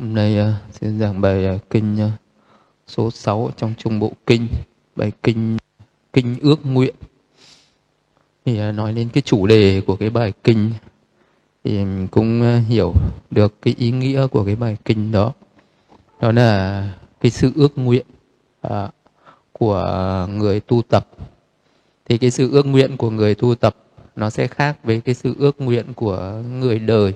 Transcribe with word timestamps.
Hôm 0.00 0.14
nay 0.14 0.38
uh, 0.40 0.54
xin 0.72 0.98
giảng 0.98 1.20
bài 1.20 1.54
uh, 1.54 1.70
kinh 1.70 1.98
uh, 2.06 2.10
số 2.86 3.10
6 3.10 3.50
trong 3.56 3.74
trung 3.78 4.00
bộ 4.00 4.12
kinh, 4.26 4.46
bài 4.96 5.12
kinh 5.22 5.56
kinh 6.12 6.36
ước 6.42 6.66
nguyện. 6.66 6.94
Thì 8.44 8.68
uh, 8.68 8.74
nói 8.74 8.92
lên 8.92 9.08
cái 9.12 9.22
chủ 9.22 9.46
đề 9.46 9.82
của 9.86 9.96
cái 9.96 10.10
bài 10.10 10.32
kinh 10.44 10.70
thì 11.64 11.70
mình 11.78 12.08
cũng 12.10 12.40
uh, 12.40 12.68
hiểu 12.68 12.94
được 13.30 13.62
cái 13.62 13.74
ý 13.78 13.90
nghĩa 13.90 14.26
của 14.26 14.44
cái 14.44 14.56
bài 14.56 14.76
kinh 14.84 15.12
đó. 15.12 15.32
Đó 16.20 16.32
là 16.32 16.92
cái 17.20 17.30
sự 17.30 17.52
ước 17.54 17.78
nguyện 17.78 18.06
uh, 18.66 18.72
của 19.52 19.86
người 20.30 20.60
tu 20.60 20.82
tập. 20.82 21.08
Thì 22.08 22.18
cái 22.18 22.30
sự 22.30 22.50
ước 22.50 22.66
nguyện 22.66 22.96
của 22.96 23.10
người 23.10 23.34
tu 23.34 23.54
tập 23.54 23.76
nó 24.16 24.30
sẽ 24.30 24.46
khác 24.46 24.84
với 24.84 25.00
cái 25.00 25.14
sự 25.14 25.34
ước 25.38 25.60
nguyện 25.60 25.94
của 25.94 26.42
người 26.58 26.78
đời 26.78 27.14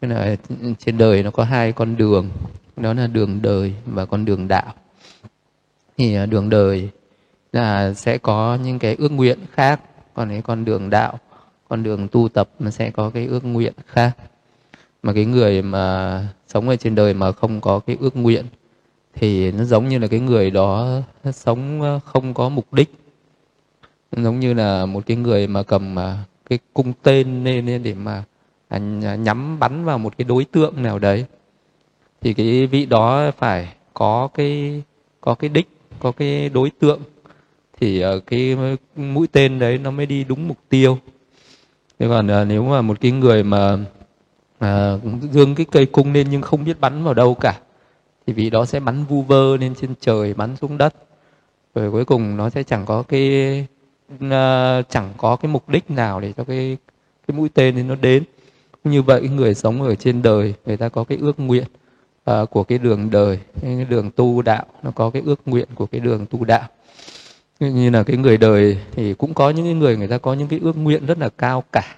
Tức 0.00 0.08
là 0.08 0.36
trên 0.78 0.98
đời 0.98 1.22
nó 1.22 1.30
có 1.30 1.44
hai 1.44 1.72
con 1.72 1.96
đường, 1.96 2.30
đó 2.76 2.94
là 2.94 3.06
đường 3.06 3.42
đời 3.42 3.74
và 3.86 4.06
con 4.06 4.24
đường 4.24 4.48
đạo. 4.48 4.74
Thì 5.96 6.14
à, 6.14 6.26
đường 6.26 6.50
đời 6.50 6.88
là 7.52 7.94
sẽ 7.94 8.18
có 8.18 8.58
những 8.64 8.78
cái 8.78 8.96
ước 8.98 9.12
nguyện 9.12 9.38
khác, 9.52 9.80
còn 10.14 10.28
cái 10.28 10.42
con 10.42 10.64
đường 10.64 10.90
đạo, 10.90 11.18
con 11.68 11.82
đường 11.82 12.08
tu 12.08 12.28
tập 12.28 12.50
nó 12.58 12.70
sẽ 12.70 12.90
có 12.90 13.10
cái 13.10 13.26
ước 13.26 13.44
nguyện 13.44 13.72
khác. 13.86 14.16
Mà 15.02 15.12
cái 15.12 15.24
người 15.24 15.62
mà 15.62 16.26
sống 16.48 16.68
ở 16.68 16.76
trên 16.76 16.94
đời 16.94 17.14
mà 17.14 17.32
không 17.32 17.60
có 17.60 17.78
cái 17.78 17.96
ước 18.00 18.16
nguyện 18.16 18.46
thì 19.14 19.52
nó 19.52 19.64
giống 19.64 19.88
như 19.88 19.98
là 19.98 20.06
cái 20.06 20.20
người 20.20 20.50
đó 20.50 21.00
sống 21.32 21.82
à, 21.82 21.98
không 22.04 22.34
có 22.34 22.48
mục 22.48 22.72
đích. 22.72 22.94
Giống 24.12 24.40
như 24.40 24.54
là 24.54 24.86
một 24.86 25.06
cái 25.06 25.16
người 25.16 25.46
mà 25.46 25.62
cầm 25.62 25.98
à, 25.98 26.24
cái 26.50 26.58
cung 26.72 26.92
tên 27.02 27.44
lên 27.44 27.82
để 27.82 27.94
mà 27.94 28.24
À, 28.68 28.78
nhắm 29.16 29.58
bắn 29.58 29.84
vào 29.84 29.98
một 29.98 30.18
cái 30.18 30.24
đối 30.24 30.44
tượng 30.44 30.82
nào 30.82 30.98
đấy 30.98 31.24
thì 32.20 32.34
cái 32.34 32.66
vị 32.66 32.86
đó 32.86 33.30
phải 33.38 33.74
có 33.94 34.28
cái 34.34 34.82
có 35.20 35.34
cái 35.34 35.48
đích 35.48 35.68
có 35.98 36.12
cái 36.12 36.48
đối 36.48 36.70
tượng 36.70 37.00
thì 37.80 38.00
ở 38.00 38.20
cái 38.20 38.56
mũi 38.96 39.26
tên 39.32 39.58
đấy 39.58 39.78
nó 39.78 39.90
mới 39.90 40.06
đi 40.06 40.24
đúng 40.24 40.48
mục 40.48 40.58
tiêu. 40.68 40.98
Thế 41.98 42.08
còn 42.08 42.28
ờ, 42.28 42.44
nếu 42.44 42.64
mà 42.64 42.82
một 42.82 43.00
cái 43.00 43.10
người 43.10 43.42
mà 43.42 43.78
à, 44.58 44.98
dương 45.32 45.54
cái 45.54 45.66
cây 45.70 45.86
cung 45.86 46.12
lên 46.12 46.26
nhưng 46.30 46.42
không 46.42 46.64
biết 46.64 46.80
bắn 46.80 47.04
vào 47.04 47.14
đâu 47.14 47.34
cả 47.34 47.60
thì 48.26 48.32
vị 48.32 48.50
đó 48.50 48.64
sẽ 48.64 48.80
bắn 48.80 49.04
vu 49.04 49.22
vơ 49.22 49.56
lên 49.56 49.74
trên 49.74 49.94
trời 50.00 50.34
bắn 50.34 50.56
xuống 50.56 50.78
đất. 50.78 50.94
Rồi 51.74 51.90
cuối 51.90 52.04
cùng 52.04 52.36
nó 52.36 52.50
sẽ 52.50 52.62
chẳng 52.62 52.86
có 52.86 53.02
cái 53.02 53.66
uh, 54.14 54.28
chẳng 54.88 55.12
có 55.16 55.36
cái 55.36 55.52
mục 55.52 55.68
đích 55.68 55.90
nào 55.90 56.20
để 56.20 56.32
cho 56.36 56.44
cái 56.44 56.76
cái 57.28 57.36
mũi 57.36 57.48
tên 57.48 57.74
thì 57.74 57.82
nó 57.82 57.94
đến 57.94 58.24
như 58.84 59.02
vậy 59.02 59.28
người 59.28 59.54
sống 59.54 59.82
ở 59.82 59.94
trên 59.94 60.22
đời 60.22 60.54
người 60.66 60.76
ta 60.76 60.88
có 60.88 61.04
cái 61.04 61.18
ước 61.20 61.40
nguyện 61.40 61.64
uh, 62.30 62.50
của 62.50 62.64
cái 62.64 62.78
đường 62.78 63.10
đời 63.10 63.38
cái 63.62 63.86
đường 63.88 64.10
tu 64.10 64.42
đạo. 64.42 64.66
Nó 64.82 64.90
có 64.90 65.10
cái 65.10 65.22
ước 65.26 65.40
nguyện 65.46 65.68
của 65.74 65.86
cái 65.86 66.00
đường 66.00 66.26
tu 66.26 66.44
đạo. 66.44 66.68
Như 67.60 67.90
là 67.90 68.02
cái 68.02 68.16
người 68.16 68.36
đời 68.36 68.78
thì 68.92 69.14
cũng 69.14 69.34
có 69.34 69.50
những 69.50 69.78
người 69.78 69.96
người 69.96 70.08
ta 70.08 70.18
có 70.18 70.34
những 70.34 70.48
cái 70.48 70.60
ước 70.62 70.76
nguyện 70.76 71.06
rất 71.06 71.18
là 71.18 71.28
cao 71.28 71.64
cả. 71.72 71.94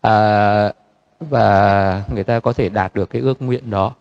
À, 0.00 0.72
và 1.20 2.04
người 2.14 2.24
ta 2.24 2.40
có 2.40 2.52
thể 2.52 2.68
đạt 2.68 2.94
được 2.94 3.10
cái 3.10 3.22
ước 3.22 3.42
nguyện 3.42 3.70
đó. 3.70 3.94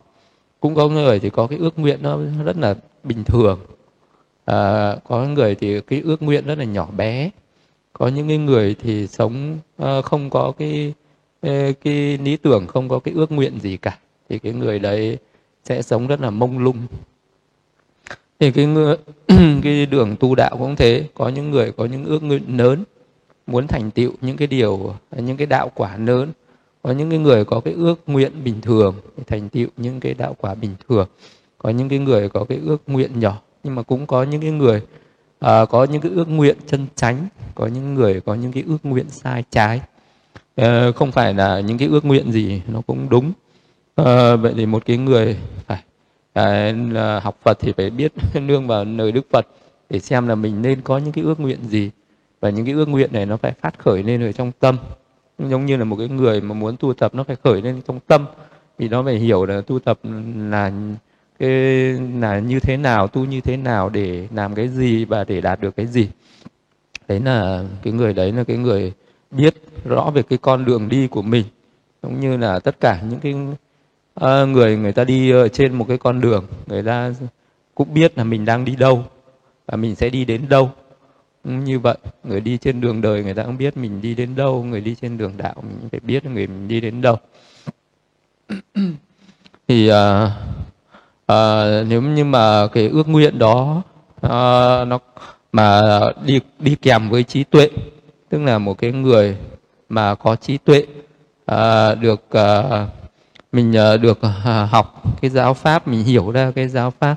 Cũng 0.60 0.76
có 0.76 0.90
người 0.90 1.20
thì 1.20 1.30
có 1.30 1.48
cái 1.48 1.60
ước 1.60 1.80
nguyện 1.80 2.00
nó 2.02 2.20
rất 2.46 2.58
là 2.58 2.76
bình 3.04 3.24
thường. 3.24 3.60
À, 4.46 4.96
có 5.08 5.24
người 5.24 5.56
thì 5.56 5.82
cái 5.82 6.02
ước 6.02 6.22
nguyện 6.22 6.46
rất 6.46 6.58
là 6.58 6.64
nhỏ 6.64 6.88
bé. 6.98 7.30
Có 7.94 8.08
những 8.08 8.28
cái 8.28 8.38
người 8.38 8.76
thì 8.82 9.08
sống 9.08 9.58
uh, 9.84 10.06
không 10.06 10.30
có 10.30 10.54
cái 10.58 10.94
cái 11.82 12.18
lý 12.18 12.38
tưởng 12.38 12.68
không 12.68 12.90
có 12.90 13.00
cái 13.00 13.14
ước 13.14 13.32
nguyện 13.32 13.60
gì 13.60 13.78
cả. 13.78 13.98
Thì 14.30 14.40
cái 14.40 14.54
người 14.54 14.80
đấy 14.80 15.18
sẽ 15.64 15.82
sống 15.82 16.08
rất 16.08 16.22
là 16.22 16.30
mông 16.30 16.60
lung. 16.60 16.78
Thì 18.40 18.52
cái 18.52 18.66
người, 18.66 18.98
cái 19.64 19.86
đường 19.86 20.16
tu 20.20 20.36
đạo 20.36 20.56
cũng 20.60 20.76
thế. 20.76 21.04
Có 21.14 21.30
những 21.30 21.52
người 21.52 21.72
có 21.72 21.86
những 21.86 22.06
ước 22.06 22.24
nguyện 22.24 22.58
lớn 22.58 22.84
muốn 23.48 23.68
thành 23.68 23.92
tựu 23.92 24.12
những 24.22 24.38
cái 24.38 24.48
điều 24.48 24.96
những 25.18 25.38
cái 25.38 25.48
đạo 25.48 25.72
quả 25.76 25.98
lớn. 25.98 26.32
Có 26.84 26.92
những 26.92 27.10
cái 27.10 27.20
người 27.20 27.46
có 27.46 27.60
cái 27.60 27.74
ước 27.74 27.96
nguyện 28.08 28.32
bình 28.44 28.62
thường 28.62 28.96
thành 29.28 29.50
tựu 29.50 29.68
những 29.78 30.00
cái 30.00 30.14
đạo 30.14 30.36
quả 30.40 30.56
bình 30.56 30.76
thường. 30.90 31.08
Có 31.58 31.70
những 31.70 31.90
cái 31.90 32.00
người 32.00 32.30
có 32.30 32.44
cái 32.44 32.60
ước 32.66 32.82
nguyện 32.88 33.20
nhỏ 33.20 33.42
nhưng 33.64 33.76
mà 33.76 33.82
cũng 33.82 34.08
có 34.08 34.24
những 34.24 34.42
cái 34.42 34.52
người 34.52 34.82
à, 35.40 35.66
có 35.66 35.84
những 35.84 36.02
cái 36.02 36.12
ước 36.12 36.30
nguyện 36.30 36.58
chân 36.68 36.88
chánh. 36.96 37.28
Có 37.56 37.68
những 37.68 37.94
người 37.94 38.22
có 38.22 38.36
những 38.36 38.52
cái 38.52 38.64
ước 38.68 38.78
nguyện 38.84 39.10
sai 39.10 39.44
trái. 39.52 39.82
Ờ, 40.56 40.92
không 40.92 41.12
phải 41.12 41.34
là 41.34 41.60
những 41.60 41.78
cái 41.78 41.88
ước 41.88 42.06
nguyện 42.06 42.32
gì 42.32 42.62
nó 42.68 42.82
cũng 42.88 43.10
đúng. 43.10 43.32
À, 43.96 44.36
vậy 44.36 44.54
thì 44.58 44.66
một 44.66 44.86
cái 44.86 44.98
người 44.98 45.38
phải 45.68 45.84
à, 46.34 46.74
là 46.92 47.20
học 47.20 47.38
Phật 47.44 47.60
thì 47.60 47.74
phải 47.78 47.90
biết 47.90 48.12
nương 48.42 48.68
vào 48.68 48.86
lời 48.86 49.12
Đức 49.12 49.26
Phật 49.32 49.48
để 49.90 50.00
xem 50.00 50.28
là 50.28 50.36
mình 50.36 50.62
nên 50.62 50.82
có 50.82 50.98
những 50.98 51.12
cái 51.12 51.24
ước 51.24 51.40
nguyện 51.40 51.60
gì. 51.70 51.92
Và 52.40 52.50
những 52.50 52.66
cái 52.66 52.74
ước 52.74 52.90
nguyện 52.90 53.14
này 53.14 53.26
nó 53.26 53.38
phải 53.38 53.52
phát 53.62 53.80
khởi 53.80 54.04
lên 54.04 54.22
ở 54.22 54.32
trong 54.32 54.52
tâm. 54.60 54.78
Giống 55.40 55.66
như 55.66 55.78
là 55.78 55.84
một 55.84 55.96
cái 55.96 56.08
người 56.08 56.42
mà 56.42 56.56
muốn 56.56 56.78
tu 56.78 56.94
tập 56.94 57.16
nó 57.16 57.24
phải 57.24 57.36
khởi 57.44 57.62
lên 57.62 57.82
trong 57.88 58.00
tâm. 58.08 58.26
Vì 58.78 58.90
nó 58.90 59.04
phải 59.04 59.16
hiểu 59.16 59.46
là 59.46 59.62
tu 59.62 59.80
tập 59.80 60.00
là 60.38 60.72
cái 61.40 61.50
là 62.20 62.40
như 62.40 62.60
thế 62.60 62.78
nào 62.78 63.08
tu 63.08 63.26
như 63.26 63.42
thế 63.42 63.58
nào 63.58 63.90
để 63.90 64.28
làm 64.36 64.56
cái 64.56 64.68
gì 64.68 65.06
và 65.06 65.24
để 65.24 65.42
đạt 65.42 65.62
được 65.62 65.76
cái 65.76 65.88
gì. 65.88 66.10
Đấy 67.08 67.20
là 67.20 67.64
cái 67.84 67.94
người 67.94 68.14
đấy 68.14 68.32
là 68.32 68.44
cái 68.44 68.58
người 68.58 68.94
biết 69.32 69.54
rõ 69.86 70.12
về 70.14 70.24
cái 70.24 70.38
con 70.38 70.66
đường 70.66 70.90
đi 70.90 71.08
của 71.08 71.22
mình 71.22 71.46
cũng 72.02 72.20
như 72.20 72.38
là 72.38 72.60
tất 72.60 72.80
cả 72.80 73.02
những 73.10 73.20
cái 73.20 73.34
uh, 74.26 74.50
người 74.50 74.78
người 74.78 74.94
ta 74.94 75.04
đi 75.04 75.34
uh, 75.34 75.54
trên 75.54 75.74
một 75.74 75.86
cái 75.88 75.98
con 75.98 76.22
đường 76.22 76.46
người 76.68 76.84
ta 76.84 77.14
cũng 77.76 77.94
biết 77.94 78.18
là 78.18 78.24
mình 78.24 78.46
đang 78.46 78.66
đi 78.66 78.76
đâu 78.76 79.04
và 79.66 79.78
mình 79.78 79.96
sẽ 79.96 80.10
đi 80.10 80.26
đến 80.26 80.50
đâu. 80.50 80.72
Như 81.44 81.80
vậy 81.80 81.98
người 82.24 82.42
đi 82.42 82.58
trên 82.58 82.82
đường 82.82 83.02
đời 83.02 83.24
người 83.24 83.34
ta 83.34 83.44
cũng 83.44 83.58
biết 83.58 83.78
mình 83.78 84.02
đi 84.02 84.16
đến 84.16 84.36
đâu 84.36 84.64
người 84.64 84.82
đi 84.82 84.96
trên 85.02 85.18
đường 85.18 85.34
đạo 85.38 85.56
mình 85.68 85.90
phải 85.92 86.00
biết 86.00 86.26
người 86.26 86.48
mình 86.48 86.68
đi 86.68 86.82
đến 86.82 87.02
đâu. 87.02 87.18
Thì 89.68 89.92
uh, 89.92 89.96
uh, 91.32 91.88
nếu 91.88 92.02
như 92.02 92.26
mà 92.26 92.68
cái 92.68 92.88
ước 92.88 93.08
nguyện 93.08 93.40
đó 93.40 93.82
uh, 94.26 94.88
nó 94.88 95.00
mà 95.52 96.00
đi 96.26 96.40
đi 96.60 96.76
kèm 96.82 97.10
với 97.10 97.24
trí 97.24 97.44
tuệ 97.44 97.70
tức 98.32 98.42
là 98.42 98.58
một 98.58 98.78
cái 98.78 98.92
người 98.92 99.38
mà 99.90 100.16
có 100.16 100.36
trí 100.36 100.58
tuệ 100.58 100.86
à, 101.46 101.96
được 101.96 102.30
à, 102.30 102.88
mình 103.52 103.78
à, 103.78 103.98
được 103.98 104.20
à, 104.22 104.68
học 104.72 105.04
cái 105.22 105.32
giáo 105.32 105.54
pháp 105.54 105.88
mình 105.88 106.04
hiểu 106.04 106.32
ra 106.32 106.52
cái 106.56 106.68
giáo 106.68 106.94
pháp 107.00 107.16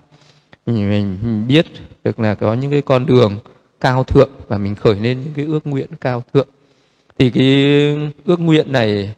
mình, 0.66 0.90
mình, 0.90 1.18
mình 1.22 1.46
biết 1.46 1.66
được 2.04 2.20
là 2.20 2.34
có 2.34 2.54
những 2.54 2.70
cái 2.70 2.82
con 2.82 3.06
đường 3.06 3.38
cao 3.80 4.04
thượng 4.04 4.30
và 4.48 4.58
mình 4.58 4.74
khởi 4.74 4.94
lên 4.94 5.20
những 5.24 5.32
cái 5.36 5.44
ước 5.44 5.66
nguyện 5.66 5.88
cao 6.00 6.22
thượng. 6.34 6.48
Thì 7.18 7.30
cái 7.30 7.46
ước 8.24 8.40
nguyện 8.40 8.72
này 8.72 9.14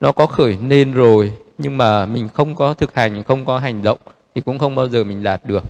nó 0.00 0.12
có 0.12 0.26
khởi 0.26 0.56
lên 0.68 0.92
rồi 0.92 1.32
nhưng 1.58 1.78
mà 1.78 2.06
mình 2.06 2.28
không 2.28 2.54
có 2.54 2.74
thực 2.74 2.94
hành 2.94 3.22
không 3.22 3.44
có 3.44 3.58
hành 3.58 3.82
động 3.82 3.98
thì 4.34 4.40
cũng 4.40 4.58
không 4.58 4.74
bao 4.74 4.88
giờ 4.88 5.04
mình 5.04 5.22
đạt 5.22 5.40
được 5.44 5.64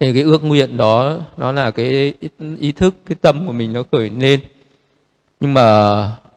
thì 0.00 0.12
cái 0.12 0.22
ước 0.22 0.44
nguyện 0.44 0.76
đó, 0.76 1.18
nó 1.36 1.52
là 1.52 1.70
cái 1.70 2.14
ý 2.60 2.72
thức, 2.72 2.94
cái 3.06 3.16
tâm 3.20 3.46
của 3.46 3.52
mình 3.52 3.72
nó 3.72 3.82
khởi 3.92 4.10
lên. 4.10 4.40
Nhưng 5.40 5.54
mà 5.54 5.62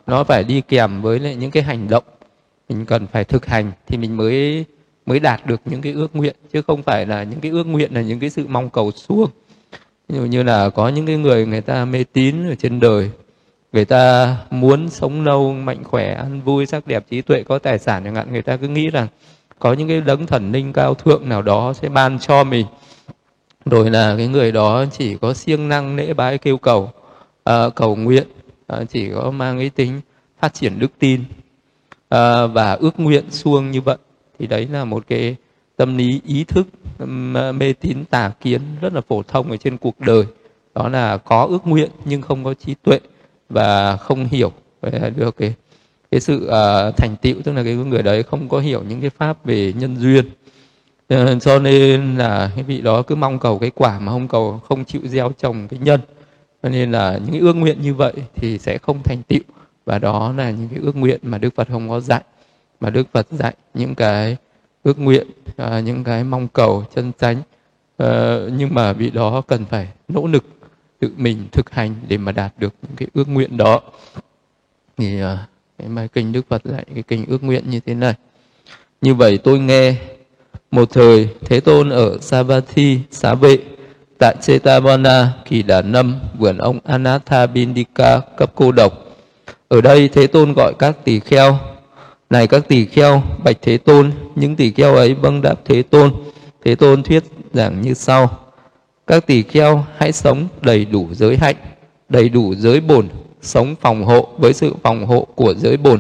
nó 0.07 0.23
phải 0.23 0.43
đi 0.43 0.61
kèm 0.61 1.01
với 1.01 1.19
lại 1.19 1.35
những 1.35 1.51
cái 1.51 1.63
hành 1.63 1.87
động 1.89 2.03
mình 2.69 2.85
cần 2.85 3.07
phải 3.07 3.23
thực 3.23 3.45
hành 3.45 3.71
thì 3.87 3.97
mình 3.97 4.17
mới 4.17 4.65
mới 5.05 5.19
đạt 5.19 5.45
được 5.45 5.61
những 5.65 5.81
cái 5.81 5.93
ước 5.93 6.15
nguyện, 6.15 6.35
chứ 6.53 6.61
không 6.61 6.83
phải 6.83 7.05
là 7.05 7.23
những 7.23 7.39
cái 7.39 7.51
ước 7.51 7.67
nguyện 7.67 7.93
là 7.93 8.01
những 8.01 8.19
cái 8.19 8.29
sự 8.29 8.47
mong 8.47 8.69
cầu 8.69 8.91
suông 8.91 9.29
ví 10.09 10.17
dụ 10.17 10.25
như 10.25 10.43
là 10.43 10.69
có 10.69 10.89
những 10.89 11.05
cái 11.05 11.17
người 11.17 11.45
người 11.45 11.61
ta 11.61 11.85
mê 11.85 12.03
tín 12.13 12.49
ở 12.49 12.55
trên 12.55 12.79
đời, 12.79 13.09
người 13.71 13.85
ta 13.85 14.37
muốn 14.49 14.89
sống 14.89 15.25
lâu 15.25 15.53
mạnh 15.53 15.83
khỏe, 15.83 16.13
ăn 16.13 16.41
vui, 16.41 16.65
sắc 16.65 16.87
đẹp, 16.87 17.05
trí 17.09 17.21
tuệ, 17.21 17.43
có 17.43 17.59
tài 17.59 17.79
sản 17.79 18.03
chẳng 18.03 18.15
hạn, 18.15 18.31
người 18.31 18.41
ta 18.41 18.57
cứ 18.57 18.67
nghĩ 18.67 18.89
rằng 18.89 19.07
có 19.59 19.73
những 19.73 19.87
cái 19.87 20.01
đấng 20.01 20.25
thần 20.25 20.51
linh 20.51 20.73
cao 20.73 20.93
thượng 20.93 21.29
nào 21.29 21.41
đó 21.41 21.73
sẽ 21.73 21.89
ban 21.89 22.19
cho 22.19 22.43
mình 22.43 22.65
rồi 23.65 23.89
là 23.89 24.15
cái 24.17 24.27
người 24.27 24.51
đó 24.51 24.85
chỉ 24.97 25.17
có 25.17 25.33
siêng 25.33 25.69
năng 25.69 25.95
lễ 25.95 26.13
bái 26.13 26.37
kêu 26.37 26.57
cầu 26.57 26.91
à, 27.43 27.69
cầu 27.75 27.95
nguyện 27.95 28.27
à, 28.67 28.83
chỉ 28.89 29.09
có 29.15 29.31
mang 29.31 29.57
cái 29.57 29.69
tính 29.69 30.01
phát 30.39 30.53
triển 30.53 30.79
đức 30.79 30.91
tin 30.99 31.23
à, 32.09 32.45
và 32.45 32.73
ước 32.73 32.99
nguyện 32.99 33.23
suông 33.29 33.71
như 33.71 33.81
vậy. 33.81 33.97
Thì 34.39 34.47
đấy 34.47 34.67
là 34.71 34.85
một 34.85 35.03
cái 35.07 35.35
tâm 35.75 35.97
lý 35.97 36.21
ý 36.25 36.43
thức 36.43 36.67
mê 37.53 37.73
tín 37.73 38.05
tà 38.05 38.31
kiến 38.41 38.61
rất 38.81 38.93
là 38.93 39.01
phổ 39.01 39.23
thông 39.23 39.51
ở 39.51 39.57
trên 39.57 39.77
cuộc 39.77 39.99
đời. 39.99 40.25
Đó 40.75 40.89
là 40.89 41.17
có 41.17 41.45
ước 41.49 41.67
nguyện 41.67 41.89
nhưng 42.05 42.21
không 42.21 42.43
có 42.43 42.53
trí 42.53 42.75
tuệ 42.83 42.99
và 43.49 43.97
không 43.97 44.25
hiểu 44.25 44.51
về 44.81 45.11
được 45.15 45.37
cái 45.37 45.53
cái 46.11 46.21
sự 46.21 46.35
uh, 46.45 46.97
thành 46.97 47.15
tựu 47.21 47.35
tức 47.43 47.51
là 47.51 47.63
cái 47.63 47.75
người 47.75 48.03
đấy 48.03 48.23
không 48.23 48.49
có 48.49 48.59
hiểu 48.59 48.83
những 48.89 49.01
cái 49.01 49.09
pháp 49.09 49.45
về 49.45 49.73
nhân 49.73 49.95
duyên. 49.99 50.25
Ờ, 51.11 51.39
cho 51.39 51.59
nên 51.59 52.17
là 52.17 52.51
cái 52.55 52.63
vị 52.63 52.81
đó 52.81 53.01
cứ 53.01 53.15
mong 53.15 53.39
cầu 53.39 53.59
cái 53.59 53.71
quả 53.75 53.99
mà 53.99 54.11
không 54.11 54.27
cầu 54.27 54.59
không 54.67 54.85
chịu 54.85 55.01
gieo 55.05 55.31
trồng 55.37 55.67
cái 55.67 55.79
nhân. 55.83 56.01
Cho 56.63 56.69
nên 56.69 56.91
là 56.91 57.19
những 57.23 57.31
cái 57.31 57.39
ước 57.39 57.53
nguyện 57.53 57.81
như 57.81 57.93
vậy 57.93 58.13
thì 58.35 58.57
sẽ 58.57 58.77
không 58.77 59.03
thành 59.03 59.23
tựu. 59.23 59.39
Và 59.85 59.99
đó 59.99 60.33
là 60.37 60.51
những 60.51 60.69
cái 60.69 60.79
ước 60.79 60.95
nguyện 60.95 61.19
mà 61.23 61.37
Đức 61.37 61.55
Phật 61.55 61.67
không 61.71 61.89
có 61.89 61.99
dạy. 61.99 62.21
Mà 62.79 62.89
Đức 62.89 63.07
Phật 63.11 63.27
dạy 63.31 63.53
những 63.73 63.95
cái 63.95 64.37
ước 64.83 64.99
nguyện 64.99 65.27
à, 65.57 65.79
những 65.79 66.03
cái 66.03 66.23
mong 66.23 66.47
cầu 66.47 66.85
chân 66.95 67.11
chánh. 67.19 67.41
À, 67.97 68.37
nhưng 68.57 68.73
mà 68.73 68.93
vị 68.93 69.09
đó 69.09 69.41
cần 69.47 69.65
phải 69.65 69.87
nỗ 70.07 70.27
lực 70.27 70.43
tự 70.99 71.11
mình 71.17 71.47
thực 71.51 71.69
hành 71.69 71.95
để 72.07 72.17
mà 72.17 72.31
đạt 72.31 72.53
được 72.57 72.73
những 72.81 72.95
cái 72.97 73.07
ước 73.13 73.27
nguyện 73.27 73.57
đó. 73.57 73.81
Thì 74.97 75.21
à, 75.21 75.47
cái 75.77 75.87
bài 75.87 76.07
kinh 76.07 76.31
đức 76.31 76.45
phật 76.49 76.61
dạy 76.65 76.85
cái 76.93 77.03
kinh 77.03 77.25
ước 77.25 77.43
nguyện 77.43 77.69
như 77.69 77.79
thế 77.79 77.93
này. 77.93 78.13
Như 79.01 79.15
vậy 79.15 79.37
tôi 79.37 79.59
nghe 79.59 79.95
một 80.71 80.89
thời 80.91 81.29
thế 81.45 81.59
tôn 81.59 81.89
ở 81.89 82.17
savatthi 82.21 82.99
xá 83.11 83.33
vệ 83.33 83.57
tại 84.21 84.35
Chetavana, 84.41 85.33
kỳ 85.45 85.63
đà 85.63 85.81
năm, 85.81 86.19
vườn 86.37 86.57
ông 86.57 86.79
Anathabindika 86.83 88.19
cấp 88.37 88.51
cô 88.55 88.71
độc. 88.71 88.93
Ở 89.67 89.81
đây 89.81 90.09
Thế 90.09 90.27
Tôn 90.27 90.53
gọi 90.53 90.73
các 90.79 90.97
tỳ 91.03 91.19
kheo, 91.19 91.57
này 92.29 92.47
các 92.47 92.67
tỳ 92.67 92.85
kheo, 92.85 93.23
bạch 93.43 93.57
Thế 93.61 93.77
Tôn, 93.77 94.11
những 94.35 94.55
tỳ 94.55 94.71
kheo 94.71 94.95
ấy 94.95 95.13
vâng 95.13 95.41
đáp 95.41 95.55
Thế 95.65 95.83
Tôn. 95.83 96.13
Thế 96.65 96.75
Tôn 96.75 97.03
thuyết 97.03 97.23
giảng 97.53 97.81
như 97.81 97.93
sau. 97.93 98.39
Các 99.07 99.27
tỳ 99.27 99.43
kheo 99.43 99.85
hãy 99.97 100.11
sống 100.11 100.47
đầy 100.61 100.85
đủ 100.85 101.07
giới 101.11 101.37
hạnh, 101.37 101.55
đầy 102.09 102.29
đủ 102.29 102.55
giới 102.55 102.81
bổn, 102.81 103.07
sống 103.41 103.75
phòng 103.81 104.05
hộ 104.05 104.27
với 104.37 104.53
sự 104.53 104.73
phòng 104.83 105.05
hộ 105.05 105.27
của 105.35 105.53
giới 105.53 105.77
bổn, 105.77 105.99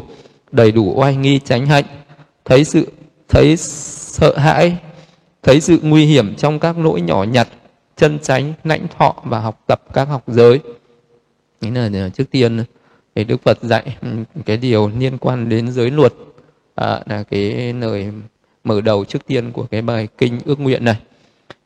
đầy 0.51 0.71
đủ 0.71 0.93
oai 0.95 1.15
nghi 1.15 1.39
tránh 1.45 1.65
hạnh, 1.65 1.85
thấy 2.45 2.63
sự 2.63 2.87
thấy 3.31 3.57
sợ 3.57 4.37
hãi, 4.37 4.77
thấy 5.43 5.61
sự 5.61 5.79
nguy 5.83 6.05
hiểm 6.05 6.35
trong 6.35 6.59
các 6.59 6.77
lỗi 6.77 7.01
nhỏ 7.01 7.23
nhặt, 7.23 7.47
chân 7.95 8.19
chánh, 8.19 8.53
lãnh 8.63 8.87
thọ 8.97 9.15
và 9.23 9.39
học 9.39 9.59
tập 9.67 9.81
các 9.93 10.05
học 10.05 10.23
giới. 10.27 10.59
Nghĩa 11.61 11.71
là 11.71 11.89
à, 11.93 12.09
trước 12.09 12.31
tiên 12.31 12.63
thì 13.15 13.23
Đức 13.23 13.41
Phật 13.43 13.57
dạy 13.61 13.97
ừ, 14.01 14.07
cái 14.45 14.57
điều 14.57 14.91
liên 14.99 15.17
quan 15.17 15.49
đến 15.49 15.71
giới 15.71 15.91
luật 15.91 16.13
à, 16.75 17.01
là 17.05 17.23
cái 17.23 17.73
lời 17.73 18.11
mở 18.63 18.81
đầu 18.81 19.05
trước 19.05 19.25
tiên 19.27 19.51
của 19.51 19.65
cái 19.71 19.81
bài 19.81 20.07
kinh 20.17 20.39
ước 20.45 20.59
nguyện 20.59 20.85
này. 20.85 20.99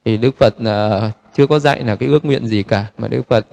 Thì 0.06 0.18
Đức 0.18 0.36
Phật 0.40 0.54
à, 0.66 1.12
chưa 1.38 1.48
có 1.48 1.60
dạy 1.60 1.84
là 1.84 1.96
cái 1.96 2.10
ước 2.10 2.26
nguyện 2.26 2.48
gì 2.48 2.64
cả 2.64 2.86
mà 2.98 3.08
Đức 3.08 3.22
Phật 3.30 3.48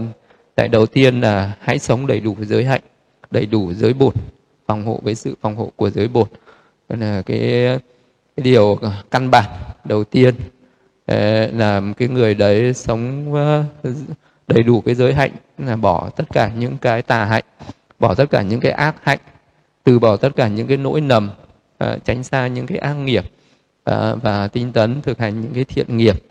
dạy 0.56 0.68
đầu 0.68 0.86
tiên 0.86 1.20
là 1.20 1.52
hãy 1.60 1.78
sống 1.78 2.06
đầy 2.06 2.20
đủ 2.20 2.36
giới 2.40 2.64
hạnh, 2.64 2.82
đầy 3.30 3.46
đủ 3.46 3.72
giới 3.72 3.92
bổn, 3.92 4.14
phòng 4.66 4.84
hộ 4.86 5.00
với 5.02 5.14
sự 5.14 5.34
phòng 5.40 5.56
hộ 5.56 5.72
của 5.76 5.90
giới 5.90 6.08
bổn. 6.08 6.28
Đó 6.88 6.96
là 7.00 7.22
cái, 7.22 7.78
cái 8.36 8.44
điều 8.44 8.78
căn 9.10 9.30
bản 9.30 9.50
đầu 9.84 10.04
tiên 10.04 10.34
ờ, 11.06 11.46
là 11.46 11.82
cái 11.96 12.08
người 12.08 12.34
đấy 12.34 12.74
sống 12.74 13.34
ờ, 13.34 13.64
đầy 14.48 14.62
đủ 14.62 14.80
cái 14.80 14.94
giới 14.94 15.14
hạnh, 15.14 15.30
là 15.58 15.76
bỏ 15.76 16.10
tất 16.16 16.24
cả 16.32 16.50
những 16.58 16.78
cái 16.78 17.02
tà 17.02 17.24
hạnh, 17.24 17.44
bỏ 17.98 18.14
tất 18.14 18.24
cả 18.30 18.42
những 18.42 18.60
cái 18.60 18.72
ác 18.72 18.96
hạnh, 19.02 19.18
từ 19.84 19.98
bỏ 19.98 20.16
tất 20.16 20.36
cả 20.36 20.48
những 20.48 20.66
cái 20.66 20.76
nỗi 20.76 21.00
nầm 21.00 21.30
ờ, 21.78 21.98
tránh 22.04 22.22
xa 22.22 22.46
những 22.46 22.66
cái 22.66 22.78
ác 22.78 22.94
nghiệp 22.94 23.24
và 24.22 24.48
tinh 24.52 24.72
tấn 24.72 25.02
thực 25.02 25.18
hành 25.18 25.40
những 25.40 25.54
cái 25.54 25.64
thiện 25.64 25.96
nghiệp 25.96 26.22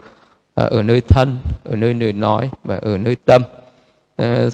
ở 0.54 0.84
nơi 0.84 1.02
thân, 1.02 1.38
ở 1.64 1.76
nơi 1.76 1.94
lời 1.94 2.14
nói 2.14 2.50
và 2.64 2.76
ở 2.76 2.98
nơi 2.98 3.16
tâm 3.26 3.42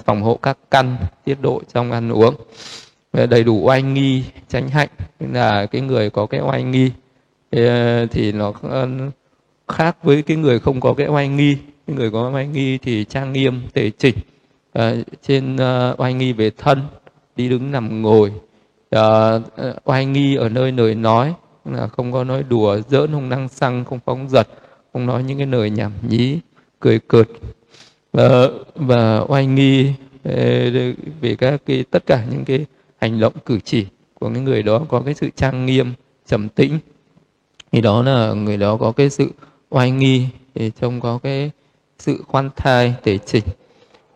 phòng 0.04 0.22
hộ 0.22 0.38
các 0.42 0.58
căn, 0.70 0.96
tiết 1.24 1.40
độ 1.40 1.62
trong 1.74 1.92
ăn 1.92 2.10
uống. 2.10 2.34
Đầy 3.12 3.44
đủ 3.44 3.60
oai 3.62 3.82
nghi 3.82 4.24
tránh 4.48 4.68
hạnh, 4.68 4.88
là 5.20 5.66
cái 5.66 5.80
người 5.80 6.10
có 6.10 6.26
cái 6.26 6.40
oai 6.40 6.62
nghi. 6.62 6.90
Ờ, 7.50 8.06
thì 8.06 8.32
nó 8.32 8.52
ờ, 8.62 8.88
khác 9.68 9.96
với 10.02 10.22
cái 10.22 10.36
người 10.36 10.58
không 10.58 10.80
có 10.80 10.94
cái 10.94 11.08
oai 11.08 11.28
nghi. 11.28 11.56
Cái 11.86 11.96
người 11.96 12.10
có 12.10 12.30
oai 12.30 12.46
nghi 12.46 12.78
thì 12.78 13.04
trang 13.04 13.32
nghiêm 13.32 13.60
tề 13.72 13.90
chỉnh. 13.90 14.14
À, 14.72 14.94
trên 15.22 15.56
uh, 15.56 16.00
oai 16.00 16.14
nghi 16.14 16.32
về 16.32 16.50
thân 16.50 16.82
đi 17.36 17.48
đứng 17.48 17.70
nằm 17.72 18.02
ngồi. 18.02 18.32
À, 18.90 19.38
oai 19.84 20.06
nghi 20.06 20.34
ở 20.34 20.48
nơi 20.48 20.72
lời 20.72 20.94
nói 20.94 21.34
là 21.64 21.86
không 21.88 22.12
có 22.12 22.24
nói 22.24 22.42
đùa 22.48 22.80
giỡn 22.88 23.12
không 23.12 23.28
năng 23.28 23.48
xăng 23.48 23.84
không 23.84 24.00
phóng 24.06 24.28
giật 24.28 24.48
không 24.92 25.06
nói 25.06 25.22
những 25.22 25.38
cái 25.38 25.46
lời 25.46 25.70
nhảm 25.70 25.92
nhí 26.08 26.38
cười 26.80 26.98
cợt. 26.98 27.28
À, 28.12 28.42
và 28.74 29.24
oai 29.28 29.46
nghi 29.46 29.92
về 31.20 31.36
các 31.38 31.62
cái 31.66 31.84
tất 31.90 32.06
cả 32.06 32.24
những 32.30 32.44
cái 32.44 32.66
hành 33.00 33.20
động 33.20 33.32
cử 33.46 33.58
chỉ 33.64 33.86
của 34.14 34.30
cái 34.34 34.42
người 34.42 34.62
đó 34.62 34.80
có 34.88 35.00
cái 35.00 35.14
sự 35.14 35.30
trang 35.36 35.66
nghiêm 35.66 35.92
trầm 36.26 36.48
tĩnh 36.48 36.78
thì 37.72 37.80
đó 37.80 38.02
là 38.02 38.32
người 38.32 38.56
đó 38.56 38.76
có 38.76 38.92
cái 38.92 39.10
sự 39.10 39.30
oai 39.70 39.90
nghi 39.90 40.26
thì 40.54 40.70
trông 40.80 41.00
có 41.00 41.18
cái 41.22 41.50
sự 41.98 42.22
khoan 42.28 42.50
thai 42.56 42.94
tể 43.02 43.18
chỉnh. 43.18 43.44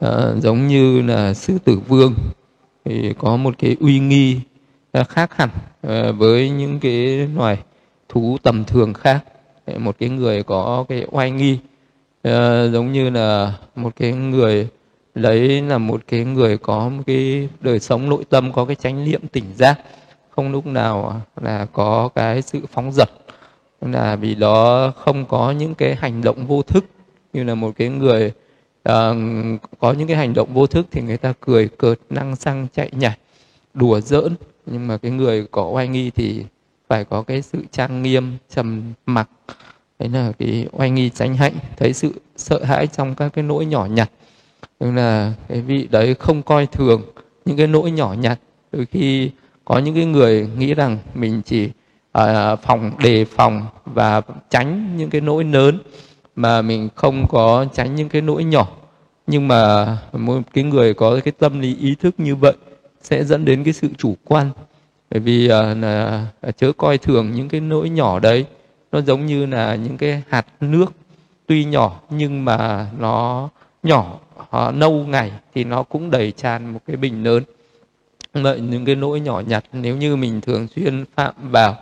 À, 0.01 0.11
giống 0.41 0.69
như 0.69 1.03
là 1.03 1.35
sư 1.35 1.59
tử 1.65 1.79
vương 1.89 2.15
thì 2.85 3.15
có 3.19 3.37
một 3.37 3.55
cái 3.59 3.77
uy 3.81 3.99
nghi 3.99 4.41
khác 5.09 5.37
hẳn 5.37 5.49
à, 5.83 6.13
với 6.13 6.51
những 6.51 6.81
cái 6.81 7.29
loài 7.37 7.59
thú 8.09 8.37
tầm 8.43 8.65
thường 8.65 8.95
khác. 8.95 9.25
Một 9.79 9.97
cái 9.99 10.09
người 10.09 10.43
có 10.43 10.85
cái 10.89 11.07
oai 11.11 11.31
nghi 11.31 11.59
à, 12.23 12.67
giống 12.73 12.93
như 12.93 13.11
là 13.11 13.55
một 13.77 13.93
cái 13.97 14.13
người 14.13 14.69
đấy 15.15 15.63
là 15.63 15.79
một 15.79 16.01
cái 16.09 16.25
người 16.25 16.59
có 16.59 16.89
một 16.89 17.03
cái 17.07 17.49
đời 17.61 17.81
sống 17.81 18.09
nội 18.09 18.25
tâm 18.29 18.53
có 18.53 18.65
cái 18.65 18.77
chánh 18.77 19.05
niệm 19.05 19.21
tỉnh 19.33 19.45
giác 19.57 19.79
không 20.31 20.53
lúc 20.53 20.67
nào 20.67 21.23
là 21.41 21.67
có 21.73 22.09
cái 22.15 22.43
sự 22.43 22.61
phóng 22.73 22.93
dật 22.93 23.11
là 23.83 24.17
vì 24.17 24.35
đó 24.35 24.93
không 24.97 25.25
có 25.25 25.51
những 25.51 25.75
cái 25.75 25.95
hành 25.95 26.23
động 26.23 26.47
vô 26.47 26.63
thức 26.63 26.85
như 27.33 27.45
là 27.45 27.55
một 27.55 27.73
cái 27.77 27.89
người 27.89 28.33
uh, 28.89 29.17
có 29.79 29.93
những 29.93 30.09
cái 30.09 30.17
hành 30.17 30.35
động 30.35 30.55
vô 30.55 30.67
thức 30.67 30.87
thì 30.91 31.03
người 31.03 31.17
ta 31.17 31.33
cười 31.41 31.69
cợt 31.69 31.99
năng 32.11 32.37
xăng 32.37 32.67
chạy 32.75 32.91
nhảy 32.93 33.17
đùa 33.75 34.01
giỡn. 34.01 34.35
Nhưng 34.67 34.87
mà 34.87 34.97
cái 34.97 35.11
người 35.11 35.47
có 35.51 35.65
oai 35.65 35.89
nghi 35.89 36.11
thì 36.11 36.45
phải 36.89 37.05
có 37.05 37.23
cái 37.23 37.43
sự 37.43 37.59
trang 37.73 38.03
nghiêm 38.03 38.37
trầm 38.51 38.93
mặc. 39.07 39.29
Đấy 39.99 40.09
là 40.09 40.33
cái 40.39 40.67
oai 40.73 40.91
nghi 40.91 41.11
tránh 41.11 41.35
hạnh 41.37 41.55
thấy 41.77 41.93
sự 41.93 42.13
sợ 42.37 42.65
hãi 42.65 42.87
trong 42.87 43.15
các 43.15 43.29
cái 43.29 43.45
nỗi 43.45 43.67
nhỏ 43.67 43.87
nhặt. 43.87 44.11
Tức 44.79 44.91
là 44.91 45.33
cái 45.49 45.61
vị 45.61 45.89
đấy 45.91 46.15
không 46.15 46.43
coi 46.43 46.67
thường 46.67 47.03
những 47.45 47.57
cái 47.57 47.67
nỗi 47.67 47.91
nhỏ 47.91 48.15
nhặt. 48.19 48.41
Đôi 48.73 48.87
khi 48.87 49.31
có 49.65 49.79
những 49.79 49.95
cái 49.95 50.05
người 50.05 50.49
nghĩ 50.59 50.75
rằng 50.75 50.99
mình 51.15 51.43
chỉ 51.45 51.71
Ờ, 52.13 52.57
phòng 52.57 52.91
đề 52.99 53.25
phòng 53.25 53.67
và 53.85 54.21
tránh 54.51 54.97
những 54.97 55.11
cái 55.11 55.21
nỗi 55.21 55.45
lớn 55.45 55.79
mà 56.37 56.63
mình 56.63 56.89
không 56.95 57.27
có 57.29 57.67
tránh 57.75 57.95
những 57.95 58.09
cái 58.09 58.23
nỗi 58.23 58.45
nhỏ. 58.45 58.69
Nhưng 59.27 59.49
mà 59.49 59.87
một 60.13 60.41
cái 60.53 60.65
người 60.65 60.95
có 60.95 61.21
cái 61.25 61.33
tâm 61.39 61.61
lý 61.61 61.77
ý 61.81 61.95
thức 61.95 62.15
như 62.19 62.37
vậy 62.37 62.55
sẽ 63.03 63.25
dẫn 63.25 63.45
đến 63.45 63.65
cái 63.65 63.73
sự 63.73 63.89
chủ 63.99 64.15
quan. 64.25 64.51
Bởi 65.11 65.21
vì 65.21 65.47
uh, 65.47 65.51
là 65.53 66.27
ờ, 66.41 66.53
chớ 66.53 66.73
coi 66.73 66.99
thường 66.99 67.33
những 67.35 67.49
cái 67.49 67.61
nỗi 67.61 67.89
nhỏ 67.91 68.19
đấy. 68.19 68.45
Nó 68.93 69.01
giống 69.01 69.27
như 69.27 69.47
là 69.47 69.75
những 69.75 69.97
cái 69.97 70.23
hạt 70.29 70.47
nước 70.61 70.93
tuy 71.47 71.65
nhỏ 71.65 72.01
nhưng 72.11 72.45
mà 72.45 72.87
nó 72.99 73.49
nhỏ 73.83 74.19
uh, 74.41 74.75
nâu 74.75 74.93
ngày 74.93 75.33
thì 75.55 75.65
nó 75.65 75.83
cũng 75.83 76.11
đầy 76.11 76.33
tràn 76.33 76.73
một 76.73 76.81
cái 76.87 76.97
bình 76.97 77.25
lớn 77.25 77.43
vậy 78.33 78.61
những 78.61 78.85
cái 78.85 78.95
nỗi 78.95 79.21
nhỏ 79.21 79.43
nhặt 79.47 79.65
nếu 79.73 79.97
như 79.97 80.17
mình 80.17 80.41
thường 80.41 80.67
xuyên 80.77 81.05
phạm 81.17 81.35
vào 81.51 81.77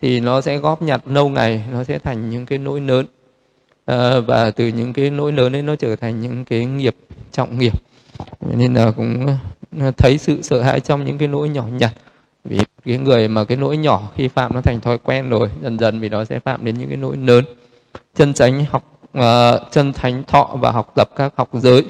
thì 0.00 0.20
nó 0.20 0.40
sẽ 0.40 0.58
góp 0.58 0.82
nhặt 0.82 1.00
lâu 1.06 1.28
ngày 1.28 1.64
nó 1.72 1.84
sẽ 1.84 1.98
thành 1.98 2.30
những 2.30 2.46
cái 2.46 2.58
nỗi 2.58 2.80
lớn. 2.80 3.06
À, 3.86 4.20
và 4.20 4.50
từ 4.50 4.68
những 4.68 4.92
cái 4.92 5.10
nỗi 5.10 5.32
lớn 5.32 5.56
ấy 5.56 5.62
nó 5.62 5.76
trở 5.76 5.96
thành 5.96 6.20
những 6.20 6.44
cái 6.44 6.64
nghiệp 6.64 6.96
trọng 7.32 7.58
nghiệp. 7.58 7.72
Nên 8.40 8.74
là 8.74 8.90
cũng 8.90 9.26
ờ, 9.78 9.90
thấy 9.96 10.18
sự 10.18 10.42
sợ 10.42 10.62
hãi 10.62 10.80
trong 10.80 11.04
những 11.04 11.18
cái 11.18 11.28
nỗi 11.28 11.48
nhỏ 11.48 11.64
nhặt. 11.78 11.92
Vì 12.44 12.58
cái 12.84 12.98
người 12.98 13.28
mà 13.28 13.44
cái 13.44 13.56
nỗi 13.56 13.76
nhỏ 13.76 14.10
khi 14.16 14.28
phạm 14.28 14.54
nó 14.54 14.60
thành 14.60 14.80
thói 14.80 14.98
quen 14.98 15.30
rồi 15.30 15.50
dần 15.62 15.78
dần 15.78 16.00
vì 16.00 16.08
nó 16.08 16.24
sẽ 16.24 16.38
phạm 16.38 16.64
đến 16.64 16.78
những 16.78 16.88
cái 16.88 16.96
nỗi 16.96 17.16
lớn. 17.16 17.44
Chân 18.14 18.34
tránh 18.34 18.64
học 18.70 19.00
uh, 19.18 19.22
chân 19.72 19.92
thánh 19.92 20.22
thọ 20.26 20.56
và 20.60 20.70
học 20.70 20.92
tập 20.94 21.10
các 21.16 21.32
học 21.36 21.48
giới. 21.52 21.84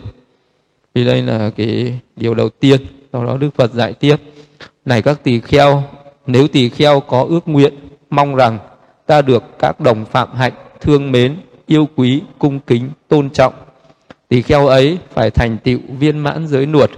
Thì 0.94 1.04
đây 1.04 1.22
là 1.22 1.50
cái 1.56 2.00
điều 2.16 2.34
đầu 2.34 2.48
tiên 2.48 2.80
sau 3.12 3.24
đó 3.24 3.36
đức 3.36 3.50
phật 3.56 3.74
dạy 3.74 3.92
tiếp. 3.92 4.16
Này 4.84 5.02
các 5.02 5.22
tỳ 5.22 5.40
kheo 5.40 5.82
nếu 6.26 6.48
tỳ 6.48 6.68
kheo 6.68 7.00
có 7.00 7.26
ước 7.28 7.48
nguyện 7.48 7.74
mong 8.10 8.34
rằng 8.34 8.58
ta 9.06 9.22
được 9.22 9.42
các 9.58 9.80
đồng 9.80 10.04
phạm 10.04 10.34
hạnh 10.34 10.52
thương 10.80 11.12
mến, 11.12 11.36
yêu 11.66 11.88
quý, 11.96 12.22
cung 12.38 12.60
kính, 12.60 12.90
tôn 13.08 13.30
trọng. 13.30 13.54
Tỳ 14.28 14.42
kheo 14.42 14.66
ấy 14.66 14.98
phải 15.10 15.30
thành 15.30 15.58
tựu 15.64 15.78
viên 15.98 16.18
mãn 16.18 16.46
giới 16.46 16.66
nuột, 16.66 16.90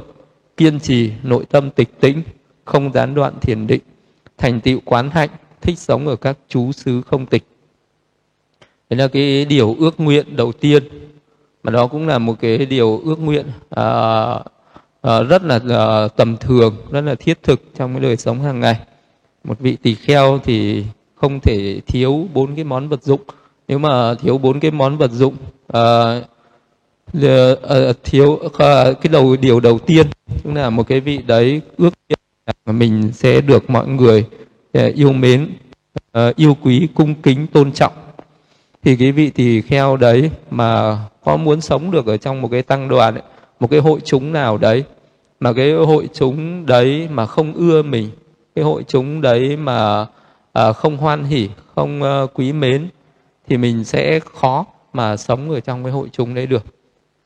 kiên 0.56 0.80
trì 0.80 1.12
nội 1.22 1.44
tâm 1.50 1.70
tịch 1.70 2.00
tĩnh, 2.00 2.22
không 2.64 2.92
gián 2.92 3.14
đoạn 3.14 3.34
thiền 3.40 3.66
định, 3.66 3.82
thành 4.38 4.60
tựu 4.60 4.80
quán 4.84 5.10
hạnh, 5.10 5.30
thích 5.60 5.78
sống 5.78 6.08
ở 6.08 6.16
các 6.16 6.38
chú 6.48 6.72
xứ 6.72 7.02
không 7.02 7.26
tịch. 7.26 7.44
Đấy 8.90 8.98
là 8.98 9.08
cái 9.08 9.44
điều 9.44 9.76
ước 9.78 10.00
nguyện 10.00 10.36
đầu 10.36 10.52
tiên, 10.52 10.82
mà 11.62 11.70
đó 11.70 11.86
cũng 11.86 12.08
là 12.08 12.18
một 12.18 12.36
cái 12.40 12.66
điều 12.66 13.00
ước 13.04 13.18
nguyện 13.18 13.46
à, 13.70 13.84
à, 15.02 15.22
rất 15.22 15.42
là 15.42 15.60
à, 15.68 16.08
tầm 16.16 16.36
thường, 16.36 16.76
rất 16.90 17.00
là 17.00 17.14
thiết 17.14 17.42
thực 17.42 17.62
trong 17.76 17.92
cái 17.92 18.00
đời 18.00 18.16
sống 18.16 18.40
hàng 18.40 18.60
ngày. 18.60 18.76
Một 19.44 19.58
vị 19.60 19.76
tỳ 19.82 19.94
kheo 19.94 20.38
thì 20.44 20.84
không 21.20 21.40
thể 21.40 21.80
thiếu 21.86 22.26
bốn 22.34 22.54
cái 22.54 22.64
món 22.64 22.88
vật 22.88 23.02
dụng. 23.02 23.20
Nếu 23.68 23.78
mà 23.78 24.14
thiếu 24.14 24.38
bốn 24.38 24.60
cái 24.60 24.70
món 24.70 24.96
vật 24.96 25.10
dụng 25.10 25.34
uh, 25.76 26.24
uh, 27.16 27.96
thiếu 28.04 28.32
uh, 28.32 28.50
cái 29.00 29.08
đầu 29.10 29.36
điều 29.36 29.60
đầu 29.60 29.78
tiên 29.78 30.06
tức 30.44 30.50
là 30.54 30.70
một 30.70 30.86
cái 30.88 31.00
vị 31.00 31.18
đấy 31.26 31.60
ước 31.76 31.94
mà 32.66 32.72
mình 32.72 33.10
sẽ 33.12 33.40
được 33.40 33.70
mọi 33.70 33.88
người 33.88 34.24
uh, 34.78 34.94
yêu 34.94 35.12
mến 35.12 35.50
uh, 36.18 36.36
yêu 36.36 36.56
quý 36.62 36.88
cung 36.94 37.14
kính 37.14 37.46
tôn 37.46 37.72
trọng. 37.72 37.92
Thì 38.82 38.96
cái 38.96 39.12
vị 39.12 39.30
tỳ 39.30 39.60
kheo 39.60 39.96
đấy 39.96 40.30
mà 40.50 40.98
có 41.24 41.36
muốn 41.36 41.60
sống 41.60 41.90
được 41.90 42.06
ở 42.06 42.16
trong 42.16 42.42
một 42.42 42.48
cái 42.48 42.62
tăng 42.62 42.88
đoàn 42.88 43.14
ấy, 43.14 43.22
một 43.60 43.70
cái 43.70 43.80
hội 43.80 44.00
chúng 44.04 44.32
nào 44.32 44.58
đấy 44.58 44.84
mà 45.40 45.52
cái 45.52 45.72
hội 45.72 46.08
chúng 46.12 46.66
đấy 46.66 47.08
mà 47.10 47.26
không 47.26 47.52
ưa 47.52 47.82
mình 47.82 48.10
cái 48.54 48.64
hội 48.64 48.84
chúng 48.88 49.20
đấy 49.20 49.56
mà 49.56 50.06
uh, 50.58 50.76
không 50.76 50.96
hoan 50.96 51.24
hỉ 51.24 51.48
không 51.74 52.02
uh, 52.02 52.30
quý 52.34 52.52
mến 52.52 52.88
thì 53.48 53.56
mình 53.56 53.84
sẽ 53.84 54.20
khó 54.20 54.66
mà 54.92 55.16
sống 55.16 55.50
ở 55.50 55.60
trong 55.60 55.84
cái 55.84 55.92
hội 55.92 56.08
chúng 56.12 56.34
đấy 56.34 56.46
được. 56.46 56.64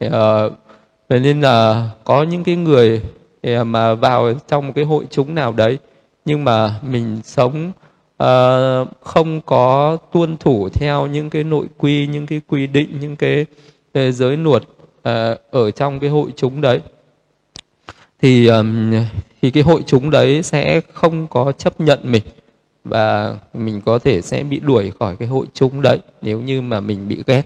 Uh, 0.06 0.52
vậy 1.08 1.20
nên 1.20 1.40
là 1.40 1.90
có 2.04 2.22
những 2.22 2.44
cái 2.44 2.56
người 2.56 3.02
mà 3.64 3.94
vào 3.94 4.34
trong 4.48 4.66
một 4.66 4.72
cái 4.76 4.84
hội 4.84 5.04
chúng 5.10 5.34
nào 5.34 5.52
đấy 5.52 5.78
nhưng 6.24 6.44
mà 6.44 6.80
mình 6.82 7.20
sống 7.24 7.72
uh, 8.22 8.88
không 9.00 9.40
có 9.40 9.96
tuân 10.12 10.36
thủ 10.36 10.68
theo 10.68 11.06
những 11.06 11.30
cái 11.30 11.44
nội 11.44 11.66
quy 11.78 12.06
những 12.06 12.26
cái 12.26 12.40
quy 12.48 12.66
định 12.66 13.00
những 13.00 13.16
cái, 13.16 13.46
cái 13.94 14.12
giới 14.12 14.36
luật 14.36 14.62
uh, 14.62 15.04
ở 15.50 15.70
trong 15.70 16.00
cái 16.00 16.10
hội 16.10 16.30
chúng 16.36 16.60
đấy 16.60 16.80
thì 18.22 18.46
um, 18.46 18.92
thì 19.42 19.50
cái 19.50 19.62
hội 19.62 19.82
chúng 19.86 20.10
đấy 20.10 20.42
sẽ 20.42 20.80
không 20.92 21.26
có 21.26 21.52
chấp 21.52 21.80
nhận 21.80 21.98
mình 22.02 22.22
và 22.84 23.36
mình 23.54 23.80
có 23.80 23.98
thể 23.98 24.22
sẽ 24.22 24.42
bị 24.42 24.60
đuổi 24.60 24.92
khỏi 24.98 25.16
cái 25.16 25.28
hội 25.28 25.46
chúng 25.54 25.82
đấy 25.82 25.98
nếu 26.22 26.40
như 26.40 26.62
mà 26.62 26.80
mình 26.80 27.08
bị 27.08 27.22
ghét. 27.26 27.42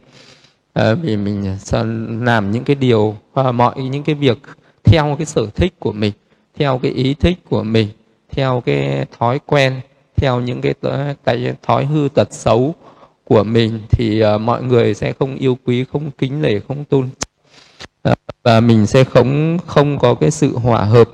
À, 0.72 0.94
vì 0.94 1.16
mình 1.16 1.46
à, 1.46 1.84
làm 2.20 2.50
những 2.50 2.64
cái 2.64 2.76
điều 2.76 3.16
và 3.32 3.52
mọi 3.52 3.82
những 3.82 4.02
cái 4.02 4.14
việc 4.14 4.38
theo 4.84 5.14
cái 5.18 5.26
sở 5.26 5.46
thích 5.46 5.74
của 5.78 5.92
mình 5.92 6.12
theo 6.58 6.78
cái 6.78 6.92
ý 6.92 7.14
thích 7.14 7.38
của 7.48 7.62
mình 7.62 7.88
theo 8.30 8.62
cái 8.66 9.06
thói 9.18 9.38
quen 9.46 9.80
theo 10.16 10.40
những 10.40 10.60
cái 10.60 10.74
cái 11.24 11.54
thói 11.62 11.86
hư 11.86 12.08
tật 12.14 12.32
xấu 12.32 12.74
của 13.24 13.44
mình 13.44 13.80
thì 13.90 14.24
uh, 14.24 14.40
mọi 14.40 14.62
người 14.62 14.94
sẽ 14.94 15.12
không 15.18 15.36
yêu 15.36 15.58
quý 15.64 15.84
không 15.92 16.10
kính 16.18 16.42
nể 16.42 16.60
không 16.60 16.84
tôn. 16.84 17.08
Uh, 18.08 18.18
và 18.42 18.60
mình 18.60 18.86
sẽ 18.86 19.04
không 19.04 19.58
không 19.66 19.98
có 19.98 20.14
cái 20.14 20.30
sự 20.30 20.56
hòa 20.56 20.84
hợp 20.84 21.08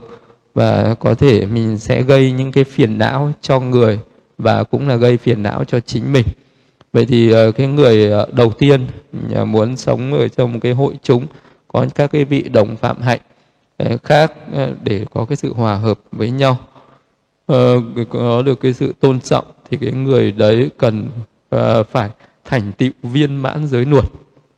và 0.54 0.94
có 1.00 1.14
thể 1.14 1.46
mình 1.46 1.78
sẽ 1.78 2.02
gây 2.02 2.32
những 2.32 2.52
cái 2.52 2.64
phiền 2.64 2.98
não 2.98 3.32
cho 3.40 3.60
người 3.60 3.98
và 4.38 4.64
cũng 4.64 4.88
là 4.88 4.96
gây 4.96 5.16
phiền 5.16 5.42
não 5.42 5.64
cho 5.64 5.80
chính 5.80 6.12
mình. 6.12 6.26
Vậy 6.92 7.06
thì 7.06 7.30
ờ, 7.30 7.52
cái 7.52 7.66
người 7.66 8.10
ờ, 8.10 8.28
đầu 8.32 8.52
tiên 8.58 8.86
ờ, 9.34 9.44
muốn 9.44 9.76
sống 9.76 10.12
ở 10.12 10.28
trong 10.28 10.52
một 10.52 10.58
cái 10.62 10.72
hội 10.72 10.94
chúng, 11.02 11.26
có 11.68 11.86
các 11.94 12.10
cái 12.12 12.24
vị 12.24 12.42
đồng 12.42 12.76
phạm 12.76 13.00
hạnh 13.00 13.20
khác 14.02 14.32
để 14.82 15.04
có 15.14 15.24
cái 15.24 15.36
sự 15.36 15.52
hòa 15.52 15.74
hợp 15.74 16.00
với 16.12 16.30
nhau 16.30 16.56
có 18.10 18.42
được 18.42 18.60
cái 18.60 18.72
sự 18.72 18.94
tôn 19.00 19.20
trọng, 19.20 19.44
thì 19.70 19.76
cái 19.80 19.92
người 19.92 20.32
đấy 20.32 20.70
cần 20.78 21.08
phải 21.90 22.10
thành 22.44 22.72
tựu 22.72 22.90
viên 23.02 23.36
mãn 23.36 23.66
giới 23.66 23.84
luật 23.84 24.04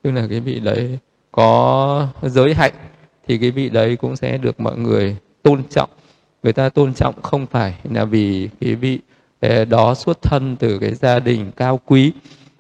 tức 0.03 0.11
là 0.11 0.27
cái 0.31 0.41
vị 0.41 0.61
đấy 0.61 0.99
có 1.33 2.09
giới 2.23 2.55
hạnh, 2.55 2.73
thì 3.29 3.39
cái 3.39 3.51
vị 3.51 3.69
đấy 3.69 3.97
cũng 3.97 4.17
sẽ 4.17 4.39
được 4.39 4.61
mọi 4.61 4.79
người 4.79 5.17
tôn 5.43 5.63
trọng. 5.71 5.91
Người 6.43 6.53
ta 6.53 6.69
tôn 6.69 6.95
trọng 6.95 7.23
không 7.23 7.47
phải 7.47 7.75
là 7.91 8.05
vì 8.05 8.49
cái 8.61 8.75
vị 8.75 8.99
đó 9.69 9.95
xuất 9.95 10.23
thân 10.23 10.57
từ 10.57 10.79
cái 10.79 10.95
gia 10.95 11.19
đình 11.19 11.51
cao 11.57 11.81
quý 11.87 12.13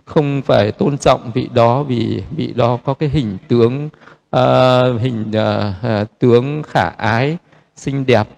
không 0.05 0.43
phải 0.43 0.73
tôn 0.73 0.99
trọng 0.99 1.31
vị 1.35 1.49
đó 1.55 1.83
vì 1.83 2.23
vị 2.31 2.53
đó 2.57 2.79
có 2.85 2.95
cái 2.95 3.09
hình 3.09 3.39
tướng 3.49 3.89
uh, 4.37 5.01
hình 5.01 5.25
uh, 5.31 6.09
tướng 6.19 6.63
khả 6.63 6.89
ái 6.89 7.37
xinh 7.77 8.07
đẹp. 8.07 8.29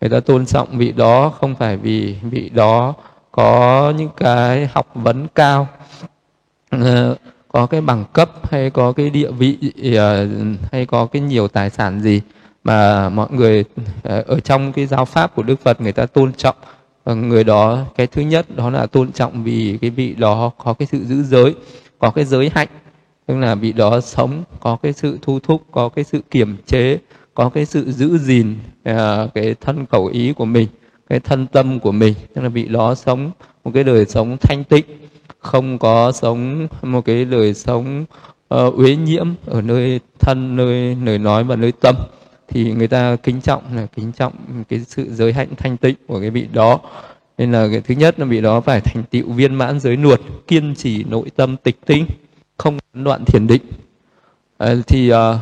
Người 0.00 0.10
ta 0.10 0.20
tôn 0.20 0.46
trọng 0.46 0.78
vị 0.78 0.92
đó 0.92 1.32
không 1.40 1.54
phải 1.54 1.76
vì 1.76 2.16
vị 2.22 2.48
đó 2.48 2.94
có 3.32 3.92
những 3.96 4.10
cái 4.16 4.66
học 4.66 4.86
vấn 4.94 5.26
cao 5.34 5.68
uh, 6.76 6.82
có 7.48 7.66
cái 7.66 7.80
bằng 7.80 8.04
cấp 8.12 8.30
hay 8.50 8.70
có 8.70 8.92
cái 8.92 9.10
địa 9.10 9.30
vị 9.30 9.58
uh, 9.62 10.70
hay 10.72 10.86
có 10.86 11.06
cái 11.06 11.22
nhiều 11.22 11.48
tài 11.48 11.70
sản 11.70 12.00
gì. 12.00 12.20
Mà 12.64 13.08
mọi 13.08 13.28
người 13.30 13.60
uh, 13.60 14.26
ở 14.26 14.40
trong 14.44 14.72
cái 14.72 14.86
giáo 14.86 15.04
pháp 15.04 15.34
của 15.34 15.42
Đức 15.42 15.60
Phật 15.60 15.80
người 15.80 15.92
ta 15.92 16.06
tôn 16.06 16.32
trọng 16.32 16.56
Ờ, 17.06 17.14
người 17.14 17.44
đó 17.44 17.84
cái 17.96 18.06
thứ 18.06 18.22
nhất 18.22 18.46
đó 18.56 18.70
là 18.70 18.86
tôn 18.86 19.12
trọng 19.12 19.44
vì 19.44 19.78
cái 19.80 19.90
vị 19.90 20.14
đó 20.14 20.50
có 20.58 20.72
cái 20.72 20.88
sự 20.92 21.04
giữ 21.04 21.22
giới 21.22 21.54
có 21.98 22.10
cái 22.10 22.24
giới 22.24 22.50
hạnh. 22.54 22.68
Tức 23.26 23.36
là 23.36 23.54
vị 23.54 23.72
đó 23.72 24.00
sống 24.00 24.44
có 24.60 24.76
cái 24.82 24.92
sự 24.92 25.18
thu 25.22 25.38
thúc 25.40 25.62
có 25.70 25.88
cái 25.88 26.04
sự 26.04 26.20
kiểm 26.30 26.56
chế 26.66 26.98
có 27.34 27.48
cái 27.48 27.64
sự 27.66 27.92
giữ 27.92 28.18
gìn 28.18 28.56
uh, 28.90 28.94
cái 29.34 29.54
thân 29.60 29.86
khẩu 29.86 30.06
ý 30.06 30.32
của 30.32 30.44
mình 30.44 30.68
cái 31.08 31.20
thân 31.20 31.46
tâm 31.46 31.80
của 31.80 31.92
mình. 31.92 32.14
Tức 32.34 32.42
là 32.42 32.48
vị 32.48 32.64
đó 32.68 32.94
sống 32.94 33.30
một 33.64 33.70
cái 33.74 33.84
đời 33.84 34.06
sống 34.06 34.36
thanh 34.40 34.64
tịnh 34.64 34.84
không 35.38 35.78
có 35.78 36.12
sống 36.12 36.68
một 36.82 37.04
cái 37.04 37.24
đời 37.24 37.54
sống 37.54 38.04
uh, 38.54 38.74
uế 38.74 38.96
nhiễm 38.96 39.28
ở 39.46 39.62
nơi 39.62 40.00
thân 40.18 40.56
nơi 40.56 40.96
lời 41.04 41.18
nói 41.18 41.44
và 41.44 41.56
nơi 41.56 41.72
tâm 41.72 41.96
thì 42.48 42.72
người 42.72 42.88
ta 42.88 43.16
kính 43.16 43.40
trọng 43.40 43.62
là 43.76 43.86
kính 43.86 44.12
trọng 44.12 44.32
cái 44.68 44.80
sự 44.80 45.06
giới 45.10 45.32
hạnh 45.32 45.48
thanh 45.56 45.76
tịnh 45.76 45.96
của 46.06 46.20
cái 46.20 46.30
vị 46.30 46.46
đó. 46.52 46.80
Nên 47.38 47.52
là 47.52 47.68
cái 47.70 47.80
thứ 47.80 47.94
nhất 47.94 48.20
là 48.20 48.26
vị 48.26 48.40
đó 48.40 48.60
phải 48.60 48.80
thành 48.80 49.04
tựu 49.10 49.32
viên 49.32 49.54
mãn 49.54 49.80
giới 49.80 49.96
nuột 49.96 50.20
kiên 50.46 50.74
trì 50.74 51.04
nội 51.04 51.30
tâm 51.36 51.56
tịch 51.56 51.76
tinh 51.86 52.06
không 52.56 52.78
đoạn 52.92 53.24
thiền 53.24 53.46
định. 53.46 53.62
À, 54.58 54.74
thì 54.86 55.10
à, 55.10 55.38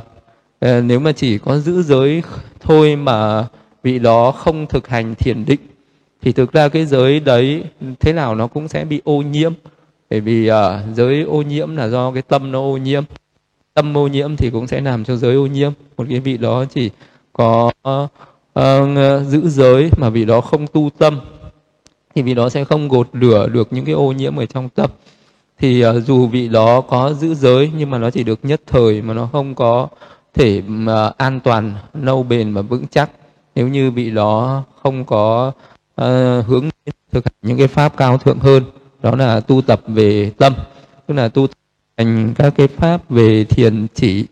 nếu 0.80 1.00
mà 1.00 1.12
chỉ 1.12 1.38
có 1.38 1.58
giữ 1.58 1.82
giới 1.82 2.22
thôi 2.60 2.96
mà 2.96 3.46
vị 3.82 3.98
đó 3.98 4.30
không 4.30 4.66
thực 4.66 4.88
hành 4.88 5.14
thiền 5.14 5.44
định 5.44 5.60
thì 6.22 6.32
thực 6.32 6.52
ra 6.52 6.68
cái 6.68 6.86
giới 6.86 7.20
đấy 7.20 7.64
thế 8.00 8.12
nào 8.12 8.34
nó 8.34 8.46
cũng 8.46 8.68
sẽ 8.68 8.84
bị 8.84 9.00
ô 9.04 9.22
nhiễm. 9.22 9.52
Bởi 10.10 10.20
vì 10.20 10.46
à, 10.46 10.82
giới 10.94 11.22
ô 11.22 11.42
nhiễm 11.42 11.76
là 11.76 11.88
do 11.88 12.12
cái 12.12 12.22
tâm 12.22 12.52
nó 12.52 12.58
ô 12.58 12.76
nhiễm 12.76 13.04
tâm 13.74 13.98
ô 13.98 14.06
nhiễm 14.06 14.36
thì 14.36 14.50
cũng 14.50 14.66
sẽ 14.66 14.80
làm 14.80 15.04
cho 15.04 15.16
giới 15.16 15.34
ô 15.34 15.46
nhiễm. 15.46 15.72
Một 15.96 16.04
cái 16.10 16.20
vị 16.20 16.36
đó 16.36 16.64
chỉ 16.64 16.90
có 17.32 17.70
uh, 18.58 19.26
giữ 19.26 19.48
giới 19.48 19.90
mà 19.96 20.08
vị 20.08 20.24
đó 20.24 20.40
không 20.40 20.66
tu 20.66 20.90
tâm 20.98 21.20
thì 22.14 22.22
vị 22.22 22.34
đó 22.34 22.48
sẽ 22.48 22.64
không 22.64 22.88
gột 22.88 23.08
lửa 23.12 23.48
được 23.48 23.68
những 23.70 23.84
cái 23.84 23.94
ô 23.94 24.12
nhiễm 24.12 24.36
ở 24.36 24.46
trong 24.46 24.68
tâm. 24.68 24.90
Thì 25.58 25.86
uh, 25.86 26.04
dù 26.06 26.26
vị 26.26 26.48
đó 26.48 26.80
có 26.80 27.12
giữ 27.12 27.34
giới 27.34 27.70
nhưng 27.76 27.90
mà 27.90 27.98
nó 27.98 28.10
chỉ 28.10 28.24
được 28.24 28.38
nhất 28.42 28.60
thời 28.66 29.02
mà 29.02 29.14
nó 29.14 29.28
không 29.32 29.54
có 29.54 29.88
thể 30.34 30.62
mà 30.66 31.10
an 31.16 31.40
toàn 31.40 31.74
lâu 31.94 32.22
bền 32.22 32.54
và 32.54 32.62
vững 32.62 32.86
chắc. 32.90 33.10
Nếu 33.54 33.68
như 33.68 33.90
vị 33.90 34.10
đó 34.10 34.62
không 34.82 35.04
có 35.04 35.52
uh, 36.00 36.46
hướng 36.46 36.68
thực 37.12 37.24
hành 37.24 37.34
những 37.42 37.58
cái 37.58 37.68
pháp 37.68 37.96
cao 37.96 38.18
thượng 38.18 38.38
hơn 38.38 38.62
đó 39.02 39.16
là 39.16 39.40
tu 39.40 39.62
tập 39.62 39.80
về 39.86 40.30
tâm. 40.38 40.54
Tức 41.06 41.14
là 41.14 41.28
tu 41.28 41.46
hành 41.96 42.34
các 42.34 42.54
cái 42.56 42.68
pháp 42.68 43.10
về 43.10 43.44
thiền 43.44 43.86
chỉ 43.94 44.26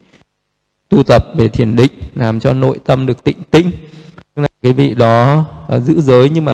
tu 0.89 1.03
tập 1.03 1.27
về 1.37 1.49
thiền 1.49 1.77
định 1.77 1.93
làm 2.15 2.41
cho 2.41 2.53
nội 2.53 2.81
tâm 2.85 3.07
được 3.07 3.25
tịnh 3.25 3.43
tĩnh. 3.51 3.71
Tức 4.35 4.43
là 4.43 4.49
cái 4.63 4.73
vị 4.73 4.95
đó 4.95 5.45
uh, 5.77 5.83
giữ 5.83 6.01
giới 6.01 6.31
nhưng 6.31 6.45
mà 6.45 6.53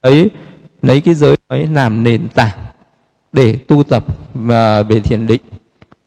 ấy 0.00 0.30
lấy 0.82 1.00
cái 1.00 1.14
giới 1.14 1.36
ấy 1.46 1.66
làm 1.66 2.04
nền 2.04 2.28
tảng 2.28 2.58
để 3.32 3.56
tu 3.56 3.82
tập 3.82 4.04
và 4.34 4.82
về 4.82 5.00
thiền 5.00 5.26
định. 5.26 5.40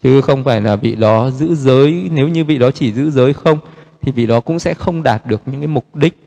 Chứ 0.04 0.22
không 0.22 0.44
phải 0.44 0.62
là 0.62 0.76
vị 0.76 0.96
đó 0.96 1.30
giữ 1.30 1.56
giới. 1.56 2.10
Nếu 2.12 2.28
như 2.28 2.46
vị 2.46 2.58
đó 2.58 2.72
chỉ 2.72 2.94
giữ 2.94 3.12
giới 3.12 3.34
không 3.34 3.60
thì 4.02 4.12
vị 4.12 4.26
đó 4.26 4.40
cũng 4.40 4.60
sẽ 4.60 4.74
không 4.74 5.04
đạt 5.04 5.26
được 5.26 5.42
những 5.46 5.62
cái 5.62 5.68
mục 5.68 5.96
đích 5.96 6.18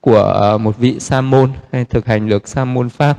của 0.00 0.58
một 0.60 0.78
vị 0.78 1.00
sa 1.00 1.20
môn 1.20 1.50
hay 1.72 1.84
thực 1.84 2.06
hành 2.06 2.28
được 2.28 2.48
sa 2.48 2.64
môn 2.64 2.88
pháp 2.88 3.18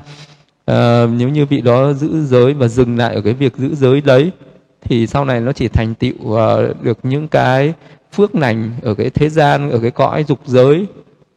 à, 0.66 1.06
nếu 1.18 1.30
như 1.30 1.46
vị 1.46 1.62
đó 1.62 1.94
giữ 1.94 2.26
giới 2.26 2.54
và 2.54 2.68
dừng 2.68 2.98
lại 2.98 3.16
ở 3.16 3.22
cái 3.22 3.34
việc 3.34 3.58
giữ 3.58 3.76
giới 3.76 4.02
đấy 4.02 4.32
thì 4.82 5.08
sau 5.08 5.26
này 5.26 5.42
nó 5.42 5.52
chỉ 5.52 5.68
thành 5.68 5.96
tựu 5.96 6.14
uh, 6.24 6.84
được 6.84 7.00
những 7.04 7.28
cái 7.28 7.74
phước 8.12 8.36
lành 8.36 8.72
ở 8.82 8.94
cái 8.94 9.10
thế 9.10 9.30
gian 9.30 9.70
ở 9.70 9.80
cái 9.80 9.92
cõi 9.92 10.24
dục 10.28 10.40
giới 10.46 10.86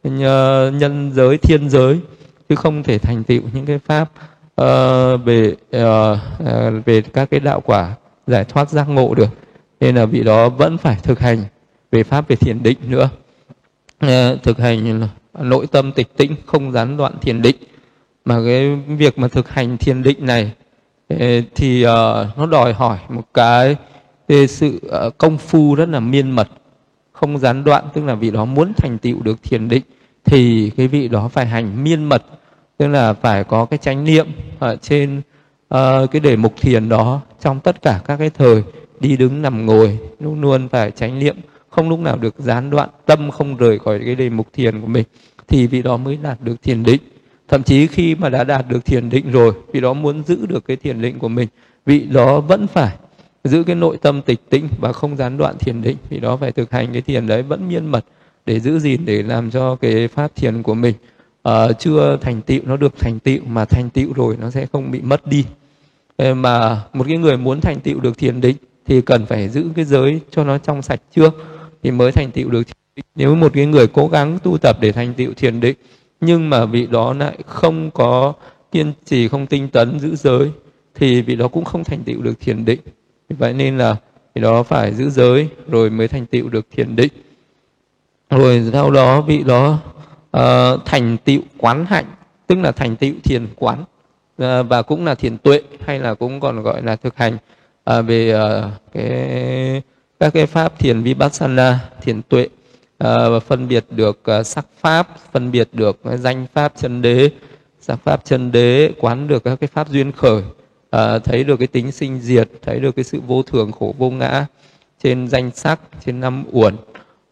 nhân 0.03 1.11
giới 1.13 1.37
thiên 1.37 1.69
giới 1.69 1.99
chứ 2.49 2.55
không 2.55 2.83
thể 2.83 2.97
thành 2.97 3.23
tựu 3.23 3.41
những 3.53 3.65
cái 3.65 3.79
pháp 3.79 4.11
uh, 4.61 5.25
về 5.25 5.55
uh, 5.77 6.85
về 6.85 7.01
các 7.01 7.29
cái 7.29 7.39
đạo 7.39 7.61
quả 7.61 7.95
giải 8.27 8.45
thoát 8.45 8.69
giác 8.69 8.89
ngộ 8.89 9.15
được. 9.15 9.29
Nên 9.79 9.95
là 9.95 10.05
vị 10.05 10.23
đó 10.23 10.49
vẫn 10.49 10.77
phải 10.77 10.97
thực 11.03 11.19
hành 11.19 11.43
về 11.91 12.03
pháp 12.03 12.27
về 12.27 12.35
thiền 12.35 12.63
định 12.63 12.77
nữa. 12.87 13.09
Uh, 14.05 14.43
thực 14.43 14.59
hành 14.59 15.07
nội 15.39 15.67
tâm 15.67 15.91
tịch 15.91 16.17
tĩnh 16.17 16.35
không 16.45 16.71
gián 16.71 16.97
đoạn 16.97 17.13
thiền 17.21 17.41
định 17.41 17.55
mà 18.25 18.41
cái 18.45 18.75
việc 18.75 19.19
mà 19.19 19.27
thực 19.27 19.49
hành 19.49 19.77
thiền 19.77 20.03
định 20.03 20.25
này 20.25 20.51
thì 21.55 21.85
uh, 21.85 22.37
nó 22.37 22.45
đòi 22.51 22.73
hỏi 22.73 22.97
một 23.09 23.23
cái, 23.33 23.75
sự 24.47 24.79
ờ, 24.89 25.09
công 25.17 25.37
phu 25.37 25.75
rất 25.75 25.89
là 25.89 25.99
miên 25.99 26.31
mật 26.31 26.47
không 27.11 27.37
gián 27.37 27.63
đoạn 27.63 27.83
tức 27.93 28.05
là 28.05 28.15
vị 28.15 28.31
đó 28.31 28.45
muốn 28.45 28.73
thành 28.77 28.97
tựu 28.97 29.21
được 29.21 29.43
thiền 29.43 29.69
định 29.69 29.83
thì 30.25 30.71
cái 30.77 30.87
vị 30.87 31.07
đó 31.07 31.27
phải 31.27 31.45
hành 31.45 31.83
miên 31.83 32.03
mật 32.03 32.23
tức 32.77 32.87
là 32.87 33.13
phải 33.13 33.43
có 33.43 33.65
cái 33.65 33.77
chánh 33.77 34.03
niệm 34.03 34.27
ở 34.59 34.75
trên 34.75 35.21
uh, 35.73 36.11
cái 36.11 36.19
đề 36.19 36.35
mục 36.35 36.53
thiền 36.61 36.89
đó 36.89 37.21
trong 37.41 37.59
tất 37.59 37.81
cả 37.81 38.01
các 38.05 38.17
cái 38.17 38.29
thời 38.29 38.63
đi 38.99 39.17
đứng 39.17 39.41
nằm 39.41 39.65
ngồi 39.65 39.97
luôn 40.19 40.41
luôn 40.41 40.69
phải 40.69 40.91
chánh 40.91 41.19
niệm 41.19 41.37
không 41.69 41.89
lúc 41.89 41.99
nào 41.99 42.17
được 42.17 42.35
gián 42.37 42.69
đoạn 42.69 42.89
tâm 43.05 43.31
không 43.31 43.57
rời 43.57 43.79
khỏi 43.79 43.99
cái 44.05 44.15
đề 44.15 44.29
mục 44.29 44.47
thiền 44.53 44.81
của 44.81 44.87
mình 44.87 45.03
thì 45.47 45.67
vị 45.67 45.81
đó 45.81 45.97
mới 45.97 46.17
đạt 46.23 46.41
được 46.41 46.63
thiền 46.63 46.83
định 46.83 47.01
thậm 47.47 47.63
chí 47.63 47.87
khi 47.87 48.15
mà 48.15 48.29
đã 48.29 48.43
đạt 48.43 48.65
được 48.69 48.85
thiền 48.85 49.09
định 49.09 49.31
rồi 49.31 49.53
vị 49.73 49.81
đó 49.81 49.93
muốn 49.93 50.23
giữ 50.23 50.45
được 50.45 50.65
cái 50.67 50.77
thiền 50.77 51.01
định 51.01 51.19
của 51.19 51.27
mình 51.27 51.47
vị 51.85 51.99
đó 51.99 52.41
vẫn 52.41 52.67
phải 52.67 52.95
giữ 53.43 53.63
cái 53.63 53.75
nội 53.75 53.97
tâm 53.97 54.21
tịch 54.21 54.39
tĩnh 54.49 54.67
và 54.79 54.93
không 54.93 55.17
gián 55.17 55.37
đoạn 55.37 55.57
thiền 55.57 55.81
định 55.81 55.97
vị 56.09 56.19
đó 56.19 56.37
phải 56.37 56.51
thực 56.51 56.71
hành 56.71 56.93
cái 56.93 57.01
thiền 57.01 57.27
đấy 57.27 57.43
vẫn 57.43 57.67
miên 57.67 57.85
mật 57.85 58.05
để 58.45 58.59
giữ 58.59 58.79
gìn 58.79 59.05
để 59.05 59.23
làm 59.23 59.51
cho 59.51 59.75
cái 59.75 60.07
pháp 60.07 60.35
thiền 60.35 60.63
của 60.63 60.73
mình 60.73 60.93
uh, 61.49 61.79
chưa 61.79 62.17
thành 62.21 62.41
tựu 62.41 62.59
nó 62.65 62.77
được 62.77 62.99
thành 62.99 63.19
tựu 63.19 63.39
mà 63.47 63.65
thành 63.65 63.89
tựu 63.89 64.13
rồi 64.13 64.37
nó 64.41 64.49
sẽ 64.49 64.65
không 64.71 64.91
bị 64.91 65.01
mất 65.01 65.27
đi 65.27 65.45
ờ, 66.17 66.33
mà 66.33 66.81
một 66.93 67.05
cái 67.07 67.17
người 67.17 67.37
muốn 67.37 67.61
thành 67.61 67.79
tựu 67.79 67.99
được 67.99 68.17
thiền 68.17 68.41
định 68.41 68.55
thì 68.85 69.01
cần 69.01 69.25
phải 69.25 69.49
giữ 69.49 69.65
cái 69.75 69.85
giới 69.85 70.19
cho 70.31 70.43
nó 70.43 70.57
trong 70.57 70.81
sạch 70.81 71.01
trước 71.15 71.33
thì 71.83 71.91
mới 71.91 72.11
thành 72.11 72.31
tựu 72.31 72.49
được 72.49 72.63
thiền 72.67 72.75
định. 72.95 73.05
nếu 73.15 73.35
một 73.35 73.51
cái 73.53 73.65
người 73.65 73.87
cố 73.87 74.07
gắng 74.07 74.39
tu 74.43 74.57
tập 74.57 74.77
để 74.81 74.91
thành 74.91 75.13
tựu 75.13 75.33
thiền 75.33 75.59
định 75.59 75.75
nhưng 76.25 76.49
mà 76.49 76.65
vị 76.65 76.87
đó 76.91 77.13
lại 77.13 77.37
không 77.45 77.91
có 77.91 78.33
kiên 78.71 78.93
trì 79.05 79.27
không 79.27 79.47
tinh 79.47 79.67
tấn 79.67 79.99
giữ 79.99 80.15
giới 80.15 80.51
thì 80.95 81.21
vị 81.21 81.35
đó 81.35 81.47
cũng 81.47 81.65
không 81.65 81.83
thành 81.83 82.03
tựu 82.03 82.21
được 82.21 82.39
thiền 82.39 82.65
định. 82.65 82.79
Vậy 83.29 83.53
nên 83.53 83.77
là 83.77 83.95
vị 84.35 84.41
đó 84.41 84.63
phải 84.63 84.93
giữ 84.93 85.09
giới 85.09 85.49
rồi 85.67 85.89
mới 85.89 86.07
thành 86.07 86.25
tựu 86.25 86.49
được 86.49 86.67
thiền 86.71 86.95
định. 86.95 87.11
Rồi 88.29 88.69
sau 88.71 88.91
đó 88.91 89.21
vị 89.21 89.43
đó 89.43 89.79
uh, 90.37 90.85
thành 90.85 91.17
tựu 91.25 91.41
quán 91.57 91.85
hạnh 91.85 92.05
tức 92.47 92.57
là 92.59 92.71
thành 92.71 92.95
tựu 92.95 93.13
thiền 93.23 93.47
quán 93.55 93.81
uh, 93.81 94.47
và 94.69 94.81
cũng 94.81 95.05
là 95.05 95.15
thiền 95.15 95.37
tuệ 95.37 95.61
hay 95.85 95.99
là 95.99 96.13
cũng 96.13 96.39
còn 96.39 96.63
gọi 96.63 96.81
là 96.83 96.95
thực 96.95 97.17
hành 97.17 97.37
uh, 97.91 98.05
về 98.05 98.35
uh, 98.35 98.71
cái 98.93 99.81
các 100.19 100.33
cái 100.33 100.45
pháp 100.45 100.79
thiền 100.79 101.01
vipassana 101.01 101.79
thiền 102.01 102.21
tuệ 102.21 102.47
uh, 103.03 103.43
phân 103.43 103.67
biệt 103.67 103.85
được 103.89 104.21
uh, 104.39 104.45
sắc 104.45 104.65
pháp 104.79 105.07
phân 105.31 105.51
biệt 105.51 105.69
được 105.73 105.99
ờ, 106.03 106.17
danh 106.17 106.45
pháp 106.53 106.73
chân 106.77 107.01
đế. 107.01 107.29
Sắc 107.79 107.99
pháp 108.03 108.25
chân 108.25 108.51
đế 108.51 108.91
quán 108.99 109.27
được 109.27 109.43
các 109.43 109.59
cái 109.59 109.67
pháp 109.67 109.89
duyên 109.89 110.11
khởi. 110.11 110.41
Uh, 110.95 111.23
thấy 111.23 111.43
được 111.43 111.57
cái 111.57 111.67
tính 111.67 111.91
sinh 111.91 112.19
diệt 112.19 112.49
thấy 112.61 112.79
được 112.79 112.95
cái 112.95 113.03
sự 113.03 113.19
vô 113.27 113.43
thường 113.43 113.71
khổ 113.71 113.95
vô 113.97 114.09
ngã 114.09 114.45
trên 115.03 115.27
danh 115.27 115.51
sắc 115.51 115.79
trên 116.05 116.19
năm 116.19 116.43
uẩn. 116.51 116.75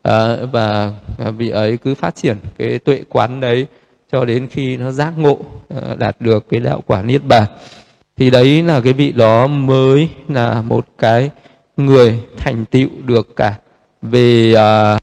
À, 0.03 0.35
và 0.51 0.91
vị 1.37 1.49
ấy 1.49 1.77
cứ 1.77 1.95
phát 1.95 2.15
triển 2.15 2.37
cái 2.57 2.79
tuệ 2.79 3.03
quán 3.09 3.39
đấy 3.39 3.67
cho 4.11 4.25
đến 4.25 4.47
khi 4.47 4.77
nó 4.77 4.91
giác 4.91 5.13
ngộ 5.17 5.39
à, 5.69 5.95
đạt 5.95 6.15
được 6.19 6.49
cái 6.49 6.59
đạo 6.59 6.83
quả 6.87 7.01
niết 7.01 7.25
bàn. 7.25 7.43
Thì 8.17 8.29
đấy 8.29 8.63
là 8.63 8.81
cái 8.81 8.93
vị 8.93 9.11
đó 9.11 9.47
mới 9.47 10.09
là 10.27 10.61
một 10.61 10.87
cái 10.97 11.29
người 11.77 12.19
thành 12.37 12.65
tựu 12.65 12.89
được 13.05 13.35
cả 13.35 13.55
về 14.01 14.53
à, 14.53 14.99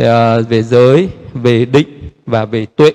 Ờ, 0.00 0.42
về 0.42 0.62
giới 0.62 1.08
về 1.34 1.64
định 1.64 1.88
và 2.26 2.44
về 2.44 2.66
tuệ. 2.66 2.92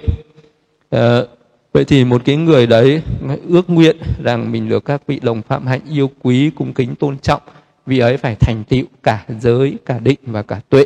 Ờ, 0.89 1.27
vậy 1.73 1.85
thì 1.85 2.05
một 2.05 2.21
cái 2.25 2.35
người 2.35 2.67
đấy 2.67 3.01
ước 3.49 3.69
nguyện 3.69 3.97
rằng 4.23 4.51
mình 4.51 4.69
được 4.69 4.85
các 4.85 5.07
vị 5.07 5.19
đồng 5.23 5.41
phạm 5.41 5.67
hạnh 5.67 5.81
yêu 5.89 6.11
quý 6.21 6.51
cung 6.55 6.73
kính 6.73 6.95
tôn 6.95 7.17
trọng 7.17 7.41
vị 7.85 7.99
ấy 7.99 8.17
phải 8.17 8.35
thành 8.35 8.63
tựu 8.63 8.85
cả 9.03 9.25
giới 9.39 9.73
cả 9.85 9.99
định 9.99 10.19
và 10.25 10.41
cả 10.41 10.59
tuệ. 10.69 10.85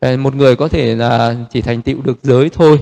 Ờ, 0.00 0.16
một 0.16 0.34
người 0.34 0.56
có 0.56 0.68
thể 0.68 0.94
là 0.94 1.36
chỉ 1.50 1.60
thành 1.60 1.82
tựu 1.82 2.02
được 2.02 2.18
giới 2.22 2.48
thôi 2.48 2.78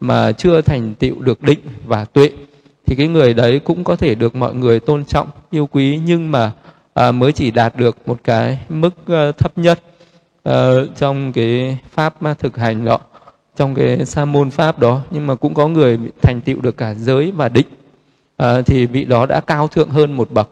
mà 0.00 0.32
chưa 0.32 0.60
thành 0.60 0.94
tựu 0.94 1.20
được 1.20 1.42
định 1.42 1.60
và 1.86 2.04
tuệ 2.04 2.30
thì 2.86 2.96
cái 2.96 3.08
người 3.08 3.34
đấy 3.34 3.58
cũng 3.58 3.84
có 3.84 3.96
thể 3.96 4.14
được 4.14 4.34
mọi 4.34 4.54
người 4.54 4.80
tôn 4.80 5.04
trọng 5.04 5.28
yêu 5.50 5.66
quý 5.66 6.00
nhưng 6.06 6.30
mà 6.30 6.52
à, 6.94 7.12
mới 7.12 7.32
chỉ 7.32 7.50
đạt 7.50 7.76
được 7.76 7.96
một 8.06 8.20
cái 8.24 8.58
mức 8.68 8.94
uh, 9.02 9.36
thấp 9.38 9.58
nhất 9.58 9.80
uh, 10.48 10.54
trong 10.96 11.32
cái 11.32 11.78
pháp 11.90 12.22
mà 12.22 12.34
thực 12.34 12.56
hành 12.56 12.84
đó 12.84 12.98
trong 13.56 13.74
cái 13.74 14.06
sa 14.06 14.24
môn 14.24 14.50
pháp 14.50 14.78
đó 14.78 15.00
nhưng 15.10 15.26
mà 15.26 15.34
cũng 15.34 15.54
có 15.54 15.68
người 15.68 15.98
thành 16.22 16.40
tựu 16.40 16.60
được 16.60 16.76
cả 16.76 16.94
giới 16.94 17.32
và 17.32 17.48
định. 17.48 17.66
Uh, 18.42 18.66
thì 18.66 18.86
vị 18.86 19.04
đó 19.04 19.26
đã 19.26 19.40
cao 19.40 19.68
thượng 19.68 19.90
hơn 19.90 20.12
một 20.12 20.30
bậc. 20.30 20.48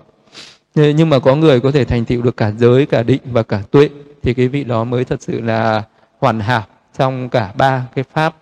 Nhưng 0.74 1.10
mà 1.10 1.18
có 1.18 1.36
người 1.36 1.60
có 1.60 1.70
thể 1.70 1.84
thành 1.84 2.04
tựu 2.04 2.22
được 2.22 2.36
cả 2.36 2.52
giới 2.58 2.86
cả 2.86 3.02
định 3.02 3.22
và 3.24 3.42
cả 3.42 3.62
tuệ 3.70 3.88
thì 4.22 4.34
cái 4.34 4.48
vị 4.48 4.64
đó 4.64 4.84
mới 4.84 5.04
thật 5.04 5.22
sự 5.22 5.40
là 5.40 5.82
hoàn 6.18 6.40
hảo 6.40 6.62
trong 6.98 7.28
cả 7.28 7.52
ba 7.56 7.86
cái 7.94 8.04
pháp 8.14 8.34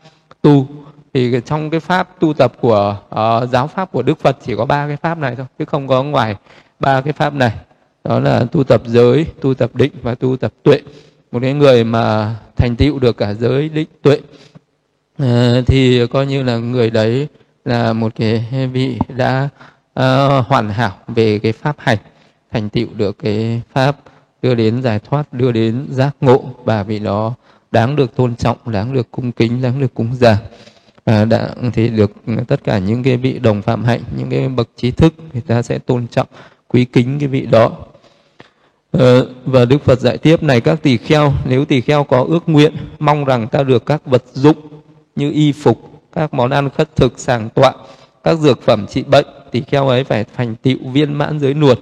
tu. 0.43 0.67
Thì 1.15 1.41
trong 1.47 1.71
cái 1.71 1.81
pháp 1.81 2.21
tu 2.21 2.33
tập 2.33 2.53
của 2.61 2.97
uh, 3.09 3.51
giáo 3.51 3.67
pháp 3.67 3.93
của 3.93 4.03
Đức 4.03 4.19
Phật 4.19 4.37
chỉ 4.43 4.57
có 4.57 4.65
ba 4.67 4.87
cái 4.87 4.97
pháp 4.97 5.19
này 5.19 5.37
thôi 5.37 5.47
chứ 5.59 5.65
không 5.65 5.89
có 5.89 6.03
ngoài 6.03 6.37
ba 6.81 7.01
cái 7.01 7.13
pháp 7.13 7.35
này. 7.35 7.53
Đó 8.05 8.21
là 8.21 8.45
tu 8.53 8.65
tập 8.65 8.83
giới 8.87 9.27
tu 9.41 9.55
tập 9.55 9.71
định 9.75 9.93
và 10.03 10.15
tu 10.15 10.37
tập 10.37 10.53
tuệ 10.63 10.81
một 11.33 11.39
cái 11.43 11.53
người 11.55 11.85
mà 11.85 12.37
thành 12.57 12.77
tựu 12.77 12.99
được 12.99 13.17
cả 13.17 13.35
giới 13.35 13.69
định 13.69 13.89
tuệ 14.03 14.21
ờ, 15.19 15.63
thì 15.67 16.07
coi 16.07 16.27
như 16.27 16.43
là 16.43 16.57
người 16.57 16.91
đấy 16.91 17.29
là 17.65 17.93
một 17.93 18.13
cái 18.17 18.69
vị 18.73 18.99
đã 19.09 19.49
uh, 20.01 20.47
hoàn 20.47 20.69
hảo 20.69 20.93
về 21.09 21.39
cái 21.39 21.53
pháp 21.53 21.77
hành 21.79 21.99
thành 22.53 22.69
tựu 22.69 22.87
được 22.97 23.19
cái 23.19 23.63
pháp 23.73 23.97
đưa 24.43 24.55
đến 24.55 24.83
giải 24.83 24.99
thoát 24.99 25.33
đưa 25.33 25.53
đến 25.53 25.87
giác 25.91 26.17
ngộ 26.21 26.45
và 26.65 26.83
vị 26.83 26.99
đó 26.99 27.35
đáng 27.71 27.97
được 27.97 28.17
tôn 28.17 28.37
trọng 28.37 28.57
đáng 28.67 28.93
được 28.93 29.11
cung 29.11 29.33
kính 29.33 29.63
đáng 29.63 29.81
được 29.81 29.95
cúng 29.95 30.15
dường. 30.15 30.37
À, 31.05 31.25
đã 31.25 31.55
thì 31.73 31.89
được 31.89 32.13
tất 32.49 32.65
cả 32.65 32.79
những 32.79 33.03
cái 33.03 33.17
vị 33.17 33.39
đồng 33.39 33.63
phạm 33.63 33.85
hạnh 33.85 34.01
những 34.17 34.31
cái 34.31 34.49
bậc 34.49 34.69
trí 34.77 34.91
thức 34.91 35.15
người 35.33 35.43
ta 35.47 35.63
sẽ 35.63 35.79
tôn 35.79 36.07
trọng 36.07 36.27
quý 36.69 36.85
kính 36.85 37.19
cái 37.19 37.29
vị 37.29 37.47
đó. 37.47 37.71
Ờ, 38.91 39.29
và 39.45 39.65
đức 39.65 39.85
phật 39.85 40.01
dạy 40.01 40.19
tiếp 40.19 40.43
này 40.43 40.61
các 40.61 40.83
tỳ 40.83 40.97
kheo 40.97 41.33
nếu 41.45 41.65
tỳ 41.65 41.81
kheo 41.81 42.05
có 42.05 42.25
ước 42.29 42.49
nguyện 42.49 42.77
mong 42.99 43.25
rằng 43.25 43.49
ta 43.49 43.63
được 43.63 43.87
các 43.87 44.07
vật 44.07 44.25
dụng 44.33 44.57
như 45.17 45.31
y 45.31 45.53
phục 45.53 46.03
các 46.13 46.35
món 46.35 46.51
ăn 46.51 46.71
khất 46.71 46.97
thực 46.97 47.19
sàng 47.19 47.51
tọa 47.51 47.75
các 48.25 48.39
dược 48.39 48.63
phẩm 48.63 48.87
trị 48.87 49.03
bệnh 49.03 49.27
tỳ 49.51 49.61
kheo 49.61 49.89
ấy 49.89 50.05
phải 50.05 50.25
thành 50.37 50.55
tựu 50.63 50.79
viên 50.93 51.15
mãn 51.15 51.41
giới 51.41 51.55
nuột 51.55 51.79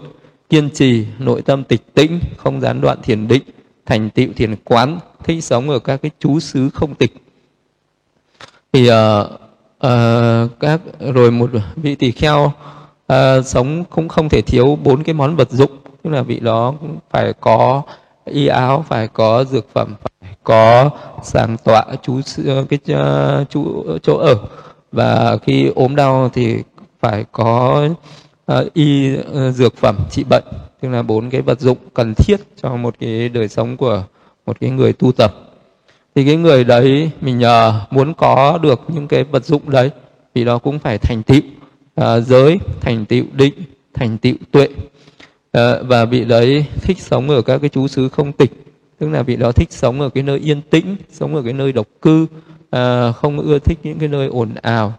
kiên 0.51 0.71
trì 0.71 1.07
nội 1.18 1.42
tâm 1.42 1.64
tịch 1.64 1.94
tĩnh 1.94 2.21
không 2.37 2.61
gián 2.61 2.81
đoạn 2.81 2.99
thiền 3.03 3.29
định 3.29 3.42
thành 3.87 4.11
tựu 4.11 4.29
thiền 4.37 4.57
quán 4.64 4.99
thích 5.25 5.44
sống 5.44 5.71
ở 5.71 5.79
các 5.79 6.03
cái 6.03 6.11
chú 6.18 6.40
xứ 6.40 6.71
không 6.75 6.94
tịch. 6.94 7.12
Thì 8.73 8.90
uh, 8.90 8.94
uh, 9.87 10.61
các 10.61 10.81
rồi 11.14 11.31
một 11.31 11.51
vị 11.77 11.94
tỳ 11.94 12.11
kheo 12.11 12.53
uh, 13.12 13.16
sống 13.47 13.85
cũng 13.90 14.09
không 14.09 14.29
thể 14.29 14.42
thiếu 14.42 14.79
bốn 14.83 15.03
cái 15.03 15.14
món 15.14 15.37
vật 15.37 15.51
dụng 15.51 15.71
tức 16.02 16.11
là 16.11 16.22
vị 16.22 16.40
đó 16.40 16.74
cũng 16.80 16.98
phải 17.11 17.32
có 17.40 17.82
y 18.24 18.46
áo 18.46 18.84
phải 18.88 19.08
có 19.08 19.44
dược 19.44 19.66
phẩm 19.72 19.94
phải 20.20 20.34
có 20.44 20.90
sàng 21.22 21.56
tọa 21.64 21.84
chú 22.02 22.20
ờ, 22.46 22.64
cái 22.68 22.78
ờ, 22.96 23.44
chú 23.50 23.82
ờ, 23.87 23.98
chỗ 23.98 24.16
ở. 24.16 24.34
Và 24.92 25.37
khi 25.42 25.70
ốm 25.74 25.96
đau 25.96 26.30
thì 26.32 26.56
phải 27.00 27.24
có 27.32 27.88
uh, 28.52 28.72
y 28.74 29.16
uh, 29.18 29.54
dược 29.54 29.76
phẩm 29.76 29.96
trị 30.11 30.24
bệnh. 30.24 30.44
Tức 30.80 30.88
là 30.88 31.02
bốn 31.02 31.30
cái 31.30 31.40
vật 31.40 31.61
dụng 31.61 31.78
cần 31.94 32.14
thiết 32.14 32.37
cho 32.62 32.76
một 32.76 32.94
cái 33.00 33.28
đời 33.28 33.48
sống 33.48 33.76
của 33.76 34.04
một 34.46 34.61
cái 34.61 34.70
người 34.70 34.92
tu 34.92 35.12
tập. 35.12 35.34
Thì 36.14 36.24
cái 36.24 36.37
người 36.37 36.64
đấy 36.64 37.11
mình 37.20 37.40
uh, 37.40 37.92
muốn 37.92 38.14
có 38.14 38.58
được 38.62 38.80
những 38.88 39.08
cái 39.08 39.24
vật 39.24 39.44
dụng 39.44 39.70
đấy 39.70 39.90
thì 40.34 40.44
đó 40.44 40.58
cũng 40.58 40.78
phải 40.78 40.98
thành 40.98 41.22
tựu 41.22 41.40
uh, 42.00 42.26
giới 42.26 42.58
thành 42.80 43.04
tựu 43.04 43.24
định 43.32 43.54
thành 43.94 44.18
tựu 44.18 44.34
tuệ 44.50 44.68
à, 45.59 45.83
và 45.83 46.05
vị 46.05 46.25
đấy 46.25 46.64
thích 46.83 47.01
sống 47.01 47.31
ở 47.31 47.42
các 47.42 47.59
cái 47.59 47.71
chú 47.71 47.88
xứ 47.88 48.09
không 48.09 48.33
tịch. 48.33 48.53
Tức 48.99 49.09
là 49.09 49.23
vị 49.23 49.37
đó 49.37 49.53
thích 49.53 49.73
sống 49.73 50.01
ở 50.01 50.09
cái 50.09 50.23
nơi 50.23 50.38
yên 50.38 50.62
tĩnh 50.62 50.97
sống 51.12 51.37
ở 51.37 51.42
cái 51.42 51.53
nơi 51.53 51.73
độc 51.73 51.87
cư 52.03 52.27
à, 52.71 53.12
không 53.12 53.40
ưa 53.40 53.59
thích 53.59 53.79
những 53.83 53.99
cái 53.99 54.09
nơi 54.09 54.29
ồn 54.29 54.55
ào 54.62 54.94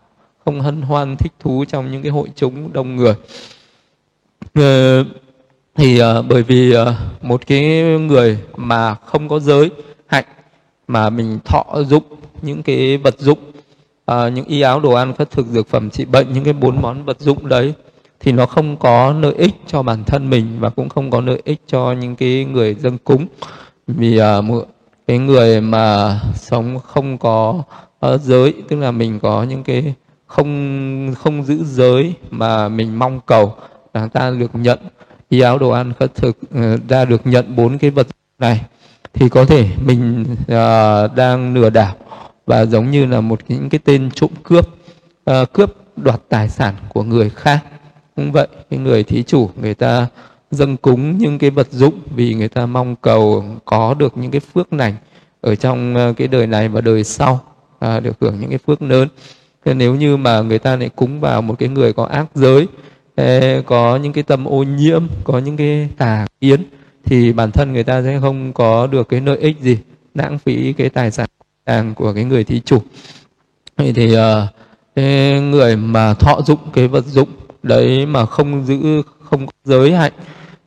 không 0.45 0.62
hân 0.62 0.82
hoan 0.82 1.15
thích 1.17 1.32
thú 1.39 1.65
trong 1.65 1.91
những 1.91 2.02
cái 2.02 2.12
hội 2.12 2.30
chúng 2.36 2.74
đông 2.74 2.95
người. 2.95 3.13
À, 4.54 5.04
thì 5.76 6.00
à, 6.00 6.22
bởi 6.22 6.43
vì 6.43 6.74
à, 6.74 6.95
một 7.22 7.48
cái 7.48 7.84
người 8.00 8.38
mà 8.56 8.95
không 8.95 9.30
có 9.30 9.39
giới 9.39 9.69
hạnh 10.08 10.26
mà 10.88 11.10
mình 11.10 11.39
thọ 11.45 11.65
dụng 11.88 12.04
những 12.41 12.63
cái 12.63 12.98
vật 12.98 13.19
dụng 13.19 13.39
à, 14.06 14.30
những 14.30 14.45
y 14.45 14.62
áo 14.62 14.80
đồ 14.80 14.91
ăn 14.91 15.13
khất 15.13 15.32
thực 15.32 15.48
dược 15.48 15.67
phẩm 15.67 15.89
trị 15.89 16.06
bệnh 16.06 16.34
những 16.34 16.43
cái 16.43 16.54
bốn 16.54 16.82
món 16.82 17.06
vật 17.06 17.19
dụng 17.19 17.50
đấy 17.50 17.74
thì 18.19 18.32
nó 18.32 18.45
không 18.45 18.77
có 18.77 19.13
lợi 19.21 19.34
ích 19.34 19.55
cho 19.67 19.84
bản 19.84 20.03
thân 20.03 20.29
mình 20.29 20.58
và 20.60 20.69
cũng 20.69 20.89
không 20.89 21.12
có 21.12 21.21
lợi 21.21 21.41
ích 21.45 21.62
cho 21.67 21.91
những 21.91 22.15
cái 22.15 22.45
người 22.45 22.75
dân 22.75 22.97
cúng. 22.97 23.25
Vì 23.88 24.21
uh, 24.21 24.67
cái 25.08 25.17
người 25.17 25.62
mà 25.62 26.19
sống 26.36 26.79
không 26.79 27.17
có 27.17 27.63
uh, 28.05 28.21
giới 28.21 28.53
tức 28.69 28.75
là 28.75 28.91
mình 28.91 29.19
có 29.19 29.43
những 29.43 29.63
cái 29.63 29.93
không 30.27 31.13
không 31.17 31.43
giữ 31.43 31.63
giới 31.63 32.13
mà 32.32 32.69
mình 32.69 32.99
mong 32.99 33.19
cầu 33.25 33.55
là 33.93 34.08
ta 34.08 34.29
được 34.29 34.51
nhận. 34.53 34.79
Y 35.29 35.39
áo 35.39 35.58
đồ 35.58 35.69
ăn 35.69 35.93
khất 35.99 36.15
thực 36.15 36.38
ờ, 36.53 36.73
uh, 36.73 36.89
ra 36.89 37.05
được 37.05 37.27
nhận 37.27 37.55
bốn 37.55 37.77
cái 37.77 37.89
vật 37.89 38.08
này 38.39 38.62
thì 39.13 39.29
có 39.29 39.45
thể 39.45 39.67
mình 39.86 40.25
uh, 40.41 41.15
đang 41.15 41.53
lừa 41.53 41.69
đảo 41.69 41.95
và 42.45 42.65
giống 42.65 42.91
như 42.91 43.05
là 43.05 43.21
một 43.21 43.39
những 43.47 43.69
cái 43.69 43.79
tên 43.84 44.10
trộm 44.15 44.29
cướp 44.43 44.67
uh, 45.32 45.53
cướp 45.53 45.75
đoạt 45.97 46.21
tài 46.29 46.49
sản 46.49 46.75
của 46.89 47.03
người 47.03 47.29
khác 47.29 47.60
cũng 48.19 48.32
vậy 48.32 48.47
cái 48.69 48.79
người 48.79 49.03
thí 49.03 49.23
chủ 49.23 49.49
người 49.62 49.73
ta 49.73 50.08
dâng 50.51 50.77
cúng 50.77 51.17
những 51.17 51.38
cái 51.39 51.49
vật 51.49 51.67
dụng 51.71 51.93
vì 52.15 52.34
người 52.34 52.47
ta 52.47 52.65
mong 52.65 52.95
cầu 52.95 53.43
có 53.65 53.93
được 53.93 54.17
những 54.17 54.32
cái 54.32 54.39
phước 54.39 54.73
lành 54.73 54.95
ở 55.41 55.55
trong 55.55 55.95
ờ, 55.95 56.13
cái 56.17 56.27
đời 56.27 56.47
này 56.47 56.69
và 56.69 56.82
đời 56.82 57.03
sau 57.03 57.39
à, 57.79 57.99
được 57.99 58.17
hưởng 58.21 58.39
những 58.39 58.49
cái 58.49 58.60
phước 58.67 58.82
lớn. 58.82 59.08
Thế 59.65 59.73
nếu 59.73 59.95
như 59.95 60.17
mà 60.17 60.41
người 60.41 60.60
ta 60.60 60.75
lại 60.75 60.89
cúng 60.95 61.19
vào 61.19 61.41
một 61.41 61.55
cái 61.60 61.69
người 61.69 61.93
có 61.93 62.03
ác 62.03 62.25
giới 62.36 62.67
ờ, 63.15 63.62
có 63.65 63.97
những 63.97 64.13
cái 64.13 64.23
tâm 64.23 64.45
ô 64.45 64.63
nhiễm 64.63 65.08
có 65.23 65.39
những 65.39 65.58
cái 65.58 65.89
tà 65.97 66.27
kiến 66.41 66.63
thì 67.05 67.34
bản 67.34 67.51
thân 67.51 67.73
người 67.73 67.84
ta 67.84 68.03
sẽ 68.03 68.19
không 68.21 68.53
có 68.53 68.88
được 68.88 69.10
cái 69.10 69.21
lợi 69.21 69.38
ích 69.38 69.60
gì 69.60 69.77
lãng 70.15 70.39
phí 70.39 70.73
cái 70.73 70.89
tài 70.89 71.12
sản 71.12 71.29
của 71.95 72.13
cái 72.13 72.23
người 72.23 72.43
thí 72.43 72.60
chủ. 72.60 72.82
Vậy 73.77 73.93
thì 73.93 74.15
uh, 74.15 74.19
cái 74.95 75.41
người 75.41 75.75
mà 75.75 76.13
thọ 76.13 76.41
dụng 76.45 76.60
cái 76.73 76.88
vật 76.88 77.05
dụng 77.05 77.29
đấy 77.63 78.06
mà 78.06 78.26
không 78.26 78.65
giữ 78.65 79.02
không 79.24 79.45
có 79.45 79.52
giới 79.63 79.93
hạn 79.93 80.12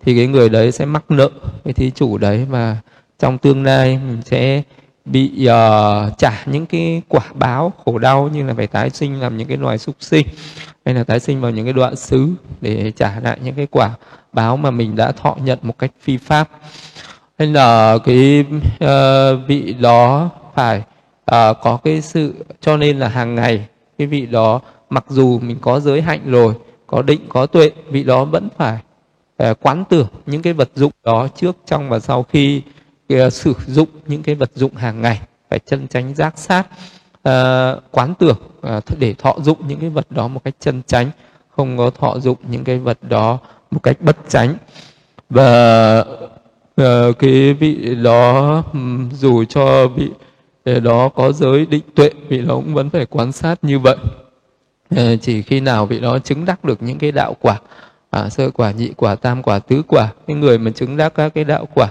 thì 0.04 0.16
cái 0.16 0.26
người 0.26 0.48
đấy 0.48 0.72
sẽ 0.72 0.84
mắc 0.84 1.10
nợ 1.10 1.30
cái 1.64 1.72
thí 1.72 1.90
chủ 1.90 2.18
đấy 2.18 2.46
và 2.50 2.76
trong 3.18 3.38
tương 3.38 3.64
lai 3.64 3.98
mình 4.06 4.22
sẽ 4.24 4.62
bị 5.04 5.48
uh, 5.48 6.18
trả 6.18 6.42
những 6.46 6.66
cái 6.66 7.02
quả 7.08 7.24
báo 7.34 7.72
khổ 7.84 7.98
đau 7.98 8.28
như 8.28 8.46
là 8.46 8.54
phải 8.54 8.66
tái 8.66 8.90
sinh 8.90 9.20
làm 9.20 9.36
những 9.36 9.48
cái 9.48 9.56
loài 9.56 9.78
súc 9.78 9.96
sinh 10.00 10.26
hay 10.84 10.94
là 10.94 11.04
tái 11.04 11.20
sinh 11.20 11.40
vào 11.40 11.50
những 11.50 11.64
cái 11.64 11.72
đoạn 11.72 11.96
xứ 11.96 12.28
để 12.60 12.92
trả 12.96 13.20
lại 13.20 13.38
những 13.44 13.54
cái 13.54 13.66
quả 13.70 13.90
báo 14.32 14.56
mà 14.56 14.70
mình 14.70 14.96
đã 14.96 15.12
thọ 15.12 15.36
nhận 15.44 15.58
một 15.62 15.78
cách 15.78 15.90
phi 16.00 16.16
pháp. 16.16 16.48
Hay 17.38 17.48
là 17.48 17.98
cái 18.04 18.44
uh, 18.84 19.48
vị 19.48 19.74
đó 19.80 20.30
phải 20.54 20.78
uh, 20.78 21.56
có 21.62 21.78
cái 21.84 22.00
sự 22.00 22.34
cho 22.60 22.76
nên 22.76 22.98
là 22.98 23.08
hàng 23.08 23.34
ngày 23.34 23.66
cái 23.98 24.06
vị 24.06 24.26
đó 24.26 24.60
mặc 24.90 25.04
dù 25.08 25.38
mình 25.38 25.56
có 25.60 25.80
giới 25.80 26.02
hạnh 26.02 26.20
rồi 26.24 26.54
có 26.92 27.02
định 27.02 27.20
có 27.28 27.46
tuệ 27.46 27.70
vị 27.90 28.04
đó 28.04 28.24
vẫn 28.24 28.48
phải 28.56 28.78
uh, 29.42 29.56
quán 29.62 29.84
tưởng 29.88 30.06
những 30.26 30.42
cái 30.42 30.52
vật 30.52 30.70
dụng 30.74 30.92
đó 31.04 31.28
trước 31.36 31.56
trong 31.66 31.88
và 31.88 31.98
sau 31.98 32.22
khi 32.22 32.62
uh, 33.14 33.32
sử 33.32 33.54
dụng 33.66 33.88
những 34.06 34.22
cái 34.22 34.34
vật 34.34 34.50
dụng 34.54 34.74
hàng 34.74 35.02
ngày. 35.02 35.20
Phải 35.50 35.58
chân 35.58 35.88
tránh 35.88 36.14
giác 36.14 36.38
sát 36.38 36.66
uh, 37.28 37.82
quán 37.90 38.14
tưởng 38.18 38.36
uh, 38.76 38.84
để 38.98 39.14
thọ 39.18 39.36
dụng 39.42 39.68
những 39.68 39.80
cái 39.80 39.90
vật 39.90 40.06
đó 40.10 40.28
một 40.28 40.44
cách 40.44 40.54
chân 40.60 40.82
tránh 40.86 41.10
không 41.56 41.78
có 41.78 41.90
thọ 41.90 42.18
dụng 42.18 42.38
những 42.48 42.64
cái 42.64 42.78
vật 42.78 42.98
đó 43.02 43.38
một 43.70 43.82
cách 43.82 43.96
bất 44.00 44.16
tránh 44.28 44.54
và 45.30 45.98
uh, 46.80 47.18
cái 47.18 47.54
vị 47.54 47.94
đó 48.02 48.62
dù 49.12 49.44
cho 49.44 49.88
vị 49.88 50.10
đó 50.82 51.08
có 51.08 51.32
giới 51.32 51.66
định 51.66 51.84
tuệ 51.94 52.10
vị 52.28 52.38
đó 52.38 52.54
cũng 52.54 52.74
vẫn 52.74 52.90
phải 52.90 53.06
quan 53.06 53.32
sát 53.32 53.64
như 53.64 53.78
vậy. 53.78 53.96
Ờ, 54.96 55.16
chỉ 55.16 55.42
khi 55.42 55.60
nào 55.60 55.86
vị 55.86 56.00
đó 56.00 56.18
chứng 56.18 56.44
đắc 56.44 56.64
được 56.64 56.82
những 56.82 56.98
cái 56.98 57.12
đạo 57.12 57.36
quả 57.40 57.60
à, 58.10 58.28
sơ 58.28 58.50
quả 58.50 58.70
nhị 58.72 58.90
quả 58.96 59.14
tam 59.14 59.42
quả 59.42 59.58
tứ 59.58 59.82
quả 59.88 60.08
cái 60.26 60.36
người 60.36 60.58
mà 60.58 60.70
chứng 60.70 60.96
đắc 60.96 61.14
các 61.14 61.34
cái 61.34 61.44
đạo 61.44 61.68
quả 61.74 61.88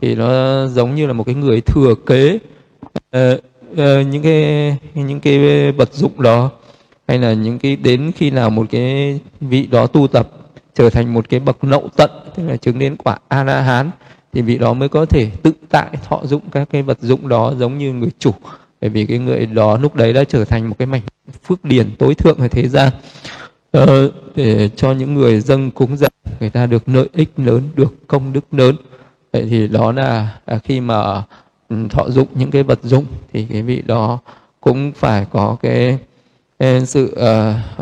thì 0.00 0.14
nó 0.14 0.66
giống 0.66 0.94
như 0.94 1.06
là 1.06 1.12
một 1.12 1.24
cái 1.24 1.34
người 1.34 1.60
thừa 1.60 1.94
kế 2.06 2.38
uh, 3.16 3.40
uh, 3.72 3.78
những 4.06 4.22
cái 4.22 4.76
những 4.94 5.20
cái 5.20 5.72
vật 5.72 5.94
dụng 5.94 6.22
đó 6.22 6.50
hay 7.08 7.18
là 7.18 7.32
những 7.32 7.58
cái 7.58 7.76
đến 7.76 8.12
khi 8.16 8.30
nào 8.30 8.50
một 8.50 8.66
cái 8.70 9.20
vị 9.40 9.66
đó 9.66 9.86
tu 9.86 10.06
tập 10.06 10.28
trở 10.74 10.90
thành 10.90 11.14
một 11.14 11.28
cái 11.28 11.40
bậc 11.40 11.64
nậu 11.64 11.88
tận 11.96 12.10
tức 12.36 12.42
là 12.48 12.56
chứng 12.56 12.78
đến 12.78 12.96
quả 12.96 13.18
a 13.28 13.44
la 13.44 13.60
hán 13.60 13.90
thì 14.32 14.42
vị 14.42 14.58
đó 14.58 14.72
mới 14.72 14.88
có 14.88 15.06
thể 15.06 15.30
tự 15.42 15.52
tại 15.70 15.88
thọ 16.08 16.20
dụng 16.24 16.42
các 16.52 16.68
cái 16.70 16.82
vật 16.82 16.98
dụng 17.00 17.28
đó 17.28 17.54
giống 17.58 17.78
như 17.78 17.92
người 17.92 18.10
chủ 18.18 18.34
bởi 18.82 18.90
vì 18.90 19.06
cái 19.06 19.18
người 19.18 19.46
đó 19.46 19.78
lúc 19.78 19.94
đấy 19.94 20.12
đã 20.12 20.24
trở 20.24 20.44
thành 20.44 20.68
một 20.68 20.74
cái 20.78 20.86
mảnh 20.86 21.02
phước 21.44 21.64
điển 21.64 21.90
tối 21.98 22.14
thượng 22.14 22.38
ở 22.38 22.48
thế 22.48 22.68
gian. 22.68 22.92
Ờ, 23.70 24.10
để 24.36 24.68
cho 24.76 24.92
những 24.92 25.14
người 25.14 25.40
dâng 25.40 25.70
cúng 25.70 25.96
dâng 25.96 26.10
người 26.40 26.50
ta 26.50 26.66
được 26.66 26.88
lợi 26.88 27.08
ích 27.12 27.30
lớn 27.36 27.62
được 27.74 27.94
công 28.06 28.32
đức 28.32 28.54
lớn. 28.54 28.76
Vậy 29.32 29.46
thì 29.50 29.68
đó 29.68 29.92
là, 29.92 30.28
à, 30.44 30.58
khi 30.64 30.80
mà 30.80 31.22
ừ, 31.68 31.76
thọ 31.90 32.10
dụng 32.10 32.28
những 32.34 32.50
cái 32.50 32.62
vật 32.62 32.78
dụng 32.82 33.04
thì 33.32 33.46
cái 33.50 33.62
vị 33.62 33.82
đó 33.86 34.18
cũng 34.60 34.92
phải 34.92 35.26
có 35.30 35.56
cái, 35.62 35.98
ừ, 36.58 36.84
sự 36.84 37.16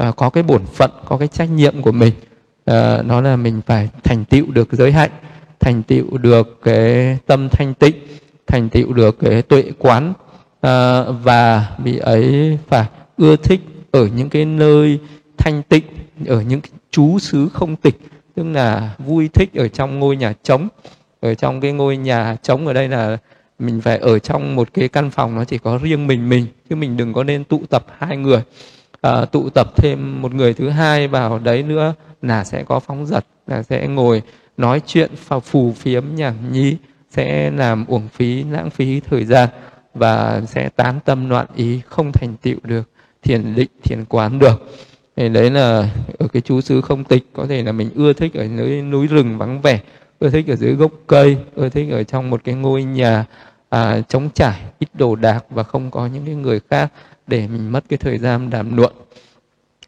uh, 0.09 0.17
có 0.17 0.31
cái 0.31 0.43
bổn 0.43 0.67
phận 0.67 0.91
có 1.05 1.17
cái 1.17 1.29
trách 1.29 1.51
nhiệm 1.51 1.83
của 1.83 1.93
mình. 1.93 2.13
Uh, 2.71 3.25
là 3.25 3.37
mình 3.37 3.61
phải 3.67 3.89
thành 4.05 4.25
tựu 4.25 4.47
được 4.51 4.73
giới 4.73 4.93
hạnh 4.93 5.11
thành 5.61 5.83
tựu 5.83 6.19
được 6.19 6.59
cái 6.63 7.19
tâm 7.27 7.49
thanh 7.49 7.75
tịnh 7.75 7.97
thành 8.47 8.69
tựu 8.69 8.93
được 8.93 9.19
cái 9.19 9.43
tuệ 9.43 9.73
quán 9.79 10.13
à, 10.61 11.03
và 11.03 11.71
vị 11.79 11.99
ấy 11.99 12.59
phải 12.69 12.87
ưa 13.17 13.37
thích 13.37 13.61
ở 13.91 14.07
những 14.07 14.29
cái 14.29 14.45
nơi 14.45 14.99
thanh 15.39 15.63
tịnh 15.63 15.85
ở 16.27 16.41
những 16.41 16.61
cái 16.61 16.71
chú 16.91 17.19
xứ 17.19 17.49
không 17.53 17.77
tịch 17.77 17.99
tức 18.35 18.43
là 18.43 18.95
vui 18.99 19.29
thích 19.29 19.55
ở 19.55 19.69
trong 19.69 19.99
ngôi 19.99 20.17
nhà 20.17 20.33
trống. 20.43 20.69
Ở 21.21 21.35
trong 21.35 21.61
cái 21.61 21.73
ngôi 21.73 21.97
nhà 21.97 22.37
trống 22.43 22.67
ở 22.67 22.73
đây 22.73 22.89
là 22.89 23.19
mình 23.59 23.81
phải 23.81 23.99
ở 23.99 24.19
trong 24.19 24.57
một 24.57 24.69
cái 24.75 24.89
căn 24.89 25.11
phòng 25.11 25.35
nó 25.35 25.45
chỉ 25.45 25.59
có 25.59 25.79
riêng 25.83 26.07
mình 26.07 26.29
mình 26.29 26.47
chứ 26.71 26.77
mình 26.77 26.97
đừng 26.97 27.13
có 27.13 27.25
nên 27.25 27.45
tụ 27.45 27.63
tập 27.71 27.87
hai 27.99 28.17
người. 28.17 28.43
À, 29.01 29.25
tụ 29.25 29.51
tập 29.51 29.73
thêm 29.77 30.23
một 30.23 30.35
người 30.35 30.55
thứ 30.55 30.69
hai 30.69 31.09
vào 31.09 31.39
đấy 31.39 31.63
nữa 31.63 31.95
là 32.23 32.45
sẽ 32.45 32.63
có 32.63 32.81
phóng 32.81 33.07
dật 33.07 33.25
là 33.47 33.63
sẽ 33.63 33.87
ngồi 33.87 34.23
nói 34.57 34.81
chuyện 34.87 35.11
phù 35.45 35.73
phiếm 35.73 36.05
nhảm 36.15 36.35
nhí 36.53 36.77
sẽ 37.11 37.51
làm 37.51 37.87
uổng 37.87 38.09
phí 38.09 38.45
lãng 38.45 38.71
phí 38.71 39.01
thời 39.01 39.25
gian 39.25 39.49
và 39.95 40.43
sẽ 40.47 40.69
tán 40.69 41.01
tâm 41.05 41.31
loạn 41.31 41.47
ý 41.55 41.81
không 41.87 42.13
thành 42.13 42.37
tựu 42.43 42.57
được 42.63 42.91
thiền 43.23 43.55
định 43.55 43.71
thiền 43.83 44.05
quán 44.05 44.39
được. 44.39 44.71
Thì 45.17 45.29
đấy 45.29 45.51
là 45.51 45.89
ở 46.19 46.29
cái 46.33 46.43
chú 46.43 46.61
xứ 46.61 46.81
không 46.81 47.05
tịch 47.05 47.27
có 47.33 47.47
thể 47.47 47.63
là 47.63 47.73
mình 47.73 47.91
ưa 47.95 48.13
thích 48.13 48.35
ở 48.35 48.49
dưới 48.57 48.83
núi 48.83 49.07
rừng 49.07 49.39
vắng 49.39 49.61
vẻ 49.61 49.81
ưa 50.19 50.31
thích 50.31 50.47
ở 50.49 50.57
dưới 50.57 50.73
gốc 50.75 50.93
cây 51.07 51.37
ưa 51.55 51.69
thích 51.69 51.91
ở 51.91 52.03
trong 52.03 52.31
một 52.31 52.41
cái 52.45 52.55
ngôi 52.55 52.85
nhà 52.85 53.25
à, 53.69 54.01
trống 54.09 54.31
trải 54.35 54.61
ít 54.79 54.89
đồ 54.95 55.17
đạc 55.17 55.45
và 55.51 55.63
không 55.63 55.91
có 55.91 56.07
những 56.07 56.27
cái 56.27 56.35
người 56.35 56.61
khác 56.71 56.93
để 57.27 57.49
mình 57.49 57.73
mất 57.73 57.85
cái 57.89 57.97
thời 57.97 58.19
gian 58.19 58.51
đàm 58.51 58.77
luận. 58.77 58.93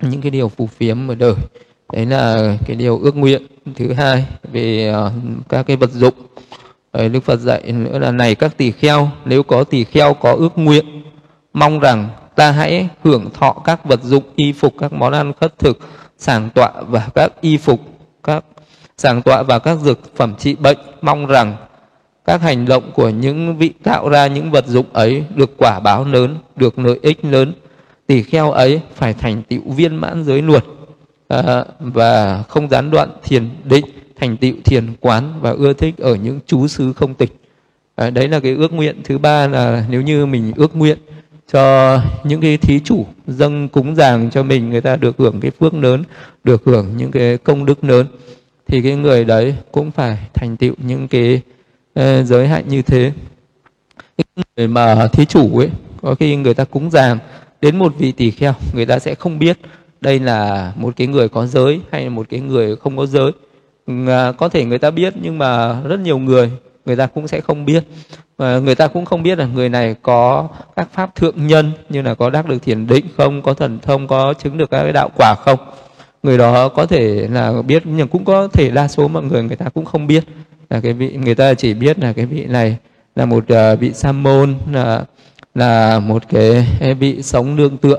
Những 0.00 0.20
cái 0.20 0.30
điều 0.30 0.48
phù 0.48 0.66
phiếm 0.66 1.08
ở 1.08 1.14
đời 1.14 1.34
đấy 1.92 2.06
là 2.06 2.56
cái 2.66 2.76
điều 2.76 2.98
ước 2.98 3.16
nguyện 3.16 3.42
thứ 3.74 3.92
hai 3.92 4.26
về 4.52 4.94
uh, 4.94 5.12
các 5.48 5.66
cái 5.66 5.76
vật 5.76 5.90
dụng. 5.92 6.14
Đấy, 6.92 7.08
Đức 7.08 7.24
Phật 7.24 7.40
dạy 7.40 7.72
nữa 7.72 7.98
là 7.98 8.10
này 8.10 8.34
các 8.34 8.56
tỳ 8.56 8.70
kheo 8.70 9.08
nếu 9.24 9.42
có 9.42 9.64
tỳ 9.64 9.84
kheo 9.84 10.14
có 10.14 10.32
ước 10.32 10.58
nguyện 10.58 11.02
mong 11.52 11.80
rằng 11.80 12.08
ta 12.36 12.50
hãy 12.50 12.88
hưởng 13.04 13.30
thọ 13.30 13.52
các 13.64 13.84
vật 13.84 14.02
dụng 14.02 14.24
y 14.36 14.52
phục 14.52 14.74
các 14.78 14.92
món 14.92 15.12
ăn 15.12 15.32
khất 15.40 15.58
thực 15.58 15.78
sàng 16.18 16.50
tọa 16.50 16.72
và 16.88 17.08
các 17.14 17.32
y 17.40 17.56
phục 17.56 17.80
các 18.22 18.44
sàng 18.98 19.22
tọa 19.22 19.42
và 19.42 19.58
các 19.58 19.78
dược 19.78 20.16
phẩm 20.16 20.34
trị 20.38 20.54
bệnh 20.54 20.78
mong 21.02 21.26
rằng 21.26 21.56
các 22.24 22.42
hành 22.42 22.64
động 22.64 22.90
của 22.94 23.08
những 23.08 23.56
vị 23.56 23.72
tạo 23.82 24.08
ra 24.08 24.26
những 24.26 24.50
vật 24.50 24.66
dụng 24.66 24.86
ấy 24.92 25.24
được 25.34 25.50
quả 25.58 25.80
báo 25.80 26.04
lớn 26.04 26.38
được 26.56 26.78
lợi 26.78 26.98
ích 27.02 27.24
lớn. 27.24 27.52
Tỳ 28.06 28.22
kheo 28.22 28.50
ấy 28.50 28.80
phải 28.94 29.14
thành 29.14 29.42
tựu 29.42 29.60
viên 29.66 29.96
mãn 29.96 30.24
giới 30.24 30.42
luật 30.42 30.64
à, 31.28 31.64
và 31.80 32.42
không 32.48 32.68
gián 32.68 32.90
đoạn 32.90 33.10
thiền 33.22 33.50
định 33.64 33.84
thành 34.22 34.36
tựu 34.36 34.54
thiền 34.64 34.84
quán 35.00 35.32
và 35.40 35.50
ưa 35.50 35.72
thích 35.72 35.94
ở 35.98 36.14
những 36.14 36.40
chú 36.46 36.68
xứ 36.68 36.92
không 36.92 37.14
tịch. 37.14 37.36
À, 37.94 38.10
đấy 38.10 38.28
là 38.28 38.40
cái 38.40 38.54
ước 38.54 38.72
nguyện. 38.72 39.00
Thứ 39.04 39.18
ba 39.18 39.48
là 39.48 39.86
nếu 39.90 40.02
như 40.02 40.26
mình 40.26 40.52
ước 40.56 40.76
nguyện 40.76 40.98
cho 41.52 41.98
những 42.24 42.40
cái 42.40 42.56
thí 42.56 42.80
chủ 42.80 43.06
dâng 43.26 43.68
cúng 43.68 43.96
dường 43.96 44.30
cho 44.30 44.42
mình 44.42 44.70
người 44.70 44.80
ta 44.80 44.96
được 44.96 45.18
hưởng 45.18 45.40
cái 45.40 45.50
phước 45.50 45.74
lớn 45.74 46.04
được 46.44 46.64
hưởng 46.64 46.96
những 46.96 47.10
cái 47.10 47.38
công 47.38 47.64
đức 47.64 47.84
lớn 47.84 48.06
thì 48.66 48.82
cái 48.82 48.96
người 48.96 49.24
đấy 49.24 49.54
cũng 49.72 49.90
phải 49.90 50.18
thành 50.34 50.56
tựu 50.56 50.74
những 50.86 51.08
cái 51.08 51.40
uh, 52.00 52.26
giới 52.26 52.48
hạn 52.48 52.68
như 52.68 52.82
thế. 52.82 53.12
Cái 54.16 54.44
người 54.56 54.68
mà 54.68 55.08
thí 55.08 55.24
chủ 55.24 55.58
ấy 55.58 55.70
có 56.02 56.14
khi 56.14 56.36
người 56.36 56.54
ta 56.54 56.64
cúng 56.64 56.90
dường 56.90 57.18
đến 57.60 57.78
một 57.78 57.94
vị 57.98 58.12
tỷ 58.12 58.30
kheo 58.30 58.54
người 58.74 58.86
ta 58.86 58.98
sẽ 58.98 59.14
không 59.14 59.38
biết 59.38 59.58
đây 60.00 60.18
là 60.18 60.72
một 60.76 60.96
cái 60.96 61.06
người 61.06 61.28
có 61.28 61.46
giới 61.46 61.80
hay 61.90 62.04
là 62.04 62.10
một 62.10 62.26
cái 62.30 62.40
người 62.40 62.76
không 62.76 62.96
có 62.96 63.06
giới 63.06 63.32
à, 63.86 64.32
có 64.32 64.48
thể 64.48 64.64
người 64.64 64.78
ta 64.78 64.90
biết 64.90 65.14
nhưng 65.22 65.38
mà 65.38 65.80
rất 65.80 66.00
nhiều 66.00 66.18
người 66.18 66.50
người 66.86 66.96
ta 66.96 67.06
cũng 67.06 67.28
sẽ 67.28 67.40
không 67.40 67.64
biết. 67.64 67.84
Ờ, 68.36 68.60
người 68.60 68.74
ta 68.74 68.86
cũng 68.86 69.04
không 69.04 69.22
biết 69.22 69.38
là 69.38 69.46
người 69.46 69.68
này 69.68 69.96
có 70.02 70.48
các 70.76 70.88
pháp 70.92 71.14
thượng 71.14 71.46
nhân 71.46 71.72
như 71.88 72.02
là 72.02 72.14
có 72.14 72.30
đắc 72.30 72.48
được 72.48 72.62
thiền 72.62 72.86
định 72.86 73.06
không 73.16 73.42
có 73.42 73.54
thần 73.54 73.78
thông 73.78 74.08
có 74.08 74.34
chứng 74.34 74.58
được 74.58 74.70
các 74.70 74.82
cái 74.82 74.92
đạo 74.92 75.10
quả 75.16 75.34
không. 75.34 75.58
Người 76.22 76.38
đó 76.38 76.68
có 76.68 76.86
thể 76.86 77.28
là 77.30 77.62
biết 77.62 77.82
nhưng 77.86 78.08
cũng 78.08 78.24
có 78.24 78.48
thể 78.48 78.70
đa 78.70 78.88
số 78.88 79.08
mọi 79.08 79.22
người 79.22 79.42
người 79.42 79.56
ta 79.56 79.68
cũng 79.68 79.84
không 79.84 80.06
biết. 80.06 80.24
Là 80.70 80.80
cái 80.80 80.92
vị 80.92 81.16
người 81.16 81.34
ta 81.34 81.54
chỉ 81.54 81.74
biết 81.74 81.98
là 81.98 82.12
cái 82.12 82.26
vị 82.26 82.44
này 82.44 82.76
là 83.16 83.24
một 83.24 83.44
uh, 83.52 83.80
vị 83.80 83.92
sa 83.92 84.12
môn 84.12 84.54
là 84.72 85.04
là 85.54 85.98
một 85.98 86.22
cái 86.28 86.66
vị 86.98 87.22
sống 87.22 87.56
nương 87.56 87.76
tựa 87.76 87.98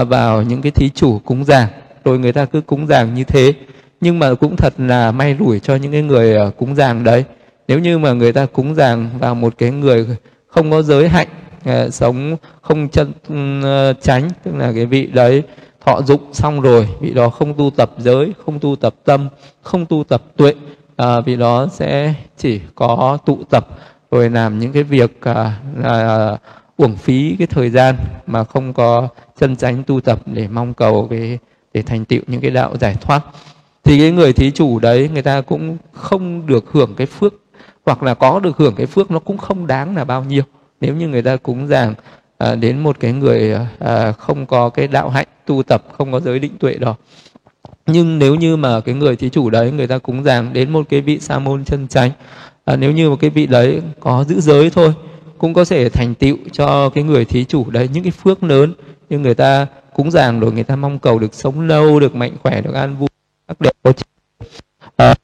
uh, 0.00 0.08
vào 0.08 0.42
những 0.42 0.62
cái 0.62 0.72
thí 0.72 0.88
chủ 0.88 1.18
cúng 1.24 1.44
giảng 1.44 1.68
rồi 2.04 2.18
người 2.18 2.32
ta 2.32 2.44
cứ 2.44 2.60
cúng 2.60 2.86
giảng 2.86 3.14
như 3.14 3.24
thế 3.24 3.52
nhưng 4.00 4.18
mà 4.18 4.34
cũng 4.34 4.56
thật 4.56 4.74
là 4.78 5.12
may 5.12 5.36
rủi 5.38 5.60
cho 5.60 5.76
những 5.76 5.92
cái 5.92 6.02
người 6.02 6.34
ờ, 6.34 6.50
cúng 6.58 6.74
dường 6.76 7.04
đấy. 7.04 7.24
Nếu 7.68 7.78
như 7.78 7.98
mà 7.98 8.12
người 8.12 8.32
ta 8.32 8.46
cúng 8.46 8.74
dường 8.74 9.10
vào 9.18 9.34
một 9.34 9.54
cái 9.58 9.70
người 9.70 10.06
không 10.46 10.70
có 10.70 10.82
giới 10.82 11.08
hạnh 11.08 11.28
ờ, 11.64 11.90
sống 11.90 12.36
không 12.60 12.88
chân 12.88 13.12
tránh 14.00 14.22
ờ, 14.22 14.28
tức 14.42 14.54
là 14.56 14.72
cái 14.72 14.86
vị 14.86 15.06
đấy 15.06 15.42
thọ 15.86 16.02
dụng 16.02 16.20
xong 16.32 16.60
rồi 16.60 16.88
vị 17.00 17.14
đó 17.14 17.28
không 17.28 17.54
tu 17.54 17.70
tập 17.76 17.90
giới 17.98 18.32
không 18.44 18.58
tu 18.58 18.76
tập 18.76 18.94
tâm 19.04 19.28
không 19.62 19.86
tu 19.86 20.04
tập 20.04 20.22
tuệ 20.36 20.54
à, 20.96 21.20
vị 21.20 21.36
đó 21.36 21.66
sẽ 21.72 22.14
chỉ 22.36 22.60
có 22.74 23.18
tụ 23.26 23.38
tập 23.50 23.68
rồi 24.10 24.30
làm 24.30 24.58
những 24.58 24.72
cái 24.72 24.82
việc 24.82 25.20
à, 25.20 25.60
à, 25.82 26.28
uổng 26.76 26.96
phí 26.96 27.36
cái 27.38 27.46
thời 27.46 27.70
gian 27.70 27.96
mà 28.26 28.44
không 28.44 28.72
có 28.72 29.08
chân 29.38 29.56
tránh 29.56 29.82
tu 29.86 30.00
tập 30.00 30.18
để 30.26 30.48
mong 30.48 30.74
cầu 30.74 31.06
cái 31.10 31.38
để 31.74 31.82
thành 31.82 32.04
tựu 32.04 32.20
những 32.26 32.40
cái 32.40 32.50
đạo 32.50 32.76
giải 32.80 32.94
thoát 33.00 33.20
thì 33.88 33.98
cái 33.98 34.10
người 34.10 34.32
thí 34.32 34.50
chủ 34.50 34.78
đấy 34.78 35.10
người 35.12 35.22
ta 35.22 35.40
cũng 35.40 35.76
không 35.92 36.46
được 36.46 36.64
hưởng 36.72 36.94
cái 36.96 37.06
phước 37.06 37.34
hoặc 37.86 38.02
là 38.02 38.14
có 38.14 38.40
được 38.40 38.56
hưởng 38.56 38.74
cái 38.74 38.86
phước 38.86 39.10
nó 39.10 39.18
cũng 39.18 39.38
không 39.38 39.66
đáng 39.66 39.96
là 39.96 40.04
bao 40.04 40.24
nhiêu. 40.24 40.42
Nếu 40.80 40.94
như 40.94 41.08
người 41.08 41.22
ta 41.22 41.36
cúng 41.36 41.68
dường 41.68 41.94
à, 42.38 42.54
đến 42.54 42.78
một 42.78 43.00
cái 43.00 43.12
người 43.12 43.56
à, 43.78 44.12
không 44.12 44.46
có 44.46 44.68
cái 44.68 44.88
đạo 44.88 45.08
hạnh 45.08 45.26
tu 45.46 45.62
tập 45.62 45.84
không 45.98 46.12
có 46.12 46.20
giới 46.20 46.38
định 46.38 46.58
tuệ 46.58 46.74
đó. 46.74 46.94
Nhưng 47.86 48.18
nếu 48.18 48.34
như 48.34 48.56
mà 48.56 48.80
cái 48.80 48.94
người 48.94 49.16
thí 49.16 49.30
chủ 49.30 49.50
đấy 49.50 49.70
người 49.70 49.86
ta 49.86 49.98
cúng 49.98 50.24
dường 50.24 50.52
đến 50.52 50.70
một 50.70 50.86
cái 50.88 51.00
vị 51.00 51.18
sa 51.20 51.38
môn 51.38 51.64
chân 51.64 51.88
chánh 51.88 52.10
à, 52.64 52.76
nếu 52.76 52.92
như 52.92 53.10
một 53.10 53.16
cái 53.20 53.30
vị 53.30 53.46
đấy 53.46 53.80
có 54.00 54.24
giữ 54.28 54.40
giới 54.40 54.70
thôi 54.70 54.94
cũng 55.38 55.54
có 55.54 55.64
thể 55.64 55.88
thành 55.88 56.14
tựu 56.14 56.36
cho 56.52 56.88
cái 56.88 57.04
người 57.04 57.24
thí 57.24 57.44
chủ 57.44 57.70
đấy 57.70 57.88
những 57.92 58.02
cái 58.02 58.12
phước 58.12 58.42
lớn 58.42 58.72
nhưng 59.10 59.22
người 59.22 59.34
ta 59.34 59.66
cúng 59.94 60.10
dường 60.10 60.40
rồi 60.40 60.52
người 60.52 60.64
ta 60.64 60.76
mong 60.76 60.98
cầu 60.98 61.18
được 61.18 61.34
sống 61.34 61.60
lâu 61.60 62.00
được 62.00 62.14
mạnh 62.14 62.32
khỏe 62.42 62.60
được 62.60 62.74
an 62.74 62.96
vui 62.96 63.08
các 63.48 63.60
đẹp 63.60 63.72
có 63.82 63.92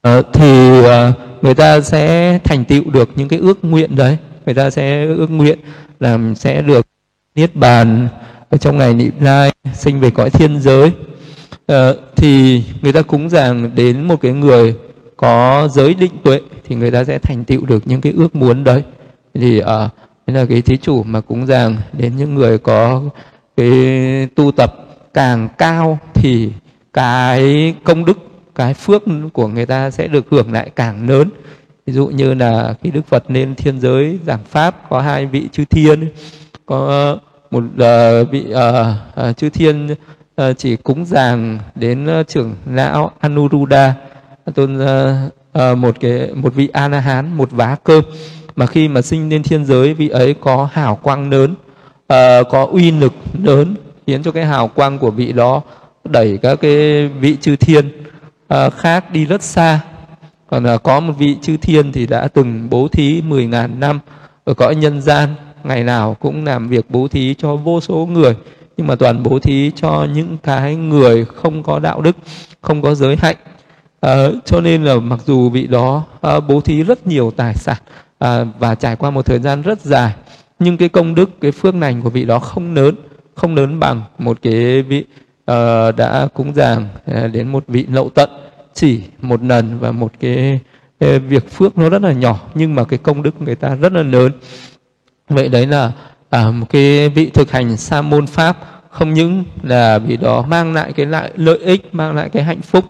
à, 0.03 0.23
thì 0.33 0.85
à, 0.85 1.13
người 1.43 1.55
ta 1.55 1.81
sẽ 1.81 2.39
thành 2.45 2.65
tựu 2.65 2.91
được 2.91 3.11
những 3.17 3.29
cái 3.29 3.39
ước 3.39 3.65
nguyện 3.65 3.97
đấy. 3.97 4.17
Người 4.47 4.55
ta 4.55 4.71
sẽ 4.71 5.05
ước 5.05 5.31
nguyện 5.31 5.59
là 6.01 6.19
sẽ 6.37 6.63
được 6.63 6.87
niết 7.35 7.57
bàn 7.57 8.09
ở 8.51 8.59
trong 8.59 8.79
ngày 8.79 8.95
niệm 8.95 9.13
lai 9.21 9.53
sinh 9.75 10.01
về 10.01 10.11
cõi 10.11 10.31
thiên 10.31 10.61
giới. 10.61 10.93
À, 11.67 11.93
thì 12.17 12.65
người 12.83 12.93
ta 12.93 13.03
cúng 13.03 13.31
dường 13.31 13.71
đến 13.75 14.03
một 14.09 14.21
cái 14.21 14.33
người 14.33 14.75
có 15.17 15.69
giới 15.73 15.95
định 15.95 16.13
tuệ 16.25 16.41
thì 16.69 16.77
người 16.77 16.91
ta 16.91 17.05
sẽ 17.05 17.19
thành 17.19 17.45
tựu 17.45 17.67
được 17.67 17.87
những 17.87 18.01
cái 18.01 18.13
ước 18.17 18.37
muốn 18.37 18.65
đấy. 18.65 18.83
Thì 19.35 19.59
ờ, 19.59 19.85
uh, 19.85 20.05
Thế 20.27 20.35
là 20.35 20.47
cái 20.47 20.63
thí 20.63 20.77
chủ 20.77 21.03
mà 21.03 21.21
cúng 21.21 21.47
dường 21.47 21.77
đến 21.93 22.17
những 22.17 22.35
người 22.35 22.59
có 22.59 23.03
cái 23.57 23.71
tu 24.35 24.53
tập 24.53 24.75
càng 25.15 25.49
cao 25.59 25.99
thì 26.15 26.51
cái 26.95 27.75
công 27.85 28.05
đức, 28.05 28.19
cái 28.55 28.75
phước 28.75 29.03
của 29.33 29.49
người 29.49 29.67
ta 29.67 29.91
sẽ 29.91 30.09
được 30.09 30.27
hưởng 30.31 30.53
lại 30.53 30.71
càng 30.77 31.09
lớn. 31.09 31.29
Ví 31.87 31.93
dụ 31.93 32.07
như 32.07 32.35
là 32.35 32.75
khi 32.83 32.91
Đức 32.91 33.07
Phật 33.07 33.25
lên 33.29 33.55
thiên 33.55 33.81
giới 33.81 34.19
giảng 34.27 34.45
pháp 34.45 34.89
có 34.91 35.01
hai 35.01 35.27
vị 35.27 35.49
chư 35.53 35.65
thiên, 35.65 36.09
có 36.67 37.17
một 37.51 37.65
uh, 37.65 38.31
vị 38.31 38.47
uh, 38.51 39.29
uh, 39.31 39.37
chư 39.37 39.51
thiên 39.51 39.95
uh, 40.41 40.59
chỉ 40.59 40.77
cúng 40.77 41.05
dường 41.05 41.59
đến 41.75 42.21
uh, 42.21 42.29
trưởng 42.29 42.55
lão 42.67 43.11
Anuruddha 43.21 43.95
tôn 44.55 44.79
uh, 44.79 45.33
uh, 45.59 45.79
một 45.79 45.97
cái 46.01 46.29
một 46.35 46.55
vị 46.55 46.69
a 46.73 46.89
la 46.89 47.01
hán 47.01 47.37
một 47.37 47.49
vá 47.51 47.77
cơm 47.85 48.05
mà 48.57 48.67
khi 48.67 48.89
mà 48.89 49.03
sinh 49.03 49.29
lên 49.29 49.43
thiên 49.43 49.65
giới 49.65 49.95
vị 49.95 50.09
ấy 50.09 50.35
có 50.35 50.69
hào 50.73 50.97
quang 50.97 51.31
lớn 51.31 51.51
uh, 51.53 52.49
có 52.51 52.69
uy 52.71 52.91
lực 52.91 53.13
lớn 53.43 53.75
khiến 54.07 54.23
cho 54.23 54.31
cái 54.31 54.45
hào 54.45 54.69
quang 54.69 54.99
của 54.99 55.11
vị 55.11 55.33
đó 55.33 55.63
đẩy 56.05 56.39
các 56.43 56.61
cái 56.61 57.09
vị 57.09 57.37
chư 57.41 57.57
thiên 57.57 57.89
uh, 58.55 58.75
khác 58.77 59.13
đi 59.13 59.25
rất 59.25 59.43
xa. 59.43 59.81
Còn 60.47 60.75
uh, 60.75 60.83
có 60.83 61.01
một 61.01 61.13
vị 61.19 61.37
chư 61.43 61.57
thiên 61.57 61.93
thì 61.93 62.07
đã 62.07 62.29
từng 62.29 62.71
bố 62.71 62.89
thí 62.89 63.23
10.000 63.23 63.79
năm 63.79 64.01
ở 64.45 64.55
cõi 64.55 64.75
nhân 64.75 65.01
gian 65.01 65.35
ngày 65.65 65.85
nào 65.85 66.17
cũng 66.21 66.45
làm 66.45 66.69
việc 66.69 66.85
bố 66.89 67.09
thí 67.09 67.35
cho 67.35 67.57
vô 67.57 67.81
số 67.81 68.09
người 68.13 68.37
nhưng 68.77 68.87
mà 68.87 68.95
toàn 68.95 69.23
bố 69.23 69.39
thí 69.39 69.71
cho 69.77 70.07
những 70.15 70.37
cái 70.43 70.77
người 70.77 71.25
không 71.25 71.63
có 71.63 71.79
đạo 71.79 72.01
đức 72.01 72.17
không 72.61 72.83
có 72.83 72.95
giới 72.95 73.17
hạnh. 73.17 73.37
À, 74.01 74.29
cho 74.45 74.61
nên 74.61 74.85
là 74.85 74.95
mặc 74.95 75.21
dù 75.27 75.51
vị 75.51 75.67
đó 75.67 76.05
à, 76.21 76.41
bố 76.41 76.61
thí 76.61 76.83
rất 76.83 77.07
nhiều 77.07 77.31
tài 77.37 77.55
sản 77.55 77.77
à, 78.19 78.45
và 78.59 78.75
trải 78.75 78.97
qua 78.97 79.11
một 79.11 79.27
thời 79.27 79.39
gian 79.39 79.63
rất 79.63 79.81
dài 79.81 80.15
nhưng 80.59 80.77
cái 80.77 80.89
công 80.89 81.15
đức 81.15 81.31
cái 81.41 81.53
phước 81.53 81.75
lành 81.75 82.03
của 82.03 82.11
vị 82.11 82.25
đó 82.25 82.39
không 82.39 82.75
lớn 82.75 82.95
không 83.35 83.55
lớn 83.55 83.81
bằng 83.81 84.03
một 84.19 84.39
cái 84.43 84.83
vị 84.83 85.05
uh, 85.51 85.97
đã 85.97 86.29
cúng 86.35 86.53
dường 86.55 86.89
uh, 87.11 87.33
đến 87.33 87.49
một 87.49 87.65
vị 87.69 87.87
lậu 87.91 88.11
tận 88.11 88.31
chỉ 88.75 89.01
một 89.21 89.43
lần 89.43 89.79
và 89.79 89.93
một 89.93 90.13
cái, 90.21 90.61
cái 91.01 91.19
việc 91.19 91.51
phước 91.51 91.79
nó 91.79 91.89
rất 91.89 92.03
là 92.03 92.13
nhỏ 92.13 92.41
nhưng 92.55 92.75
mà 92.75 92.85
cái 92.85 92.99
công 92.99 93.23
đức 93.23 93.43
người 93.43 93.55
ta 93.55 93.75
rất 93.75 93.93
là 93.93 94.03
lớn. 94.03 94.33
Vậy 95.29 95.49
đấy 95.49 95.67
là 95.67 95.93
à, 96.31 96.51
một 96.51 96.67
cái 96.71 97.09
vị 97.09 97.31
thực 97.31 97.51
hành 97.51 97.77
sa 97.77 98.03
môn 98.03 98.27
pháp 98.27 98.57
không 98.91 99.15
những 99.15 99.45
là 99.63 99.99
vị 99.99 100.17
đó 100.17 100.45
mang 100.49 100.73
lại 100.75 100.93
cái 100.93 101.07
lại 101.07 101.31
lợi 101.37 101.59
ích 101.59 101.95
mang 101.95 102.15
lại 102.15 102.29
cái 102.29 102.43
hạnh 102.43 102.61
phúc 102.63 102.85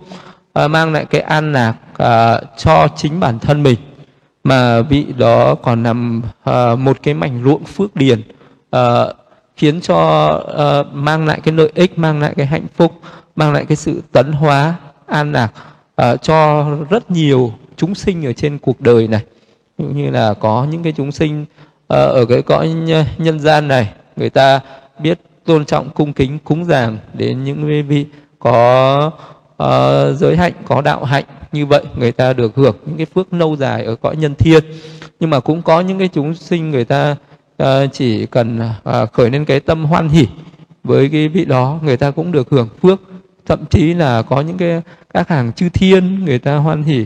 uh, 0.64 0.70
mang 0.70 0.92
lại 0.92 1.04
cái 1.04 1.20
an 1.20 1.52
lạc 1.52 1.74
uh, 1.92 2.58
cho 2.58 2.88
chính 2.96 3.20
bản 3.20 3.38
thân 3.38 3.62
mình 3.62 3.78
mà 4.44 4.82
vị 4.82 5.06
đó 5.18 5.54
còn 5.54 5.82
nằm 5.82 6.22
uh, 6.50 6.78
một 6.78 6.96
cái 7.02 7.14
mảnh 7.14 7.42
ruộng 7.44 7.64
phước 7.64 7.96
điền 7.96 8.20
uh, 8.76 8.80
khiến 9.56 9.80
cho 9.80 10.28
uh, 10.36 10.94
mang 10.94 11.26
lại 11.26 11.40
cái 11.44 11.54
lợi 11.54 11.72
ích 11.74 11.98
mang 11.98 12.20
lại 12.20 12.34
cái 12.36 12.46
hạnh 12.46 12.66
phúc 12.76 12.92
mang 13.36 13.52
lại 13.52 13.64
cái 13.64 13.76
sự 13.76 14.02
tấn 14.12 14.32
hóa 14.32 14.74
an 15.06 15.32
lạc 15.32 15.52
uh, 16.02 16.22
cho 16.22 16.66
rất 16.90 17.10
nhiều 17.10 17.52
chúng 17.76 17.94
sinh 17.94 18.26
ở 18.26 18.32
trên 18.32 18.58
cuộc 18.58 18.80
đời 18.80 19.08
này. 19.08 19.24
Như 19.78 20.10
là 20.10 20.34
có 20.34 20.66
những 20.70 20.82
cái 20.82 20.92
chúng 20.96 21.12
sinh 21.12 21.42
uh, 21.42 21.46
ở 21.88 22.24
cái 22.28 22.42
cõi 22.42 22.68
nhân 23.18 23.40
gian 23.40 23.68
này 23.68 23.92
người 24.16 24.30
ta 24.30 24.60
biết 24.98 25.18
tôn 25.44 25.64
trọng 25.64 25.90
cung 25.90 26.12
kính 26.12 26.38
cúng 26.44 26.64
dường 26.64 26.98
đến 27.14 27.44
những 27.44 27.86
vị 27.88 28.06
có 28.38 29.10
uh, 29.62 30.18
giới 30.18 30.36
hạnh 30.36 30.52
có 30.66 30.80
đạo 30.80 31.04
hạnh 31.04 31.24
như 31.52 31.66
vậy 31.66 31.82
người 31.96 32.12
ta 32.12 32.32
được 32.32 32.56
hưởng 32.56 32.76
những 32.86 32.96
cái 32.96 33.06
phước 33.06 33.32
lâu 33.32 33.56
dài 33.56 33.84
ở 33.84 33.96
cõi 33.96 34.16
nhân 34.16 34.34
thiên. 34.34 34.64
Nhưng 35.20 35.30
mà 35.30 35.40
cũng 35.40 35.62
có 35.62 35.80
những 35.80 35.98
cái 35.98 36.08
chúng 36.08 36.34
sinh 36.34 36.70
người 36.70 36.84
ta 36.84 37.16
uh, 37.62 37.92
chỉ 37.92 38.26
cần 38.26 38.60
à, 38.84 39.06
khởi 39.06 39.30
lên 39.30 39.44
cái 39.44 39.60
tâm 39.60 39.84
hoan 39.84 40.08
hỷ 40.08 40.26
với 40.84 41.08
cái 41.08 41.28
vị 41.28 41.44
đó 41.44 41.80
người 41.82 41.96
ta 41.96 42.10
cũng 42.10 42.32
được 42.32 42.50
hưởng 42.50 42.68
phước. 42.82 43.00
Thậm 43.46 43.64
chí 43.70 43.94
là 43.94 44.22
có 44.22 44.40
những 44.40 44.56
cái 44.56 44.82
các 45.14 45.28
hàng 45.28 45.52
chư 45.52 45.68
thiên 45.68 46.24
người 46.24 46.38
ta 46.38 46.56
hoan 46.56 46.82
hỷ 46.82 46.96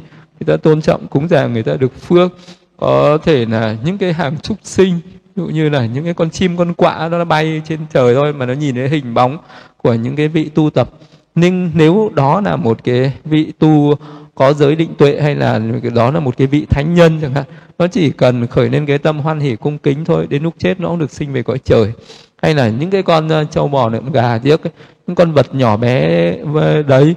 người 0.41 0.47
ta 0.47 0.57
tôn 0.57 0.81
trọng 0.81 1.07
cúng 1.07 1.29
dường 1.29 1.53
người 1.53 1.63
ta 1.63 1.75
được 1.75 2.01
phước. 2.01 2.33
Có 2.77 3.19
thể 3.25 3.47
là 3.47 3.77
những 3.85 3.99
cái 3.99 4.13
hàng 4.13 4.39
trúc 4.39 4.59
sinh 4.63 5.01
ví 5.37 5.43
dụ 5.45 5.47
như 5.47 5.69
là 5.69 5.87
những 5.87 6.05
cái 6.05 6.15
con 6.15 6.31
chim 6.31 6.57
con 6.57 6.75
quạ 6.75 7.09
nó 7.09 7.25
bay 7.25 7.63
trên 7.65 7.79
trời 7.93 8.15
thôi 8.15 8.33
mà 8.33 8.47
nó 8.47 8.53
nhìn 8.53 8.75
thấy 8.75 8.89
hình 8.89 9.15
bóng 9.15 9.39
của 9.77 9.95
những 9.95 10.17
cái 10.17 10.29
vị 10.29 10.51
tu 10.55 10.71
tập. 10.71 10.91
Nhưng 11.35 11.71
nếu 11.75 12.11
đó 12.15 12.41
là 12.41 12.57
một 12.57 12.85
cái 12.85 13.13
vị 13.25 13.53
tu 13.59 13.95
có 14.39 14.53
giới 14.53 14.77
định 14.77 14.95
tuệ 14.99 15.21
hay 15.21 15.35
là 15.35 15.61
đó 15.95 16.11
là 16.11 16.21
một 16.21 16.37
cái 16.37 16.47
vị 16.47 16.67
thánh 16.71 16.95
nhân 16.95 17.19
chẳng 17.23 17.35
hạn. 17.35 17.45
Nó 17.79 17.87
chỉ 17.87 18.11
cần 18.11 18.47
khởi 18.47 18.71
lên 18.71 18.87
cái 18.87 18.99
tâm 18.99 19.19
hoan 19.19 19.41
hỷ 19.41 19.57
cung 19.57 19.79
kính 19.79 20.05
thôi 20.05 20.27
đến 20.31 20.43
lúc 20.43 20.55
chết 20.59 20.81
nó 20.81 20.89
cũng 20.89 20.99
được 20.99 21.11
sinh 21.11 21.33
về 21.33 21.43
cõi 21.43 21.59
trời. 21.65 21.93
Hay 22.43 22.55
là 22.55 22.69
những 22.69 22.91
cái 22.91 23.03
con 23.03 23.29
ờ, 23.29 23.45
trâu 23.45 23.69
bò 23.69 23.89
lợn 23.89 24.13
gà 24.13 24.39
tiếc 24.39 24.61
những 25.07 25.15
con 25.15 25.33
vật 25.33 25.55
nhỏ 25.55 25.77
bé 25.77 26.35
đấy 26.87 27.15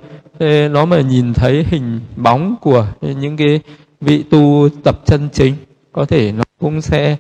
nó 0.70 0.86
mà 0.86 1.02
nhìn 1.02 1.34
thấy 1.34 1.66
hình 1.70 2.00
bóng 2.16 2.56
của 2.62 2.88
những 3.02 3.38
cái 3.38 3.60
vị 4.02 4.24
tu 4.30 4.70
tập 4.84 5.00
chân 5.06 5.30
chính 5.34 5.56
có 5.92 6.06
thể 6.06 6.32
nó 6.32 6.44
cũng 6.60 6.82
sẽ 6.82 7.18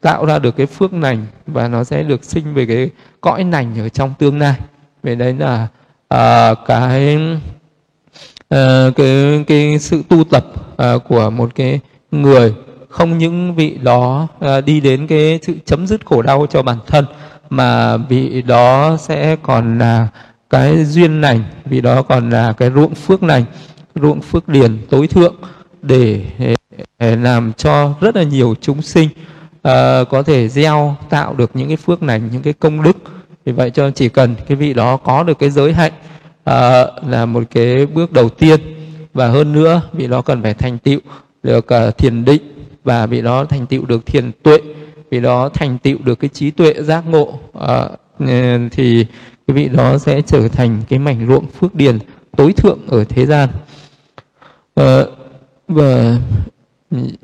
tạo 0.00 0.26
ra 0.26 0.38
được 0.38 0.56
cái 0.56 0.66
phước 0.66 0.92
lành 0.92 1.26
và 1.46 1.68
nó 1.68 1.84
sẽ 1.84 2.02
được 2.02 2.24
sinh 2.24 2.54
về 2.54 2.66
cái 2.66 2.90
cõi 3.20 3.44
lành 3.52 3.78
ở 3.78 3.88
trong 3.88 4.14
tương 4.18 4.38
lai. 4.38 4.54
Về 5.02 5.14
đấy 5.14 5.36
là 5.38 5.68
uh, 6.14 6.58
cái 6.66 7.18
à, 8.52 8.90
cái 8.96 9.44
cái 9.46 9.78
sự 9.78 10.02
tu 10.08 10.24
tập 10.24 10.44
à, 10.76 10.94
của 11.08 11.30
một 11.30 11.54
cái 11.54 11.80
người 12.10 12.54
không 12.88 13.18
những 13.18 13.54
vị 13.54 13.78
đó 13.82 14.28
à, 14.40 14.60
đi 14.60 14.80
đến 14.80 15.06
cái 15.06 15.38
sự 15.42 15.54
chấm 15.64 15.86
dứt 15.86 16.06
khổ 16.06 16.22
đau 16.22 16.46
cho 16.50 16.62
bản 16.62 16.76
thân 16.86 17.04
mà 17.50 17.96
vị 17.96 18.42
đó 18.42 18.96
sẽ 19.00 19.36
còn 19.42 19.78
là 19.78 20.08
cái 20.50 20.84
duyên 20.84 21.20
lành 21.20 21.44
vị 21.64 21.80
đó 21.80 22.02
còn 22.02 22.30
là 22.30 22.52
cái 22.52 22.70
ruộng 22.74 22.94
phước 22.94 23.22
lành 23.22 23.44
ruộng 23.94 24.20
phước 24.20 24.48
điền 24.48 24.78
tối 24.90 25.06
thượng 25.06 25.34
để, 25.82 26.24
để 26.98 27.16
làm 27.16 27.52
cho 27.52 27.94
rất 28.00 28.16
là 28.16 28.22
nhiều 28.22 28.54
chúng 28.60 28.82
sinh 28.82 29.08
uh, 29.54 30.08
có 30.10 30.22
thể 30.26 30.48
gieo 30.48 30.96
tạo 31.10 31.34
được 31.34 31.50
những 31.54 31.68
cái 31.68 31.76
phước 31.76 32.02
lành 32.02 32.28
những 32.32 32.42
cái 32.42 32.52
công 32.52 32.82
đức. 32.82 32.96
Vì 33.44 33.52
vậy 33.52 33.70
cho 33.70 33.90
chỉ 33.90 34.08
cần 34.08 34.34
cái 34.48 34.56
vị 34.56 34.74
đó 34.74 34.96
có 34.96 35.22
được 35.22 35.38
cái 35.38 35.50
giới 35.50 35.72
hạnh 35.72 35.92
à, 36.44 36.86
là 37.06 37.26
một 37.26 37.42
cái 37.50 37.86
bước 37.86 38.12
đầu 38.12 38.28
tiên. 38.28 38.60
Và 39.14 39.28
hơn 39.28 39.52
nữa 39.52 39.80
vị 39.92 40.06
đó 40.06 40.22
cần 40.22 40.42
phải 40.42 40.54
thành 40.54 40.78
tựu 40.78 41.00
được 41.42 41.66
uh, 41.88 41.98
thiền 41.98 42.24
định. 42.24 42.42
Và 42.84 43.06
vị 43.06 43.22
đó 43.22 43.44
thành 43.44 43.66
tựu 43.66 43.84
được 43.84 44.06
thiền 44.06 44.32
tuệ. 44.42 44.58
Vị 45.10 45.20
đó 45.20 45.48
thành 45.48 45.78
tựu 45.78 45.98
được 46.04 46.14
cái 46.14 46.30
trí 46.32 46.50
tuệ 46.50 46.74
giác 46.82 47.06
ngộ. 47.06 47.38
Uh, 47.58 48.28
thì 48.72 49.06
cái 49.46 49.54
vị 49.54 49.68
đó 49.68 49.98
sẽ 49.98 50.20
trở 50.20 50.48
thành 50.48 50.82
cái 50.88 50.98
mảnh 50.98 51.26
ruộng 51.28 51.46
phước 51.46 51.74
điền 51.74 51.98
tối 52.36 52.52
thượng 52.52 52.78
ở 52.88 53.04
thế 53.04 53.26
gian. 53.26 53.48
Uh, 54.80 55.08
và 55.68 56.16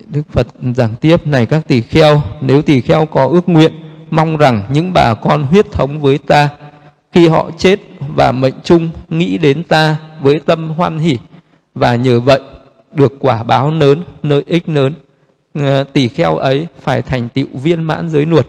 Đức 0.07 0.23
Phật 0.33 0.47
giảng 0.77 0.95
tiếp 1.01 1.27
này 1.27 1.47
các 1.47 1.69
tỳ 1.69 1.81
kheo 1.81 2.23
nếu 2.41 2.63
tỳ 2.63 2.81
kheo 2.81 3.07
có 3.07 3.27
ước 3.27 3.49
nguyện 3.49 3.73
mong 4.11 4.37
rằng 4.37 4.63
những 4.73 4.93
bà 4.93 5.15
con 5.15 5.43
huyết 5.43 5.73
thống 5.73 6.01
với 6.01 6.19
ta 6.19 6.49
khi 7.13 7.29
họ 7.29 7.51
chết 7.59 7.81
và 8.17 8.33
mệnh 8.33 8.55
chung 8.65 8.91
nghĩ 9.09 9.39
đến 9.39 9.65
ta 9.65 9.97
với 10.21 10.41
tâm 10.41 10.71
hoan 10.71 10.99
hỷ 10.99 11.19
và 11.75 11.97
nhờ 11.97 12.21
vậy 12.21 12.41
được 12.93 13.13
quả 13.21 13.43
báo 13.43 13.71
lớn, 13.71 14.03
lợi 14.23 14.43
ích 14.47 14.69
lớn. 14.69 14.95
Tỷ 15.93 16.09
kheo 16.09 16.37
ấy 16.37 16.67
phải 16.81 17.03
thành 17.03 17.29
tựu 17.29 17.47
viên 17.53 17.83
mãn 17.83 18.09
giới 18.09 18.27
luật 18.27 18.47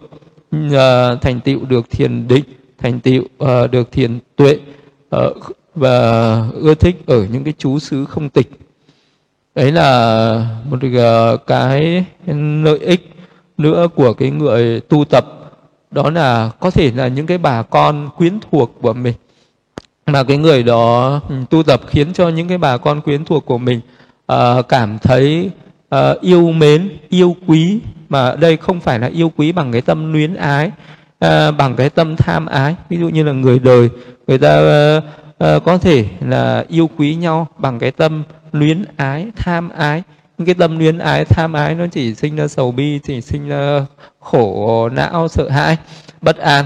thành 1.21 1.39
tựu 1.43 1.65
được 1.65 1.89
thiền 1.89 2.27
định, 2.27 2.43
thành 2.77 2.99
tựu 2.99 3.23
ờ, 3.37 3.67
được 3.67 3.91
thiền 3.91 4.19
tuệ 4.35 4.57
ờ, 5.09 5.33
và 5.75 5.91
ưa 6.53 6.75
thích 6.75 6.95
ở 7.05 7.25
những 7.31 7.43
cái 7.43 7.53
chú 7.57 7.79
xứ 7.79 8.05
không 8.05 8.29
tịch. 8.29 8.49
Đấy 9.55 9.71
là 9.71 10.59
một 10.69 10.79
ờ, 10.97 11.37
cái 11.37 12.05
lợi 12.63 12.79
ích 12.79 13.09
nữa 13.57 13.87
của 13.95 14.13
cái 14.13 14.31
người 14.31 14.79
tu 14.79 15.05
tập 15.05 15.25
đó 15.91 16.09
là 16.09 16.51
có 16.59 16.71
thể 16.71 16.91
là 16.91 17.07
những 17.07 17.25
cái 17.25 17.37
bà 17.37 17.63
con 17.63 18.09
quyến 18.17 18.39
thuộc 18.51 18.77
của 18.81 18.93
mình. 18.93 19.13
Mà 20.05 20.23
cái 20.23 20.37
người 20.37 20.63
đó 20.63 21.19
ừ, 21.29 21.35
tu 21.49 21.63
tập 21.63 21.81
khiến 21.87 22.13
cho 22.13 22.29
những 22.29 22.47
cái 22.47 22.57
bà 22.57 22.77
con 22.77 23.01
quyến 23.01 23.25
thuộc 23.25 23.45
của 23.45 23.57
mình 23.57 23.81
uh, 24.33 24.67
cảm 24.69 24.97
thấy 24.99 25.49
uh, 25.95 26.21
yêu 26.21 26.51
mến 26.51 26.97
yêu 27.09 27.35
quý. 27.47 27.79
Mà 28.09 28.35
đây 28.35 28.57
không 28.57 28.79
phải 28.79 28.99
là 28.99 29.07
yêu 29.07 29.31
quý 29.37 29.51
bằng 29.51 29.71
cái 29.71 29.81
tâm 29.81 30.13
luyến 30.13 30.35
ái 30.35 30.67
uh, 31.25 31.57
bằng 31.57 31.75
cái 31.77 31.89
tâm 31.89 32.15
tham 32.15 32.45
ái. 32.45 32.75
Ví 32.89 32.97
dụ 32.97 33.09
như 33.09 33.23
là 33.23 33.31
người 33.31 33.59
đời 33.59 33.89
người 34.27 34.37
ta 34.37 34.59
uh, 34.97 35.03
uh, 35.57 35.63
có 35.63 35.77
thể 35.77 36.05
là 36.21 36.65
yêu 36.67 36.89
quý 36.97 37.15
nhau 37.15 37.47
bằng 37.57 37.79
cái 37.79 37.91
tâm 37.91 38.23
luyến 38.51 38.85
ái 38.97 39.27
tham 39.35 39.69
ái 39.69 40.03
cái 40.45 40.55
tâm 40.55 40.79
luyến 40.79 40.97
ái 40.97 41.25
tham 41.25 41.53
ái 41.53 41.75
nó 41.75 41.87
chỉ 41.91 42.15
sinh 42.15 42.35
ra 42.35 42.47
sầu 42.47 42.71
bi 42.71 42.99
chỉ 43.03 43.21
sinh 43.21 43.47
ra 43.47 43.85
khổ 44.19 44.89
não 44.89 45.27
sợ 45.27 45.49
hãi 45.49 45.77
bất 46.21 46.37
an. 46.37 46.65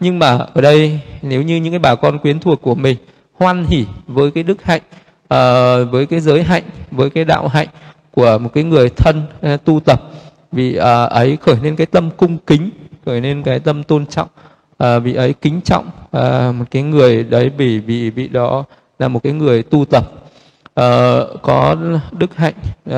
Nhưng 0.00 0.18
mà 0.18 0.38
ở 0.54 0.60
đây 0.60 1.00
nếu 1.22 1.42
như 1.42 1.56
những 1.56 1.72
cái 1.72 1.78
bà 1.78 1.94
con 1.94 2.18
quyến 2.18 2.40
thuộc 2.40 2.62
của 2.62 2.74
mình 2.74 2.96
hoan 3.38 3.64
hỉ 3.64 3.86
với 4.06 4.30
cái 4.30 4.42
đức 4.42 4.62
hạnh 4.62 4.82
uh, 5.24 5.90
với 5.90 6.06
cái 6.10 6.20
giới 6.20 6.42
hạnh 6.42 6.62
với 6.90 7.10
cái 7.10 7.24
đạo 7.24 7.48
hạnh 7.48 7.68
của 8.10 8.38
một 8.38 8.50
cái 8.54 8.64
người 8.64 8.88
thân 8.88 9.22
uh, 9.54 9.64
tu 9.64 9.80
tập 9.80 10.02
vì 10.52 10.78
uh, 10.78 11.10
ấy 11.10 11.38
khởi 11.40 11.56
lên 11.62 11.76
cái 11.76 11.86
tâm 11.86 12.10
cung 12.10 12.38
kính 12.46 12.70
khởi 13.06 13.20
lên 13.20 13.42
cái 13.42 13.60
tâm 13.60 13.82
tôn 13.82 14.06
trọng 14.06 14.28
uh, 14.84 15.02
vì 15.02 15.14
ấy 15.14 15.34
kính 15.40 15.60
trọng 15.64 15.86
uh, 15.86 16.54
một 16.54 16.64
cái 16.70 16.82
người 16.82 17.24
đấy 17.24 17.50
vì 17.56 17.78
vì 17.78 18.10
vị 18.10 18.28
đó 18.28 18.64
là 18.98 19.08
một 19.08 19.22
cái 19.22 19.32
người 19.32 19.62
tu 19.62 19.84
tập 19.84 20.21
uh, 20.80 21.42
có 21.42 21.76
đức 22.12 22.36
hạnh. 22.36 22.54
Uh, 22.90 22.96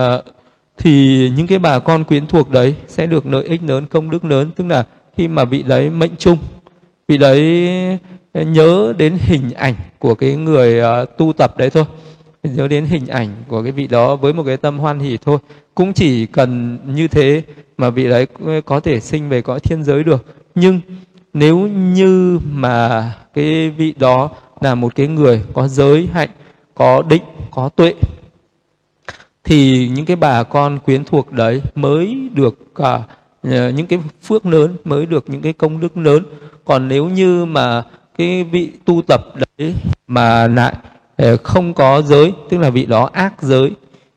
thì 0.78 1.30
những 1.36 1.46
cái 1.46 1.58
bà 1.58 1.78
con 1.78 2.04
quyến 2.04 2.26
thuộc 2.26 2.50
đấy 2.50 2.74
sẽ 2.88 3.06
được 3.06 3.26
lợi 3.26 3.44
ích 3.44 3.62
lớn 3.62 3.86
công 3.86 4.10
đức 4.10 4.24
lớn. 4.24 4.50
Tức 4.56 4.66
là 4.66 4.84
khi 5.16 5.28
mà 5.28 5.44
vị 5.44 5.62
đấy 5.62 5.90
mệnh 5.90 6.16
chung 6.18 6.38
vị 7.08 7.18
đấy 7.18 7.68
nhớ 8.34 8.92
đến 8.98 9.18
hình 9.20 9.50
ảnh 9.50 9.74
của 9.98 10.14
cái 10.14 10.36
người 10.36 10.80
uh, 11.02 11.08
tu 11.18 11.32
tập 11.32 11.58
đấy 11.58 11.70
thôi. 11.70 11.84
Nhớ 12.42 12.68
đến 12.68 12.84
hình 12.84 13.06
ảnh 13.06 13.28
của 13.48 13.62
cái 13.62 13.72
vị 13.72 13.86
đó 13.86 14.16
với 14.16 14.32
một 14.32 14.42
cái 14.46 14.56
tâm 14.56 14.78
hoan 14.78 14.98
hỷ 14.98 15.16
thôi. 15.16 15.38
Cũng 15.74 15.92
chỉ 15.92 16.26
cần 16.26 16.78
như 16.94 17.08
thế 17.08 17.42
mà 17.78 17.90
vị 17.90 18.08
đấy 18.08 18.26
có 18.64 18.80
thể 18.80 19.00
sinh 19.00 19.28
về 19.28 19.42
cõi 19.42 19.60
thiên 19.60 19.84
giới 19.84 20.04
được. 20.04 20.24
Nhưng 20.54 20.80
nếu 21.32 21.58
như 21.68 22.40
mà 22.52 23.12
cái 23.34 23.70
vị 23.70 23.94
đó 23.98 24.30
là 24.60 24.74
một 24.74 24.94
cái 24.94 25.06
người 25.06 25.42
có 25.52 25.68
giới 25.68 26.08
hạnh 26.12 26.28
có 26.74 27.02
định, 27.02 27.22
có 27.50 27.68
tuệ, 27.68 27.94
thì 29.44 29.88
những 29.88 30.04
cái 30.04 30.16
bà 30.16 30.42
con 30.42 30.78
quyến 30.78 31.04
thuộc 31.04 31.32
đấy 31.32 31.62
mới 31.74 32.28
được 32.34 32.58
à, 32.74 33.00
cả 33.42 33.70
những 33.70 33.86
cái 33.86 33.98
phước 34.22 34.46
lớn, 34.46 34.76
mới 34.84 35.06
được 35.06 35.24
những 35.26 35.42
cái 35.42 35.52
công 35.52 35.80
đức 35.80 35.96
lớn. 35.96 36.22
Còn 36.64 36.88
nếu 36.88 37.06
như 37.06 37.44
mà 37.44 37.82
cái 38.18 38.44
vị 38.44 38.70
tu 38.84 39.02
tập 39.02 39.20
đấy 39.36 39.74
mà 40.06 40.48
lại 40.48 40.74
à, 41.16 41.36
không 41.42 41.74
có 41.74 42.02
giới, 42.02 42.32
tức 42.50 42.58
là 42.58 42.70
vị 42.70 42.86
đó 42.86 43.10
ác 43.12 43.42
giới 43.42 43.70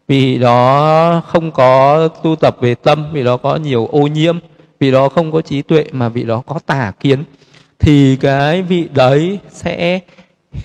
vì 0.08 0.38
đó 0.38 1.22
không 1.28 1.52
có 1.52 2.08
tu 2.08 2.36
tập 2.36 2.58
về 2.62 2.76
tâm 2.76 3.06
vì 3.14 3.24
đó 3.24 3.38
có 3.38 3.56
nhiều 3.56 3.88
ô 3.92 4.00
nhiễm 4.00 4.38
vì 4.80 4.92
đó 4.92 5.10
không 5.10 5.32
có 5.32 5.42
trí 5.42 5.62
tuệ 5.62 5.86
mà 5.92 6.10
vị 6.10 6.24
đó 6.24 6.44
có 6.46 6.60
tà 6.66 6.92
kiến, 7.00 7.24
thì 7.80 8.16
cái 8.16 8.62
vị 8.62 8.88
đấy 8.94 9.40
sẽ 9.50 10.00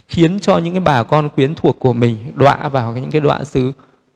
khiến 0.09 0.39
cho 0.41 0.59
những 0.59 0.75
cái 0.75 0.81
bà 0.81 1.03
con 1.03 1.29
quyến 1.29 1.55
thuộc 1.55 1.79
của 1.79 1.93
mình 1.93 2.33
đọa 2.35 2.69
vào 2.69 2.93
những 2.93 3.11
cái 3.11 3.21
đọa 3.21 3.45
xứ 3.45 3.73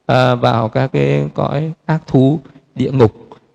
à, 0.07 0.35
vào 0.35 0.69
các 0.69 0.93
cái 0.93 1.25
cõi 1.35 1.73
ác 1.87 2.07
thú 2.07 2.41
địa 2.75 2.91
ngục. 2.91 3.13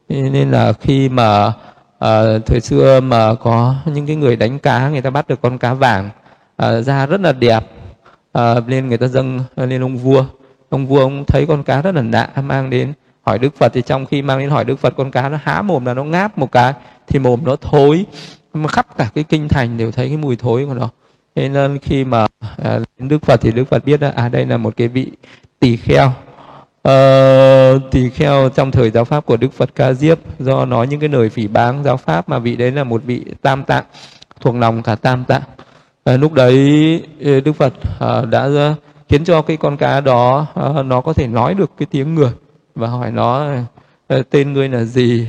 Nên 0.09 0.51
là 0.51 0.73
khi 0.73 1.09
mà 1.09 1.53
à, 1.99 2.21
thời 2.45 2.59
xưa 2.61 2.99
mà 2.99 3.35
có 3.35 3.75
những 3.85 4.07
cái 4.07 4.15
người 4.15 4.35
đánh 4.35 4.59
cá 4.59 4.89
người 4.89 5.01
ta 5.01 5.09
bắt 5.09 5.27
được 5.27 5.41
con 5.41 5.57
cá 5.57 5.73
vàng 5.73 6.09
à, 6.57 6.81
da 6.81 7.05
rất 7.05 7.21
là 7.21 7.31
đẹp 7.31 7.63
à, 8.31 8.55
nên 8.67 8.87
người 8.87 8.97
ta 8.97 9.07
dâng 9.07 9.39
lên 9.55 9.83
ông 9.83 9.97
vua. 9.97 10.25
Ông 10.69 10.87
vua 10.87 10.99
ông 10.99 11.25
thấy 11.25 11.45
con 11.45 11.63
cá 11.63 11.81
rất 11.81 11.95
là 11.95 12.01
lạ 12.01 12.29
mang 12.43 12.69
đến 12.69 12.93
hỏi 13.21 13.39
đức 13.39 13.55
phật. 13.57 13.73
Thì 13.73 13.81
trong 13.81 14.05
khi 14.05 14.21
mang 14.21 14.39
đến 14.39 14.49
hỏi 14.49 14.65
đức 14.65 14.79
phật 14.79 14.93
con 14.97 15.11
cá 15.11 15.29
nó 15.29 15.37
há 15.43 15.61
mồm 15.61 15.85
là 15.85 15.93
nó 15.93 16.03
ngáp 16.03 16.37
một 16.37 16.51
cái 16.51 16.73
thì 17.07 17.19
mồm 17.19 17.39
nó 17.45 17.55
thối. 17.55 18.05
Mà 18.53 18.67
khắp 18.67 18.87
cả 18.97 19.09
cái 19.15 19.23
kinh 19.23 19.47
thành 19.47 19.77
đều 19.77 19.91
thấy 19.91 20.07
cái 20.07 20.17
mùi 20.17 20.35
thối 20.35 20.65
của 20.65 20.73
nó 20.73 20.89
thế 21.35 21.49
nên 21.49 21.79
khi 21.79 22.05
mà 22.05 22.27
à, 22.63 22.79
đức 22.99 23.25
phật 23.25 23.41
thì 23.41 23.51
đức 23.51 23.65
phật 23.65 23.85
biết 23.85 24.01
là 24.01 24.13
à 24.15 24.29
đây 24.29 24.45
là 24.45 24.57
một 24.57 24.77
cái 24.77 24.87
vị 24.87 25.11
tỳ 25.59 25.77
kheo. 25.77 26.11
Uh, 26.87 27.81
tỳ 27.91 28.09
kheo 28.09 28.49
trong 28.49 28.71
thời 28.71 28.91
giáo 28.91 29.05
pháp 29.05 29.25
của 29.25 29.37
đức 29.37 29.53
phật 29.53 29.75
ca 29.75 29.93
diếp 29.93 30.17
do 30.39 30.65
nói 30.65 30.87
những 30.87 30.99
cái 30.99 31.09
lời 31.09 31.29
phỉ 31.29 31.47
báng 31.47 31.83
giáo 31.83 31.97
pháp 31.97 32.29
mà 32.29 32.39
vị 32.39 32.55
đấy 32.55 32.71
là 32.71 32.83
một 32.83 33.01
vị 33.05 33.25
tam 33.41 33.63
tạng 33.63 33.83
thuộc 34.39 34.55
lòng 34.55 34.83
cả 34.83 34.95
tam 34.95 35.23
tạng. 35.25 35.41
Uh, 36.13 36.19
lúc 36.19 36.33
đấy 36.33 37.03
ờ, 37.25 37.39
đức 37.39 37.53
phật 37.53 37.73
uh, 37.77 38.29
đã 38.29 38.49
khiến 39.09 39.23
cho 39.23 39.41
cái 39.41 39.57
con 39.57 39.77
cá 39.77 40.01
đó 40.01 40.47
uh, 40.69 40.85
nó 40.85 41.01
có 41.01 41.13
thể 41.13 41.27
nói 41.27 41.53
được 41.53 41.71
cái 41.77 41.87
tiếng 41.91 42.15
người 42.15 42.31
và 42.75 42.87
hỏi 42.87 43.11
nó 43.11 43.55
tên 44.29 44.53
ngươi 44.53 44.69
là 44.69 44.83
gì 44.83 45.27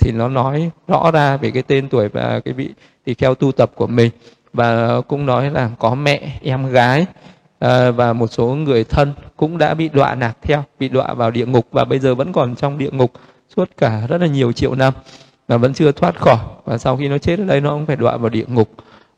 thì 0.00 0.12
nó 0.12 0.28
nói 0.28 0.70
rõ 0.88 1.10
ra 1.10 1.36
về 1.36 1.50
cái 1.50 1.62
tên 1.62 1.88
tuổi 1.88 2.08
và 2.08 2.40
cái 2.44 2.54
vị 2.54 2.70
tỳ 3.04 3.14
kheo 3.14 3.34
tu 3.34 3.52
tập 3.52 3.70
của 3.74 3.86
mình 3.86 4.10
và 4.52 5.00
cũng 5.00 5.26
nói 5.26 5.50
là 5.50 5.70
có 5.78 5.94
mẹ 5.94 6.38
em 6.42 6.66
gái 6.66 7.06
à, 7.58 7.90
và 7.90 8.12
một 8.12 8.26
số 8.26 8.46
người 8.46 8.84
thân 8.84 9.12
cũng 9.36 9.58
đã 9.58 9.74
bị 9.74 9.88
đọa 9.88 10.14
nạt 10.14 10.36
theo 10.42 10.64
bị 10.78 10.88
đọa 10.88 11.14
vào 11.14 11.30
địa 11.30 11.46
ngục 11.46 11.66
và 11.72 11.84
bây 11.84 11.98
giờ 11.98 12.14
vẫn 12.14 12.32
còn 12.32 12.54
trong 12.56 12.78
địa 12.78 12.90
ngục 12.90 13.12
suốt 13.56 13.70
cả 13.76 14.02
rất 14.08 14.20
là 14.20 14.26
nhiều 14.26 14.52
triệu 14.52 14.74
năm 14.74 14.94
và 15.48 15.56
vẫn 15.56 15.74
chưa 15.74 15.92
thoát 15.92 16.20
khỏi. 16.20 16.38
Và 16.64 16.78
sau 16.78 16.96
khi 16.96 17.08
nó 17.08 17.18
chết 17.18 17.38
ở 17.38 17.44
đây 17.44 17.60
nó 17.60 17.70
cũng 17.70 17.86
phải 17.86 17.96
đọa 17.96 18.16
vào 18.16 18.30
địa 18.30 18.44
ngục. 18.48 18.70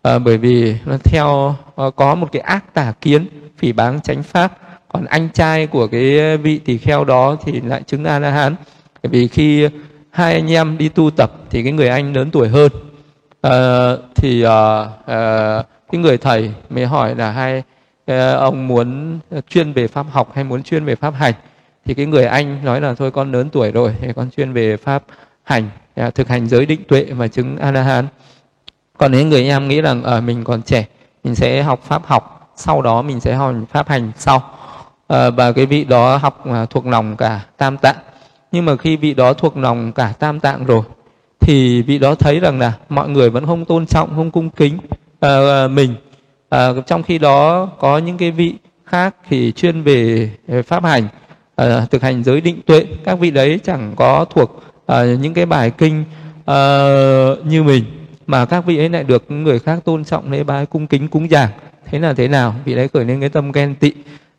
À, 0.02 0.18
bởi 0.18 0.38
vì 0.38 0.76
nó 0.84 0.96
theo 1.04 1.54
có 1.96 2.14
một 2.14 2.28
cái 2.32 2.42
ác 2.42 2.74
tà 2.74 2.92
kiến 3.00 3.26
phỉ 3.58 3.72
báng 3.72 4.00
chánh 4.00 4.22
pháp. 4.22 4.58
Còn 4.88 5.04
anh 5.04 5.28
trai 5.34 5.66
của 5.66 5.86
cái 5.86 6.36
vị 6.36 6.58
tỳ 6.58 6.78
kheo 6.78 7.04
đó 7.04 7.36
thì 7.44 7.60
lại 7.60 7.82
chứng 7.86 8.04
a 8.04 8.18
la 8.18 8.30
hán 8.30 8.54
bởi 9.02 9.10
vì 9.10 9.28
khi 9.28 9.68
hai 10.10 10.34
anh 10.34 10.52
em 10.52 10.78
đi 10.78 10.88
tu 10.88 11.10
tập 11.10 11.32
thì 11.50 11.62
cái 11.62 11.72
người 11.72 11.88
anh 11.88 12.16
lớn 12.16 12.30
tuổi 12.30 12.48
hơn 12.48 12.72
à, 13.42 13.90
thì 14.14 14.42
à, 14.42 14.88
à, 15.06 15.62
cái 15.92 16.00
người 16.00 16.18
thầy 16.18 16.52
mới 16.70 16.86
hỏi 16.86 17.14
là 17.14 17.30
hai 17.30 17.62
à, 18.06 18.32
ông 18.34 18.68
muốn 18.68 19.18
chuyên 19.48 19.72
về 19.72 19.88
pháp 19.88 20.06
học 20.10 20.32
hay 20.34 20.44
muốn 20.44 20.62
chuyên 20.62 20.84
về 20.84 20.94
pháp 20.94 21.14
hành? 21.14 21.34
Thì 21.84 21.94
cái 21.94 22.06
người 22.06 22.24
anh 22.24 22.64
nói 22.64 22.80
là 22.80 22.94
thôi 22.94 23.10
con 23.10 23.32
lớn 23.32 23.48
tuổi 23.52 23.72
rồi 23.72 23.96
thì 24.00 24.08
con 24.16 24.30
chuyên 24.30 24.52
về 24.52 24.76
pháp 24.76 25.02
hành 25.42 25.70
à, 25.94 26.10
thực 26.10 26.28
hành 26.28 26.48
giới 26.48 26.66
định 26.66 26.84
tuệ 26.88 27.04
và 27.04 27.28
chứng 27.28 27.56
a 27.56 27.70
la 27.70 27.82
hán 27.82 28.06
còn 28.98 29.12
nếu 29.12 29.26
người 29.26 29.48
em 29.48 29.68
nghĩ 29.68 29.80
rằng 29.80 30.02
ở 30.02 30.18
à, 30.18 30.20
mình 30.20 30.44
còn 30.44 30.62
trẻ 30.62 30.86
mình 31.24 31.34
sẽ 31.34 31.62
học 31.62 31.80
pháp 31.82 32.06
học 32.06 32.52
sau 32.56 32.82
đó 32.82 33.02
mình 33.02 33.20
sẽ 33.20 33.34
học 33.34 33.54
pháp 33.70 33.88
hành 33.88 34.12
sau. 34.16 34.42
À, 35.08 35.30
và 35.30 35.52
cái 35.52 35.66
vị 35.66 35.84
đó 35.84 36.16
học 36.16 36.46
à, 36.46 36.66
thuộc 36.70 36.86
lòng 36.86 37.16
cả 37.16 37.40
tam 37.56 37.76
tạng. 37.76 37.96
Nhưng 38.52 38.64
mà 38.64 38.76
khi 38.76 38.96
vị 38.96 39.14
đó 39.14 39.32
thuộc 39.32 39.56
lòng 39.56 39.92
cả 39.92 40.12
tam 40.18 40.40
tạng 40.40 40.64
rồi 40.64 40.82
thì 41.50 41.82
vị 41.82 41.98
đó 41.98 42.14
thấy 42.14 42.40
rằng 42.40 42.58
là 42.58 42.72
mọi 42.88 43.08
người 43.08 43.30
vẫn 43.30 43.46
không 43.46 43.64
tôn 43.64 43.86
trọng 43.86 44.16
không 44.16 44.30
cung 44.30 44.50
kính 44.50 44.78
uh, 45.26 45.70
mình. 45.70 45.94
Uh, 46.54 46.86
trong 46.86 47.02
khi 47.02 47.18
đó 47.18 47.66
có 47.78 47.98
những 47.98 48.18
cái 48.18 48.30
vị 48.30 48.54
khác 48.84 49.14
thì 49.28 49.52
chuyên 49.52 49.82
về 49.82 50.30
pháp 50.66 50.84
hành 50.84 51.08
uh, 51.62 51.90
thực 51.90 52.02
hành 52.02 52.24
giới 52.24 52.40
định 52.40 52.60
tuệ. 52.66 52.86
Các 53.04 53.18
vị 53.18 53.30
đấy 53.30 53.60
chẳng 53.64 53.92
có 53.96 54.24
thuộc 54.34 54.62
uh, 54.92 55.20
những 55.20 55.34
cái 55.34 55.46
bài 55.46 55.70
kinh 55.70 56.04
uh, 56.40 57.46
như 57.46 57.62
mình 57.62 57.84
mà 58.26 58.44
các 58.44 58.66
vị 58.66 58.78
ấy 58.78 58.88
lại 58.88 59.04
được 59.04 59.30
người 59.30 59.58
khác 59.58 59.78
tôn 59.84 60.04
trọng 60.04 60.32
lễ 60.32 60.44
bái 60.44 60.66
cung 60.66 60.86
kính 60.86 61.08
cúng 61.08 61.30
dường. 61.30 61.48
Thế 61.86 61.98
là 61.98 62.12
thế 62.12 62.28
nào? 62.28 62.54
Vị 62.64 62.74
đấy 62.74 62.88
khởi 62.88 63.04
lên 63.04 63.20
cái 63.20 63.28
tâm 63.28 63.52
ghen 63.52 63.74
tị 63.74 63.92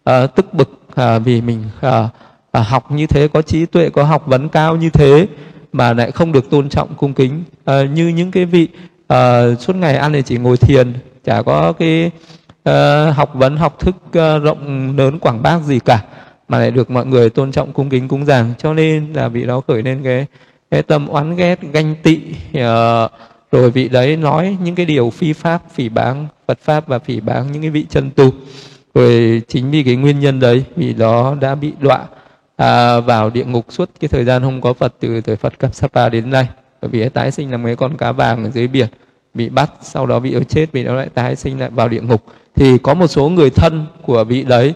uh, 0.09 0.35
tức 0.35 0.53
bực 0.53 0.81
uh, 0.91 1.25
vì 1.25 1.41
mình 1.41 1.63
uh, 1.87 1.93
uh, 2.57 2.65
học 2.67 2.91
như 2.91 3.07
thế 3.07 3.27
có 3.27 3.41
trí 3.41 3.65
tuệ 3.65 3.89
có 3.89 4.03
học 4.03 4.27
vấn 4.27 4.49
cao 4.49 4.75
như 4.75 4.89
thế 4.89 5.27
mà 5.73 5.93
lại 5.93 6.11
không 6.11 6.31
được 6.31 6.49
tôn 6.49 6.69
trọng 6.69 6.95
cung 6.95 7.13
kính. 7.13 7.43
À, 7.65 7.83
như 7.83 8.07
những 8.07 8.31
cái 8.31 8.45
vị 8.45 8.67
à, 9.07 9.55
suốt 9.59 9.75
ngày 9.75 9.95
ăn 9.95 10.13
thì 10.13 10.21
chỉ 10.21 10.37
ngồi 10.37 10.57
thiền 10.57 10.93
chả 11.25 11.41
có 11.41 11.73
cái 11.73 12.11
uh, 12.69 13.15
học 13.15 13.31
vấn 13.33 13.57
học 13.57 13.79
thức 13.79 13.95
uh, 14.05 14.43
rộng 14.43 14.93
lớn 14.97 15.19
quảng 15.19 15.41
bác 15.41 15.59
gì 15.63 15.79
cả 15.79 16.03
mà 16.47 16.59
lại 16.59 16.71
được 16.71 16.91
mọi 16.91 17.05
người 17.05 17.29
tôn 17.29 17.51
trọng 17.51 17.73
cung 17.73 17.89
kính 17.89 18.07
cúng 18.07 18.25
dường. 18.25 18.53
Cho 18.57 18.73
nên 18.73 19.13
là 19.13 19.27
vị 19.27 19.45
đó 19.45 19.61
khởi 19.67 19.83
lên 19.83 20.03
cái, 20.03 20.25
cái 20.71 20.83
tâm 20.83 21.07
oán 21.07 21.35
ghét 21.35 21.59
ganh 21.73 21.95
tị 22.03 22.19
uh, 22.57 23.11
rồi 23.51 23.71
vị 23.71 23.89
đấy 23.89 24.17
nói 24.17 24.57
những 24.63 24.75
cái 24.75 24.85
điều 24.85 25.09
phi 25.09 25.33
pháp 25.33 25.61
phỉ 25.73 25.89
báng 25.89 26.27
Phật 26.47 26.59
pháp 26.61 26.87
và 26.87 26.99
phỉ 26.99 27.19
báng 27.19 27.51
những 27.51 27.61
cái 27.61 27.71
vị 27.71 27.85
chân 27.89 28.11
tu. 28.15 28.31
Rồi 28.93 29.41
chính 29.47 29.71
vì 29.71 29.83
cái 29.83 29.95
nguyên 29.95 30.19
nhân 30.19 30.39
đấy 30.39 30.63
vị 30.75 30.93
đó 30.93 31.35
đã 31.41 31.55
bị 31.55 31.73
đọa 31.79 32.05
à, 32.55 32.99
vào 32.99 33.29
địa 33.29 33.45
ngục 33.45 33.65
suốt 33.69 33.89
cái 33.99 34.07
thời 34.07 34.25
gian 34.25 34.41
không 34.41 34.61
có 34.61 34.73
Phật 34.73 34.93
từ 34.99 35.21
thời 35.21 35.35
Phật 35.35 35.59
Kapsapa 35.59 36.09
đến 36.09 36.29
nay. 36.29 36.47
Bởi 36.81 36.89
vì 36.89 37.09
tái 37.09 37.31
sinh 37.31 37.51
là 37.51 37.57
mấy 37.57 37.75
con 37.75 37.97
cá 37.97 38.11
vàng 38.11 38.43
ở 38.43 38.49
dưới 38.49 38.67
biển 38.67 38.87
bị 39.33 39.49
bắt 39.49 39.71
sau 39.81 40.05
đó 40.05 40.19
bị 40.19 40.35
chết 40.49 40.73
bị 40.73 40.83
nó 40.83 40.93
lại 40.93 41.09
tái 41.13 41.35
sinh 41.35 41.59
lại 41.59 41.69
vào 41.69 41.87
địa 41.87 42.01
ngục. 42.01 42.23
Thì 42.55 42.77
có 42.77 42.93
một 42.93 43.07
số 43.07 43.29
người 43.29 43.49
thân 43.49 43.85
của 44.01 44.23
vị 44.23 44.43
đấy 44.43 44.73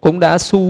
cũng 0.00 0.20
đã 0.20 0.38
xu 0.38 0.60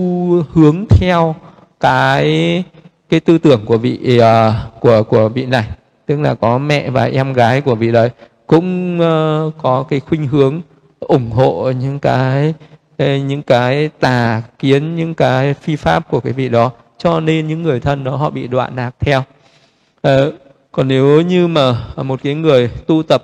hướng 0.53 0.85
theo 0.91 1.35
cái 1.81 2.65
cái 3.09 3.21
tư 3.21 3.39
tưởng 3.39 3.65
của 3.67 3.79
vị 3.79 4.21
uh, 4.21 4.81
của 4.81 5.03
của 5.03 5.29
vị 5.29 5.47
này. 5.47 5.65
Tức 6.07 6.21
là 6.21 6.35
có 6.35 6.59
mẹ 6.59 6.91
và 6.91 7.05
em 7.05 7.33
gái 7.33 7.61
của 7.61 7.75
vị 7.75 7.93
đấy 7.93 8.11
cũng 8.47 8.99
uh, 9.01 9.55
có 9.63 9.85
cái 9.89 10.01
khuynh 10.01 10.27
hướng 10.27 10.61
ủng 11.01 11.31
hộ 11.31 11.71
những 11.71 11.99
cái 11.99 12.55
những 12.99 13.43
cái 13.43 13.89
tà 14.01 14.43
kiến 14.59 14.97
những 14.97 15.15
cái 15.15 15.55
phi 15.55 15.77
pháp 15.77 16.09
của 16.11 16.21
cái 16.21 16.33
vị 16.33 16.49
đó 16.49 16.71
cho 16.99 17.21
nên 17.21 17.47
những 17.47 17.63
người 17.63 17.81
thân 17.81 18.05
đó 18.05 18.17
họ 18.17 18.31
bị 18.31 18.47
đoạn 18.47 18.77
lạc 18.77 18.91
theo. 19.01 19.25
À, 20.03 20.17
còn 20.73 20.89
nếu 20.89 21.21
như 21.21 21.47
mà 21.47 21.77
một 21.97 22.21
cái 22.23 22.35
người 22.35 22.71
tu 22.87 23.03
tập 23.03 23.23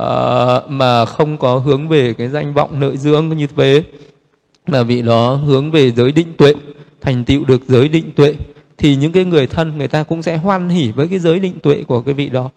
uh, 0.00 0.70
mà 0.70 1.04
không 1.04 1.38
có 1.38 1.58
hướng 1.58 1.88
về 1.88 2.14
cái 2.18 2.28
danh 2.28 2.54
vọng 2.54 2.80
nội 2.80 2.96
dưỡng 2.96 3.28
như 3.28 3.46
thế 3.56 3.82
là 4.66 4.82
vị 4.82 5.02
đó 5.02 5.34
hướng 5.34 5.70
về 5.70 5.90
giới 5.90 6.12
định 6.12 6.34
tuệ 6.38 6.54
thành 7.00 7.24
tựu 7.24 7.44
được 7.44 7.62
giới 7.68 7.88
định 7.88 8.10
tuệ 8.16 8.34
thì 8.78 8.96
những 8.96 9.12
cái 9.12 9.24
người 9.24 9.46
thân 9.46 9.78
người 9.78 9.88
ta 9.88 10.02
cũng 10.02 10.22
sẽ 10.22 10.36
hoan 10.36 10.68
hỉ 10.68 10.92
với 10.92 11.08
cái 11.08 11.18
giới 11.18 11.38
định 11.38 11.58
tuệ 11.62 11.84
của 11.88 12.00
cái 12.00 12.14
vị 12.14 12.28
đó. 12.28 12.50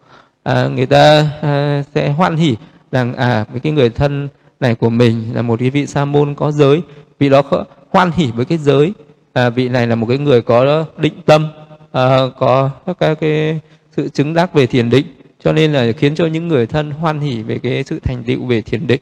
À, 0.44 0.68
người 0.68 0.86
ta 0.86 1.30
à, 1.42 1.84
sẽ 1.96 2.10
hoan 2.10 2.38
hỉ 2.38 2.56
rằng 2.92 3.14
à 3.16 3.46
với 3.52 3.60
cái 3.60 3.72
người 3.72 3.90
thân 3.90 4.28
này 4.60 4.76
của 4.76 4.90
mình 4.90 5.24
là 5.34 5.42
một 5.42 5.60
cái 5.60 5.70
vị 5.70 5.88
sa 5.88 6.06
môn 6.06 6.36
có 6.36 6.52
giới. 6.52 6.82
Vị 7.20 7.30
đó 7.30 7.44
hoan 7.90 8.12
hỉ 8.12 8.32
với 8.32 8.46
cái 8.46 8.58
giới. 8.58 8.94
À, 9.34 9.50
vị 9.50 9.70
này 9.70 9.88
là 9.88 9.96
một 9.96 10.06
cái 10.10 10.18
người 10.18 10.42
có 10.42 10.86
định 10.98 11.14
tâm 11.26 11.48
à, 11.92 12.20
có 12.38 12.70
các 13.00 13.18
cái 13.20 13.60
sự 13.98 14.10
chứng 14.10 14.34
đắc 14.34 14.54
về 14.54 14.68
thiền 14.68 14.90
định 14.90 15.06
cho 15.44 15.54
nên 15.54 15.74
là 15.74 15.92
khiến 15.92 16.16
cho 16.16 16.26
những 16.26 16.48
người 16.48 16.66
thân 16.68 16.92
hoan 16.92 17.20
hỉ 17.20 17.42
về 17.42 17.60
cái 17.60 17.84
sự 17.84 18.00
thành 18.00 18.24
tựu 18.24 18.46
về 18.46 18.62
thiền 18.62 18.88
định. 18.88 19.02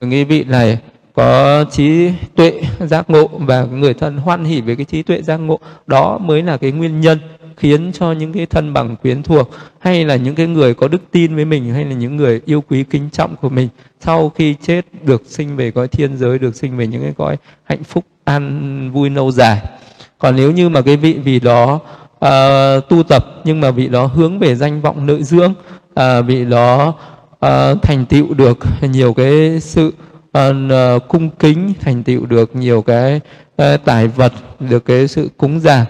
Cái 0.00 0.24
vị 0.24 0.44
này 0.44 0.78
có 1.14 1.64
trí 1.70 2.10
tuệ 2.34 2.62
giác 2.80 3.10
ngộ 3.10 3.30
và 3.32 3.64
người 3.64 3.94
thân 3.94 4.16
hoan 4.16 4.44
hỉ 4.44 4.60
về 4.60 4.76
cái 4.76 4.84
trí 4.84 5.02
tuệ 5.02 5.22
giác 5.22 5.36
ngộ 5.36 5.58
đó 5.86 6.18
mới 6.18 6.42
là 6.42 6.56
cái 6.56 6.72
nguyên 6.72 7.00
nhân 7.00 7.18
khiến 7.56 7.92
cho 7.92 8.12
những 8.12 8.32
cái 8.32 8.46
thân 8.46 8.72
bằng 8.72 8.96
quyến 8.96 9.22
thuộc 9.22 9.50
hay 9.78 10.04
là 10.04 10.16
những 10.16 10.34
cái 10.34 10.46
người 10.46 10.74
có 10.74 10.88
đức 10.88 11.02
tin 11.10 11.34
với 11.34 11.44
mình 11.44 11.74
hay 11.74 11.84
là 11.84 11.92
những 11.92 12.16
người 12.16 12.40
yêu 12.44 12.64
quý 12.68 12.84
kính 12.84 13.08
trọng 13.12 13.36
của 13.36 13.48
mình 13.48 13.68
sau 14.00 14.28
khi 14.28 14.54
chết 14.62 14.84
được 15.02 15.22
sinh 15.26 15.56
về 15.56 15.70
cõi 15.70 15.88
thiên 15.88 16.16
giới 16.16 16.38
được 16.38 16.56
sinh 16.56 16.76
về 16.76 16.86
những 16.86 17.02
cái 17.02 17.12
cõi 17.16 17.36
hạnh 17.64 17.84
phúc 17.84 18.04
an 18.24 18.90
vui 18.92 19.10
lâu 19.10 19.30
dài. 19.30 19.62
Còn 20.18 20.36
nếu 20.36 20.52
như 20.52 20.68
mà 20.68 20.80
cái 20.80 20.96
vị 20.96 21.12
vì 21.24 21.40
đó 21.40 21.80
uh, 22.24 22.88
tu 22.88 23.02
tập 23.02 23.26
nhưng 23.44 23.60
mà 23.60 23.70
vị 23.70 23.88
đó 23.88 24.06
hướng 24.06 24.38
về 24.38 24.54
danh 24.54 24.80
vọng 24.80 25.06
nội 25.06 25.22
dưỡng 25.22 25.54
uh, 26.00 26.26
vị 26.26 26.44
đó 26.44 26.94
uh, 27.46 27.82
thành 27.82 28.06
tựu 28.08 28.34
được 28.34 28.58
nhiều 28.80 29.14
cái 29.14 29.60
sự 29.60 29.92
uh, 30.38 31.08
cung 31.08 31.30
kính 31.30 31.72
thành 31.80 32.02
tựu 32.02 32.26
được 32.26 32.56
nhiều 32.56 32.82
cái 32.82 33.20
uh, 33.62 33.84
tài 33.84 34.08
vật 34.08 34.32
được 34.60 34.84
cái 34.84 35.08
sự 35.08 35.30
cúng 35.36 35.60
dường 35.60 35.84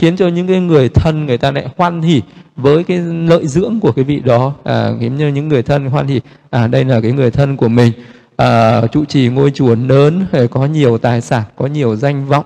khiến 0.00 0.16
cho 0.16 0.28
những 0.28 0.46
cái 0.46 0.60
người 0.60 0.88
thân 0.88 1.26
người 1.26 1.38
ta 1.38 1.50
lại 1.50 1.68
hoan 1.76 2.02
hỉ 2.02 2.22
với 2.56 2.84
cái 2.84 2.98
lợi 2.98 3.46
dưỡng 3.46 3.80
của 3.80 3.92
cái 3.92 4.04
vị 4.04 4.20
đó 4.24 4.52
à, 4.64 4.90
khiến 5.00 5.16
cho 5.18 5.28
những 5.28 5.48
người 5.48 5.62
thân 5.62 5.86
hoan 5.86 6.06
hỉ. 6.06 6.20
À 6.50 6.66
đây 6.66 6.84
là 6.84 7.00
cái 7.00 7.12
người 7.12 7.30
thân 7.30 7.56
của 7.56 7.68
mình. 7.68 7.92
À, 8.36 8.82
trụ 8.86 9.04
trì 9.04 9.28
ngôi 9.28 9.50
chùa 9.50 9.74
lớn 9.74 10.26
có 10.50 10.66
nhiều 10.66 10.98
tài 10.98 11.20
sản 11.20 11.42
có 11.56 11.66
nhiều 11.66 11.96
danh 11.96 12.26
vọng. 12.26 12.44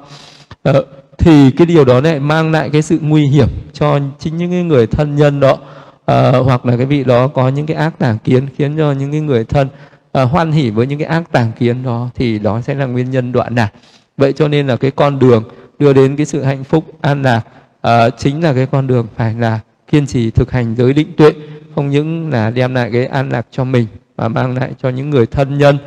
À, 0.63 0.73
thì 1.19 1.51
cái 1.51 1.67
điều 1.67 1.85
đó 1.85 2.01
lại 2.01 2.21
mang 2.21 2.53
lại 2.53 2.71
cái 2.73 2.83
sự 2.83 2.99
nguy 3.01 3.27
hiểm 3.27 3.49
cho 3.73 3.99
chính 4.19 4.37
những 4.37 4.51
cái 4.51 4.63
người 4.63 4.87
thân 4.87 5.17
nhân 5.17 5.41
đó. 5.41 5.59
À, 6.07 6.31
hoặc 6.31 6.67
là 6.67 6.77
cái 6.77 6.87
vị 6.87 7.05
đó 7.05 7.29
có 7.29 7.49
những 7.49 7.67
cái 7.67 7.77
ác 7.77 7.99
tàng 7.99 8.19
kiến 8.25 8.47
khiến 8.57 8.77
cho 8.77 8.93
những 8.93 9.13
cái 9.13 9.21
người 9.21 9.45
thân 9.45 9.69
à, 10.13 10.23
hoan 10.23 10.53
hỉ 10.53 10.71
với 10.71 10.87
những 10.87 10.99
cái 10.99 11.09
ác 11.09 11.33
tàng 11.33 11.53
kiến 11.59 11.83
đó 11.83 12.09
thì 12.15 12.39
đó 12.39 12.61
sẽ 12.61 12.75
là 12.75 12.87
nguyên 12.87 13.11
nhân 13.11 13.33
đoạn 13.33 13.55
nào. 13.55 13.69
Vậy 14.17 14.33
cho 14.33 14.49
nên 14.49 14.67
là 14.67 14.77
cái 14.77 14.91
con 14.91 15.19
đường 15.19 15.45
đưa 15.79 15.93
đến 15.93 16.17
cái 16.17 16.27
sự 16.27 16.43
hạnh 16.43 16.65
phúc 16.65 16.85
an 17.01 17.23
lạc. 17.23 17.43
À, 17.81 18.11
chính 18.11 18.43
là 18.43 18.53
cái 18.53 18.67
con 18.67 18.87
đường 18.87 19.07
phải 19.17 19.35
là 19.35 19.61
kiên 19.91 20.07
trì 20.07 20.31
thực 20.31 20.51
hành 20.51 20.75
giới 20.77 20.93
định 20.93 21.13
tuệ 21.17 21.33
không 21.75 21.91
những 21.91 22.31
là 22.31 22.51
đem 22.51 22.75
lại 22.75 22.91
cái 22.93 23.07
an 23.07 23.29
lạc 23.29 23.47
cho 23.51 23.65
mình 23.65 23.87
mà 24.17 24.29
mang 24.29 24.57
lại 24.57 24.73
cho 24.83 24.89
những 24.89 25.11
người 25.11 25.27
thân 25.27 25.59
nhân 25.59 25.79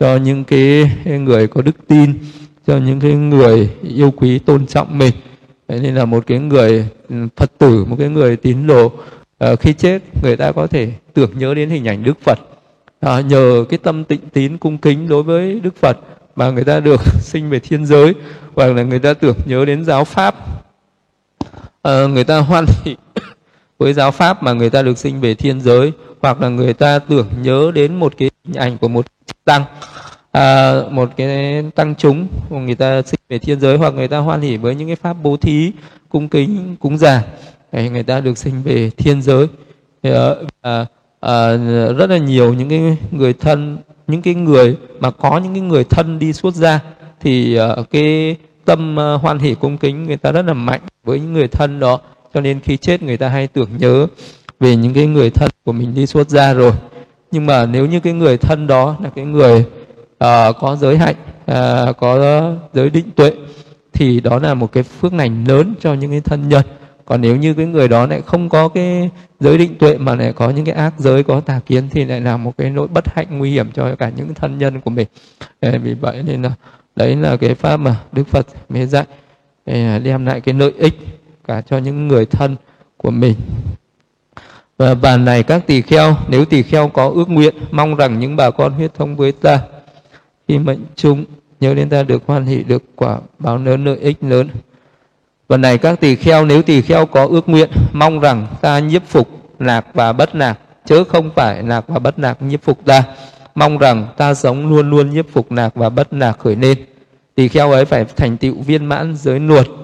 cho 0.00 0.16
những 0.16 0.44
cái 0.44 0.90
người 1.04 1.46
có 1.48 1.62
đức 1.62 1.76
tin 1.88 2.14
cho 2.66 2.76
những 2.76 3.00
cái 3.00 3.12
người 3.12 3.70
yêu 3.82 4.10
quý 4.10 4.38
tôn 4.38 4.66
trọng 4.66 4.98
mình. 4.98 5.14
Thế 5.68 5.80
nên 5.80 5.94
là 5.94 6.04
một 6.04 6.26
cái 6.26 6.38
người 6.38 6.88
ừ, 7.08 7.16
phật 7.36 7.52
tử 7.58 7.84
một 7.84 7.96
cái 7.98 8.08
người 8.08 8.36
tín 8.36 8.66
đồ 8.66 8.92
à, 9.38 9.56
khi 9.56 9.72
chết 9.72 10.02
người 10.22 10.36
ta 10.36 10.52
có 10.52 10.66
thể 10.66 10.90
tưởng 11.14 11.38
nhớ 11.38 11.54
đến 11.54 11.70
hình 11.70 11.88
ảnh 11.88 12.04
đức 12.04 12.18
phật. 12.22 12.38
À, 13.00 13.20
nhờ 13.20 13.64
cái 13.68 13.78
tâm 13.78 14.04
tịnh 14.04 14.20
tín 14.32 14.58
cung 14.58 14.78
kính 14.78 15.08
đối 15.08 15.22
với 15.22 15.60
đức 15.60 15.76
phật 15.76 15.98
mà 16.36 16.50
người 16.50 16.64
ta 16.64 16.80
được 16.80 17.00
sinh 17.20 17.50
về 17.50 17.58
thiên 17.58 17.86
giới 17.86 18.14
hoặc 18.54 18.66
là 18.66 18.82
người 18.82 18.98
ta 18.98 19.14
tưởng 19.14 19.36
nhớ 19.46 19.64
đến 19.64 19.84
giáo 19.84 20.04
pháp. 20.04 20.34
À, 21.82 22.06
người 22.06 22.24
ta 22.24 22.38
hoan 22.38 22.66
hỷ 22.84 22.96
với 23.78 23.92
giáo 23.92 24.10
pháp 24.10 24.42
mà 24.42 24.52
người 24.52 24.70
ta 24.70 24.82
được 24.82 24.98
sinh 24.98 25.20
về 25.20 25.34
thiên 25.34 25.60
giới 25.60 25.92
hoặc 26.22 26.40
là 26.40 26.48
người 26.48 26.74
ta 26.74 26.98
tưởng 26.98 27.28
nhớ 27.42 27.72
đến 27.74 27.94
một 27.94 28.14
cái 28.18 28.30
hình 28.44 28.54
ảnh 28.54 28.78
của 28.78 28.88
một 28.88 29.06
tăng 29.44 29.64
à, 30.32 30.74
một 30.90 31.10
cái 31.16 31.62
tăng 31.74 31.94
chúng 31.94 32.28
người 32.50 32.74
ta 32.74 33.02
sinh 33.02 33.20
về 33.28 33.38
thiên 33.38 33.60
giới 33.60 33.76
hoặc 33.76 33.94
người 33.94 34.08
ta 34.08 34.18
hoan 34.18 34.40
hỷ 34.40 34.56
với 34.56 34.74
những 34.74 34.88
cái 34.88 34.96
pháp 34.96 35.16
bố 35.22 35.36
thí 35.36 35.72
cung 36.08 36.28
kính 36.28 36.76
cúng 36.80 36.98
già 36.98 37.22
người 37.72 38.02
ta 38.02 38.20
được 38.20 38.38
sinh 38.38 38.62
về 38.62 38.90
thiên 38.90 39.22
giới. 39.22 39.46
À, 40.62 40.86
à, 41.20 41.56
rất 41.98 42.10
là 42.10 42.16
nhiều 42.16 42.54
những 42.54 42.68
cái 42.68 42.96
người 43.10 43.32
thân 43.32 43.78
những 44.06 44.22
cái 44.22 44.34
người 44.34 44.76
mà 45.00 45.10
có 45.10 45.38
những 45.38 45.52
cái 45.52 45.62
người 45.62 45.84
thân 45.84 46.18
đi 46.18 46.32
xuất 46.32 46.54
gia 46.54 46.80
thì 47.20 47.58
uh, 47.80 47.90
cái 47.90 48.36
tâm 48.64 48.96
uh, 49.14 49.20
hoan 49.22 49.38
hỷ 49.38 49.54
cung 49.54 49.78
kính 49.78 50.06
người 50.06 50.16
ta 50.16 50.32
rất 50.32 50.46
là 50.46 50.54
mạnh 50.54 50.80
với 51.04 51.20
những 51.20 51.32
người 51.32 51.48
thân 51.48 51.80
đó. 51.80 52.00
Cho 52.34 52.40
nên 52.40 52.60
khi 52.60 52.76
chết 52.76 53.02
người 53.02 53.16
ta 53.16 53.28
hay 53.28 53.46
tưởng 53.46 53.70
nhớ 53.78 54.06
về 54.60 54.76
những 54.76 54.94
cái 54.94 55.06
người 55.06 55.30
thân 55.30 55.50
của 55.64 55.72
mình 55.72 55.94
đi 55.94 56.06
xuất 56.06 56.30
gia 56.30 56.52
rồi. 56.52 56.72
Nhưng 57.30 57.46
mà 57.46 57.66
nếu 57.66 57.86
như 57.86 58.00
cái 58.00 58.12
người 58.12 58.36
thân 58.36 58.66
đó 58.66 58.96
là 59.02 59.10
cái 59.14 59.24
người 59.24 59.64
uh, 60.24 60.56
có 60.60 60.76
giới 60.80 60.98
hạnh 60.98 61.16
uh, 61.50 61.96
có 61.96 62.42
giới 62.72 62.90
định 62.90 63.10
tuệ 63.16 63.32
thì 63.92 64.20
đó 64.20 64.38
là 64.38 64.54
một 64.54 64.72
cái 64.72 64.82
phước 64.82 65.14
lành 65.14 65.44
lớn 65.44 65.74
cho 65.80 65.94
những 65.94 66.10
cái 66.10 66.20
thân 66.20 66.48
nhân 66.48 66.62
còn 67.06 67.20
nếu 67.20 67.36
như 67.36 67.54
cái 67.54 67.66
người 67.66 67.88
đó 67.88 68.06
lại 68.06 68.22
không 68.26 68.48
có 68.48 68.68
cái 68.68 69.10
giới 69.40 69.58
định 69.58 69.78
tuệ 69.78 69.98
mà 69.98 70.14
lại 70.14 70.32
có 70.32 70.50
những 70.50 70.64
cái 70.64 70.74
ác 70.74 70.94
giới 70.98 71.22
có 71.22 71.40
tà 71.40 71.60
kiến 71.66 71.88
thì 71.90 72.04
lại 72.04 72.20
là 72.20 72.36
một 72.36 72.52
cái 72.58 72.70
nỗi 72.70 72.88
bất 72.88 73.14
hạnh 73.14 73.38
nguy 73.38 73.50
hiểm 73.50 73.70
cho 73.74 73.96
cả 73.96 74.10
những 74.16 74.34
thân 74.34 74.58
nhân 74.58 74.80
của 74.80 74.90
mình. 74.90 75.08
Vì 75.60 75.94
vậy 75.94 76.22
nên 76.26 76.42
là, 76.42 76.50
đấy 76.96 77.16
là 77.16 77.36
cái 77.36 77.54
pháp 77.54 77.76
mà 77.76 77.96
đức 78.12 78.28
phật 78.28 78.46
mới 78.68 78.86
dạy 78.86 79.04
đem 80.04 80.26
lại 80.26 80.40
cái 80.40 80.54
lợi 80.54 80.72
ích 80.78 80.94
cả 81.48 81.60
cho 81.60 81.78
những 81.78 82.08
người 82.08 82.26
thân 82.26 82.56
của 82.96 83.10
mình. 83.10 83.34
Và 84.78 84.94
bàn 84.94 85.24
này 85.24 85.42
các 85.42 85.66
tỳ 85.66 85.82
kheo, 85.82 86.16
nếu 86.28 86.44
tỳ 86.44 86.62
kheo 86.62 86.88
có 86.88 87.08
ước 87.08 87.28
nguyện, 87.28 87.54
mong 87.70 87.94
rằng 87.94 88.18
những 88.18 88.36
bà 88.36 88.50
con 88.50 88.72
huyết 88.72 88.94
thống 88.94 89.16
với 89.16 89.32
ta, 89.32 89.60
khi 90.48 90.58
mệnh 90.58 90.80
chung, 90.96 91.24
nhớ 91.60 91.74
đến 91.74 91.88
ta 91.88 92.02
được 92.02 92.22
hoan 92.26 92.46
hỷ, 92.46 92.62
được 92.62 92.82
quả 92.96 93.18
báo 93.38 93.58
lớn, 93.58 93.84
lợi 93.84 93.96
ích 93.96 94.16
lớn 94.20 94.48
và 95.48 95.56
này 95.56 95.78
các 95.78 96.00
tỳ 96.00 96.16
kheo 96.16 96.44
nếu 96.44 96.62
tỳ 96.62 96.82
kheo 96.82 97.06
có 97.06 97.26
ước 97.26 97.48
nguyện 97.48 97.70
mong 97.92 98.20
rằng 98.20 98.46
ta 98.60 98.78
nhiếp 98.78 99.02
phục 99.08 99.28
lạc 99.58 99.86
và 99.94 100.12
bất 100.12 100.34
lạc 100.34 100.58
chớ 100.86 101.04
không 101.04 101.30
phải 101.34 101.62
lạc 101.62 101.84
và 101.88 101.98
bất 101.98 102.18
lạc 102.18 102.42
nhiếp 102.42 102.62
phục 102.62 102.84
ta. 102.84 103.04
Mong 103.54 103.78
rằng 103.78 104.06
ta 104.16 104.34
sống 104.34 104.68
luôn 104.68 104.90
luôn 104.90 105.10
nhiếp 105.10 105.26
phục 105.32 105.52
lạc 105.52 105.74
và 105.74 105.88
bất 105.88 106.12
lạc 106.12 106.38
khởi 106.38 106.56
lên. 106.56 106.78
Tỳ 107.34 107.48
kheo 107.48 107.70
ấy 107.70 107.84
phải 107.84 108.04
thành 108.04 108.36
tựu 108.36 108.62
viên 108.62 108.84
mãn 108.84 109.16
giới 109.16 109.40
luật 109.40 109.66
uh, 109.68 109.76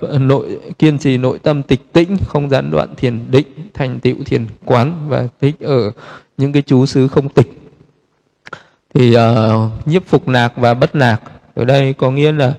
ờ, 0.00 0.18
nội 0.20 0.58
kiên 0.78 0.98
trì 0.98 1.16
nội 1.16 1.38
tâm 1.38 1.62
tịch 1.62 1.92
tĩnh 1.92 2.16
không 2.26 2.50
gián 2.50 2.70
đoạn 2.70 2.94
thiền 2.96 3.30
định 3.30 3.46
thành 3.74 4.00
tựu 4.00 4.16
thiền 4.26 4.46
quán 4.64 5.08
và 5.08 5.28
thích 5.40 5.54
ở 5.60 5.92
những 6.36 6.52
cái 6.52 6.62
chú 6.62 6.86
xứ 6.86 7.08
không 7.08 7.28
tịch. 7.28 7.52
Thì 8.94 9.16
uh, 9.16 9.20
nhiếp 9.86 10.06
phục 10.06 10.28
lạc 10.28 10.52
và 10.56 10.74
bất 10.74 10.96
lạc 10.96 11.20
ở 11.54 11.64
đây 11.64 11.92
có 11.92 12.10
nghĩa 12.10 12.32
là 12.32 12.54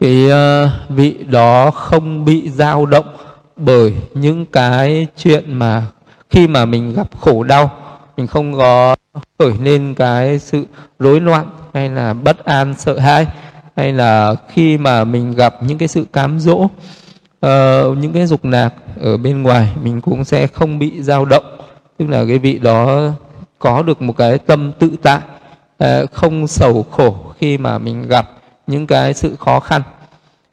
cái 0.00 0.26
uh, 0.26 0.70
vị 0.88 1.16
đó 1.30 1.70
không 1.70 2.24
bị 2.24 2.50
dao 2.50 2.86
động 2.86 3.16
bởi 3.56 3.94
những 4.14 4.46
cái 4.46 5.06
chuyện 5.16 5.54
mà 5.54 5.86
khi 6.30 6.48
mà 6.48 6.64
mình 6.64 6.94
gặp 6.94 7.08
khổ 7.20 7.42
đau 7.42 7.70
mình 8.16 8.26
không 8.26 8.58
có 8.58 8.96
khởi 9.38 9.52
lên 9.62 9.94
cái 9.94 10.38
sự 10.38 10.66
rối 10.98 11.20
loạn 11.20 11.46
hay 11.74 11.90
là 11.90 12.14
bất 12.14 12.44
an 12.44 12.74
sợ 12.78 12.98
hãi 12.98 13.26
hay 13.76 13.92
là 13.92 14.34
khi 14.48 14.78
mà 14.78 15.04
mình 15.04 15.34
gặp 15.34 15.54
những 15.62 15.78
cái 15.78 15.88
sự 15.88 16.04
cám 16.12 16.40
dỗ 16.40 16.54
uh, 16.54 17.98
những 17.98 18.12
cái 18.14 18.26
dục 18.26 18.44
lạc 18.44 18.74
ở 19.00 19.16
bên 19.16 19.42
ngoài 19.42 19.72
mình 19.82 20.00
cũng 20.00 20.24
sẽ 20.24 20.46
không 20.46 20.78
bị 20.78 21.02
dao 21.02 21.24
động. 21.24 21.44
Tức 21.98 22.06
là 22.08 22.24
cái 22.28 22.38
vị 22.38 22.58
đó 22.58 23.10
có 23.58 23.82
được 23.82 24.02
một 24.02 24.16
cái 24.16 24.38
tâm 24.38 24.72
tự 24.78 24.90
tại 25.02 25.20
uh, 25.84 26.12
không 26.12 26.46
sầu 26.46 26.86
khổ 26.90 27.16
khi 27.38 27.58
mà 27.58 27.78
mình 27.78 28.08
gặp 28.08 28.30
những 28.68 28.86
cái 28.86 29.14
sự 29.14 29.36
khó 29.36 29.60
khăn 29.60 29.82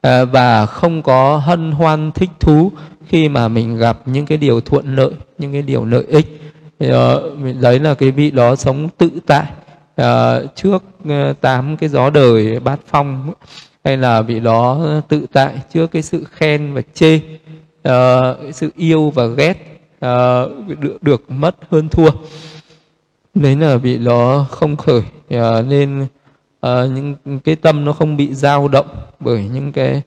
à, 0.02 0.26
và 0.26 0.66
không 0.66 1.02
có 1.02 1.38
hân 1.38 1.72
hoan 1.72 2.12
thích 2.12 2.30
thú 2.40 2.72
khi 3.08 3.30
mà 3.30 3.48
mình 3.48 3.78
gặp 3.78 3.98
những 4.06 4.26
cái 4.26 4.38
điều 4.38 4.62
thuận 4.62 4.96
lợi 4.96 5.12
những 5.38 5.54
cái 5.54 5.62
điều 5.62 5.86
lợi 5.86 6.04
ích. 6.08 6.42
Thì, 6.80 6.92
uh, 6.92 7.62
đấy 7.62 7.80
là 7.80 7.94
cái 7.94 8.12
vị 8.12 8.32
đó 8.32 8.56
sống 8.56 8.90
tự 8.98 9.10
tại 9.26 9.46
uh, 10.02 10.56
trước 10.56 10.84
uh, 11.04 11.42
tám 11.42 11.78
cái 11.78 11.90
gió 11.90 12.10
đời 12.10 12.60
bát 12.60 12.80
phong. 12.88 13.34
Hay 13.84 13.98
là 13.98 14.22
vị 14.22 14.40
đó 14.40 14.88
tự 15.08 15.26
tại 15.34 15.62
trước 15.74 15.88
cái 15.92 16.02
sự 16.02 16.24
khen 16.32 16.74
và 16.74 16.82
chê 16.94 17.16
uh, 17.90 18.56
sự 18.56 18.72
yêu 18.76 19.10
và 19.10 19.26
ghét 19.26 19.82
uh, 20.06 20.80
được, 20.80 20.98
được 21.04 21.32
mất 21.32 21.56
hơn 21.72 21.90
thua. 21.90 22.10
Đấy 23.34 23.56
là 23.56 23.78
vị 23.78 23.98
đó 23.98 24.46
không 24.50 24.76
khởi 24.76 25.04
uh, 25.36 25.66
nên 25.68 26.08
uh, 26.66 26.92
những 26.92 27.16
cái 27.44 27.56
tâm 27.56 27.86
nó 27.86 27.94
không 27.94 28.18
bị 28.18 28.34
dao 28.34 28.68
động 28.68 28.88
bởi 29.20 29.50
những 29.54 29.72
cái 29.72 30.02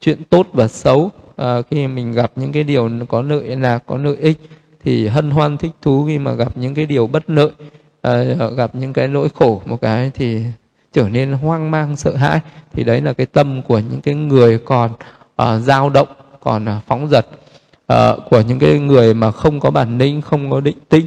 chuyện 0.00 0.24
tốt 0.30 0.46
và 0.52 0.68
xấu. 0.68 1.10
Uh, 1.42 1.66
khi 1.70 1.86
mình 1.86 2.12
gặp 2.12 2.32
những 2.36 2.52
cái 2.52 2.64
điều 2.64 2.90
có 3.08 3.22
lợi 3.22 3.56
là 3.56 3.78
có 3.78 3.96
lợi 3.96 4.16
ích 4.16 4.38
thì 4.84 5.06
hân 5.06 5.30
hoan 5.30 5.56
thích 5.56 5.72
thú 5.82 6.04
khi 6.06 6.18
mà 6.18 6.32
gặp 6.32 6.56
những 6.56 6.74
cái 6.74 6.86
điều 6.86 7.06
bất 7.06 7.30
lợi. 7.30 7.50
Uh, 8.08 8.56
gặp 8.56 8.74
những 8.74 8.92
cái 8.92 9.08
nỗi 9.08 9.28
khổ 9.34 9.62
một 9.66 9.80
cái 9.80 10.10
thì 10.14 10.42
trở 10.92 11.08
nên 11.08 11.32
hoang 11.32 11.70
mang 11.70 11.96
sợ 11.96 12.16
hãi. 12.16 12.40
Thì 12.72 12.84
đấy 12.84 13.00
là 13.00 13.12
cái 13.12 13.26
tâm 13.26 13.62
của 13.62 13.78
những 13.78 14.00
cái 14.00 14.14
người 14.14 14.58
còn 14.58 14.90
uh, 15.42 15.62
dao 15.62 15.90
động 15.90 16.08
còn 16.40 16.64
uh, 16.64 16.84
phóng 16.86 17.08
dật. 17.08 17.26
Uh, 17.92 18.30
của 18.30 18.40
những 18.40 18.58
cái 18.58 18.78
người 18.78 19.14
mà 19.14 19.30
không 19.30 19.60
có 19.60 19.70
bản 19.70 19.98
lĩnh 19.98 20.22
không 20.22 20.50
có 20.50 20.60
định 20.60 20.78
tính. 20.88 21.06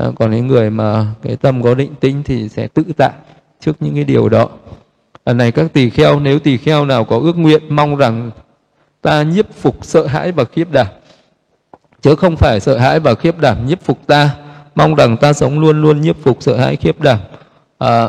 Uh, 0.00 0.14
còn 0.16 0.30
những 0.30 0.46
người 0.46 0.70
mà 0.70 1.06
cái 1.22 1.36
tâm 1.36 1.62
có 1.62 1.74
định 1.74 1.94
tính 2.00 2.22
thì 2.24 2.48
sẽ 2.48 2.68
tự 2.68 2.82
tại 2.96 3.12
trước 3.60 3.76
những 3.80 3.94
cái 3.94 4.04
điều 4.04 4.28
đó. 4.28 4.48
À, 5.24 5.32
này 5.32 5.52
các 5.52 5.72
tỳ 5.72 5.90
kheo 5.90 6.20
nếu 6.20 6.38
tỳ 6.38 6.56
kheo 6.56 6.84
nào 6.84 7.04
có 7.04 7.18
ước 7.18 7.36
nguyện 7.36 7.62
mong 7.68 7.96
rằng 7.96 8.30
ta 9.02 9.22
nhiếp 9.22 9.54
phục 9.54 9.76
sợ 9.82 10.06
hãi 10.06 10.32
và 10.32 10.44
khiếp 10.44 10.72
đảm 10.72 10.86
chứ 12.02 12.14
không 12.14 12.36
phải 12.36 12.60
sợ 12.60 12.78
hãi 12.78 13.00
và 13.00 13.14
khiếp 13.14 13.38
đảm 13.38 13.66
nhiếp 13.66 13.82
phục 13.82 14.06
ta 14.06 14.30
mong 14.74 14.94
rằng 14.94 15.16
ta 15.16 15.32
sống 15.32 15.58
luôn 15.58 15.82
luôn 15.82 16.00
nhiếp 16.00 16.16
phục 16.22 16.42
sợ 16.42 16.56
hãi 16.56 16.76
khiếp 16.76 17.00
đảm. 17.00 17.18
À, 17.78 18.08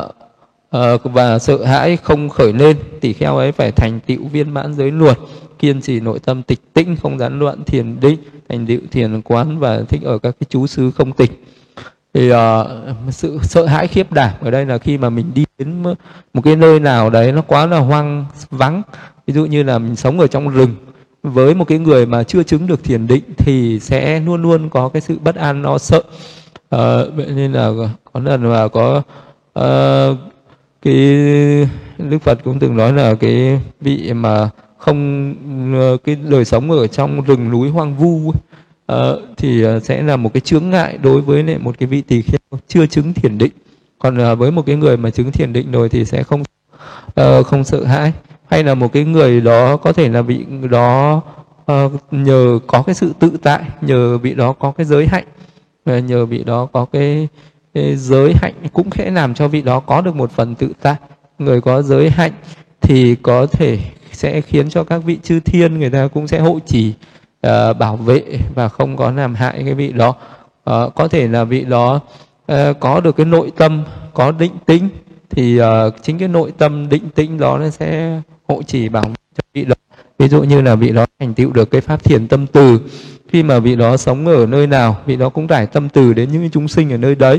à, 0.70 0.96
và 1.04 1.38
sợ 1.38 1.64
hãi 1.64 1.96
không 1.96 2.28
khởi 2.28 2.52
lên 2.52 2.76
tỳ 3.00 3.12
kheo 3.12 3.36
ấy 3.36 3.52
phải 3.52 3.72
thành 3.72 4.00
tựu 4.00 4.26
viên 4.26 4.50
mãn 4.50 4.74
giới 4.74 4.90
luật 4.90 5.18
kiên 5.58 5.80
trì 5.80 6.00
nội 6.00 6.18
tâm 6.18 6.42
tịch 6.42 6.60
tĩnh 6.72 6.96
không 7.02 7.18
gián 7.18 7.38
loạn 7.38 7.64
thiền 7.64 8.00
định 8.00 8.18
thành 8.48 8.66
tựu 8.66 8.80
thiền 8.90 9.22
quán 9.22 9.58
và 9.58 9.82
thích 9.88 10.02
ở 10.04 10.18
các 10.18 10.36
cái 10.40 10.46
chú 10.50 10.66
xứ 10.66 10.90
không 10.90 11.12
tịch 11.12 11.44
thì 12.14 12.32
uh, 12.32 12.66
sự 13.10 13.38
sợ 13.42 13.66
hãi 13.66 13.88
khiếp 13.88 14.12
đảm 14.12 14.30
ở 14.40 14.50
đây 14.50 14.66
là 14.66 14.78
khi 14.78 14.98
mà 14.98 15.10
mình 15.10 15.30
đi 15.34 15.44
đến 15.58 15.82
một 16.34 16.42
cái 16.44 16.56
nơi 16.56 16.80
nào 16.80 17.10
đấy 17.10 17.32
nó 17.32 17.42
quá 17.42 17.66
là 17.66 17.78
hoang 17.78 18.26
vắng. 18.50 18.82
Ví 19.26 19.34
dụ 19.34 19.46
như 19.46 19.62
là 19.62 19.78
mình 19.78 19.96
sống 19.96 20.20
ở 20.20 20.26
trong 20.26 20.48
rừng 20.48 20.74
với 21.22 21.54
một 21.54 21.64
cái 21.64 21.78
người 21.78 22.06
mà 22.06 22.22
chưa 22.22 22.42
chứng 22.42 22.66
được 22.66 22.84
thiền 22.84 23.06
định 23.06 23.22
thì 23.36 23.80
sẽ 23.80 24.20
luôn 24.20 24.42
luôn 24.42 24.68
có 24.70 24.88
cái 24.88 25.00
sự 25.00 25.18
bất 25.24 25.34
an 25.34 25.62
lo 25.62 25.78
sợ. 25.78 26.02
Uh, 26.74 27.16
vậy 27.16 27.26
nên 27.34 27.52
là 27.52 27.70
có 28.12 28.20
lần 28.20 28.42
mà 28.42 28.68
có 28.68 29.02
uh, 29.58 30.18
cái 30.82 30.94
đức 31.98 32.18
phật 32.22 32.38
cũng 32.44 32.58
từng 32.58 32.76
nói 32.76 32.92
là 32.92 33.14
cái 33.14 33.60
vị 33.80 34.12
mà 34.12 34.50
không 34.78 35.34
cái 36.04 36.16
đời 36.28 36.44
sống 36.44 36.70
ở 36.70 36.86
trong 36.86 37.22
rừng 37.22 37.50
núi 37.50 37.68
hoang 37.68 37.96
vu 37.96 38.32
uh, 38.90 39.20
thì 39.36 39.62
ờ, 39.62 39.80
sẽ 39.80 40.02
là 40.02 40.16
một 40.16 40.34
cái 40.34 40.40
chướng 40.40 40.70
ngại 40.70 40.98
đối 41.02 41.20
với 41.20 41.42
lại 41.42 41.58
một 41.58 41.78
cái 41.78 41.86
vị 41.86 42.00
tỳ 42.00 42.22
kheo 42.22 42.60
chưa 42.68 42.86
chứng 42.86 43.12
thiền 43.14 43.38
định. 43.38 43.52
Còn 43.98 44.32
uh, 44.32 44.38
với 44.38 44.50
một 44.50 44.66
cái 44.66 44.76
người 44.76 44.96
mà 44.96 45.10
chứng 45.10 45.32
thiền 45.32 45.52
định 45.52 45.72
rồi 45.72 45.88
thì 45.88 46.04
sẽ 46.04 46.22
không 46.22 46.42
uh, 47.20 47.46
không 47.46 47.64
sợ 47.64 47.84
hãi. 47.84 48.12
Hay 48.48 48.64
là 48.64 48.74
một 48.74 48.92
cái 48.92 49.04
người 49.04 49.40
đó 49.40 49.76
có 49.76 49.92
thể 49.92 50.08
là 50.08 50.22
bị 50.22 50.44
đó 50.70 51.22
uh, 51.72 51.92
nhờ 52.10 52.58
có 52.66 52.82
cái 52.82 52.94
sự 52.94 53.12
tự 53.18 53.32
tại 53.42 53.62
nhờ 53.80 54.18
bị 54.18 54.34
đó 54.34 54.52
có 54.52 54.72
cái 54.72 54.86
giới 54.86 55.06
hạnh 55.06 55.24
nhờ 56.06 56.26
vị 56.26 56.44
đó 56.44 56.66
có 56.72 56.84
cái, 56.84 57.28
cái 57.74 57.96
giới 57.96 58.34
hạnh 58.42 58.54
cũng 58.72 58.90
sẽ 58.90 59.10
làm 59.10 59.34
cho 59.34 59.48
vị 59.48 59.62
đó 59.62 59.80
có 59.80 60.00
được 60.00 60.16
một 60.16 60.30
phần 60.30 60.54
tự 60.54 60.72
tại. 60.82 60.94
Người 61.38 61.60
có 61.60 61.82
giới 61.82 62.10
hạnh 62.10 62.32
thì 62.80 63.16
có 63.22 63.46
thể 63.46 63.78
sẽ 64.12 64.40
khiến 64.40 64.70
cho 64.70 64.84
các 64.84 64.98
vị 64.98 65.18
chư 65.22 65.40
thiên 65.40 65.78
người 65.78 65.90
ta 65.90 66.08
cũng 66.08 66.28
sẽ 66.28 66.40
hộ 66.40 66.58
trì 66.66 66.94
uh, 67.46 67.78
bảo 67.78 67.96
vệ 67.96 68.22
và 68.54 68.68
không 68.68 68.96
có 68.96 69.10
làm 69.10 69.34
hại 69.34 69.62
cái 69.64 69.74
vị 69.74 69.92
đó. 69.92 70.08
Uh, 70.70 70.94
có 70.94 71.08
thể 71.10 71.28
là 71.28 71.44
vị 71.44 71.64
đó 71.64 72.00
uh, 72.52 72.56
có 72.80 73.00
được 73.00 73.16
cái 73.16 73.26
nội 73.26 73.52
tâm 73.56 73.84
có 74.14 74.32
định 74.32 74.52
tĩnh 74.66 74.88
thì 75.30 75.60
uh, 75.60 75.94
chính 76.02 76.18
cái 76.18 76.28
nội 76.28 76.52
tâm 76.58 76.88
định 76.88 77.08
tĩnh 77.14 77.38
đó 77.38 77.58
nó 77.58 77.70
sẽ 77.70 78.20
hộ 78.48 78.62
trì 78.62 78.88
bảo 78.88 79.04
cho 79.04 79.42
vị 79.54 79.64
đó. 79.64 79.74
Ví 80.18 80.28
dụ 80.28 80.42
như 80.42 80.60
là 80.60 80.74
vị 80.74 80.92
đó 80.92 81.06
thành 81.20 81.34
tựu 81.34 81.52
được 81.52 81.70
cái 81.70 81.80
pháp 81.80 82.04
thiền 82.04 82.28
tâm 82.28 82.46
từ 82.46 82.80
khi 83.32 83.42
mà 83.42 83.58
vị 83.58 83.76
đó 83.76 83.96
sống 83.96 84.26
ở 84.26 84.46
nơi 84.46 84.66
nào 84.66 84.96
vị 85.06 85.16
đó 85.16 85.28
cũng 85.28 85.48
trải 85.48 85.66
tâm 85.66 85.88
từ 85.88 86.12
đến 86.12 86.32
những 86.32 86.50
chúng 86.50 86.68
sinh 86.68 86.92
ở 86.92 86.96
nơi 86.96 87.14
đấy 87.14 87.38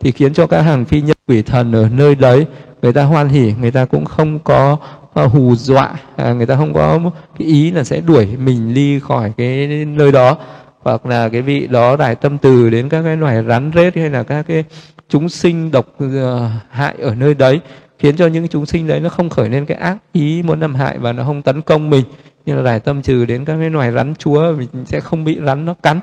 thì 0.00 0.12
khiến 0.12 0.34
cho 0.34 0.46
các 0.46 0.62
hàng 0.62 0.84
phi 0.84 1.00
nhân 1.00 1.16
quỷ 1.28 1.42
thần 1.42 1.72
ở 1.72 1.88
nơi 1.92 2.14
đấy 2.14 2.46
người 2.82 2.92
ta 2.92 3.02
hoan 3.02 3.28
hỉ 3.28 3.54
người 3.60 3.70
ta 3.70 3.84
cũng 3.84 4.04
không 4.04 4.38
có 4.38 4.76
hù 5.14 5.54
dọa 5.54 5.94
à, 6.16 6.32
người 6.32 6.46
ta 6.46 6.56
không 6.56 6.74
có 6.74 7.00
cái 7.38 7.48
ý 7.48 7.70
là 7.70 7.84
sẽ 7.84 8.00
đuổi 8.00 8.26
mình 8.26 8.74
đi 8.74 9.00
khỏi 9.00 9.32
cái 9.36 9.66
nơi 9.84 10.12
đó 10.12 10.36
hoặc 10.80 11.06
là 11.06 11.28
cái 11.28 11.42
vị 11.42 11.66
đó 11.66 11.96
đại 11.96 12.14
tâm 12.14 12.38
từ 12.38 12.70
đến 12.70 12.88
các 12.88 13.02
cái 13.02 13.16
loài 13.16 13.44
rắn 13.48 13.70
rết 13.74 13.96
hay 13.96 14.10
là 14.10 14.22
các 14.22 14.42
cái 14.48 14.64
chúng 15.08 15.28
sinh 15.28 15.70
độc 15.70 15.86
ờ, 15.98 16.50
hại 16.70 16.94
ở 16.98 17.14
nơi 17.14 17.34
đấy 17.34 17.60
khiến 18.02 18.16
cho 18.16 18.26
những 18.26 18.48
chúng 18.48 18.66
sinh 18.66 18.86
đấy 18.86 19.00
nó 19.00 19.08
không 19.08 19.30
khởi 19.30 19.48
lên 19.48 19.66
cái 19.66 19.76
ác 19.76 19.96
ý 20.12 20.42
muốn 20.42 20.60
làm 20.60 20.74
hại 20.74 20.98
và 20.98 21.12
nó 21.12 21.24
không 21.24 21.42
tấn 21.42 21.62
công 21.62 21.90
mình. 21.90 22.04
Như 22.46 22.54
là 22.54 22.62
đại 22.62 22.80
tâm 22.80 23.02
trừ 23.02 23.24
đến 23.24 23.44
các 23.44 23.56
cái 23.60 23.70
loài 23.70 23.92
rắn 23.92 24.14
chúa 24.18 24.52
mình 24.58 24.68
sẽ 24.86 25.00
không 25.00 25.24
bị 25.24 25.38
rắn 25.46 25.64
nó 25.64 25.74
cắn. 25.82 26.00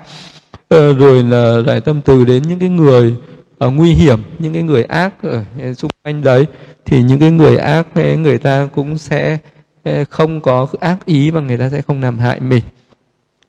Ờ, 0.70 0.94
rồi 0.94 1.24
là 1.24 1.58
đại 1.68 1.82
tâm 1.82 2.02
từ 2.02 2.26
đến 2.26 2.44
những 2.48 2.60
cái 2.60 2.70
người 2.70 3.16
uh, 3.66 3.74
nguy 3.74 3.94
hiểm 3.94 4.20
những 4.40 4.54
cái 4.54 4.64
người 4.64 4.84
ác 4.84 5.14
ở 5.24 5.44
xung 5.74 5.92
quanh 6.04 6.24
đấy 6.24 6.46
thì 6.90 7.04
những 7.04 7.20
cái 7.20 7.32
người 7.32 7.58
ác 7.58 7.88
thế 7.96 8.18
người 8.18 8.38
ta 8.38 8.68
cũng 8.76 8.98
sẽ 8.98 9.38
không 10.10 10.42
có 10.42 10.68
ác 10.80 11.06
ý 11.06 11.32
và 11.32 11.42
người 11.42 11.58
ta 11.58 11.70
sẽ 11.70 11.82
không 11.82 12.02
làm 12.02 12.20
hại 12.20 12.40
mình. 12.40 12.64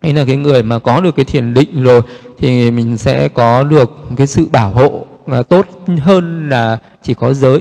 Hay 0.02 0.14
là 0.14 0.24
cái 0.24 0.36
người 0.36 0.62
mà 0.62 0.78
có 0.78 1.00
được 1.00 1.16
cái 1.16 1.24
thiền 1.24 1.54
định 1.54 1.82
rồi 1.82 2.02
thì 2.38 2.70
mình 2.70 2.96
sẽ 2.96 3.28
có 3.28 3.64
được 3.64 3.90
cái 4.16 4.26
sự 4.26 4.48
bảo 4.52 4.70
hộ 4.70 5.06
và 5.26 5.42
tốt 5.42 5.66
hơn 6.00 6.48
là 6.48 6.78
chỉ 7.02 7.14
có 7.14 7.34
giới. 7.34 7.60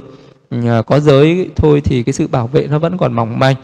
Có 0.85 0.99
giới 0.99 1.49
thôi 1.55 1.81
thì 1.85 2.03
cái 2.03 2.13
sự 2.13 2.27
bảo 2.27 2.47
vệ 2.47 2.67
nó 2.67 2.79
vẫn 2.79 2.97
còn 2.97 3.13
mỏng 3.13 3.39
manh. 3.39 3.55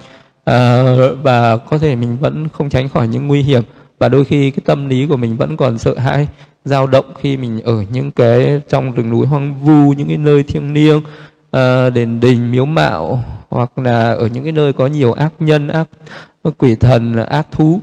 À, 0.46 0.84
và 1.24 1.58
có 1.58 1.78
thể 1.78 1.96
mình 1.96 2.18
vẫn 2.18 2.48
không 2.50 2.70
tránh 2.70 2.90
khỏi 2.90 3.08
những 3.08 3.28
nguy 3.28 3.42
hiểm. 3.42 3.64
Và 4.00 4.10
đôi 4.10 4.26
khi 4.26 4.52
cái 4.52 4.62
tâm 4.66 4.90
lý 4.90 5.08
của 5.08 5.18
mình 5.18 5.38
vẫn 5.38 5.58
còn 5.58 5.78
sợ 5.78 5.98
hãi 5.98 6.28
dao 6.66 6.88
động 6.88 7.06
khi 7.22 7.38
mình 7.38 7.62
ở 7.62 7.84
những 7.92 8.12
cái 8.12 8.62
trong 8.70 8.92
rừng 8.92 9.10
núi 9.10 9.26
hoang 9.26 9.64
vu 9.64 9.94
những 9.94 10.08
cái 10.08 10.18
nơi 10.18 10.44
thiêng 10.44 10.74
liêng 10.74 11.02
uh, 11.56 11.94
đền 11.94 12.20
đình 12.20 12.52
miếu 12.52 12.66
mạo 12.66 13.24
hoặc 13.50 13.78
là 13.78 14.14
ở 14.14 14.28
những 14.28 14.44
cái 14.44 14.52
nơi 14.52 14.74
có 14.74 14.88
nhiều 14.88 15.14
ác 15.14 15.34
nhân 15.40 15.68
ác 15.68 15.88
quỷ 16.58 16.76
thần 16.76 17.16
ác 17.16 17.48
thú 17.52 17.80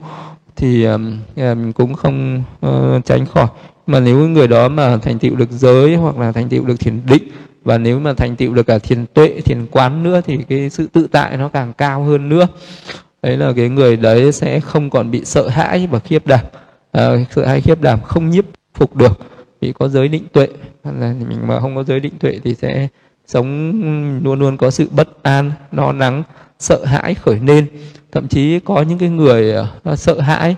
thì 0.56 0.84
um, 0.84 1.18
mình 1.36 1.72
cũng 1.72 1.94
không 1.94 2.42
uh, 2.66 3.04
tránh 3.04 3.26
khỏi. 3.26 3.46
Mà 3.86 4.00
nếu 4.00 4.28
người 4.28 4.48
đó 4.48 4.68
mà 4.68 4.96
thành 4.96 5.18
tựu 5.18 5.36
được 5.36 5.50
giới 5.50 5.96
hoặc 5.96 6.18
là 6.18 6.32
thành 6.32 6.48
tựu 6.48 6.64
được 6.64 6.80
thiền 6.80 7.00
định 7.06 7.22
và 7.64 7.78
nếu 7.78 8.00
mà 8.00 8.14
thành 8.14 8.36
tựu 8.36 8.54
được 8.54 8.66
cả 8.66 8.78
thiền 8.78 9.06
tuệ 9.06 9.40
thiền 9.40 9.66
quán 9.66 10.02
nữa 10.02 10.20
thì 10.24 10.38
cái 10.48 10.70
sự 10.70 10.88
tự 10.92 11.08
tại 11.12 11.36
nó 11.36 11.48
càng 11.48 11.72
cao 11.72 12.02
hơn 12.02 12.28
nữa. 12.28 12.46
Đấy 13.22 13.36
là 13.36 13.52
cái 13.56 13.68
người 13.68 13.96
đấy 13.96 14.32
sẽ 14.32 14.60
không 14.60 14.90
còn 14.90 15.10
bị 15.10 15.24
sợ 15.24 15.48
hãi 15.48 15.88
và 15.90 15.98
khiếp 15.98 16.26
đảm. 16.26 16.44
À, 16.92 17.10
sợ 17.30 17.46
hãi 17.46 17.60
khiếp 17.60 17.80
đảm 17.80 18.02
không 18.02 18.30
nhiếp 18.30 18.44
phục 18.74 18.96
được 18.96 19.20
vì 19.60 19.72
có 19.72 19.88
giới 19.88 20.08
định 20.08 20.24
tuệ. 20.32 20.48
Là 20.84 21.14
mình 21.28 21.38
mà 21.46 21.60
không 21.60 21.76
có 21.76 21.84
giới 21.84 22.00
định 22.00 22.12
tuệ 22.18 22.40
thì 22.44 22.54
sẽ 22.54 22.88
sống 23.32 24.20
luôn 24.24 24.38
luôn 24.38 24.56
có 24.56 24.70
sự 24.70 24.88
bất 24.90 25.22
an 25.22 25.52
lo 25.72 25.92
lắng 25.92 26.22
sợ 26.58 26.84
hãi 26.84 27.14
khởi 27.14 27.38
lên. 27.46 27.66
Thậm 28.12 28.28
chí 28.28 28.60
có 28.60 28.82
những 28.82 28.98
cái 28.98 29.08
người 29.08 29.52
ờ, 29.52 29.66
nó 29.84 29.96
sợ 29.96 30.20
hãi 30.20 30.56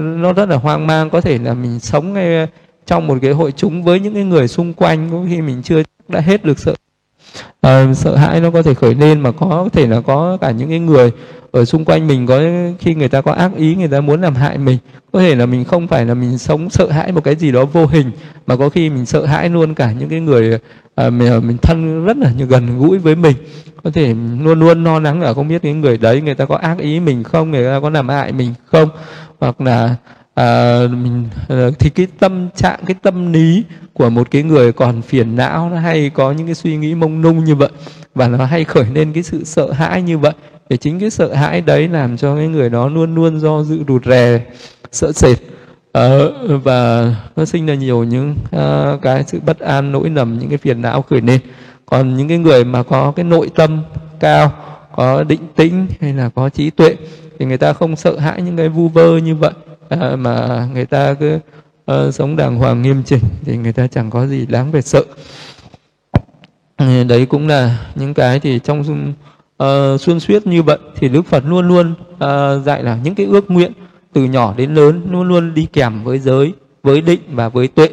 nó 0.00 0.32
rất 0.32 0.48
là 0.48 0.56
hoang 0.56 0.86
mang. 0.86 1.10
Có 1.10 1.20
thể 1.20 1.38
là 1.38 1.54
mình 1.54 1.80
sống 1.80 2.12
ngay 2.12 2.46
trong 2.86 3.06
một 3.06 3.18
cái 3.22 3.32
hội 3.32 3.52
chúng 3.52 3.82
với 3.82 4.00
những 4.00 4.14
cái 4.14 4.24
người 4.24 4.48
xung 4.48 4.74
quanh 4.74 5.08
có 5.12 5.18
khi 5.28 5.40
mình 5.40 5.62
chưa 5.62 5.82
đã 6.08 6.20
hết 6.20 6.44
được 6.44 6.58
sợ 6.58 6.74
uh, 7.66 7.96
sợ 7.96 8.16
hãi 8.16 8.40
nó 8.40 8.50
có 8.50 8.62
thể 8.62 8.74
khởi 8.74 8.94
lên 8.94 9.20
mà 9.20 9.32
có 9.32 9.68
thể 9.72 9.86
là 9.86 10.00
có 10.00 10.38
cả 10.40 10.50
những 10.50 10.68
cái 10.68 10.78
người 10.78 11.12
ở 11.52 11.64
xung 11.64 11.84
quanh 11.84 12.06
mình 12.06 12.26
có 12.26 12.42
khi 12.78 12.94
người 12.94 13.08
ta 13.08 13.20
có 13.20 13.32
ác 13.32 13.50
ý 13.56 13.74
người 13.74 13.88
ta 13.88 14.00
muốn 14.00 14.20
làm 14.20 14.34
hại 14.34 14.58
mình 14.58 14.78
có 15.12 15.20
thể 15.20 15.34
là 15.34 15.46
mình 15.46 15.64
không 15.64 15.88
phải 15.88 16.06
là 16.06 16.14
mình 16.14 16.38
sống 16.38 16.70
sợ 16.70 16.90
hãi 16.90 17.12
một 17.12 17.24
cái 17.24 17.36
gì 17.36 17.52
đó 17.52 17.64
vô 17.64 17.86
hình 17.86 18.10
mà 18.46 18.56
có 18.56 18.68
khi 18.68 18.90
mình 18.90 19.06
sợ 19.06 19.26
hãi 19.26 19.48
luôn 19.48 19.74
cả 19.74 19.92
những 19.92 20.08
cái 20.08 20.20
người 20.20 20.58
à, 20.94 21.10
mình, 21.10 21.32
à, 21.32 21.40
mình 21.40 21.56
thân 21.62 22.04
rất 22.04 22.16
là 22.16 22.32
gần 22.48 22.78
gũi 22.78 22.98
với 22.98 23.14
mình. 23.14 23.36
Có 23.84 23.90
thể 23.90 24.14
luôn 24.42 24.60
luôn 24.60 24.84
lo 24.84 25.00
lắng 25.00 25.20
là 25.20 25.34
không 25.34 25.48
biết 25.48 25.64
những 25.64 25.80
người 25.80 25.98
đấy 25.98 26.20
người 26.20 26.34
ta 26.34 26.44
có 26.44 26.56
ác 26.56 26.78
ý 26.78 27.00
mình 27.00 27.22
không 27.22 27.50
người 27.50 27.64
ta 27.64 27.80
có 27.80 27.90
làm 27.90 28.08
hại 28.08 28.32
mình 28.32 28.54
không 28.66 28.88
hoặc 29.40 29.60
là 29.60 29.96
à, 30.34 30.80
mình 30.90 31.28
ờ, 31.48 31.70
thì 31.78 31.90
cái 31.90 32.06
tâm 32.18 32.48
trạng 32.56 32.80
cái 32.86 32.96
tâm 33.02 33.32
lý 33.32 33.64
của 33.92 34.10
một 34.10 34.30
cái 34.30 34.42
người 34.42 34.72
còn 34.72 35.02
phiền 35.02 35.36
não 35.36 35.70
nó 35.70 35.78
hay 35.78 36.10
có 36.10 36.32
những 36.32 36.46
cái 36.46 36.54
suy 36.54 36.76
nghĩ 36.76 36.94
mông 36.94 37.22
lung 37.22 37.44
như 37.44 37.54
vậy 37.54 37.70
và 38.14 38.28
nó 38.28 38.44
hay 38.44 38.64
khởi 38.64 38.86
lên 38.94 39.12
cái 39.12 39.22
sự 39.22 39.44
sợ 39.44 39.72
hãi 39.72 40.02
như 40.02 40.18
vậy 40.18 40.32
thì 40.70 40.76
chính 40.76 41.00
cái 41.00 41.10
sợ 41.10 41.34
hãi 41.34 41.60
đấy 41.60 41.88
làm 41.88 42.16
cho 42.16 42.36
cái 42.36 42.48
người 42.48 42.70
đó 42.70 42.88
luôn 42.88 43.14
luôn 43.14 43.40
do 43.40 43.62
dự 43.62 43.78
rụt 43.88 44.04
rè 44.04 44.40
sợ 44.92 45.12
sệt. 45.12 45.38
Ờ, 45.92 46.32
và 46.58 47.14
nó 47.36 47.44
sinh 47.44 47.66
ra 47.66 47.74
nhiều 47.74 48.04
những 48.04 48.34
uh, 48.56 49.02
cái 49.02 49.24
sự 49.26 49.40
bất 49.46 49.58
an 49.58 49.92
nỗi 49.92 50.10
nầm 50.10 50.38
những 50.38 50.48
cái 50.48 50.58
phiền 50.58 50.82
não 50.82 51.02
khởi 51.02 51.20
lên. 51.20 51.40
Còn 51.86 52.16
những 52.16 52.28
cái 52.28 52.38
người 52.38 52.64
mà 52.64 52.82
có 52.82 53.12
cái 53.16 53.24
nội 53.24 53.50
tâm 53.54 53.82
cao 54.20 54.52
có 54.96 55.24
định 55.24 55.40
tĩnh 55.56 55.86
hay 56.00 56.12
là 56.12 56.28
có 56.28 56.48
trí 56.48 56.70
tuệ 56.70 56.96
thì 57.38 57.46
người 57.46 57.58
ta 57.58 57.72
không 57.72 57.96
sợ 57.96 58.18
hãi 58.18 58.42
những 58.42 58.56
cái 58.56 58.68
vu 58.68 58.88
vơ 58.88 59.16
như 59.16 59.34
vậy 59.34 59.52
à, 60.00 60.16
mà 60.16 60.66
người 60.72 60.86
ta 60.86 61.14
cứ 61.14 61.38
uh, 61.92 62.14
sống 62.14 62.36
đàng 62.36 62.56
hoàng 62.56 62.82
nghiêm 62.82 63.02
chỉnh 63.02 63.22
thì 63.44 63.56
người 63.56 63.72
ta 63.72 63.86
chẳng 63.86 64.10
có 64.10 64.26
gì 64.26 64.46
đáng 64.46 64.72
phải 64.72 64.82
sợ. 64.82 65.02
Ừ, 66.76 67.04
đấy 67.04 67.26
cũng 67.26 67.48
là 67.48 67.78
những 67.94 68.14
cái 68.14 68.40
thì 68.40 68.58
trong 68.58 68.80
uh, 69.62 70.00
xuân 70.00 70.20
suốt 70.20 70.46
như 70.46 70.62
vậy 70.62 70.78
thì 70.96 71.08
đức 71.08 71.26
phật 71.26 71.44
luôn 71.46 71.68
luôn 71.68 71.94
uh, 72.14 72.64
dạy 72.64 72.82
là 72.82 72.98
những 73.04 73.14
cái 73.14 73.26
ước 73.26 73.50
nguyện 73.50 73.72
từ 74.12 74.24
nhỏ 74.24 74.54
đến 74.56 74.74
lớn 74.74 75.06
luôn 75.10 75.28
luôn 75.28 75.54
đi 75.54 75.66
kèm 75.72 76.04
với 76.04 76.18
giới 76.18 76.52
với 76.82 77.00
định 77.00 77.20
và 77.28 77.48
với 77.48 77.68
tuệ. 77.68 77.88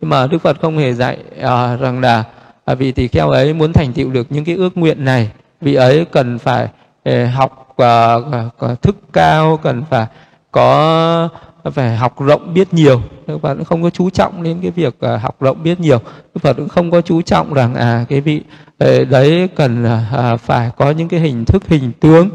Nhưng 0.00 0.10
mà 0.10 0.26
đức 0.26 0.38
phật 0.38 0.60
không 0.60 0.78
hề 0.78 0.92
dạy 0.92 1.18
uh, 1.38 1.80
rằng 1.80 2.00
là 2.00 2.24
uh, 2.72 2.78
vị 2.78 2.92
tỳ 2.92 3.08
kheo 3.08 3.30
ấy 3.30 3.54
muốn 3.54 3.72
thành 3.72 3.92
tựu 3.92 4.10
được 4.10 4.26
những 4.30 4.44
cái 4.44 4.54
ước 4.54 4.76
nguyện 4.76 5.04
này 5.04 5.30
vị 5.60 5.74
ấy 5.74 6.04
cần 6.04 6.38
phải 6.38 6.68
uh, 7.08 7.14
học 7.34 7.76
uh, 7.82 8.72
uh, 8.72 8.82
thức 8.82 8.96
cao 9.12 9.60
cần 9.62 9.82
phải 9.90 10.06
có 10.54 11.28
phải 11.64 11.96
học 11.96 12.20
rộng 12.20 12.54
biết 12.54 12.74
nhiều. 12.74 13.02
Đức 13.26 13.38
Phật 13.42 13.54
cũng 13.54 13.64
không 13.64 13.82
có 13.82 13.90
chú 13.90 14.10
trọng 14.10 14.42
đến 14.42 14.58
cái 14.62 14.70
việc 14.70 15.00
à, 15.00 15.16
học 15.16 15.36
rộng 15.40 15.62
biết 15.62 15.80
nhiều. 15.80 15.98
Đức 16.34 16.40
Phật 16.42 16.56
cũng 16.56 16.68
không 16.68 16.90
có 16.90 17.00
chú 17.00 17.22
trọng 17.22 17.54
rằng 17.54 17.74
à 17.74 18.04
cái 18.08 18.20
vị 18.20 18.42
ờ, 18.78 19.04
đấy 19.04 19.48
cần 19.56 19.84
à, 19.84 20.06
à, 20.16 20.36
phải 20.36 20.70
có 20.76 20.90
những 20.90 21.08
cái 21.08 21.20
hình 21.20 21.44
thức 21.44 21.68
hình 21.68 21.92
tướng 22.00 22.28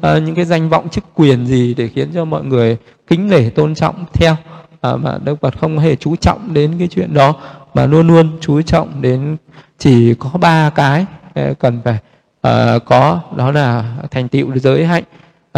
à, 0.00 0.18
những 0.18 0.34
cái 0.34 0.44
danh 0.44 0.68
vọng 0.68 0.88
chức 0.88 1.04
quyền 1.14 1.46
gì 1.46 1.74
để 1.74 1.88
khiến 1.88 2.10
cho 2.14 2.24
mọi 2.24 2.44
người 2.44 2.76
kính 3.06 3.30
nể 3.30 3.50
tôn 3.50 3.74
trọng 3.74 4.04
theo. 4.12 4.36
À, 4.80 4.96
mà 4.96 5.18
Đức 5.24 5.40
Phật 5.40 5.58
không 5.58 5.78
hề 5.78 5.96
chú 5.96 6.16
trọng 6.16 6.54
đến 6.54 6.74
cái 6.78 6.88
chuyện 6.88 7.14
đó 7.14 7.34
mà 7.74 7.86
luôn 7.86 8.06
luôn 8.06 8.38
chú 8.40 8.62
trọng 8.62 9.02
đến 9.02 9.36
chỉ 9.78 10.14
có 10.14 10.30
ba 10.40 10.70
cái 10.70 11.06
ờ, 11.34 11.54
cần 11.58 11.80
phải 11.84 11.98
à, 12.42 12.78
có. 12.84 13.20
Đó 13.36 13.52
là 13.52 13.96
thành 14.10 14.28
tựu 14.28 14.58
giới 14.58 14.86
hạnh 14.86 15.04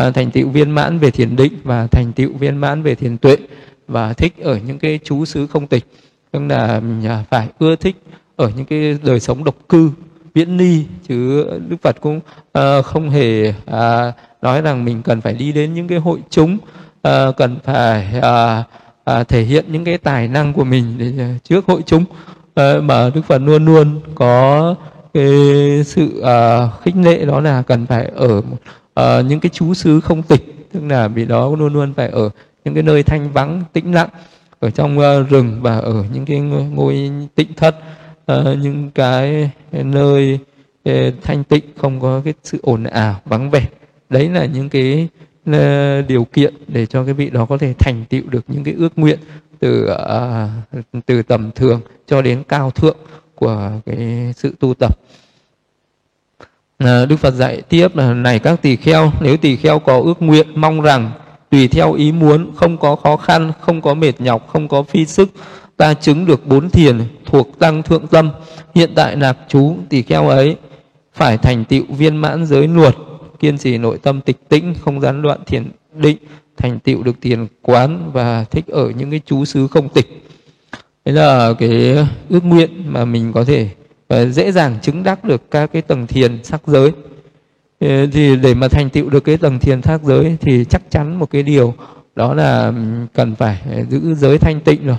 à, 0.01 0.11
thành 0.11 0.31
tựu 0.31 0.49
viên 0.49 0.71
mãn 0.71 0.99
về 0.99 1.11
thiền 1.11 1.37
định 1.37 1.53
và 1.65 1.87
thành 1.87 2.13
tựu 2.13 2.33
viên 2.33 2.57
mãn 2.57 2.83
về 2.83 2.95
thiền 2.95 3.19
tuệ 3.19 3.37
và 3.89 4.13
thích 4.13 4.35
ở 4.43 4.59
những 4.67 4.79
cái 4.79 4.99
chú 5.05 5.25
xứ 5.25 5.47
không 5.47 5.67
tịch. 5.67 5.85
Tức 6.31 6.41
là 6.49 6.81
à, 7.05 7.25
phải 7.31 7.49
ưa 7.59 7.77
thích 7.77 7.97
ở 8.37 8.51
những 8.57 8.67
cái 8.67 8.99
đời 9.03 9.21
sống 9.21 9.45
độc 9.45 9.55
cư 9.69 9.91
viễn 10.35 10.57
ly 10.57 10.85
chứ 11.09 11.47
đức 11.69 11.77
phật 11.83 11.97
cũng 12.01 12.21
uh, 12.59 12.85
không 12.85 13.11
hề 13.11 13.49
uh, 13.49 14.15
nói 14.43 14.63
rằng 14.63 14.85
mình 14.85 15.03
cần 15.03 15.21
phải 15.21 15.35
đi 15.35 15.53
đến 15.53 15.75
những 15.75 15.89
cái 15.89 15.99
hội 15.99 16.19
chúng 16.31 16.59
uh, 17.09 17.37
cần 17.37 17.57
phải 17.65 18.07
uh, 18.19 18.67
uh, 19.21 19.29
thể 19.29 19.43
hiện 19.43 19.65
những 19.69 19.85
cái 19.85 19.99
tài 19.99 20.29
năng 20.29 20.53
của 20.53 20.65
mình 20.65 20.85
để 20.99 21.35
uh, 21.35 21.45
trước 21.45 21.67
hội 21.67 21.83
chúng. 21.87 22.05
Uh, 22.61 22.83
mà 22.83 23.11
đức 23.15 23.23
phật 23.29 23.39
luôn 23.39 23.65
luôn 23.65 24.01
có 24.15 24.75
cái 25.15 25.25
sự 25.85 26.23
uh, 26.23 26.83
khích 26.83 26.97
lệ 26.97 27.25
đó 27.25 27.41
là 27.41 27.63
cần 27.63 27.87
phải 27.87 28.11
ở 28.15 28.43
uh, 29.01 29.27
những 29.27 29.41
cái 29.41 29.51
chú 29.55 29.75
xứ 29.75 30.01
không 30.01 30.23
tịch 30.23 30.69
tức 30.73 30.81
là 30.89 31.09
vì 31.09 31.25
đó 31.25 31.57
luôn 31.59 31.73
luôn 31.73 31.95
phải 31.95 32.09
ở 32.09 32.31
những 32.65 32.75
cái 32.75 32.83
nơi 32.83 33.03
thanh 33.03 33.33
vắng 33.33 33.63
tĩnh 33.73 33.95
lặng 33.95 34.09
ở 34.61 34.71
trong 34.71 34.99
uh, 34.99 35.29
rừng 35.31 35.59
và 35.63 35.79
ở 35.79 36.05
những 36.13 36.25
cái 36.25 36.41
ngôi 36.41 37.11
tịnh 37.35 37.55
thất. 37.57 37.77
Uh, 38.33 38.59
những 38.59 38.91
cái 38.91 39.51
nơi 39.73 40.39
uh, 40.89 40.95
thanh 41.23 41.45
tịnh 41.45 41.65
không 41.77 42.01
có 42.01 42.21
cái 42.25 42.35
sự 42.43 42.59
ồn 42.63 42.85
ào 42.85 43.21
vắng 43.25 43.51
vẻ. 43.51 43.67
Đấy 44.11 44.29
là 44.29 44.45
những 44.45 44.69
cái 44.69 45.09
uh, 45.51 45.55
điều 46.09 46.25
kiện 46.25 46.55
để 46.69 46.87
cho 46.87 47.05
cái 47.05 47.15
vị 47.15 47.31
đó 47.31 47.47
có 47.47 47.59
thể 47.59 47.75
thành 47.79 48.05
tựu 48.09 48.23
được 48.29 48.45
những 48.49 48.65
cái 48.65 48.75
ước 48.75 48.99
nguyện 48.99 49.19
từ 49.59 49.89
uh, 49.93 51.05
từ 51.07 51.23
tầm 51.23 51.51
thường 51.55 51.81
cho 52.07 52.23
đến 52.23 52.43
cao 52.49 52.71
thượng 52.71 52.97
của 53.35 53.71
cái 53.87 54.33
sự 54.37 54.55
tu 54.61 54.75
tập. 54.75 54.99
Ờ, 56.85 57.07
Đức 57.07 57.17
Phật 57.17 57.35
dạy 57.35 57.63
tiếp 57.69 57.97
là, 57.97 58.15
này 58.15 58.39
các 58.39 58.63
tỳ 58.63 58.77
kheo, 58.77 59.13
nếu 59.21 59.37
tỳ 59.37 59.57
kheo 59.57 59.79
có 59.79 60.01
ước 60.01 60.23
nguyện, 60.23 60.47
mong 60.55 60.81
rằng 60.81 61.11
tùy 61.51 61.69
theo 61.69 61.93
ý 61.93 62.13
muốn, 62.13 62.51
không 62.57 62.79
có 62.79 62.97
khó 62.97 63.17
khăn, 63.17 63.53
không 63.61 63.81
có 63.81 63.95
mệt 63.95 64.13
nhọc, 64.19 64.49
không 64.49 64.69
có 64.69 64.83
phi 64.83 65.07
sức, 65.07 65.31
ta 65.77 65.95
chứng 65.95 66.27
được 66.27 66.47
bốn 66.47 66.71
thiền 66.71 67.01
thuộc 67.27 67.59
tăng 67.59 67.83
thượng 67.83 68.07
tâm, 68.07 68.31
hiện 68.75 68.91
tại 68.95 69.17
nạc 69.17 69.37
chú 69.49 69.77
tỳ 69.89 70.03
kheo 70.03 70.29
ấy, 70.29 70.57
phải 71.15 71.39
thành 71.39 71.65
tựu 71.65 71.85
viên 71.89 72.17
mãn 72.17 72.47
giới 72.47 72.69
luật 72.69 72.95
kiên 73.39 73.59
trì 73.59 73.79
nội 73.79 73.99
tâm 74.03 74.21
tịch 74.21 74.49
tĩnh, 74.49 74.75
không 74.81 75.01
gián 75.01 75.23
đoạn 75.23 75.39
thiền 75.47 75.71
định, 75.95 76.17
thành 76.57 76.79
tựu 76.79 77.03
được 77.03 77.17
thiền 77.21 77.47
quán 77.63 78.11
và 78.13 78.45
thích 78.51 78.67
ở 78.67 78.91
những 78.97 79.11
cái 79.11 79.21
chú 79.27 79.45
xứ 79.45 79.67
không 79.67 79.89
tịch. 79.89 80.23
Đấy 81.05 81.15
là 81.15 81.53
cái 81.59 81.97
ước 82.29 82.45
nguyện 82.45 82.71
mà 82.87 83.05
mình 83.05 83.33
có 83.33 83.45
thể 83.45 83.69
và 84.11 84.25
dễ 84.25 84.53
dàng 84.53 84.79
chứng 84.83 85.03
đắc 85.03 85.25
được 85.25 85.51
các 85.51 85.71
cái 85.73 85.83
tầng 85.83 86.07
thiền 86.07 86.45
sắc 86.45 86.61
giới. 86.67 86.93
Ờ, 87.81 88.07
thì 88.13 88.37
để 88.37 88.55
mà 88.55 88.69
thành 88.69 88.91
tựu 88.91 89.11
được 89.11 89.21
cái 89.21 89.37
tầng 89.37 89.59
thiền 89.59 89.83
sắc 89.83 90.03
giới 90.03 90.37
thì 90.41 90.65
chắc 90.65 90.83
chắn 90.91 91.19
một 91.19 91.31
cái 91.31 91.43
điều, 91.43 91.75
đó 92.17 92.35
là 92.35 92.73
cần 93.15 93.35
phải 93.35 93.63
giữ 93.91 94.15
giới 94.15 94.39
thanh 94.39 94.61
tịnh 94.61 94.87
rồi. 94.87 94.97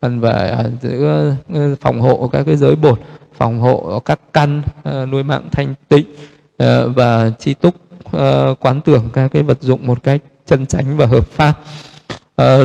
Cần 0.00 0.22
phải 0.22 0.50
à, 0.50 0.64
giữ 0.82 1.06
ờ, 1.06 1.74
phòng 1.80 2.00
hộ 2.00 2.30
các 2.32 2.42
cái 2.46 2.56
giới 2.56 2.76
bột, 2.76 3.00
phòng 3.34 3.60
hộ 3.60 4.02
các 4.04 4.20
căn 4.32 4.62
ờ, 4.82 5.06
nuôi 5.06 5.22
mạng 5.22 5.48
thanh 5.52 5.74
tịnh 5.88 6.06
và 6.96 7.30
chi 7.38 7.54
túc 7.54 7.74
quán 8.60 8.80
tưởng 8.84 9.08
các 9.12 9.28
cái 9.28 9.42
vật 9.42 9.58
dụng 9.62 9.86
một 9.86 10.02
cách 10.02 10.20
chân 10.46 10.66
chánh 10.66 10.96
và 10.96 11.06
hợp 11.06 11.26
pháp. 11.26 11.52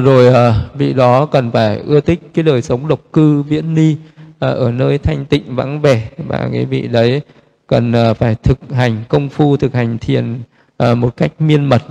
Rồi 0.03 0.33
vị 0.73 0.93
đó 0.93 1.25
cần 1.25 1.51
phải 1.51 1.81
ưa 1.85 2.01
thích 2.01 2.19
cái 2.33 2.43
đời 2.43 2.61
sống 2.61 2.87
độc 2.87 2.99
cư 3.13 3.41
viễn 3.41 3.73
ni 3.73 3.95
Ờ, 4.41 4.53
ở 4.53 4.71
nơi 4.71 4.97
thanh 4.97 5.25
tịnh 5.25 5.55
vắng 5.55 5.81
vẻ 5.81 6.09
và 6.17 6.49
cái 6.53 6.65
vị 6.65 6.87
đấy 6.87 7.21
cần 7.67 7.91
ờ, 7.91 8.13
phải 8.13 8.35
thực 8.35 8.59
hành 8.71 9.03
công 9.09 9.29
phu 9.29 9.57
thực 9.57 9.73
hành 9.73 9.97
thiền 9.97 10.41
ờ, 10.77 10.95
một 10.95 11.17
cách 11.17 11.31
miên 11.39 11.65
mật. 11.65 11.81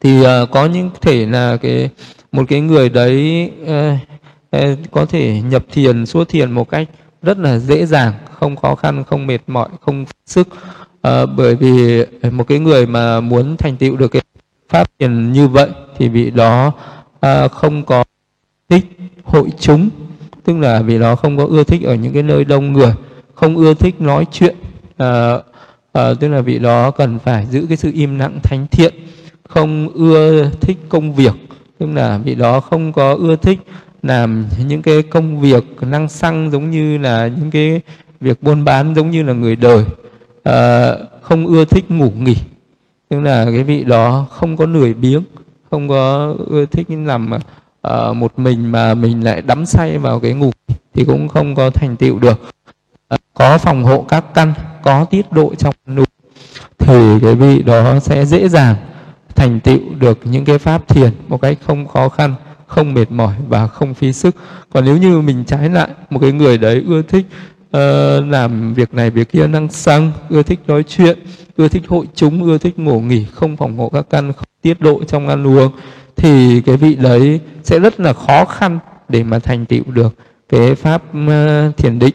Thì 0.00 0.24
có 0.50 0.66
những 0.66 0.90
thể 1.00 1.26
là 1.26 1.56
cái 1.56 1.90
một 2.32 2.42
cái 2.48 2.60
người 2.60 2.88
đấy 2.88 3.50
có 4.90 5.06
thể 5.06 5.40
nhập 5.40 5.64
thiền 5.72 6.06
suốt 6.06 6.28
thiền 6.28 6.52
một 6.52 6.68
cách 6.68 6.88
rất 7.22 7.38
là 7.38 7.58
dễ 7.58 7.86
dàng 7.86 8.12
không 8.32 8.56
khó 8.56 8.74
khăn 8.74 9.04
không 9.04 9.26
mệt 9.26 9.40
mỏi 9.46 9.68
không 9.80 10.04
sức. 10.26 10.48
À, 11.02 11.26
bởi 11.26 11.54
vì 11.54 12.04
một 12.30 12.44
cái 12.48 12.58
người 12.58 12.86
mà 12.86 13.20
muốn 13.20 13.56
thành 13.56 13.76
tựu 13.76 13.96
được 13.96 14.08
cái 14.08 14.22
pháp 14.68 14.90
thiền 14.98 15.32
như 15.32 15.48
vậy 15.48 15.70
thì 15.98 16.08
vị 16.08 16.30
đó 16.30 16.72
à, 17.20 17.48
không 17.48 17.84
có 17.84 18.04
thích 18.68 18.84
hội 19.24 19.48
chúng 19.58 19.90
tức 20.48 20.58
là 20.58 20.82
vì 20.82 20.98
nó 20.98 21.16
không 21.16 21.36
có 21.36 21.46
ưa 21.46 21.64
thích 21.64 21.82
ở 21.82 21.94
những 21.94 22.12
cái 22.12 22.22
nơi 22.22 22.44
đông 22.44 22.72
người 22.72 22.92
không 23.34 23.56
ưa 23.56 23.74
thích 23.74 24.00
nói 24.00 24.26
chuyện 24.32 24.56
à, 24.96 25.38
à, 25.92 26.14
tức 26.20 26.28
là 26.28 26.40
vị 26.40 26.58
đó 26.58 26.90
cần 26.90 27.18
phải 27.18 27.46
giữ 27.50 27.66
cái 27.68 27.76
sự 27.76 27.90
im 27.94 28.18
lặng 28.18 28.38
thánh 28.42 28.66
thiện 28.70 28.94
không 29.48 29.88
ưa 29.94 30.50
thích 30.60 30.76
công 30.88 31.14
việc 31.14 31.32
tức 31.78 31.86
là 31.94 32.18
vị 32.18 32.34
đó 32.34 32.60
không 32.60 32.92
có 32.92 33.14
ưa 33.14 33.36
thích 33.36 33.58
làm 34.02 34.46
những 34.66 34.82
cái 34.82 35.02
công 35.02 35.40
việc 35.40 35.64
năng 35.80 36.08
xăng 36.08 36.50
giống 36.50 36.70
như 36.70 36.98
là 36.98 37.30
những 37.40 37.50
cái 37.50 37.80
việc 38.20 38.42
buôn 38.42 38.64
bán 38.64 38.94
giống 38.94 39.10
như 39.10 39.22
là 39.22 39.32
người 39.32 39.56
đời 39.56 39.84
à, 40.44 40.92
không 41.22 41.46
ưa 41.46 41.64
thích 41.64 41.90
ngủ 41.90 42.10
nghỉ 42.18 42.36
tức 43.08 43.20
là 43.20 43.44
cái 43.44 43.64
vị 43.64 43.84
đó 43.84 44.26
không 44.30 44.56
có 44.56 44.66
lười 44.66 44.94
biếng 44.94 45.22
không 45.70 45.88
có 45.88 46.34
ưa 46.46 46.66
thích 46.66 46.86
làm 46.90 47.30
uh, 47.88 48.16
một 48.16 48.38
mình 48.38 48.72
mà 48.72 48.94
mình 48.94 49.24
lại 49.24 49.42
đắm 49.42 49.66
say 49.66 49.98
vào 49.98 50.20
cái 50.20 50.32
ngục 50.34 50.54
thì 50.94 51.04
cũng 51.04 51.28
không 51.28 51.54
có 51.54 51.70
thành 51.70 51.96
tựu 51.96 52.18
được. 52.18 52.40
Uh, 53.14 53.20
có 53.34 53.58
phòng 53.58 53.84
hộ 53.84 54.06
các 54.08 54.24
căn 54.34 54.54
có 54.82 55.04
tiết 55.04 55.32
độ 55.32 55.54
trong 55.54 55.74
nụ 55.86 56.04
thì 56.78 57.20
cái 57.22 57.34
vị 57.34 57.62
đó 57.62 58.00
sẽ 58.00 58.24
dễ 58.24 58.48
dàng 58.48 58.76
thành 59.34 59.60
tựu 59.60 59.80
được 59.98 60.18
những 60.24 60.44
cái 60.44 60.58
pháp 60.58 60.88
thiền 60.88 61.10
một 61.28 61.42
cách 61.42 61.58
không 61.66 61.86
khó 61.86 62.08
khăn 62.08 62.34
không 62.66 62.94
mệt 62.94 63.10
mỏi 63.10 63.34
và 63.48 63.66
không 63.66 63.94
phí 63.94 64.12
sức. 64.12 64.36
Còn 64.72 64.84
nếu 64.84 64.96
như 64.96 65.20
mình 65.20 65.44
trái 65.44 65.68
lại 65.68 65.88
một 66.10 66.18
cái 66.18 66.32
người 66.32 66.58
đấy 66.58 66.84
ưa 66.86 67.02
thích 67.02 67.26
uh, 67.76 67.80
làm 68.28 68.74
việc 68.74 68.94
này 68.94 69.10
việc 69.10 69.32
kia 69.32 69.46
năng 69.46 69.68
xăng 69.68 70.12
ưa 70.28 70.42
thích 70.42 70.60
nói 70.66 70.82
chuyện 70.82 71.18
ưa 71.56 71.68
thích 71.68 71.82
hội 71.88 72.06
chúng 72.14 72.42
ưa 72.42 72.58
thích 72.58 72.78
ngủ 72.78 73.00
nghỉ 73.00 73.26
không 73.32 73.56
phòng 73.56 73.78
hộ 73.78 73.88
các 73.88 74.06
căn 74.10 74.32
không 74.32 74.48
tiết 74.62 74.80
độ 74.80 75.04
trong 75.04 75.28
ăn 75.28 75.46
uống 75.46 75.72
thì 76.18 76.60
cái 76.60 76.76
vị 76.76 76.94
đấy 76.94 77.40
sẽ 77.62 77.78
rất 77.78 78.00
là 78.00 78.12
khó 78.12 78.44
khăn 78.44 78.78
để 79.08 79.24
mà 79.24 79.38
thành 79.38 79.66
tựu 79.66 79.82
được 79.86 80.14
cái 80.48 80.74
pháp 80.74 81.02
ờ, 81.28 81.72
thiền 81.76 81.98
định. 81.98 82.14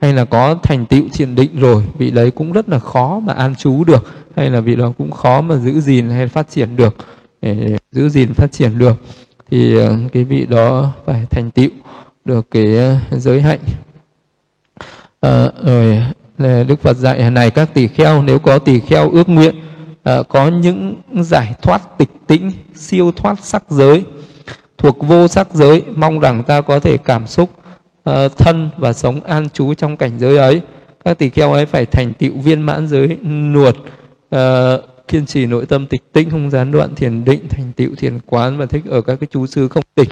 Hay 0.00 0.12
là 0.12 0.24
có 0.24 0.54
thành 0.62 0.86
tựu 0.86 1.02
thiền 1.12 1.34
định 1.34 1.60
rồi 1.60 1.82
vị 1.98 2.10
đấy 2.10 2.30
cũng 2.30 2.52
rất 2.52 2.68
là 2.68 2.78
khó 2.78 3.20
mà 3.20 3.32
an 3.32 3.54
trú 3.54 3.84
được. 3.84 4.12
Hay 4.36 4.50
là 4.50 4.60
vị 4.60 4.76
đó 4.76 4.92
cũng 4.98 5.10
khó 5.10 5.40
mà 5.40 5.56
giữ 5.56 5.80
gìn 5.80 6.10
hay 6.10 6.28
phát 6.28 6.50
triển 6.50 6.76
được 6.76 6.96
để 7.42 7.76
giữ 7.92 8.08
gìn 8.08 8.34
phát 8.34 8.52
triển 8.52 8.78
được. 8.78 8.96
Thì 9.50 9.76
ờ, 9.76 9.96
cái 10.12 10.24
vị 10.24 10.46
đó 10.46 10.92
phải 11.06 11.26
thành 11.30 11.50
tựu 11.50 11.70
được 12.24 12.50
cái 12.50 12.76
ờ, 12.76 12.96
giới 13.10 13.42
hạnh. 13.42 13.60
À, 15.20 15.48
rồi 15.64 16.02
Đức 16.64 16.80
Phật 16.82 16.96
dạy 16.96 17.30
này 17.30 17.50
các 17.50 17.74
tỳ 17.74 17.88
kheo 17.88 18.22
nếu 18.22 18.38
có 18.38 18.58
tỳ 18.58 18.80
kheo 18.80 19.10
ước 19.10 19.28
nguyện 19.28 19.54
à, 20.02 20.22
có 20.28 20.48
những 20.48 20.94
giải 21.20 21.54
thoát 21.62 21.98
tịch 21.98 22.10
tĩnh 22.26 22.52
siêu 22.74 23.12
thoát 23.12 23.44
sắc 23.44 23.64
giới 23.68 24.04
thuộc 24.78 24.98
vô 25.00 25.28
sắc 25.28 25.54
giới. 25.54 25.82
Mong 25.96 26.20
rằng 26.20 26.42
ta 26.44 26.60
có 26.60 26.80
thể 26.80 26.96
cảm 26.96 27.26
xúc 27.26 27.50
uh, 28.10 28.14
thân 28.38 28.70
và 28.76 28.92
sống 28.92 29.20
an 29.20 29.48
trú 29.50 29.74
trong 29.74 29.96
cảnh 29.96 30.18
giới 30.18 30.36
ấy. 30.36 30.60
Các 31.04 31.18
tỳ 31.18 31.30
kheo 31.30 31.52
ấy 31.52 31.66
phải 31.66 31.86
thành 31.86 32.12
tựu 32.14 32.38
viên 32.38 32.62
mãn 32.62 32.88
giới 32.88 33.16
nuột 33.22 33.76
uh, 34.34 34.38
kiên 35.08 35.26
trì 35.26 35.46
nội 35.46 35.66
tâm 35.66 35.86
tịch 35.86 36.12
tĩnh 36.12 36.30
không 36.30 36.50
gián 36.50 36.72
đoạn 36.72 36.94
thiền 36.94 37.24
định 37.24 37.48
thành 37.48 37.72
tựu 37.76 37.94
thiền 37.94 38.18
quán 38.26 38.58
và 38.58 38.66
thích 38.66 38.84
ở 38.88 39.00
các 39.02 39.16
cái 39.20 39.28
chú 39.30 39.46
xứ 39.46 39.68
không 39.68 39.84
tịch. 39.94 40.08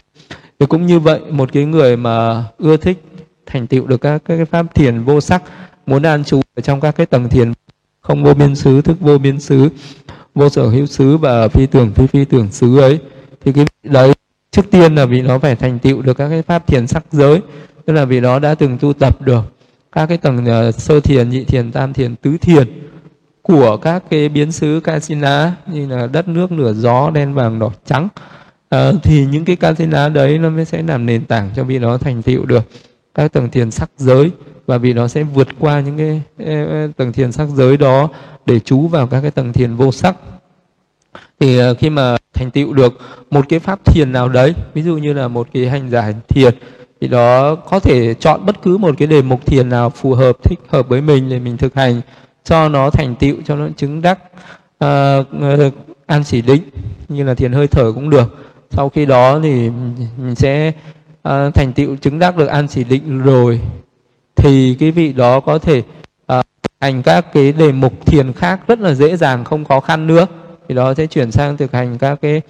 Thì 0.59 0.67
cũng 0.67 0.87
như 0.87 0.99
vậy 0.99 1.21
một 1.31 1.53
cái 1.53 1.65
người 1.65 1.97
mà 1.97 2.45
ưa 2.59 2.77
thích 2.77 3.05
thành 3.47 3.67
tựu 3.67 3.87
được 3.87 4.01
các, 4.01 4.23
các 4.25 4.37
cái 4.37 4.45
pháp 4.45 4.75
thiền 4.75 5.05
vô 5.05 5.21
sắc 5.21 5.43
muốn 5.87 6.03
an 6.03 6.25
trú 6.25 6.41
ở 6.57 6.61
trong 6.63 6.81
các 6.81 6.97
cái 6.97 7.07
tầng 7.07 7.29
thiền 7.29 7.53
không 8.11 8.25
vô 8.25 8.35
biên 8.35 8.55
xứ 8.55 8.83
thức 8.83 9.01
vô 9.01 9.19
biên 9.19 9.41
xứ 9.41 9.69
vô 10.35 10.49
sở 10.49 10.69
hữu 10.69 10.87
xứ 10.87 11.17
và 11.17 11.49
phi 11.49 11.67
tưởng 11.67 11.93
phi 11.93 12.07
phi 12.07 12.25
tưởng 12.25 12.53
xứ 12.53 12.79
ấy. 12.79 12.99
Thì 13.45 13.53
cái 13.53 13.67
đấy 13.83 14.13
trước 14.51 14.71
tiên 14.71 14.95
là 14.95 15.07
vì 15.07 15.23
nó 15.23 15.39
phải 15.39 15.57
thành 15.57 15.79
tựu 15.79 16.03
được 16.03 16.17
các 16.17 16.29
cái 16.29 16.43
pháp 16.43 16.67
thiền 16.67 16.87
sắc 16.87 17.05
giới 17.13 17.41
tức 17.87 17.93
là 17.93 18.05
vì 18.05 18.21
nó 18.21 18.39
đã 18.39 18.55
từng 18.55 18.79
tu 18.79 18.93
tập 18.93 19.23
được 19.23 19.43
các 19.93 20.07
cái 20.07 20.19
tầng 20.19 20.45
uh, 20.69 20.75
sơ 20.75 21.01
thiền 21.01 21.31
nhị 21.31 21.45
thiền 21.45 21.73
tam 21.73 21.93
thiền 21.93 22.17
tứ 22.17 22.37
thiền 22.41 22.69
của 23.43 23.77
các 23.77 24.05
cái 24.11 24.29
biến 24.29 24.53
xứ 24.53 24.81
casina 24.81 25.53
như 25.67 25.87
là 25.87 26.07
đất 26.07 26.29
nước 26.29 26.53
lửa 26.53 26.73
gió 26.73 27.11
đen 27.11 27.35
vàng 27.35 27.59
đỏ 27.59 27.71
trắng. 27.87 28.09
À, 28.69 28.93
thì 29.03 29.27
những 29.27 29.45
cái 29.45 29.57
casina 29.57 30.09
đấy 30.09 30.39
nó 30.39 30.51
mới 30.51 30.65
sẽ 30.65 30.83
làm 30.83 31.07
nền 31.07 31.25
tảng 31.25 31.51
cho 31.57 31.65
vị 31.65 31.79
nó 31.79 31.99
thành 31.99 32.23
tựu 32.23 32.45
được 32.45 32.65
các 33.21 33.33
tầng 33.33 33.51
thiền 33.51 33.71
sắc 33.71 33.91
giới 33.97 34.31
và 34.67 34.79
vì 34.79 34.93
nó 34.93 35.09
sẽ 35.09 35.23
vượt 35.23 35.49
qua 35.59 35.81
những 35.81 35.99
cái 35.99 36.23
tầng 36.97 37.13
thiền 37.13 37.33
sắc 37.33 37.49
giới 37.49 37.77
đó 37.77 38.09
để 38.47 38.61
trú 38.61 38.89
vào 38.89 39.07
các 39.07 39.21
cái 39.21 39.31
tầng 39.31 39.53
thiền 39.53 39.77
vô 39.77 39.93
sắc. 39.93 40.17
Thì 41.41 41.59
ờ, 41.59 41.75
khi 41.75 41.91
mà 41.91 42.17
thành 42.35 42.51
tựu 42.51 42.73
được 42.73 42.99
một 43.31 43.45
cái 43.49 43.59
pháp 43.59 43.85
thiền 43.85 44.13
nào 44.13 44.29
đấy 44.29 44.55
ví 44.75 44.83
dụ 44.83 44.97
như 44.97 45.13
là 45.13 45.29
một 45.29 45.49
cái 45.53 45.69
hành 45.69 45.91
giả 45.91 46.13
thiền 46.29 46.55
thì 47.01 47.09
đó 47.09 47.55
có 47.55 47.81
thể 47.81 48.15
chọn 48.15 48.47
bất 48.47 48.63
cứ 48.63 48.77
một 48.77 48.95
cái 48.99 49.09
đề 49.09 49.23
mục 49.23 49.47
thiền 49.47 49.69
nào 49.69 49.91
phù 49.91 50.15
hợp 50.15 50.37
thích 50.43 50.61
hợp 50.69 50.89
với 50.89 51.01
mình 51.01 51.29
để 51.31 51.39
mình 51.39 51.57
thực 51.57 51.75
hành 51.75 52.01
cho 52.45 52.69
nó 52.69 52.91
thành 52.91 53.15
tựu 53.15 53.37
cho 53.47 53.57
nó 53.57 53.69
chứng 53.77 54.03
đắc 54.03 54.19
uh, 54.85 55.75
an 56.07 56.25
chỉ 56.25 56.43
định 56.43 56.63
như 57.09 57.25
là 57.25 57.35
thiền 57.35 57.53
hơi 57.53 57.67
thở 57.67 57.93
cũng 57.93 58.11
được. 58.11 58.37
Sau 58.71 58.89
khi 58.89 59.07
đó 59.07 59.41
thì 59.43 59.71
mình 60.17 60.35
sẽ 60.35 60.73
uh, 61.29 61.55
thành 61.55 61.73
tựu 61.73 61.97
chứng 61.97 62.19
đắc 62.19 62.37
được 62.37 62.47
an 62.47 62.69
chỉ 62.69 62.85
định 62.85 63.23
rồi 63.23 63.61
thì 64.37 64.77
cái 64.81 64.91
vị 64.91 65.13
đó 65.13 65.41
có 65.41 65.59
thể 65.59 65.83
uh, 66.33 66.45
hành 66.81 67.03
các 67.03 67.33
cái 67.33 67.53
đề 67.53 67.73
mục 67.73 68.07
thiền 68.07 68.33
khác 68.33 68.61
rất 68.69 68.81
là 68.81 68.95
dễ 68.95 69.17
dàng 69.17 69.45
không 69.45 69.65
khó 69.65 69.81
khăn 69.81 70.07
nữa. 70.07 70.27
Thì 70.69 70.75
đó 70.75 70.95
sẽ 70.95 71.07
chuyển 71.07 71.31
sang 71.31 71.57
thực 71.57 71.73
hành 71.73 71.99
các 71.99 72.19
cái 72.23 72.43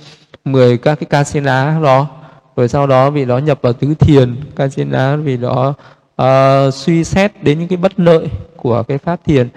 10 0.45 0.79
các 0.79 0.95
cái 1.01 1.07
kasina 1.11 1.81
đó. 1.83 2.07
Rồi 2.57 2.69
sau 2.69 2.87
đó 2.87 3.11
vị 3.11 3.25
đó 3.25 3.39
nhập 3.39 3.59
vào 3.63 3.73
tứ 3.73 3.95
thiền 3.95 4.37
kasina 4.57 5.17
vì 5.17 5.37
đó 5.37 5.75
uh, 6.23 6.75
suy 6.75 7.05
xét 7.05 7.33
đến 7.43 7.59
những 7.59 7.69
cái 7.69 7.77
bất 7.77 8.01
lợi 8.01 8.29
của 8.57 8.83
cái 8.83 8.99
pháp 8.99 9.21
thiền. 9.25 9.49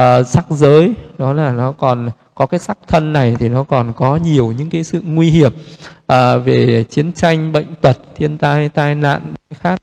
Uh, 0.00 0.26
sắc 0.26 0.44
giới 0.50 0.94
đó 1.18 1.32
là 1.32 1.52
nó 1.52 1.72
còn 1.72 2.10
có 2.40 2.46
cái 2.46 2.60
sắc 2.60 2.78
thân 2.88 3.12
này 3.12 3.36
thì 3.38 3.48
nó 3.48 3.64
còn 3.64 3.92
có 3.92 4.16
nhiều 4.16 4.52
những 4.58 4.70
cái 4.70 4.84
sự 4.84 5.00
nguy 5.04 5.30
hiểm 5.30 5.52
à, 6.06 6.36
về 6.36 6.84
chiến 6.90 7.12
tranh 7.12 7.52
bệnh 7.52 7.74
tật 7.80 7.98
thiên 8.16 8.38
tai 8.38 8.68
tai 8.68 8.94
nạn 8.94 9.34
khác. 9.60 9.80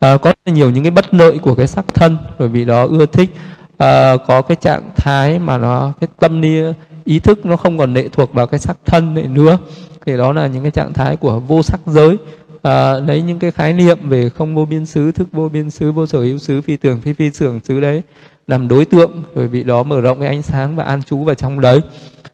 À, 0.00 0.16
có 0.16 0.32
nhiều 0.46 0.70
những 0.70 0.84
cái 0.84 0.90
bất 0.90 1.14
lợi 1.14 1.38
của 1.38 1.54
cái 1.54 1.66
sắc 1.66 1.84
thân 1.94 2.16
bởi 2.38 2.48
vì 2.48 2.64
đó 2.64 2.86
ưa 2.86 3.06
thích 3.06 3.30
à, 3.78 4.16
có 4.26 4.42
cái 4.42 4.56
trạng 4.60 4.90
thái 4.96 5.38
mà 5.38 5.58
nó 5.58 5.92
cái 6.00 6.08
tâm 6.20 6.40
ni 6.40 6.62
ý 7.04 7.18
thức 7.18 7.46
nó 7.46 7.56
không 7.56 7.78
còn 7.78 7.94
lệ 7.94 8.08
thuộc 8.12 8.32
vào 8.32 8.46
cái 8.46 8.60
sắc 8.60 8.76
thân 8.86 9.14
này 9.14 9.24
nữa. 9.24 9.58
Thì 10.06 10.16
đó 10.16 10.32
là 10.32 10.46
những 10.46 10.62
cái 10.62 10.70
trạng 10.70 10.92
thái 10.92 11.16
của 11.16 11.40
vô 11.40 11.62
sắc 11.62 11.80
giới. 11.86 12.16
À, 12.62 12.92
lấy 12.94 13.22
những 13.22 13.38
cái 13.38 13.50
khái 13.50 13.72
niệm 13.72 14.08
về 14.08 14.28
không 14.28 14.54
vô 14.54 14.64
biên 14.64 14.86
xứ 14.86 15.12
thức 15.12 15.28
vô 15.32 15.48
biên 15.48 15.70
xứ 15.70 15.92
vô 15.92 16.06
sở 16.06 16.20
hữu 16.20 16.38
xứ 16.38 16.60
phi 16.60 16.76
tưởng 16.76 17.00
phi 17.00 17.12
phi 17.12 17.30
tưởng 17.38 17.60
xứ 17.64 17.80
đấy 17.80 18.02
làm 18.46 18.68
đối 18.68 18.84
tượng 18.84 19.22
bởi 19.34 19.48
vì 19.48 19.62
đó 19.62 19.82
mở 19.82 20.00
rộng 20.00 20.20
cái 20.20 20.28
ánh 20.28 20.42
sáng 20.42 20.76
và 20.76 20.84
an 20.84 21.02
trú 21.02 21.24
vào 21.24 21.34
trong 21.34 21.60
đấy 21.60 21.80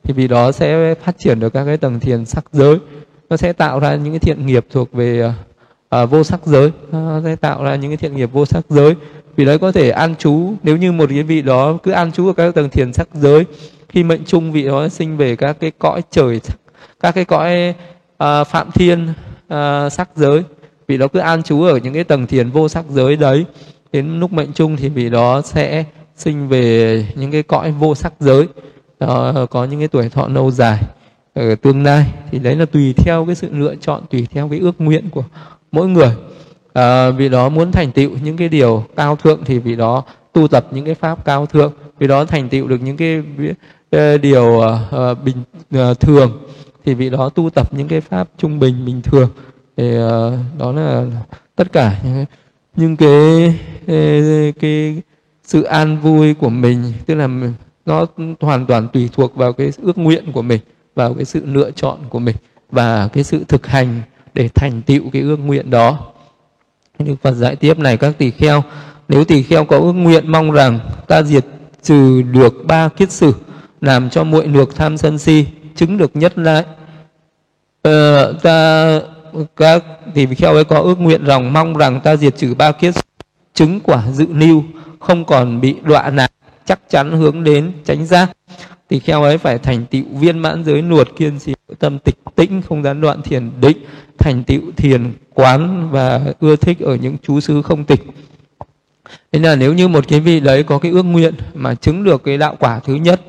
thì 0.03 0.15
vì 0.15 0.29
đó 0.29 0.53
sẽ 0.53 0.95
phát 0.95 1.19
triển 1.19 1.41
được 1.41 1.53
các 1.53 1.65
cái 1.65 1.77
tầng 1.77 2.01
thiền 2.01 2.25
sắc 2.25 2.45
giới. 2.53 2.79
Nó 3.31 3.37
sẽ 3.37 3.53
tạo 3.53 3.81
ra 3.81 3.95
những 3.95 4.13
cái 4.13 4.19
thiện 4.19 4.47
nghiệp 4.47 4.67
thuộc 4.71 4.93
về 4.93 5.33
à, 5.89 6.05
vô 6.05 6.25
sắc 6.25 6.41
giới. 6.47 6.71
Nó 6.93 7.21
sẽ 7.25 7.37
tạo 7.37 7.65
ra 7.65 7.77
những 7.77 7.91
cái 7.91 7.97
thiện 7.97 8.17
nghiệp 8.17 8.31
vô 8.33 8.47
sắc 8.47 8.65
giới. 8.69 8.95
Vì 9.37 9.45
đấy 9.45 9.59
có 9.59 9.73
thể 9.73 9.91
an 9.91 10.17
trú. 10.17 10.53
Nếu 10.63 10.77
như 10.77 10.93
một 10.93 11.09
cái 11.11 11.23
vị 11.23 11.43
đó 11.43 11.79
cứ 11.83 11.91
an 11.91 12.13
trú 12.13 12.27
ở 12.27 12.33
các 12.33 12.55
tầng 12.55 12.71
thiền 12.71 12.93
sắc 12.93 13.09
giới 13.15 13.45
khi 13.93 14.03
mệnh 14.05 14.25
chung 14.27 14.53
vị 14.53 14.65
đó 14.65 14.89
sinh 14.89 15.17
về 15.17 15.37
các 15.37 15.57
cái 15.61 15.73
cõi 15.79 16.03
trời 16.11 16.41
các 17.01 17.15
cái 17.15 17.25
cõi 17.25 17.75
uh, 18.25 18.47
phạm 18.47 18.71
thiên 18.71 19.09
uh, 19.55 19.93
sắc 19.93 20.09
giới 20.17 20.43
vị 20.87 20.97
đó 20.99 21.07
cứ 21.09 21.19
an 21.19 21.43
trú 21.43 21.63
ở 21.63 21.77
những 21.77 21.95
cái 21.95 22.05
tầng 22.05 22.27
thiền 22.27 22.51
vô 22.51 22.69
sắc 22.69 22.85
giới 22.89 23.17
đấy 23.17 23.45
đến 23.93 24.21
lúc 24.21 24.33
mệnh 24.33 24.53
chung 24.53 24.77
thì 24.77 24.89
vị 24.89 25.11
đó 25.11 25.43
sẽ 25.45 25.85
sinh 26.21 26.49
về 26.49 27.07
những 27.14 27.31
cái 27.31 27.43
cõi 27.43 27.73
vô 27.73 27.95
sắc 27.95 28.12
giới 28.21 28.49
đó, 29.01 29.47
có 29.51 29.64
những 29.64 29.79
cái 29.79 29.89
tuổi 29.89 30.09
thọ 30.09 30.29
lâu 30.29 30.51
dài 30.51 30.83
ở 31.35 31.55
tương 31.55 31.83
lai 31.83 32.07
thì 32.31 32.39
đấy 32.39 32.57
là 32.57 32.64
tùy 32.64 32.95
theo 32.97 33.27
cái 33.27 33.35
sự 33.35 33.49
lựa 33.53 33.75
chọn 33.81 34.03
tùy 34.11 34.27
theo 34.33 34.49
cái 34.49 34.59
ước 34.59 34.81
nguyện 34.81 35.11
của 35.11 35.25
mỗi 35.73 35.89
người. 35.89 36.11
À, 36.73 37.11
vì 37.11 37.29
đó 37.29 37.49
muốn 37.49 37.73
thành 37.73 37.93
tựu 37.93 38.11
những 38.23 38.37
cái 38.37 38.49
điều 38.49 38.85
cao 38.97 39.16
thượng 39.16 39.45
thì 39.45 39.59
vì 39.59 39.77
đó 39.77 40.03
tu 40.33 40.49
tập 40.49 40.66
những 40.71 40.85
cái 40.85 40.95
pháp 40.95 41.25
cao 41.25 41.47
thượng 41.47 41.73
vì 41.99 42.07
đó 42.07 42.25
thành 42.25 42.49
tựu 42.49 42.68
được 42.68 42.83
những 42.83 42.97
cái 42.97 43.23
ờ, 43.91 44.18
điều 44.18 44.45
uh, 44.45 45.25
bình 45.25 45.37
uh, 45.91 46.01
thường 46.01 46.39
thì 46.85 46.95
vì 46.95 47.11
đó 47.11 47.29
tu 47.29 47.51
tập 47.51 47.75
những 47.75 47.89
cái 47.89 48.01
pháp 48.01 48.29
trung 48.39 48.59
bình 48.59 48.85
bình 48.87 49.03
thường. 49.03 49.31
Thì 49.77 49.99
uh, 49.99 50.33
đó 50.59 50.73
là 50.73 51.07
tất 51.57 51.73
cả 51.73 52.01
những, 52.05 52.25
những 52.77 52.97
cái, 52.97 53.55
cái 53.87 54.53
cái 54.61 55.03
sự 55.51 55.62
an 55.62 55.98
vui 55.98 56.34
của 56.34 56.48
mình 56.48 56.92
tức 57.07 57.14
là 57.14 57.28
nó 57.86 58.07
hoàn 58.40 58.66
toàn 58.66 58.88
tùy 58.88 59.09
thuộc 59.12 59.36
vào 59.36 59.53
cái 59.53 59.72
ước 59.82 59.98
nguyện 59.98 60.32
của 60.32 60.42
mình 60.42 60.61
vào 60.94 61.14
cái 61.14 61.24
sự 61.24 61.42
lựa 61.46 61.70
chọn 61.70 61.98
của 62.09 62.18
mình 62.18 62.36
và 62.70 63.09
cái 63.12 63.24
sự 63.24 63.44
thực 63.48 63.66
hành 63.66 64.01
để 64.34 64.48
thành 64.48 64.82
tựu 64.82 65.11
cái 65.12 65.22
ước 65.22 65.36
nguyện 65.36 65.70
đó. 65.70 65.98
Như 66.98 67.16
Phật 67.22 67.32
giải 67.32 67.57
tiếp 67.57 67.78
này 67.78 67.96
các 67.96 68.18
tỳ 68.18 68.30
kheo 68.30 68.62
nếu 69.09 69.24
tỳ 69.24 69.42
kheo 69.42 69.64
có 69.64 69.78
ước 69.78 69.92
nguyện 69.92 70.32
mong 70.32 70.51
rằng 70.51 70.78
ta 71.09 71.22
diệt 71.22 71.44
trừ 71.82 72.22
được 72.22 72.55
ba 72.66 72.88
kiết 72.88 73.12
sử 73.12 73.34
làm 73.80 74.11
cho 74.11 74.24
muội 74.24 74.46
được 74.46 74.76
tham 74.76 74.96
sân 74.96 75.18
si 75.18 75.46
chứng 75.76 75.98
được 75.98 76.16
nhất 76.16 76.38
lại 76.38 76.64
ờ, 77.82 78.32
ta 78.42 79.01
các 79.57 79.84
tỳ 80.14 80.26
kheo 80.26 80.55
ấy 80.55 80.64
có 80.64 80.78
ước 80.78 81.01
nguyện 81.01 81.24
rằng 81.24 81.53
mong 81.53 81.74
rằng 81.74 82.01
ta 82.01 82.16
diệt 82.16 82.36
trừ 82.36 82.55
ba 82.55 82.72
kiết 82.72 82.94
chứng 83.55 83.80
quả 83.80 84.11
dự 84.12 84.26
lưu 84.30 84.64
không 84.98 85.24
còn 85.24 85.61
bị 85.61 85.76
đọa 85.82 86.11
nạn 86.11 86.30
chắc 86.64 86.80
chắn 86.90 87.12
hướng 87.12 87.44
đến 87.44 87.72
tránh 87.84 88.07
giác. 88.07 88.30
Thì 88.90 89.01
kheo 89.01 89.22
ấy 89.22 89.38
phải 89.38 89.59
thành 89.59 89.86
tựu 89.90 90.05
viên 90.12 90.38
mãn 90.38 90.64
giới 90.64 90.82
nuột 90.82 91.09
kiên 91.16 91.38
trì 91.38 91.55
tâm 91.78 91.98
tịch 91.98 92.16
tĩnh 92.34 92.62
không 92.62 92.82
gián 92.82 93.01
đoạn 93.01 93.22
thiền 93.22 93.51
định 93.61 93.76
thành 94.18 94.44
tựu 94.44 94.61
thiền 94.76 95.12
quán 95.34 95.88
và 95.90 96.20
ưa 96.40 96.57
thích 96.57 96.80
ở 96.80 96.94
những 96.94 97.16
chú 97.22 97.40
xứ 97.40 97.62
không 97.62 97.84
tịch. 97.84 98.01
Nên 99.32 99.42
là 99.42 99.57
nếu 99.57 99.74
như 99.74 99.88
một 99.88 100.05
cái 100.09 100.20
vị 100.20 100.40
đấy 100.40 100.62
có 100.62 100.78
cái 100.78 100.92
ước 100.92 101.03
nguyện 101.03 101.34
mà 101.55 101.74
chứng 101.74 102.05
được 102.05 102.24
cái 102.24 102.38
đạo 102.38 102.57
quả 102.59 102.80
thứ 102.84 102.94
nhất 102.94 103.20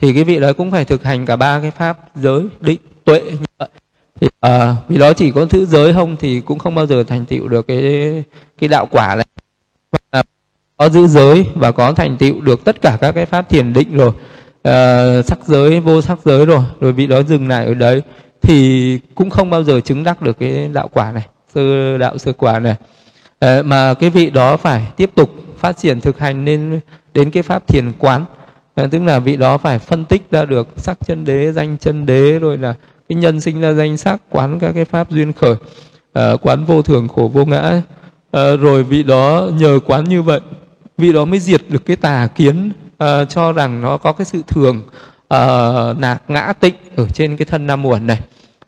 thì 0.00 0.14
cái 0.14 0.24
vị 0.24 0.40
đấy 0.40 0.54
cũng 0.54 0.70
phải 0.70 0.84
thực 0.84 1.04
hành 1.04 1.26
cả 1.26 1.36
ba 1.36 1.60
cái 1.60 1.70
pháp 1.70 1.98
giới 2.14 2.42
định 2.60 2.80
tuệ 3.04 3.20
như 3.20 3.46
vậy 3.58 3.68
thì, 4.20 4.28
à, 4.40 4.76
vì 4.88 4.98
đó 4.98 5.12
chỉ 5.12 5.30
có 5.30 5.46
thứ 5.46 5.66
giới 5.66 5.92
không 5.92 6.16
thì 6.16 6.40
cũng 6.40 6.58
không 6.58 6.74
bao 6.74 6.86
giờ 6.86 7.04
thành 7.04 7.26
tựu 7.26 7.48
được 7.48 7.66
cái 7.66 8.24
cái 8.58 8.68
đạo 8.68 8.86
quả 8.90 9.14
này 9.14 9.26
có 10.76 10.88
giữ 10.88 11.06
giới 11.06 11.46
và 11.54 11.72
có 11.72 11.92
thành 11.92 12.16
tựu 12.16 12.40
được 12.40 12.64
tất 12.64 12.82
cả 12.82 12.98
các 13.00 13.12
cái 13.12 13.26
pháp 13.26 13.48
thiền 13.48 13.72
định 13.72 13.96
rồi. 13.96 14.08
Uh, 14.68 15.24
sắc 15.26 15.38
giới 15.46 15.80
vô 15.80 16.02
sắc 16.02 16.18
giới 16.24 16.46
rồi. 16.46 16.62
Rồi 16.80 16.92
vị 16.92 17.06
đó 17.06 17.22
dừng 17.22 17.48
lại 17.48 17.66
ở 17.66 17.74
đấy. 17.74 18.02
Thì 18.42 18.98
cũng 19.14 19.30
không 19.30 19.50
bao 19.50 19.64
giờ 19.64 19.80
chứng 19.80 20.04
đắc 20.04 20.22
được 20.22 20.38
cái 20.38 20.68
đạo 20.68 20.88
quả 20.92 21.12
này 21.12 21.26
sơ 21.54 21.98
đạo 21.98 22.18
sơ 22.18 22.32
quả 22.32 22.58
này. 22.58 22.74
Uh, 23.44 23.66
mà 23.66 23.94
cái 23.94 24.10
vị 24.10 24.30
đó 24.30 24.56
phải 24.56 24.82
tiếp 24.96 25.10
tục 25.14 25.30
phát 25.58 25.76
triển 25.78 26.00
thực 26.00 26.18
hành 26.18 26.44
nên 26.44 26.80
đến 27.14 27.30
cái 27.30 27.42
pháp 27.42 27.66
thiền 27.66 27.92
quán. 27.98 28.24
Uh, 28.82 28.90
tức 28.90 29.02
là 29.02 29.18
vị 29.18 29.36
đó 29.36 29.58
phải 29.58 29.78
phân 29.78 30.04
tích 30.04 30.22
ra 30.30 30.44
được 30.44 30.68
sắc 30.76 30.98
chân 31.06 31.24
đế 31.24 31.52
danh 31.52 31.78
chân 31.78 32.06
đế 32.06 32.38
rồi 32.38 32.58
là 32.58 32.74
cái 33.08 33.16
nhân 33.16 33.40
sinh 33.40 33.60
ra 33.60 33.72
danh 33.72 33.96
sắc 33.96 34.22
quán 34.30 34.58
các 34.58 34.72
cái 34.74 34.84
pháp 34.84 35.10
duyên 35.10 35.32
khởi. 35.32 35.52
Uh, 35.52 36.46
quán 36.46 36.64
vô 36.64 36.82
thường 36.82 37.08
khổ 37.08 37.30
vô 37.34 37.44
ngã 37.44 37.82
à, 38.32 38.56
rồi 38.56 38.82
vị 38.84 39.02
đó 39.02 39.48
nhờ 39.58 39.80
quán 39.86 40.04
như 40.04 40.22
vậy. 40.22 40.40
Vị 40.98 41.12
đó 41.12 41.24
mới 41.24 41.40
diệt 41.40 41.60
được 41.68 41.86
cái 41.86 41.96
tà 41.96 42.28
kiến 42.34 42.72
à, 42.98 43.24
cho 43.24 43.52
rằng 43.52 43.80
nó 43.80 43.96
có 43.96 44.12
cái 44.12 44.24
sự 44.24 44.42
thường 44.48 44.82
ờ, 45.28 45.90
à, 45.90 45.94
nạc 45.98 46.22
ngã 46.28 46.52
tịnh 46.60 46.74
ở 46.96 47.08
trên 47.08 47.36
cái 47.36 47.46
thân 47.46 47.66
nam 47.66 47.82
muẩn 47.82 48.06
này. 48.06 48.20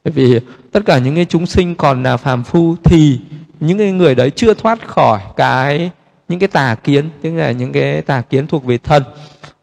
Bởi 0.04 0.12
vì 0.12 0.40
tất 0.72 0.80
cả 0.86 0.98
những 0.98 1.14
cái 1.14 1.24
chúng 1.24 1.46
sinh 1.46 1.74
còn 1.74 2.02
là 2.02 2.16
phàm 2.16 2.44
phu 2.44 2.76
thì 2.84 3.20
những 3.60 3.78
cái 3.78 3.92
người 3.92 4.14
đấy 4.14 4.30
chưa 4.30 4.54
thoát 4.54 4.88
khỏi 4.88 5.20
cái 5.36 5.90
những 6.28 6.38
cái 6.38 6.48
tà 6.48 6.74
kiến 6.74 7.10
tức 7.22 7.34
là 7.34 7.50
những 7.50 7.72
cái 7.72 8.02
tà 8.02 8.20
kiến 8.20 8.46
thuộc 8.46 8.64
về 8.64 8.78
thân. 8.78 9.02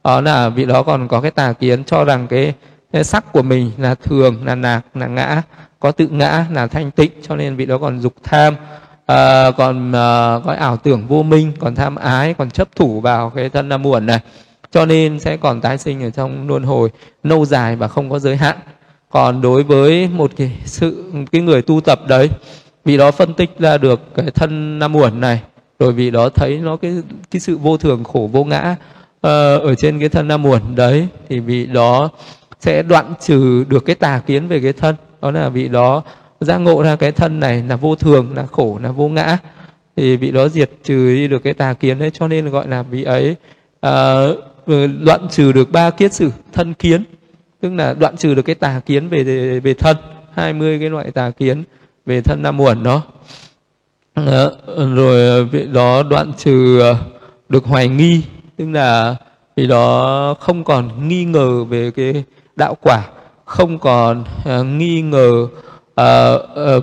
Đó 0.04 0.22
là 0.22 0.49
vị 0.49 0.66
đó 0.66 0.84
còn 0.84 1.08
có 1.08 1.22
cái 1.22 1.32
tà 1.32 1.54
kiến 1.54 1.84
cho 1.84 2.04
rằng 2.04 2.28
cái, 2.28 2.54
cái 2.93 3.04
sắc 3.04 3.32
của 3.32 3.41
mình 3.41 3.72
là 3.78 3.95
thường 3.95 4.45
là 4.45 4.56
nạc 4.56 4.82
là 4.93 5.08
ngã 5.08 5.41
có 5.80 5.91
tự 5.91 6.08
ngã 6.08 6.45
là 6.52 6.68
thanh 6.68 6.91
tịnh 6.91 7.12
cho 7.28 7.36
nên 7.36 7.56
vị 7.56 7.66
đó 7.66 7.78
còn 7.78 7.99
dục 7.99 8.14
tham 8.24 8.56
à, 9.06 9.52
còn 9.52 9.91
à, 9.91 10.39
có 10.45 10.56
ảo 10.60 10.78
tưởng 10.78 11.08
vô 11.08 11.24
minh 11.24 11.52
còn 11.60 11.76
tham 11.76 11.95
ái 11.95 12.34
còn 12.34 12.49
chấp 12.49 12.76
thủ 12.76 13.02
vào 13.02 13.30
cái 13.30 13.49
thân 13.49 13.70
nam 13.70 13.82
muộn 13.82 14.06
này. 14.06 14.20
Cho 14.72 14.86
nên 14.86 15.20
sẽ 15.20 15.38
còn 15.38 15.62
tái 15.62 15.78
sinh 15.78 16.04
ở 16.04 16.10
trong 16.10 16.47
luân 16.47 16.64
hồi 16.64 16.89
lâu 17.24 17.45
dài 17.45 17.76
và 17.76 17.88
không 17.88 18.10
có 18.10 18.20
giới 18.20 18.38
hạn. 18.38 18.58
Còn 19.10 19.41
đối 19.41 19.64
với 19.64 20.08
một 20.08 20.32
cái 20.38 20.52
sự 20.66 21.12
cái 21.32 21.41
người 21.41 21.62
tu 21.62 21.82
tập 21.82 21.99
đấy 22.08 22.30
vì 22.86 22.97
đó 22.97 23.12
phân 23.12 23.34
tích 23.34 23.60
ra 23.60 23.78
được 23.78 24.16
cái 24.16 24.26
thân 24.32 24.80
nam 24.80 24.95
uẩn 24.95 25.22
này 25.22 25.41
rồi 25.80 25.93
vì 25.93 26.12
đó 26.12 26.30
thấy 26.30 26.58
nó 26.58 26.78
cái 26.78 26.93
cái 27.32 27.39
sự 27.39 27.58
vô 27.58 27.78
thường 27.78 28.04
khổ 28.04 28.30
vô 28.32 28.43
ngã 28.43 28.76
uh, 29.16 29.22
ở 29.64 29.76
trên 29.78 29.99
cái 29.99 30.10
thân 30.10 30.28
nam 30.28 30.45
uẩn 30.45 30.76
đấy 30.76 31.08
thì 31.30 31.39
vị 31.39 31.66
đó 31.66 32.10
sẽ 32.60 32.84
đoạn 32.84 33.14
trừ 33.22 33.66
được 33.68 33.86
cái 33.86 33.95
tà 33.95 34.22
kiến 34.28 34.47
về 34.47 34.60
cái 34.60 34.74
thân. 34.74 34.95
Đó 35.22 35.32
là 35.32 35.49
vị 35.49 35.68
đó 35.68 36.04
giác 36.42 36.58
ngộ 36.58 36.84
ra 36.84 36.96
cái 36.96 37.12
thân 37.12 37.39
này 37.39 37.64
là 37.68 37.76
vô 37.76 37.96
thường 37.96 38.34
là 38.36 38.46
khổ 38.46 38.80
là 38.84 38.92
vô 38.92 39.08
ngã. 39.08 39.38
Thì 39.96 40.18
vị 40.18 40.32
đó 40.32 40.48
diệt 40.48 40.72
trừ 40.84 41.16
đi 41.16 41.28
được 41.28 41.44
cái 41.44 41.54
tà 41.54 41.74
kiến 41.74 42.00
đấy 42.00 42.12
cho 42.14 42.28
nên 42.28 42.50
gọi 42.50 42.68
là 42.68 42.84
vị 42.84 43.04
ấy 43.04 43.36
ờ, 43.80 44.28
ừ, 44.66 44.86
uh, 44.86 44.89
đoạn 45.06 45.28
trừ 45.32 45.52
được 45.52 45.72
ba 45.72 45.89
kiết 45.89 46.14
sử 46.14 46.32
thân 46.54 46.74
kiến. 46.74 47.04
Tức 47.62 47.74
là 47.74 47.94
đoạn 47.94 48.18
trừ 48.18 48.36
được 48.36 48.42
cái 48.42 48.56
tà 48.56 48.82
kiến 48.86 49.10
về 49.10 49.24
về 49.60 49.74
thân 49.74 49.98
20 50.34 50.80
cái 50.80 50.89
loại 50.89 51.12
tà 51.12 51.30
kiến 51.30 51.64
về 52.06 52.22
thân 52.22 52.44
nam 52.44 52.58
muộn 52.58 52.84
đó. 52.84 53.02
Ờ, 54.14 54.58
rồi 54.96 55.46
vị 55.46 55.68
đó 55.74 56.04
đoạn 56.04 56.32
trừ 56.38 56.80
ờ, 56.80 56.96
được 57.50 57.66
hoài 57.66 57.88
nghi. 57.88 58.22
Tức 58.58 58.70
là 58.70 59.16
vì 59.56 59.68
đó 59.68 60.36
không 60.39 60.64
còn 60.64 61.08
nghi 61.08 61.26
ngờ 61.26 61.64
về 61.64 61.92
cái 61.92 62.24
đạo 62.56 62.76
quả 62.82 63.04
không 63.46 63.80
còn 63.80 64.24
uh, 64.60 64.66
nghi 64.66 65.02
ngờ 65.02 65.48
à, 65.96 66.34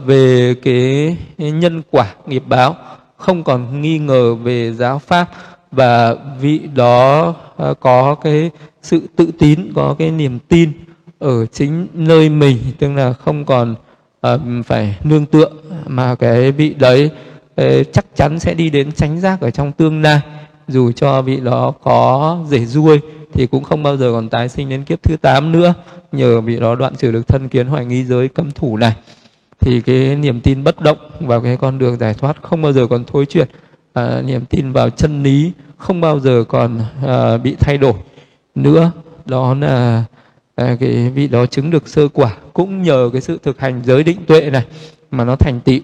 về 0.07 0.55
cái 0.63 1.17
nhân 1.39 1.83
quả 1.91 2.15
nghiệp 2.27 2.43
báo 2.47 2.77
không 3.17 3.45
còn 3.45 3.81
nghi 3.81 3.99
ngờ 3.99 4.35
về 4.35 4.73
giáo 4.73 4.99
pháp 4.99 5.29
và 5.71 6.15
vị 6.41 6.61
đó 6.75 7.35
à, 7.57 7.75
có 7.81 8.15
cái 8.15 8.51
sự 8.83 9.01
tự 9.17 9.31
tín 9.39 9.73
có 9.75 9.95
cái 9.99 10.11
niềm 10.11 10.39
tin 10.49 10.73
ở 11.19 11.47
chính 11.47 11.87
nơi 11.93 12.29
mình 12.29 12.59
tức 12.79 12.93
là 12.95 13.13
không 13.13 13.45
còn 13.45 13.75
à, 14.21 14.39
phải 14.67 14.97
nương 15.05 15.27
tựa 15.27 15.49
mà 15.87 16.15
cái 16.15 16.53
vị 16.53 16.75
đấy 16.79 17.11
uh, 17.61 17.87
chắc 17.93 18.05
chắn 18.17 18.39
sẽ 18.39 18.55
đi 18.55 18.71
đến 18.71 18.93
tránh 18.93 19.21
giác 19.21 19.41
ở 19.41 19.51
trong 19.51 19.73
tương 19.73 20.03
lai 20.03 20.21
dù 20.69 20.93
cho 20.93 21.23
vị 21.23 21.37
đó 21.37 21.73
có 21.83 22.39
rể 22.49 22.65
ruôi 22.65 23.01
thì 23.33 23.47
cũng 23.47 23.64
không 23.64 23.83
bao 23.83 23.97
giờ 23.97 24.12
còn 24.12 24.29
tái 24.29 24.49
sinh 24.49 24.68
đến 24.68 24.85
kiếp 24.85 25.03
thứ 25.03 25.16
8 25.16 25.53
nữa 25.53 25.74
nhờ 26.12 26.41
vị 26.41 26.61
đó 26.61 26.74
đoạn 26.74 26.97
trừ 26.97 27.12
được 27.12 27.29
thân 27.29 27.49
kiến 27.49 27.66
hoài 27.66 27.85
nghi 27.85 28.05
giới 28.05 28.29
cấm 28.29 28.51
thủ 28.51 28.76
này. 28.76 28.95
Thì 29.61 29.81
cái 29.81 30.16
niềm 30.16 30.41
tin 30.41 30.64
bất 30.64 30.81
động 30.81 30.99
vào 31.20 31.41
cái 31.41 31.57
con 31.57 31.79
đường 31.79 31.99
giải 31.99 32.14
thoát 32.14 32.43
không 32.43 32.62
bao 32.62 32.72
giờ 32.72 32.87
còn 32.87 33.05
thối 33.05 33.26
chuyển. 33.26 33.49
À, 33.93 34.22
niềm 34.22 34.45
tin 34.45 34.72
vào 34.72 34.91
chân 34.91 35.22
lý 35.22 35.53
không 35.76 36.01
bao 36.01 36.20
giờ 36.20 36.45
còn 36.49 36.81
à, 37.07 37.37
bị 37.37 37.57
thay 37.61 37.79
đổi 37.79 37.95
nữa. 38.55 38.91
Đó 39.26 39.55
là 39.55 40.05
à, 40.57 40.76
cái 40.81 41.11
vị 41.14 41.29
đó 41.29 41.47
chứng 41.47 41.70
được 41.70 41.89
sơ 41.89 42.09
quả 42.09 42.37
cũng 42.53 42.83
nhờ 42.83 43.11
cái 43.12 43.20
sự 43.20 43.39
thực 43.43 43.61
hành 43.61 43.81
giới 43.85 44.05
định 44.05 44.18
tuệ 44.26 44.51
này 44.51 44.64
mà 45.11 45.24
nó 45.24 45.37
thành 45.37 45.61
tựu. 45.61 45.81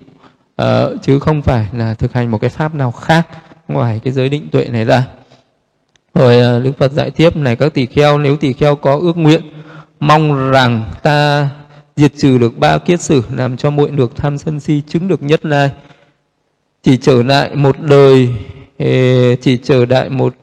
À, 0.57 0.85
chứ 1.03 1.19
không 1.19 1.43
phải 1.43 1.67
là 1.73 1.95
thực 1.95 2.13
hành 2.13 2.31
một 2.31 2.41
cái 2.41 2.51
pháp 2.51 2.75
nào 2.75 2.93
khác 2.93 3.29
ngoài 3.69 4.01
cái 4.05 4.13
giới 4.13 4.29
định 4.29 4.49
tuệ 4.53 4.65
này 4.65 4.85
ra 4.85 5.07
rồi 6.15 6.39
ờ, 6.39 6.61
đức 6.61 6.73
phật 6.79 6.93
dạy 6.93 7.11
tiếp 7.11 7.37
này 7.37 7.57
các 7.57 7.75
tỳ 7.75 7.87
kheo 7.87 8.19
nếu 8.19 8.37
tỳ 8.37 8.53
kheo 8.53 8.77
có 8.77 8.97
ước 8.97 9.17
nguyện 9.17 9.43
mong 10.01 10.51
rằng 10.51 10.85
ta 11.03 11.49
diệt 11.97 12.13
trừ 12.17 12.39
được 12.39 12.59
ba 12.59 12.79
kiết 12.79 13.01
sử 13.01 13.23
làm 13.37 13.57
cho 13.57 13.71
muội 13.71 13.91
được 13.91 14.17
tham 14.17 14.39
sân 14.39 14.61
si 14.61 14.83
chứng 14.89 15.09
được 15.09 15.23
nhất 15.23 15.47
lai 15.47 15.71
chỉ 16.83 16.97
trở 16.97 17.23
lại 17.23 17.57
một 17.57 17.77
đời 17.81 18.29
chỉ 19.41 19.59
trở 19.63 19.87
lại 19.87 20.09
một 20.09 20.35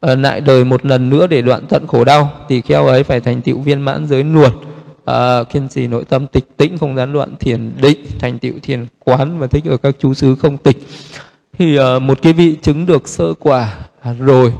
ờ, 0.00 0.14
lại 0.14 0.40
đời 0.40 0.64
một 0.64 0.86
lần 0.86 1.10
nữa 1.10 1.26
để 1.26 1.42
đoạn 1.42 1.66
tận 1.68 1.86
khổ 1.86 2.04
đau 2.04 2.32
tỳ 2.48 2.60
kheo 2.60 2.86
ấy 2.86 3.02
phải 3.02 3.20
thành 3.20 3.42
tựu 3.42 3.58
viên 3.58 3.80
mãn 3.80 4.06
giới 4.06 4.24
luật 4.24 4.52
à, 5.04 5.14
ờ, 5.14 5.44
kiên 5.44 5.68
trì 5.68 5.86
nội 5.86 6.04
tâm 6.04 6.26
tịch 6.26 6.44
tĩnh 6.56 6.78
không 6.78 6.96
gián 6.96 7.12
đoạn 7.12 7.36
thiền 7.40 7.72
định 7.80 8.06
thành 8.18 8.38
tựu 8.38 8.52
thiền 8.62 8.86
quán 9.04 9.38
và 9.38 9.46
thích 9.46 9.64
ở 9.64 9.76
các 9.76 9.94
chú 9.98 10.14
xứ 10.14 10.36
không 10.36 10.56
tịch. 10.56 10.76
Thì 11.58 11.78
uh, 11.78 12.02
một 12.02 12.18
cái 12.22 12.32
vị 12.32 12.56
chứng 12.62 12.86
được 12.86 13.08
sơ 13.08 13.34
quả 13.34 13.76
à, 14.00 14.14
rồi 14.18 14.52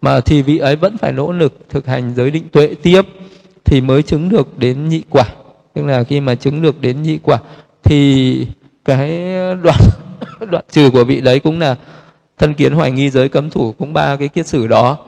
mà 0.00 0.20
thì 0.20 0.42
vị 0.42 0.58
ấy 0.58 0.76
vẫn 0.76 0.98
phải 0.98 1.12
nỗ 1.12 1.32
lực 1.32 1.58
thực 1.68 1.86
hành 1.86 2.14
giới 2.16 2.30
định 2.30 2.48
tuệ 2.52 2.74
tiếp 2.82 3.02
thì 3.64 3.80
mới 3.80 4.02
chứng 4.02 4.28
được 4.28 4.58
đến 4.58 4.88
nhị 4.88 5.02
quả. 5.10 5.24
Tức 5.74 5.86
là 5.86 6.04
khi 6.04 6.20
mà 6.20 6.34
chứng 6.34 6.62
được 6.62 6.80
đến 6.80 7.02
nhị 7.02 7.18
quả 7.22 7.38
thì 7.82 8.46
cái 8.84 9.08
đoạn 9.62 9.80
đoạn 10.50 10.64
trừ 10.70 10.90
của 10.90 11.04
vị 11.04 11.20
đấy 11.20 11.40
cũng 11.40 11.60
là 11.60 11.76
thân 12.38 12.54
kiến 12.54 12.72
hoài 12.72 12.90
nghi 12.90 13.10
giới 13.10 13.28
cấm 13.28 13.50
thủ 13.50 13.74
cũng 13.78 13.92
ba 13.92 14.16
cái 14.16 14.28
kiết 14.28 14.46
sử 14.46 14.66
đó. 14.66 14.98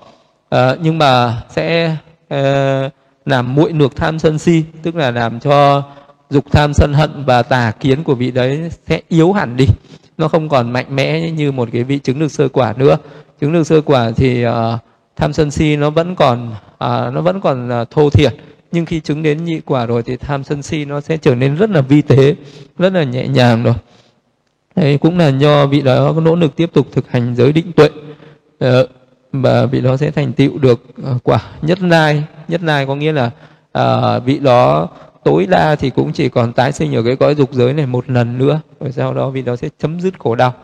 À, 0.49 0.76
nhưng 0.82 0.99
mà 0.99 1.43
sẽ 1.51 1.97
à, 2.28 2.90
làm 3.26 3.55
muội 3.55 3.72
ngược 3.72 3.97
tham 3.97 4.18
sân 4.18 4.38
si 4.38 4.64
tức 4.82 4.97
là 4.97 5.11
làm 5.11 5.40
cho 5.40 5.82
dục 6.30 6.45
tham 6.53 6.74
sân 6.74 6.93
hận 6.95 7.24
và 7.24 7.43
tà 7.43 7.72
kiến 7.80 8.05
của 8.05 8.14
vị 8.14 8.30
đấy 8.30 8.70
sẽ 8.88 9.01
yếu 9.09 9.32
hẳn 9.32 9.57
đi. 9.57 9.66
Nó 10.18 10.28
không 10.28 10.49
còn 10.49 10.70
mạnh 10.70 10.97
mẽ 10.97 11.30
như 11.30 11.53
một 11.53 11.68
cái 11.72 11.84
vị 11.84 11.99
chứng 11.99 12.18
được 12.18 12.32
sơ 12.32 12.49
quả 12.49 12.74
nữa 12.76 12.97
chứng 13.43 13.53
được 13.53 13.64
sơ 13.64 13.80
quả 13.80 14.11
thì 14.16 14.47
uh, 14.47 14.53
tham 15.16 15.32
sân 15.32 15.51
si 15.51 15.76
nó 15.76 15.90
vẫn 15.90 16.14
còn 16.14 16.51
uh, 16.51 17.14
nó 17.14 17.20
vẫn 17.20 17.40
còn 17.40 17.68
uh, 17.82 17.90
thô 17.90 18.11
thiển. 18.11 18.32
Nhưng 18.72 18.86
khi 18.86 19.01
chứng 19.01 19.22
đến 19.22 19.45
nhị 19.45 19.61
quả 19.61 19.86
rồi 19.86 20.03
thì 20.03 20.16
tham 20.16 20.45
sân 20.45 20.62
si 20.62 20.84
nó 20.84 21.01
sẽ 21.01 21.16
trở 21.16 21.34
nên 21.34 21.57
rất 21.57 21.70
là 21.70 21.80
vi 21.80 22.03
tế 22.03 22.34
rất 22.78 22.93
là 22.93 23.03
nhẹ 23.03 23.28
nhàng 23.28 23.62
rồi. 23.62 23.74
Đấy, 24.76 24.99
cũng 24.99 25.18
là 25.18 25.28
do 25.28 25.66
vị 25.66 25.82
đó 25.82 26.12
có 26.12 26.20
nỗ 26.20 26.36
lực 26.36 26.57
tiếp 26.57 26.70
tục 26.72 26.86
thực 26.93 27.11
hành 27.11 27.34
giới 27.36 27.53
định 27.53 27.72
tuệ. 27.72 27.88
Uh, 28.64 28.90
và 29.32 29.66
vị 29.66 29.80
đó 29.80 29.97
sẽ 29.97 30.11
thành 30.11 30.32
tựu 30.32 30.59
được 30.59 30.82
uh, 31.01 31.22
quả 31.24 31.40
nhất 31.62 31.82
lai 31.82 32.24
nhất 32.49 32.62
lai 32.62 32.86
có 32.86 32.95
nghĩa 32.95 33.12
là 33.12 33.30
uh, 33.78 34.24
vị 34.24 34.38
đó 34.38 34.88
tối 35.24 35.47
đa 35.47 35.74
thì 35.74 35.90
cũng 35.90 36.12
chỉ 36.12 36.28
còn 36.28 36.53
tái 36.53 36.72
sinh 36.72 36.95
ở 36.97 37.03
cái 37.03 37.16
cõi 37.16 37.34
dục 37.34 37.53
giới 37.53 37.72
này 37.72 37.86
một 37.86 38.11
lần 38.11 38.38
nữa. 38.38 38.61
Rồi 38.80 38.93
sau 38.93 39.14
đó 39.14 39.30
vị 39.30 39.43
đó 39.43 39.57
sẽ 39.57 39.68
chấm 39.78 40.01
dứt 40.01 40.18
khổ 40.18 40.34
đau. 40.34 40.55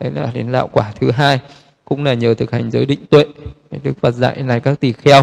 Đấy 0.00 0.10
là 0.10 0.30
đến 0.34 0.52
đạo 0.52 0.68
quả 0.72 0.92
thứ 1.00 1.10
hai 1.10 1.40
cũng 1.88 2.04
là 2.04 2.14
nhờ 2.14 2.34
thực 2.34 2.50
hành 2.50 2.70
giới 2.70 2.86
định 2.86 3.06
tuệ 3.10 3.24
đức 3.82 3.92
phật 4.00 4.14
dạy 4.14 4.42
này 4.42 4.60
các 4.60 4.80
tỳ 4.80 4.92
kheo. 4.92 5.22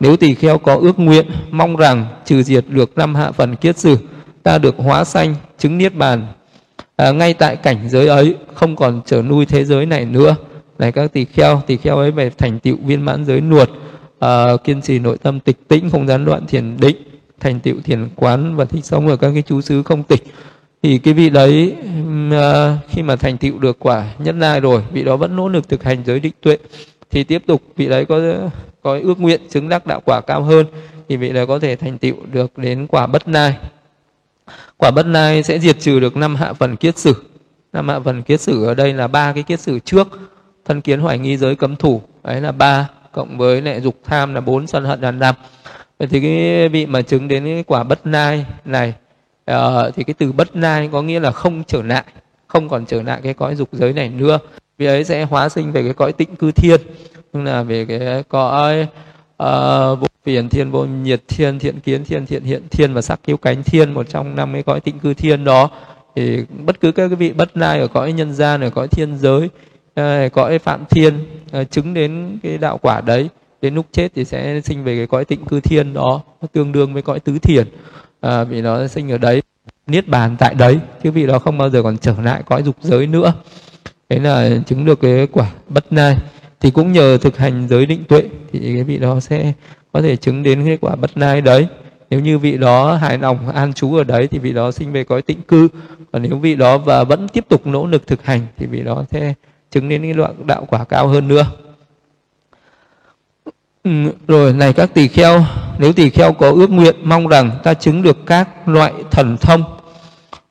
Nếu 0.00 0.16
tỳ 0.16 0.34
kheo 0.34 0.58
có 0.58 0.74
ước 0.74 0.98
nguyện 0.98 1.26
mong 1.50 1.76
rằng 1.76 2.06
trừ 2.24 2.42
diệt 2.42 2.64
được 2.68 2.98
năm 2.98 3.14
hạ 3.14 3.32
phần 3.32 3.56
kiết 3.56 3.78
sử 3.78 3.96
ta 4.42 4.58
được 4.58 4.74
hóa 4.78 5.04
sanh 5.04 5.34
chứng 5.58 5.78
niết 5.78 5.94
bàn 5.94 6.26
à, 6.96 7.12
ngay 7.12 7.34
tại 7.34 7.56
cảnh 7.56 7.88
giới 7.88 8.08
ấy 8.08 8.34
không 8.54 8.76
còn 8.76 9.00
trở 9.06 9.22
nuôi 9.22 9.46
thế 9.46 9.64
giới 9.64 9.86
này 9.86 10.04
nữa. 10.04 10.36
Này 10.78 10.92
các 10.92 11.12
tỳ 11.12 11.24
kheo 11.24 11.62
tỳ 11.66 11.76
kheo 11.76 11.96
ấy 11.96 12.10
về 12.10 12.30
thành 12.30 12.58
tựu 12.58 12.76
viên 12.84 13.02
mãn 13.02 13.24
giới 13.24 13.40
nuột 13.40 13.70
à, 14.18 14.56
kiên 14.64 14.82
trì 14.82 14.98
nội 14.98 15.18
tâm 15.18 15.40
tịch 15.40 15.68
tĩnh 15.68 15.90
không 15.90 16.06
gián 16.06 16.24
đoạn 16.24 16.46
thiền 16.46 16.76
định 16.76 16.96
thành 17.40 17.60
tựu 17.60 17.74
thiền 17.84 18.08
quán 18.16 18.56
và 18.56 18.64
thích 18.64 18.84
sống 18.84 19.08
ở 19.08 19.16
các 19.16 19.30
cái 19.34 19.42
chú 19.42 19.60
xứ 19.60 19.82
không 19.82 20.02
tịch 20.02 20.24
thì 20.82 20.98
cái 20.98 21.14
vị 21.14 21.30
đấy 21.30 21.76
à, 22.32 22.78
khi 22.88 23.02
mà 23.02 23.16
thành 23.16 23.38
tựu 23.38 23.58
được 23.58 23.76
quả 23.78 24.06
nhất 24.18 24.34
lai 24.38 24.60
rồi, 24.60 24.82
vị 24.92 25.02
đó 25.04 25.16
vẫn 25.16 25.36
nỗ 25.36 25.48
lực 25.48 25.68
thực 25.68 25.84
hành 25.84 26.02
giới 26.06 26.20
định 26.20 26.32
tuệ. 26.40 26.56
Thì 27.10 27.24
tiếp 27.24 27.42
tục, 27.46 27.62
vị 27.76 27.88
đấy 27.88 28.04
có 28.04 28.20
có 28.82 28.98
ước 29.02 29.20
nguyện 29.20 29.40
chứng 29.50 29.68
đắc 29.68 29.86
đạo 29.86 30.00
quả 30.04 30.20
cao 30.20 30.42
hơn, 30.42 30.66
thì 31.08 31.16
vị 31.16 31.32
đấy 31.32 31.46
có 31.46 31.58
thể 31.58 31.76
thành 31.76 31.98
tựu 31.98 32.14
được 32.32 32.58
đến 32.58 32.86
quả 32.86 33.06
bất 33.06 33.28
lai. 33.28 33.56
Quả 34.76 34.90
bất 34.90 35.06
lai 35.06 35.42
sẽ 35.42 35.58
diệt 35.58 35.80
trừ 35.80 36.00
được 36.00 36.16
năm 36.16 36.36
hạ 36.36 36.52
phần 36.52 36.76
kiết 36.76 36.98
sử. 36.98 37.14
Năm 37.72 37.88
hạ 37.88 38.00
phần 38.00 38.22
kiết 38.22 38.40
sử 38.40 38.64
ở 38.64 38.74
đây 38.74 38.92
là 38.92 39.08
ba 39.08 39.32
cái 39.32 39.42
kiết 39.42 39.60
sử 39.60 39.78
trước. 39.78 40.08
Thân 40.64 40.80
kiến 40.80 41.00
hoài 41.00 41.18
nghi 41.18 41.36
giới 41.36 41.56
cấm 41.56 41.76
thủ, 41.76 42.02
đấy 42.24 42.40
là 42.40 42.52
ba, 42.52 42.88
cộng 43.12 43.38
với 43.38 43.62
lại 43.62 43.80
dục 43.80 43.96
tham 44.04 44.34
là 44.34 44.40
bốn, 44.40 44.66
sân 44.66 44.84
hận 44.84 45.00
là 45.00 45.10
năm. 45.10 45.34
Vậy 45.98 46.08
thì 46.08 46.20
cái 46.20 46.68
vị 46.68 46.86
mà 46.86 47.02
chứng 47.02 47.28
đến 47.28 47.44
cái 47.44 47.64
quả 47.66 47.84
bất 47.84 48.06
lai 48.06 48.46
này 48.64 48.94
uh, 49.50 49.94
thì 49.94 50.04
cái 50.04 50.14
từ 50.18 50.32
bất 50.32 50.56
nai 50.56 50.88
có 50.92 51.02
nghĩa 51.02 51.20
là 51.20 51.30
không 51.30 51.62
trở 51.66 51.82
lại 51.82 52.04
không 52.46 52.68
còn 52.68 52.86
trở 52.86 53.02
lại 53.02 53.20
cái 53.22 53.34
cõi 53.34 53.54
dục 53.54 53.68
giới 53.72 53.92
này 53.92 54.08
nữa. 54.08 54.38
Vì 54.78 54.86
ấy 54.86 55.04
sẽ 55.04 55.22
hóa 55.22 55.48
sinh 55.48 55.72
về 55.72 55.82
cái 55.82 55.92
cõi 55.92 56.12
tịnh 56.12 56.36
cư 56.36 56.52
thiên 56.52 56.80
tức 57.32 57.40
là 57.42 57.62
về 57.62 57.84
cái 57.84 58.22
cõi 58.28 58.86
uh, 59.42 60.00
vô 60.00 60.06
phiền 60.24 60.48
thiên 60.48 60.70
vô 60.70 60.84
nhiệt 60.84 61.22
thiên 61.28 61.58
thiện 61.58 61.80
kiến 61.80 62.04
thiên 62.04 62.26
thiện 62.26 62.44
hiện 62.44 62.62
thiên 62.70 62.94
và 62.94 63.02
sắc 63.02 63.20
cứu 63.24 63.36
cánh 63.36 63.62
thiên 63.62 63.94
một 63.94 64.08
trong 64.08 64.36
năm 64.36 64.52
cái 64.52 64.62
cõi 64.62 64.80
tịnh 64.80 64.98
cư 64.98 65.14
thiên 65.14 65.44
đó. 65.44 65.70
Thì 66.16 66.44
bất 66.66 66.80
cứ 66.80 66.92
các 66.92 67.08
cái 67.08 67.16
vị 67.16 67.32
bất 67.32 67.56
lai 67.56 67.80
ở 67.80 67.86
cõi 67.86 68.12
nhân 68.12 68.32
gian 68.32 68.60
ở 68.60 68.70
cõi 68.70 68.88
thiên 68.88 69.18
giới 69.18 69.48
uh, 70.00 70.32
cõi 70.32 70.58
phạm 70.58 70.84
thiên 70.90 71.18
uh, 71.60 71.70
chứng 71.70 71.94
đến 71.94 72.38
cái 72.42 72.58
đạo 72.58 72.78
quả 72.82 73.00
đấy 73.00 73.28
đến 73.62 73.74
lúc 73.74 73.86
chết 73.92 74.08
thì 74.14 74.24
sẽ 74.24 74.60
sinh 74.60 74.84
về 74.84 74.96
cái 74.96 75.06
cõi 75.06 75.24
tịnh 75.24 75.44
cư 75.44 75.60
thiên 75.60 75.94
đó 75.94 76.20
tương 76.52 76.72
đương 76.72 76.92
với 76.92 77.02
cõi 77.02 77.20
tứ 77.20 77.38
thiền 77.38 77.66
à, 78.22 78.44
vì 78.44 78.62
nó 78.62 78.86
sinh 78.86 79.12
ở 79.12 79.18
đấy 79.18 79.42
niết 79.86 80.08
bàn 80.08 80.36
tại 80.38 80.54
đấy 80.54 80.78
chứ 81.02 81.10
vị 81.10 81.26
đó 81.26 81.38
không 81.38 81.58
bao 81.58 81.70
giờ 81.70 81.82
còn 81.82 81.98
trở 81.98 82.14
lại 82.22 82.42
cõi 82.46 82.62
dục 82.62 82.76
giới 82.82 83.06
nữa. 83.06 83.32
Thế 84.08 84.18
là 84.18 84.50
chứng 84.66 84.84
được 84.84 85.00
cái 85.00 85.26
quả 85.26 85.50
bất 85.68 85.92
nai. 85.92 86.16
Thì 86.60 86.70
cũng 86.70 86.92
nhờ 86.92 87.18
thực 87.18 87.36
hành 87.36 87.68
giới 87.68 87.86
định 87.86 88.04
tuệ 88.04 88.22
thì 88.52 88.58
cái 88.60 88.84
vị 88.84 88.98
đó 88.98 89.20
sẽ 89.20 89.52
có 89.92 90.02
thể 90.02 90.16
chứng 90.16 90.42
đến 90.42 90.64
cái 90.64 90.78
quả 90.80 90.96
bất 90.96 91.16
nai 91.16 91.40
đấy. 91.40 91.66
Nếu 92.10 92.20
như 92.20 92.38
vị 92.38 92.56
đó 92.56 92.94
hài 92.94 93.18
lòng 93.18 93.48
an 93.48 93.72
trú 93.72 93.94
ở 93.94 94.04
đấy 94.04 94.26
thì 94.26 94.38
vị 94.38 94.52
đó 94.52 94.70
sinh 94.70 94.92
về 94.92 95.04
cõi 95.04 95.22
tịnh 95.22 95.42
cư. 95.42 95.68
Còn 96.12 96.22
nếu 96.22 96.38
vị 96.38 96.54
đó 96.54 96.78
và 96.78 97.04
vẫn 97.04 97.28
tiếp 97.28 97.44
tục 97.48 97.66
nỗ 97.66 97.86
lực 97.86 98.06
thực 98.06 98.24
hành 98.24 98.40
thì 98.56 98.66
vị 98.66 98.82
đó 98.82 99.04
sẽ 99.10 99.34
chứng 99.70 99.88
đến 99.88 100.02
cái 100.02 100.12
đoạn 100.12 100.46
đạo 100.46 100.66
quả 100.70 100.84
cao 100.84 101.08
hơn 101.08 101.28
nữa. 101.28 101.46
Ừ, 103.84 103.90
rồi 104.28 104.52
này 104.52 104.72
các 104.72 104.94
tỳ 104.94 105.08
kheo 105.08 105.44
nếu 105.82 105.92
tỳ 105.92 106.10
kheo 106.10 106.32
có 106.32 106.50
ước 106.50 106.70
nguyện 106.70 106.96
mong 107.02 107.26
rằng 107.28 107.50
ta 107.62 107.74
chứng 107.74 108.02
được 108.02 108.26
các 108.26 108.68
loại 108.68 108.92
thần 109.10 109.36
thông. 109.36 109.62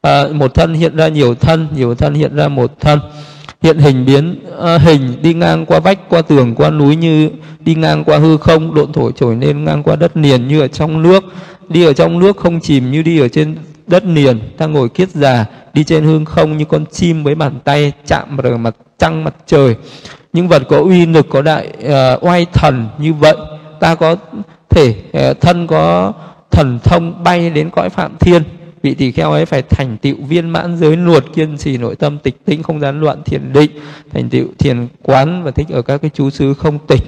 À, 0.01 0.23
một 0.33 0.53
thân 0.53 0.73
hiện 0.73 0.95
ra 0.95 1.07
nhiều 1.07 1.35
thân 1.35 1.67
nhiều 1.75 1.95
thân 1.95 2.13
hiện 2.13 2.35
ra 2.35 2.47
một 2.47 2.79
thân. 2.79 2.99
Hiện 3.61 3.77
hình 3.77 4.05
biến 4.05 4.39
à, 4.61 4.77
hình 4.77 5.17
đi 5.21 5.33
ngang 5.33 5.65
qua 5.65 5.79
vách 5.79 6.09
qua 6.09 6.21
tường 6.21 6.55
qua 6.55 6.69
núi 6.69 6.95
như 6.95 7.29
đi 7.59 7.75
ngang 7.75 8.03
qua 8.03 8.17
hư 8.17 8.37
không 8.37 8.75
độn 8.75 8.93
thổi 8.93 9.11
trồi 9.15 9.35
lên 9.35 9.65
ngang 9.65 9.83
qua 9.83 9.95
đất 9.95 10.17
liền 10.17 10.47
như 10.47 10.61
ở 10.61 10.67
trong 10.67 11.01
nước. 11.01 11.23
Đi 11.69 11.85
ở 11.85 11.93
trong 11.93 12.19
nước 12.19 12.37
không 12.37 12.59
chìm 12.59 12.91
như 12.91 13.01
đi 13.01 13.19
ở 13.19 13.27
trên 13.27 13.55
đất 13.87 14.05
liền. 14.05 14.39
Ta 14.57 14.65
ngồi 14.65 14.89
kiết 14.89 15.09
già 15.09 15.45
đi 15.73 15.83
trên 15.83 16.03
hương 16.03 16.25
không 16.25 16.57
như 16.57 16.65
con 16.65 16.85
chim 16.91 17.23
với 17.23 17.35
bàn 17.35 17.59
tay 17.63 17.91
chạm 18.05 18.37
vào 18.37 18.57
mặt 18.57 18.75
trăng 18.99 19.23
mặt 19.23 19.33
trời. 19.47 19.75
Những 20.33 20.47
vật 20.47 20.63
có 20.69 20.77
uy 20.77 21.05
lực 21.05 21.27
có 21.29 21.41
đại 21.41 21.67
uh, 21.85 22.23
oai 22.23 22.45
thần 22.53 22.87
như 22.99 23.13
vậy 23.13 23.35
ta 23.81 23.95
có 23.95 24.15
thể 24.69 24.95
ờ, 25.13 25.33
thân 25.33 25.67
có 25.67 26.13
thần 26.51 26.79
thông 26.83 27.23
bay 27.23 27.49
đến 27.49 27.69
cõi 27.69 27.89
phạm 27.89 28.17
thiên. 28.19 28.43
Vị 28.81 28.93
tỳ 28.93 29.11
kheo 29.11 29.31
ấy 29.31 29.45
phải 29.45 29.61
thành 29.61 29.97
tựu 29.97 30.15
viên 30.27 30.49
mãn 30.49 30.77
giới 30.77 30.97
luật 30.97 31.23
kiên 31.35 31.57
trì 31.57 31.77
nội 31.77 31.95
tâm 31.95 32.17
tịch 32.17 32.45
tĩnh 32.45 32.63
không 32.63 32.79
gián 32.79 33.01
loạn 33.01 33.23
thiền 33.23 33.53
định 33.53 33.71
thành 34.13 34.29
tựu 34.29 34.47
thiền 34.59 34.87
quán 35.03 35.43
và 35.43 35.51
thích 35.51 35.67
ở 35.69 35.81
các 35.81 36.01
cái 36.01 36.11
chú 36.13 36.29
xứ 36.29 36.53
không 36.53 36.79
tịch 36.87 37.03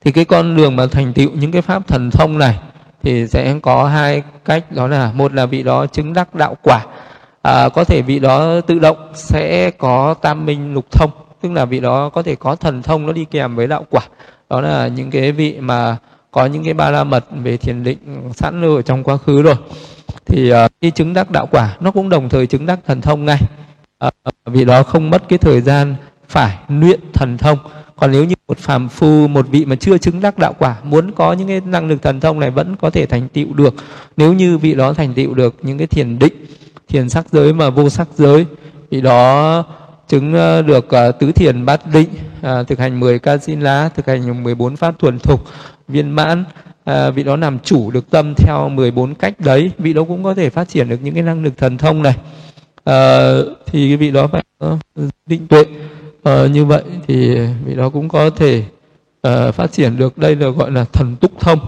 thì 0.00 0.12
cái 0.12 0.24
con 0.24 0.56
đường 0.56 0.76
mà 0.76 0.86
thành 0.86 1.12
tựu 1.12 1.30
những 1.30 1.52
cái 1.52 1.62
pháp 1.62 1.88
thần 1.88 2.10
thông 2.10 2.38
này 2.38 2.58
thì 3.02 3.26
sẽ 3.26 3.58
có 3.62 3.84
hai 3.84 4.22
cách 4.44 4.72
đó 4.72 4.86
là 4.86 5.12
một 5.14 5.34
là 5.34 5.46
vị 5.46 5.62
đó 5.62 5.86
chứng 5.86 6.12
đắc 6.12 6.34
đạo 6.34 6.56
quả 6.62 6.86
à, 7.42 7.68
có 7.68 7.84
thể 7.84 8.02
vị 8.02 8.18
đó 8.18 8.60
tự 8.60 8.78
động 8.78 8.96
sẽ 9.14 9.70
có 9.70 10.14
tam 10.14 10.46
minh 10.46 10.74
lục 10.74 10.90
thông 10.92 11.10
tức 11.44 11.52
là 11.52 11.64
vị 11.64 11.80
đó 11.80 12.08
có 12.08 12.22
thể 12.22 12.34
có 12.36 12.56
thần 12.56 12.82
thông 12.82 13.06
nó 13.06 13.12
đi 13.12 13.24
kèm 13.24 13.56
với 13.56 13.66
đạo 13.66 13.86
quả 13.90 14.02
đó 14.54 14.68
là 14.68 14.88
những 14.88 15.10
cái 15.10 15.32
vị 15.32 15.56
mà 15.60 15.96
có 16.30 16.46
những 16.46 16.64
cái 16.64 16.74
ba 16.74 16.90
la 16.90 17.04
mật 17.04 17.24
về 17.42 17.56
thiền 17.56 17.84
định 17.84 17.98
sẵn 18.34 18.60
lưu 18.60 18.76
ở 18.76 18.82
trong 18.82 19.04
quá 19.04 19.16
khứ 19.16 19.42
rồi. 19.42 19.54
Thì 20.26 20.48
ờ, 20.50 20.64
uh, 20.64 20.70
khi 20.80 20.90
chứng 20.90 21.14
đắc 21.14 21.30
đạo 21.30 21.46
quả 21.50 21.76
nó 21.80 21.90
cũng 21.90 22.08
đồng 22.08 22.28
thời 22.28 22.46
chứng 22.46 22.66
đắc 22.66 22.78
thần 22.86 23.00
thông 23.00 23.24
ngay. 23.24 23.40
Uh, 24.06 24.12
vì 24.46 24.64
đó 24.64 24.82
không 24.82 25.10
mất 25.10 25.28
cái 25.28 25.38
thời 25.38 25.60
gian 25.60 25.94
phải 26.28 26.58
luyện 26.68 27.00
thần 27.12 27.38
thông. 27.38 27.58
Còn 27.96 28.12
nếu 28.12 28.24
như 28.24 28.34
một 28.48 28.58
phàm 28.58 28.88
phu 28.88 29.28
một 29.28 29.48
vị 29.48 29.64
mà 29.64 29.76
chưa 29.76 29.98
chứng 29.98 30.20
đắc 30.20 30.38
đạo 30.38 30.54
quả 30.58 30.76
muốn 30.82 31.12
có 31.12 31.32
những 31.32 31.48
cái 31.48 31.60
năng 31.60 31.88
lực 31.88 32.02
thần 32.02 32.20
thông 32.20 32.40
này 32.40 32.50
vẫn 32.50 32.76
có 32.76 32.90
thể 32.90 33.06
thành 33.06 33.28
tựu 33.28 33.52
được. 33.54 33.74
Nếu 34.16 34.32
như 34.32 34.58
vị 34.58 34.74
đó 34.74 34.92
thành 34.92 35.14
tựu 35.14 35.34
được 35.34 35.54
những 35.62 35.78
cái 35.78 35.86
thiền 35.86 36.18
định 36.18 36.46
thiền 36.88 37.08
sắc 37.08 37.26
giới 37.32 37.52
mà 37.52 37.70
vô 37.70 37.90
sắc 37.90 38.08
giới 38.16 38.46
vị 38.90 39.00
đó 39.00 39.64
chứng 40.08 40.34
ờ, 40.34 40.62
được 40.62 40.90
ờ, 40.90 41.12
tứ 41.12 41.32
thiền 41.32 41.64
bát 41.64 41.80
định 41.92 42.08
ờ, 42.42 42.64
thực 42.64 42.78
hành 42.78 43.00
10 43.00 43.18
ca 43.18 43.38
xin 43.38 43.60
lá 43.60 43.90
thực 43.94 44.06
hành 44.06 44.42
14 44.42 44.76
pháp 44.76 44.98
thuần 44.98 45.18
thục 45.18 45.44
viên 45.88 46.10
mãn. 46.10 46.44
À, 46.84 47.10
vị 47.10 47.22
đó 47.22 47.36
làm 47.36 47.58
chủ 47.58 47.90
được 47.90 48.10
tâm 48.10 48.34
theo 48.34 48.68
14 48.68 49.14
cách 49.14 49.40
đấy. 49.40 49.70
Vị 49.78 49.92
đó 49.92 50.04
cũng 50.04 50.24
có 50.24 50.34
thể 50.34 50.50
phát 50.50 50.68
triển 50.68 50.88
được 50.88 50.98
những 51.02 51.14
cái 51.14 51.22
năng 51.22 51.42
lực 51.42 51.56
thần 51.56 51.78
thông 51.78 52.02
này. 52.02 52.16
À, 52.84 53.30
thì 53.66 53.88
cái 53.88 53.96
vị 53.96 54.10
đó 54.10 54.26
phải 54.26 54.42
định 55.26 55.46
tuệ. 55.46 55.64
À, 56.22 56.46
như 56.46 56.64
vậy 56.64 56.82
thì 57.06 57.36
vị 57.64 57.74
đó 57.74 57.88
cũng 57.88 58.08
có 58.08 58.30
thể 58.30 58.62
à, 59.22 59.50
phát 59.50 59.72
triển 59.72 59.96
được 59.98 60.18
đây 60.18 60.36
là 60.36 60.48
gọi 60.48 60.70
là 60.70 60.84
thần 60.84 61.16
túc 61.16 61.40
thông. 61.40 61.58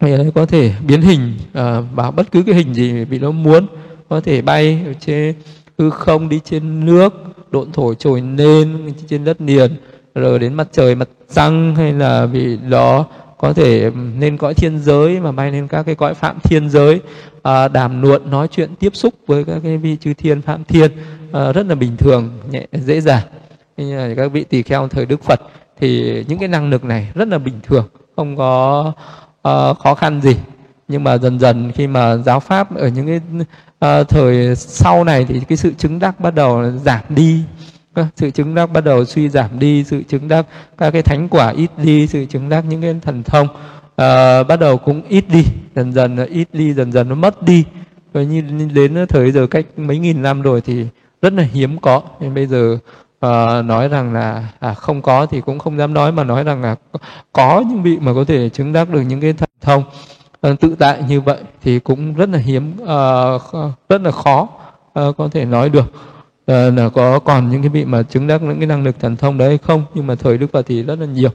Vị 0.00 0.12
có 0.34 0.46
thể 0.46 0.72
biến 0.86 1.02
hình 1.02 1.34
à, 1.52 1.80
vào 1.80 2.12
bất 2.12 2.32
cứ 2.32 2.42
cái 2.42 2.54
hình 2.54 2.74
gì 2.74 3.04
vị 3.04 3.18
đó 3.18 3.30
muốn 3.30 3.66
có 4.08 4.20
thể 4.20 4.42
bay 4.42 4.82
ở 4.86 4.92
trên 5.00 5.34
hư 5.80 5.90
không 5.90 6.28
đi 6.28 6.40
trên 6.44 6.86
nước 6.86 7.14
độn 7.50 7.72
thổi 7.72 7.94
trồi 7.94 8.20
lên 8.20 8.92
trên 9.08 9.24
đất 9.24 9.40
liền 9.40 9.76
rồi 10.14 10.38
đến 10.38 10.54
mặt 10.54 10.68
trời 10.72 10.94
mặt 10.94 11.08
trăng 11.34 11.74
hay 11.76 11.92
là 11.92 12.26
vì 12.26 12.56
đó 12.56 13.06
có 13.38 13.52
thể 13.52 13.90
lên 14.20 14.36
cõi 14.36 14.54
thiên 14.54 14.78
giới 14.78 15.20
mà 15.20 15.32
bay 15.32 15.52
lên 15.52 15.68
các 15.68 15.82
cái 15.82 15.94
cõi 15.94 16.14
phạm 16.14 16.40
thiên 16.40 16.70
giới. 16.70 17.00
À, 17.42 17.68
đàm 17.68 18.02
luận 18.02 18.30
nói 18.30 18.48
chuyện 18.48 18.74
tiếp 18.80 18.96
xúc 18.96 19.14
với 19.26 19.44
các 19.44 19.60
cái 19.62 19.76
vị 19.76 19.96
chư 20.00 20.14
thiên 20.14 20.42
phạm 20.42 20.64
thiên 20.64 20.90
à, 21.32 21.52
rất 21.52 21.66
là 21.66 21.74
bình 21.74 21.96
thường 21.96 22.30
nhẹ 22.50 22.66
dễ 22.72 23.00
dàng. 23.00 23.22
Như 23.76 24.08
là 24.08 24.14
các 24.14 24.32
vị 24.32 24.44
tỳ 24.44 24.62
kheo 24.62 24.88
thời 24.88 25.06
đức 25.06 25.22
phật 25.22 25.40
thì 25.80 26.24
những 26.28 26.38
cái 26.38 26.48
năng 26.48 26.70
lực 26.70 26.84
này 26.84 27.08
rất 27.14 27.28
là 27.28 27.38
bình 27.38 27.60
thường 27.62 27.88
không 28.16 28.36
có 28.36 28.84
uh, 29.48 29.78
khó 29.78 29.94
khăn 29.94 30.20
gì. 30.20 30.36
Nhưng 30.88 31.04
mà 31.04 31.18
dần 31.18 31.38
dần 31.38 31.72
khi 31.72 31.86
mà 31.86 32.16
giáo 32.16 32.40
pháp 32.40 32.76
ở 32.76 32.88
những 32.88 33.06
cái 33.06 33.20
à, 33.80 34.02
thời 34.02 34.56
sau 34.56 35.04
này 35.04 35.24
thì 35.28 35.40
cái 35.48 35.58
sự 35.58 35.72
chứng 35.78 35.98
đắc 35.98 36.20
bắt 36.20 36.34
đầu 36.34 36.70
giảm 36.84 37.00
đi. 37.08 37.42
Vâng, 37.94 38.06
sự 38.16 38.30
chứng 38.30 38.54
đắc 38.54 38.66
bắt 38.66 38.84
đầu 38.84 39.04
suy 39.04 39.28
giảm 39.28 39.58
đi 39.58 39.84
sự 39.84 40.02
chứng 40.08 40.28
đắc 40.28 40.46
các 40.78 40.90
cái 40.90 41.02
thánh 41.02 41.28
quả 41.28 41.50
ít 41.50 41.70
đi 41.82 42.06
sự 42.06 42.24
chứng 42.24 42.48
đắc 42.48 42.64
những 42.68 42.82
cái 42.82 42.94
thần 43.02 43.22
thông 43.22 43.48
à, 43.96 44.42
bắt 44.42 44.60
đầu 44.60 44.78
cũng 44.78 45.02
ít 45.08 45.24
đi 45.28 45.44
dần 45.74 45.92
dần 45.92 46.16
nó 46.16 46.24
ít 46.24 46.48
đi 46.52 46.72
dần 46.72 46.92
dần 46.92 47.08
nó 47.08 47.14
mất 47.14 47.42
đi. 47.42 47.64
Và 48.12 48.22
như 48.22 48.42
đến 48.74 49.06
thời 49.08 49.32
giờ 49.32 49.46
cách 49.46 49.66
mấy 49.76 49.98
nghìn 49.98 50.22
năm 50.22 50.42
rồi 50.42 50.60
thì 50.60 50.86
rất 51.22 51.32
là 51.32 51.42
hiếm 51.42 51.78
có. 51.78 52.02
Nên 52.20 52.34
bây 52.34 52.46
giờ 52.46 52.78
uh, 53.26 53.64
nói 53.64 53.88
rằng 53.88 54.12
là 54.12 54.48
à, 54.60 54.74
không 54.74 55.02
có 55.02 55.26
thì 55.26 55.40
cũng 55.40 55.58
không 55.58 55.78
dám 55.78 55.94
nói 55.94 56.12
mà 56.12 56.24
nói 56.24 56.44
rằng 56.44 56.62
là 56.62 56.76
có 57.32 57.64
những 57.68 57.82
vị 57.82 57.98
mà 58.00 58.14
có 58.14 58.24
thể 58.24 58.48
chứng 58.48 58.72
đắc 58.72 58.90
được 58.90 59.00
những 59.00 59.20
cái 59.20 59.32
thần 59.32 59.48
thông. 59.60 59.82
uh, 59.82 60.19
Ờ, 60.40 60.56
tự 60.60 60.74
tại 60.78 61.02
như 61.08 61.20
vậy 61.20 61.38
thì 61.62 61.78
cũng 61.78 62.14
rất 62.14 62.28
là 62.28 62.38
hiếm 62.38 62.72
uh, 62.82 63.42
rất 63.88 64.02
là 64.02 64.10
khó 64.10 64.48
uh, 65.00 65.16
có 65.16 65.28
thể 65.32 65.44
nói 65.44 65.68
được. 65.68 65.92
Uh, 66.52 66.76
là 66.76 66.88
có 66.94 67.18
còn 67.18 67.50
những 67.50 67.62
cái 67.62 67.68
vị 67.68 67.84
mà 67.84 68.02
chứng 68.02 68.26
đắc 68.26 68.42
những 68.42 68.58
cái 68.58 68.66
năng 68.66 68.84
lực 68.84 69.00
thần 69.00 69.16
thông 69.16 69.38
đấy 69.38 69.48
hay 69.48 69.58
không 69.58 69.84
nhưng 69.94 70.06
mà 70.06 70.14
thời 70.14 70.38
đức 70.38 70.46
phật 70.52 70.66
thì 70.66 70.82
rất 70.82 70.98
là 70.98 71.06
nhiều. 71.06 71.30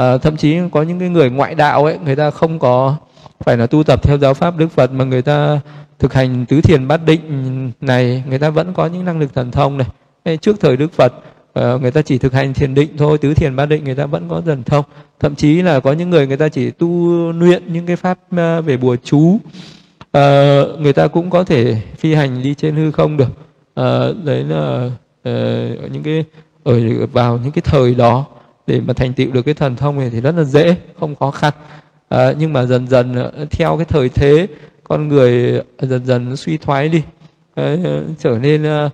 Uh, 0.00 0.22
thậm 0.22 0.36
chí 0.36 0.56
có 0.72 0.82
những 0.82 1.00
cái 1.00 1.08
người 1.08 1.30
ngoại 1.30 1.54
đạo 1.54 1.84
ấy 1.84 1.98
người 2.04 2.16
ta 2.16 2.30
không 2.30 2.58
có 2.58 2.96
phải 3.40 3.56
là 3.56 3.66
tu 3.66 3.82
tập 3.82 4.02
theo 4.02 4.18
giáo 4.18 4.34
pháp 4.34 4.56
đức 4.56 4.68
phật 4.68 4.92
mà 4.92 5.04
người 5.04 5.22
ta 5.22 5.60
thực 5.98 6.14
hành 6.14 6.46
tứ 6.46 6.60
thiền 6.60 6.88
bát 6.88 7.00
định 7.04 7.72
này 7.80 8.22
người 8.28 8.38
ta 8.38 8.50
vẫn 8.50 8.74
có 8.74 8.86
những 8.86 9.04
năng 9.04 9.20
lực 9.20 9.34
thần 9.34 9.50
thông 9.50 9.78
này. 9.78 9.88
Hay 10.24 10.36
trước 10.36 10.60
thời 10.60 10.76
đức 10.76 10.92
phật 10.92 11.12
uh, 11.58 11.82
người 11.82 11.90
ta 11.90 12.02
chỉ 12.02 12.18
thực 12.18 12.32
hành 12.32 12.54
thiền 12.54 12.74
định 12.74 12.96
thôi 12.98 13.18
tứ 13.18 13.34
thiền 13.34 13.56
ba 13.56 13.66
định 13.66 13.84
người 13.84 13.94
ta 13.94 14.06
vẫn 14.06 14.28
có 14.28 14.40
thần 14.40 14.62
thông. 14.62 14.84
Thậm 15.20 15.34
chí 15.34 15.62
là 15.62 15.80
có 15.80 15.92
những 15.92 16.10
người 16.10 16.26
người 16.26 16.36
ta 16.36 16.48
chỉ 16.48 16.70
tu 16.70 17.08
luyện 17.32 17.72
những 17.72 17.86
cái 17.86 17.96
pháp 17.96 18.18
uh, 18.34 18.64
về 18.64 18.76
bùa 18.76 18.96
chú. 19.04 19.38
Uh, 20.16 20.80
người 20.80 20.92
ta 20.92 21.06
cũng 21.06 21.30
có 21.30 21.44
thể 21.44 21.76
phi 21.98 22.14
hành 22.14 22.42
đi 22.42 22.54
trên 22.54 22.76
hư 22.76 22.90
không 22.90 23.16
được. 23.16 23.28
À, 23.74 23.98
đấy 24.24 24.44
là 24.44 24.90
uh, 25.28 25.92
những 25.92 26.02
cái 26.04 26.24
ở 26.64 27.06
vào 27.12 27.38
những 27.38 27.52
cái 27.52 27.62
thời 27.64 27.94
đó 27.94 28.26
để 28.66 28.80
mà 28.80 28.92
thành 28.92 29.12
tựu 29.12 29.30
được 29.30 29.42
cái 29.42 29.54
thần 29.54 29.76
thông 29.76 29.98
này 29.98 30.10
thì 30.10 30.20
rất 30.20 30.34
là 30.36 30.44
dễ 30.44 30.76
không 31.00 31.16
khó 31.16 31.30
khăn. 31.30 31.52
À, 32.08 32.32
nhưng 32.38 32.52
mà 32.52 32.64
dần 32.64 32.88
dần 32.88 33.14
theo 33.50 33.76
cái 33.76 33.84
thời 33.84 34.08
thế 34.08 34.46
con 34.84 35.08
người 35.08 35.62
dần 35.78 36.06
dần 36.06 36.36
suy 36.36 36.56
thoái 36.56 36.88
đi. 36.88 37.02
À, 37.54 37.76
trở 38.18 38.38
nên 38.38 38.88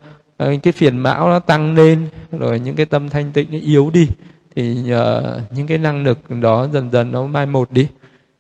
Ờ, 0.45 0.53
cái 0.63 0.73
phiền 0.73 1.03
não 1.03 1.29
nó 1.29 1.39
tăng 1.39 1.75
lên 1.75 2.07
rồi 2.33 2.61
những 2.61 2.77
cái 2.77 2.87
tâm 2.87 3.09
thanh 3.09 3.33
tịnh 3.33 3.49
nó 3.51 3.59
yếu 3.63 3.91
đi 3.91 4.09
thì 4.57 4.75
nhờ 4.75 5.41
những 5.51 5.67
cái 5.67 5.79
năng 5.79 6.05
lực 6.05 6.19
đó 6.31 6.69
dần 6.73 6.91
dần 6.91 7.13
nó 7.13 7.27
mai 7.27 7.47
một 7.47 7.73
đi. 7.73 7.89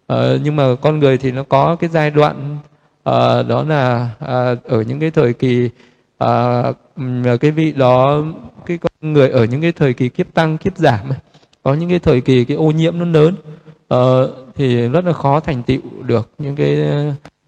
À, 0.07 0.16
nhưng 0.42 0.57
mà 0.57 0.64
con 0.80 0.98
người 0.98 1.18
thì 1.18 1.32
nó 1.32 1.42
có 1.42 1.76
cái 1.80 1.90
giai 1.92 2.11
đoạn 2.11 2.59
uh, 3.09 3.48
đó 3.48 3.64
là 3.68 4.11
uh, 4.24 4.64
ở 4.64 4.82
những 4.82 5.00
cái 5.00 5.11
thời 5.11 5.32
kỳ 5.32 5.70
uh, 6.24 7.40
cái 7.40 7.50
vị 7.50 7.72
đó 7.72 8.22
cái 8.66 8.78
con 8.78 9.12
người 9.12 9.28
ở 9.28 9.44
những 9.44 9.62
cái 9.62 9.72
thời 9.72 9.94
kỳ 9.94 10.09
kiếp 10.09 10.34
tăng 10.34 10.59
kiếp 10.59 10.76
giảm 10.76 11.11
có 11.62 11.74
những 11.74 11.90
cái 11.90 11.98
thời 11.98 12.20
kỳ 12.20 12.44
cái 12.44 12.57
ô 12.57 12.70
nhiễm 12.70 12.98
nó 12.98 13.05
lớn 13.05 13.34
uh, 13.94 14.30
thì 14.57 14.88
rất 14.88 15.05
là 15.05 15.12
khó 15.12 15.40
thành 15.40 15.62
tựu 15.62 15.80
được 16.02 16.30
những 16.38 16.57
cái 16.57 16.78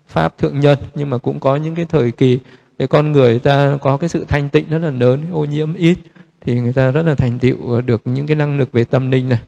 pháp 0.08 0.38
thượng 0.38 0.60
nhân. 0.60 0.78
Nhưng 0.94 1.10
mà 1.10 1.18
cũng 1.18 1.40
có 1.40 1.56
những 1.56 1.74
cái 1.74 1.84
thời 1.88 2.10
kỳ 2.10 2.38
cái 2.78 2.88
con 2.88 3.12
người 3.12 3.38
ta 3.38 3.78
có 3.82 3.96
cái 3.96 4.08
sự 4.08 4.24
thanh 4.28 4.48
tịnh 4.48 4.68
rất 4.70 4.78
là 4.78 4.90
lớn, 4.90 5.24
ô 5.32 5.44
nhiễm 5.44 5.74
ít, 5.74 5.98
thì 6.40 6.60
người 6.60 6.72
ta 6.72 6.90
rất 6.90 7.02
là 7.02 7.14
thành 7.14 7.38
tựu 7.38 7.80
được 7.80 8.02
những 8.04 8.26
cái 8.26 8.36
năng 8.36 8.58
lực 8.58 8.72
về 8.72 8.84
tâm 8.84 9.10
linh 9.10 9.28
này. 9.28 9.38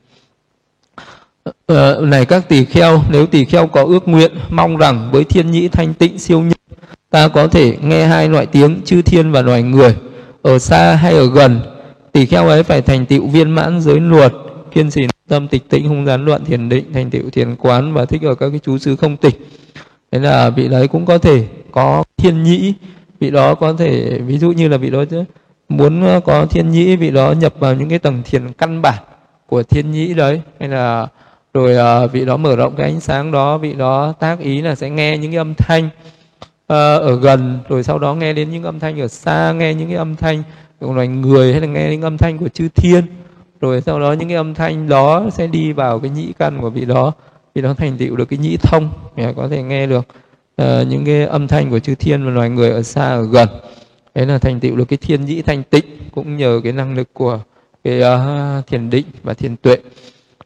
Ờ, 1.67 2.01
này 2.05 2.25
các 2.25 2.49
tỳ 2.49 2.65
kheo, 2.65 3.03
nếu 3.11 3.27
tỳ 3.27 3.45
kheo 3.45 3.67
có 3.67 3.85
ước 3.85 4.09
nguyện, 4.09 4.33
mong 4.51 4.77
rằng 4.77 5.09
với 5.13 5.25
thiên 5.25 5.51
nhĩ 5.51 5.69
thanh 5.69 5.95
tịnh 5.95 6.19
siêu 6.19 6.41
nhân, 6.41 6.59
ta 7.11 7.29
có 7.29 7.47
thể 7.47 7.77
nghe 7.83 8.07
hai 8.07 8.29
loại 8.29 8.47
tiếng 8.47 8.81
chư 8.85 9.03
thiên 9.03 9.33
và 9.33 9.43
loài 9.43 9.63
người, 9.63 9.97
ở 10.43 10.59
xa 10.59 10.95
hay 10.95 11.15
ở 11.15 11.31
gần. 11.31 11.61
Tỷ 12.13 12.27
kheo 12.27 12.49
ấy 12.49 12.63
phải 12.63 12.83
thành 12.83 13.07
tựu 13.07 13.27
viên 13.27 13.51
mãn 13.51 13.81
giới 13.81 14.01
luật, 14.01 14.33
kiên 14.73 14.91
trì 14.91 15.07
tâm 15.29 15.49
tịch 15.49 15.71
tĩnh 15.71 15.89
không 15.89 16.07
gián 16.07 16.25
loạn 16.25 16.45
thiền 16.45 16.69
định, 16.69 16.93
thành 16.93 17.11
tựu 17.11 17.31
thiền 17.31 17.57
quán 17.57 17.95
và 17.95 18.05
thích 18.05 18.23
ở 18.23 18.35
các 18.35 18.51
cái 18.51 18.61
chú 18.65 18.79
xứ 18.79 18.97
không 18.97 19.17
tịch. 19.17 19.49
Thế 20.13 20.19
là 20.19 20.51
vị 20.51 20.69
đấy 20.69 20.89
cũng 20.89 21.07
có 21.07 21.19
thể 21.19 21.45
có 21.71 22.05
thiên 22.17 22.43
nhĩ 22.43 22.75
vị 23.21 23.31
đó 23.31 23.55
có 23.55 23.73
thể 23.73 24.19
ví 24.27 24.39
dụ 24.39 24.53
như 24.53 24.69
là 24.69 24.77
vị 24.77 24.91
đó 24.91 25.05
muốn 25.69 26.03
ờ, 26.03 26.21
có 26.21 26.47
thiên 26.47 26.71
nhĩ 26.71 26.97
vị 26.97 27.11
đó 27.11 27.33
nhập 27.33 27.55
vào 27.59 27.75
những 27.75 27.89
cái 27.89 27.99
tầng 27.99 28.23
thiền 28.25 28.53
căn 28.53 28.83
bản 28.83 29.03
của 29.47 29.63
thiên 29.63 29.91
nhĩ 29.91 30.15
đấy 30.15 30.43
hay 30.61 30.69
là 30.69 31.09
rồi 31.55 32.05
uh, 32.05 32.13
vị 32.13 32.25
đó 32.25 32.37
mở 32.37 32.57
rộng 32.57 32.77
cái 32.77 32.91
ánh 32.91 33.01
sáng 33.01 33.33
đó 33.33 33.59
vị 33.59 33.73
đó 33.73 34.13
tác 34.21 34.39
ý 34.39 34.63
là 34.63 34.75
sẽ 34.75 34.91
nghe 34.91 35.19
những 35.19 35.31
cái 35.31 35.39
âm 35.39 35.55
thanh 35.55 35.85
uh, 35.85 36.69
ở 37.03 37.19
gần 37.23 37.59
rồi 37.69 37.83
sau 37.83 37.99
đó 37.99 38.15
nghe 38.15 38.33
đến 38.33 38.51
những 38.51 38.63
âm 38.63 38.81
thanh 38.81 39.01
ở 39.01 39.09
xa 39.09 39.53
nghe 39.53 39.75
những 39.75 39.89
cái 39.89 39.97
âm 39.97 40.17
thanh 40.17 40.43
của 40.81 40.95
loài 40.95 41.09
người 41.09 41.53
hay 41.53 41.61
là 41.61 41.67
nghe 41.67 41.89
những 41.91 42.03
âm 42.03 42.19
thanh 42.19 42.39
của 42.39 42.49
chư 42.49 42.69
thiên 42.69 43.05
rồi 43.61 43.81
sau 43.81 44.01
đó 44.01 44.13
những 44.13 44.29
cái 44.29 44.37
âm 44.37 44.55
thanh 44.55 44.89
đó 44.89 45.27
sẽ 45.33 45.47
đi 45.47 45.73
vào 45.73 45.99
cái 46.01 46.11
nhĩ 46.11 46.33
căn 46.39 46.61
của 46.61 46.71
vị 46.71 46.85
đó 46.85 47.13
vị 47.55 47.63
đó 47.63 47.75
thành 47.75 47.99
tựu 47.99 48.17
được 48.17 48.25
cái 48.25 48.39
nhĩ 48.39 48.57
thông 48.57 48.91
có 49.37 49.49
thể 49.49 49.63
nghe 49.63 49.87
được 49.87 50.07
uh, 50.63 50.87
những 50.89 51.05
cái 51.05 51.27
âm 51.27 51.49
thanh 51.49 51.71
của 51.71 51.79
chư 51.79 51.95
thiên 51.95 52.25
và 52.25 52.31
loài 52.31 52.51
người 52.51 52.71
ở 52.71 52.83
xa 52.83 53.09
ở 53.09 53.23
gần. 53.23 53.49
Đấy 54.15 54.27
là 54.27 54.39
thành 54.39 54.61
tựu 54.61 54.77
được 54.77 54.85
cái 54.85 54.97
thiên 54.97 55.25
nhĩ 55.25 55.43
thanh 55.43 55.63
tịnh 55.63 55.85
cũng 56.15 56.37
nhờ 56.37 56.61
cái 56.65 56.73
năng 56.73 56.97
lực 56.97 57.09
của 57.13 57.41
cái 57.85 58.01
uh, 58.03 58.67
thiền 58.67 58.91
định 58.91 59.07
và 59.23 59.35
thiền 59.35 59.57
tuệ. 59.57 59.77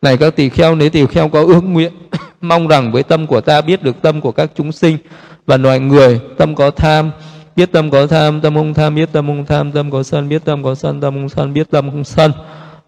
Này 0.02 0.16
các 0.16 0.36
tỳ 0.36 0.48
kheo 0.48 0.74
nếu 0.74 0.90
tỳ 0.90 1.06
kheo 1.06 1.28
có 1.28 1.40
ước 1.40 1.64
nguyện 1.64 1.92
mong 2.40 2.68
rằng 2.68 2.92
với 2.92 3.02
tâm 3.02 3.26
của 3.26 3.40
ta 3.40 3.60
biết 3.60 3.82
được 3.82 4.02
tâm 4.02 4.20
của 4.20 4.32
các 4.32 4.50
chúng 4.54 4.72
sinh 4.72 4.98
và 5.46 5.56
loài 5.56 5.80
người 5.80 6.20
tâm 6.38 6.54
có 6.54 6.70
tham 6.70 7.10
biết 7.56 7.72
tâm 7.72 7.90
có 7.90 8.06
tham 8.06 8.40
tâm 8.40 8.54
không 8.54 8.74
tham 8.74 8.94
biết 8.94 9.08
tâm 9.12 9.26
không 9.26 9.46
tham 9.46 9.72
tâm 9.72 9.90
có 9.90 10.02
sân 10.02 10.28
biết 10.28 10.44
tâm 10.44 10.62
có 10.62 10.74
sân 10.74 11.00
tâm 11.00 11.14
không 11.14 11.28
sân 11.28 11.52
biết 11.54 11.70
tâm 11.70 11.90
không 11.90 12.04
sân. 12.04 12.32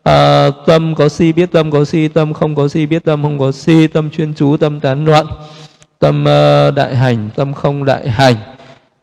À, 0.03 0.51
tâm 0.67 0.95
có 0.95 1.09
si 1.09 1.33
biết 1.33 1.53
tâm 1.53 1.71
có 1.71 1.85
si 1.85 2.09
tâm 2.09 2.33
không 2.33 2.55
có 2.55 2.69
si 2.69 2.87
biết 2.87 3.05
tâm 3.05 3.23
không 3.23 3.39
có 3.39 3.53
si 3.53 3.87
tâm 3.87 4.11
chuyên 4.11 4.35
chú 4.35 4.57
tâm 4.57 4.81
tán 4.81 5.05
loạn 5.05 5.27
tâm 6.05 6.25
ờ, 6.25 6.71
đại 6.71 6.97
hành 6.97 7.31
tâm 7.37 7.53
không 7.55 7.85
đại 7.85 8.11
hành. 8.11 8.35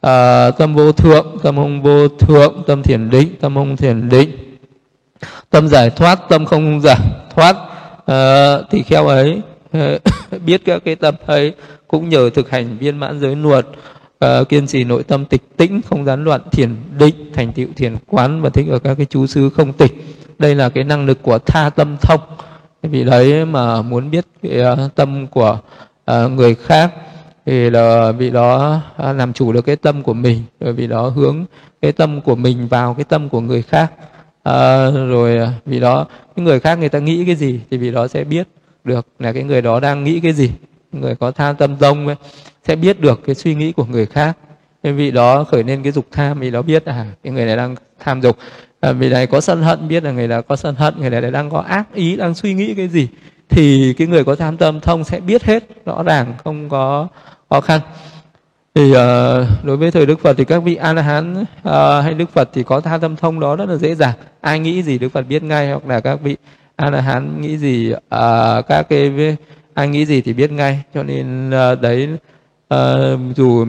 À, 0.02 0.52
tâm 0.52 0.76
vô 0.76 0.92
thượng 0.92 1.38
tâm 1.44 1.56
không 1.56 1.82
vô 1.82 2.08
thượng 2.08 2.64
tâm 2.68 2.84
thiền 2.84 3.10
định 3.10 3.36
tâm 3.42 3.56
không 3.56 3.78
thiền 3.78 4.10
định. 4.10 4.58
Tâm 5.50 5.68
giải 5.68 5.90
thoát 5.90 6.20
tâm 6.30 6.46
không 6.46 6.82
giải 6.82 7.00
thoát. 7.36 7.56
À, 8.06 8.58
thì 8.72 8.84
kheo 8.84 9.08
ấy 9.08 9.42
biết 10.46 10.62
các 10.66 10.82
cái 10.86 10.96
tâm 10.96 11.16
ấy 11.26 11.54
cũng 11.88 12.10
nhờ 12.10 12.30
thực 12.30 12.50
hành 12.50 12.78
viên 12.78 12.98
mãn 12.98 13.20
giới 13.20 13.36
luật 13.36 13.68
uh, 14.26 14.50
kiên 14.50 14.68
trì 14.68 14.84
nội 14.84 15.04
tâm 15.04 15.26
tịch 15.26 15.58
tĩnh 15.58 15.82
không 15.90 16.06
gián 16.06 16.24
loạn 16.24 16.42
thiền 16.52 16.76
định 16.98 17.32
thành 17.34 17.54
tựu 17.54 17.68
thiền 17.76 17.96
quán 18.08 18.42
và 18.42 18.50
thích 18.50 18.68
ở 18.70 18.80
các 18.80 18.96
cái 18.96 19.06
chú 19.10 19.28
xứ 19.28 19.50
không 19.50 19.74
tịch. 19.74 19.92
Đây 20.40 20.56
là 20.56 20.70
cái 20.70 20.84
năng 20.84 21.06
lực 21.06 21.22
của 21.22 21.38
tha 21.38 21.70
tâm 21.70 21.98
thông. 22.02 22.22
Vì 22.84 23.04
đấy 23.04 23.46
mà 23.46 23.82
muốn 23.82 24.12
biết 24.12 24.26
cái 24.44 24.62
uh, 24.74 24.96
tâm 24.96 25.28
của 25.28 25.60
à, 26.06 26.28
người 26.28 26.56
khác 26.56 26.94
thì 27.46 27.70
là 27.70 28.12
vị 28.12 28.30
đó 28.30 28.82
à, 28.98 29.14
làm 29.14 29.34
chủ 29.34 29.54
được 29.54 29.62
cái 29.62 29.76
tâm 29.76 30.04
của 30.04 30.14
mình 30.14 30.44
rồi 30.60 30.74
vị 30.74 30.88
đó 30.88 31.10
hướng 31.10 31.46
cái 31.82 31.92
tâm 31.92 32.22
của 32.22 32.36
mình 32.36 32.68
vào 32.68 32.94
cái 32.94 33.04
tâm 33.04 33.30
của 33.30 33.42
người 33.42 33.62
khác. 33.62 33.92
Ờ, 34.44 34.88
à, 34.88 34.92
rồi 34.92 35.40
vì 35.66 35.80
đó 35.80 36.08
những 36.36 36.46
người 36.46 36.60
khác 36.60 36.80
người 36.80 36.90
ta 36.90 37.00
nghĩ 37.00 37.26
cái 37.26 37.36
gì 37.36 37.60
thì 37.72 37.78
vì 37.78 37.92
đó 37.92 38.08
sẽ 38.08 38.24
biết 38.24 38.48
được 38.84 39.08
là 39.20 39.34
cái 39.34 39.44
người 39.44 39.62
đó 39.62 39.80
đang 39.80 40.04
nghĩ 40.04 40.20
cái 40.20 40.34
gì. 40.34 40.52
Người 40.92 41.16
có 41.16 41.32
tham 41.32 41.56
tâm 41.56 41.76
tông 41.76 42.08
ấy, 42.08 42.16
sẽ 42.68 42.76
biết 42.76 43.00
được 43.00 43.22
cái 43.26 43.36
suy 43.36 43.56
nghĩ 43.56 43.72
của 43.72 43.86
người 43.86 44.06
khác. 44.06 44.38
Nên 44.84 44.96
vị 44.96 45.12
đó 45.12 45.44
khởi 45.44 45.64
lên 45.64 45.84
cái 45.84 45.92
dục 45.92 46.06
tham 46.12 46.40
vì 46.40 46.52
đó 46.52 46.62
biết 46.62 46.86
à 46.86 47.06
cái 47.24 47.34
người 47.34 47.46
này 47.46 47.56
đang 47.56 47.76
tham 48.00 48.22
dục. 48.22 48.38
Ờ, 48.80 48.90
à, 48.90 48.94
vì 48.94 49.10
này 49.10 49.28
có 49.28 49.42
sân 49.42 49.62
hận 49.62 49.88
biết 49.88 50.04
là 50.04 50.12
người 50.12 50.28
đó 50.28 50.42
có 50.42 50.56
sân 50.56 50.76
hận 50.76 50.94
người 51.00 51.10
này 51.10 51.32
đang 51.32 51.50
có 51.50 51.60
ác 51.60 51.94
ý 51.94 52.16
đang 52.16 52.36
suy 52.36 52.54
nghĩ 52.54 52.74
cái 52.74 52.88
gì 52.88 53.08
thì 53.52 53.94
cái 53.94 54.08
người 54.08 54.24
có 54.24 54.36
tham 54.36 54.58
tâm 54.58 54.80
thông 54.80 55.04
sẽ 55.04 55.20
biết 55.20 55.44
hết 55.44 55.86
rõ 55.86 56.04
ràng 56.04 56.34
không 56.44 56.70
có 56.70 57.08
khó 57.50 57.62
khăn. 57.62 57.82
Thì 58.76 58.92
uh, 58.92 58.98
đối 59.64 59.78
với 59.78 59.92
thời 59.92 60.06
đức 60.06 60.20
phật 60.20 60.34
thì 60.38 60.46
các 60.46 60.60
vị 60.60 60.76
a 60.76 60.94
la 60.94 61.02
hán 61.02 61.42
uh, 61.42 62.04
hay 62.04 62.14
đức 62.14 62.30
phật 62.30 62.50
thì 62.54 62.64
có 62.64 62.82
tha 62.82 62.98
tâm 62.98 63.16
thông 63.16 63.40
đó 63.40 63.56
rất 63.56 63.70
là 63.70 63.76
dễ 63.76 63.96
dàng. 63.96 64.14
Ai 64.42 64.60
nghĩ 64.60 64.84
gì 64.84 64.98
đức 64.98 65.10
phật 65.10 65.22
biết 65.28 65.44
ngay 65.44 65.70
hoặc 65.70 65.88
là 65.88 66.00
các 66.00 66.22
vị 66.22 66.38
a 66.76 66.90
la 66.90 67.02
hán 67.02 67.42
nghĩ 67.42 67.58
gì 67.58 67.94
uh, 67.94 68.68
các 68.68 68.90
cái 68.90 69.38
ai 69.74 69.88
nghĩ 69.88 70.06
gì 70.06 70.22
thì 70.22 70.34
biết 70.34 70.52
ngay. 70.52 70.82
Cho 70.94 71.04
nên 71.04 71.50
uh, 71.50 71.82
đấy 71.82 72.10
uh, 72.74 73.36
dù 73.36 73.66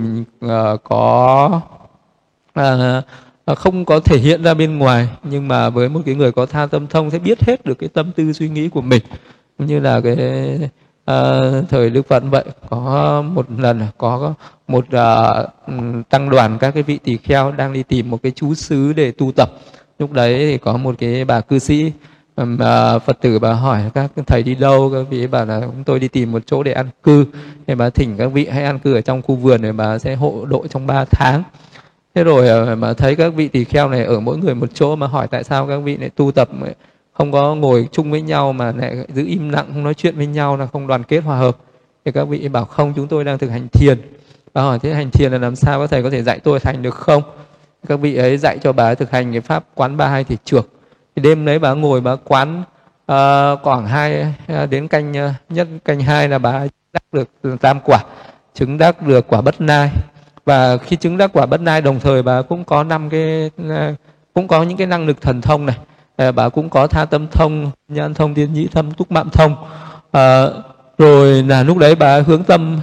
uh, 0.47 0.83
có 0.85 1.61
uh, 2.61 3.59
không 3.59 3.85
có 3.85 4.01
thể 4.01 4.19
hiện 4.19 4.43
ra 4.43 4.55
bên 4.55 4.79
ngoài 4.79 5.09
nhưng 5.23 5.49
mà 5.49 5.71
với 5.71 5.89
một 5.89 6.01
cái 6.07 6.15
người 6.15 6.33
có 6.33 6.47
tha 6.47 6.67
tâm 6.67 6.87
thông 6.87 7.11
sẽ 7.11 7.19
biết 7.19 7.45
hết 7.45 7.67
được 7.67 7.79
cái 7.79 7.89
tâm 7.89 8.13
tư 8.13 8.33
suy 8.33 8.49
nghĩ 8.49 8.69
của 8.69 8.83
mình 8.83 9.03
như 9.67 9.81
là 9.81 10.01
cái 10.01 10.17
à, 11.05 11.41
thời 11.69 11.91
Đức 11.91 12.09
Phật 12.09 12.23
vậy 12.31 12.45
có 12.71 13.23
một 13.23 13.47
lần 13.59 13.81
có 13.99 14.35
một 14.69 14.85
à, 14.91 15.35
tăng 16.11 16.31
đoàn 16.31 16.59
các 16.61 16.71
cái 16.71 16.83
vị 16.83 16.99
tỳ 17.05 17.17
kheo 17.17 17.53
đang 17.53 17.73
đi 17.73 17.83
tìm 17.83 18.11
một 18.11 18.23
cái 18.23 18.33
chú 18.37 18.55
xứ 18.55 18.93
để 18.93 19.13
tu 19.13 19.33
tập. 19.33 19.51
Lúc 19.99 20.13
đấy 20.13 20.39
thì 20.39 20.59
có 20.59 20.77
một 20.77 20.95
cái 20.99 21.25
bà 21.25 21.41
cư 21.41 21.59
sĩ 21.59 21.93
mà 22.37 22.67
ờ, 22.67 22.99
Phật 22.99 23.21
tử 23.21 23.39
bà 23.39 23.53
hỏi 23.53 23.83
các 23.95 24.11
thầy 24.27 24.43
đi 24.43 24.55
đâu 24.55 24.91
các 24.95 25.07
vị 25.11 25.27
bà 25.27 25.45
là 25.45 25.61
chúng 25.61 25.85
tôi 25.85 26.01
đi 26.01 26.09
tìm 26.09 26.33
một 26.33 26.43
chỗ 26.47 26.63
để 26.63 26.73
ăn 26.73 26.87
cư 27.03 27.27
thì 27.67 27.75
bà 27.75 27.91
thỉnh 27.91 28.15
các 28.19 28.27
vị 28.27 28.47
hãy 28.47 28.65
ăn 28.65 28.79
cư 28.79 28.95
ở 28.95 29.01
trong 29.01 29.23
khu 29.23 29.35
vườn 29.35 29.63
để 29.63 29.73
bà 29.73 29.99
sẽ 29.99 30.15
hộ 30.15 30.45
độ 30.45 30.67
trong 30.67 30.87
3 30.87 31.05
tháng. 31.05 31.43
Thế 32.15 32.25
rồi 32.25 32.77
mà 32.77 32.93
thấy 32.93 33.17
các 33.17 33.35
vị 33.35 33.49
tỳ 33.49 33.65
kheo 33.65 33.89
này 33.89 34.05
ở 34.05 34.21
mỗi 34.21 34.39
người 34.39 34.55
một 34.55 34.71
chỗ 34.75 34.97
mà 34.97 35.07
hỏi 35.07 35.29
tại 35.29 35.45
sao 35.45 35.67
các 35.67 35.77
vị 35.77 35.97
lại 35.97 36.11
tu 36.11 36.33
tập 36.33 36.49
không 37.13 37.33
có 37.33 37.55
ngồi 37.55 37.89
chung 37.93 38.11
với 38.11 38.23
nhau 38.23 38.53
mà 38.53 38.73
lại 38.73 38.97
giữ 39.15 39.27
im 39.27 39.49
lặng 39.49 39.67
không 39.73 39.85
nói 39.85 39.95
chuyện 39.95 40.17
với 40.17 40.27
nhau 40.27 40.57
là 40.57 40.67
không 40.67 40.87
đoàn 40.87 41.03
kết 41.03 41.21
hòa 41.21 41.37
hợp. 41.37 41.57
Thì 42.05 42.13
các 42.13 42.25
vị 42.25 42.49
bảo 42.49 42.65
không 42.65 42.93
chúng 42.97 43.09
tôi 43.09 43.25
đang 43.25 43.39
thực 43.39 43.51
hành 43.51 43.69
thiền. 43.69 44.01
Bà 44.55 44.63
hỏi 44.63 44.79
thế 44.79 44.95
hành 44.95 45.11
thiền 45.11 45.33
là 45.33 45.39
làm 45.39 45.57
sao? 45.57 45.81
Các 45.81 45.91
thầy 45.91 46.03
có 46.03 46.11
thể 46.11 46.23
dạy 46.23 46.39
tôi 46.39 46.61
thành 46.61 46.83
được 46.83 46.95
không? 46.95 47.23
Các 47.89 47.97
vị 47.97 48.17
ấy 48.17 48.37
dạy 48.37 48.59
cho 48.63 48.73
bà 48.73 48.85
ấy 48.85 48.97
thực 48.97 49.11
hành 49.11 49.33
cái 49.33 49.41
pháp 49.41 49.65
quán 49.75 49.97
ba 49.97 50.09
hai 50.09 50.25
thì 50.25 50.37
trược 50.45 50.69
thì 51.17 51.23
đêm 51.23 51.45
đấy 51.45 51.59
bà 51.59 51.73
ngồi 51.73 52.01
bà 52.01 52.17
quán 52.17 52.63
uh, 53.13 53.63
khoảng 53.63 53.87
hai 53.87 54.27
uh, 54.63 54.71
đến 54.71 54.89
canh 54.89 55.13
uh, 55.13 55.53
nhất 55.53 55.69
canh 55.85 56.01
hai 56.01 56.29
là 56.29 56.39
bà 56.39 56.67
đắc 56.93 57.03
được 57.13 57.29
tam 57.61 57.81
quả 57.85 58.05
chứng 58.55 58.79
đắc 58.79 59.03
được 59.03 59.27
quả 59.29 59.41
bất 59.41 59.61
nai. 59.61 59.91
Và 60.45 60.77
khi 60.77 60.97
chứng 60.97 61.17
đắc 61.17 61.31
quả 61.33 61.47
bất 61.47 61.61
nai 61.61 61.81
đồng 61.81 62.01
thời 62.01 62.23
bà 62.23 62.43
cũng 62.43 62.65
có 62.65 62.85
năm 62.85 63.11
cái 63.11 63.51
uh, 63.63 63.97
cũng 64.35 64.49
có 64.49 64.63
những 64.63 64.77
cái 64.77 64.87
năng 64.87 65.07
lực 65.07 65.21
thần 65.21 65.41
thông 65.41 65.67
này 65.67 65.77
à, 66.17 66.33
bà 66.33 66.49
cũng 66.49 66.69
có 66.69 66.87
tha 66.87 67.05
tâm 67.05 67.27
thông 67.29 67.71
nhan 67.89 68.15
thông 68.15 68.35
tiên 68.35 68.53
nhĩ 68.53 68.67
thâm 68.67 68.91
túc 68.91 69.13
mạng 69.13 69.29
thông. 69.33 69.57
À, 70.13 70.47
rồi 70.99 71.43
là 71.43 71.63
lúc 71.63 71.79
đấy 71.79 71.95
bà 71.95 72.21
hướng 72.21 72.45
tâm 72.45 72.81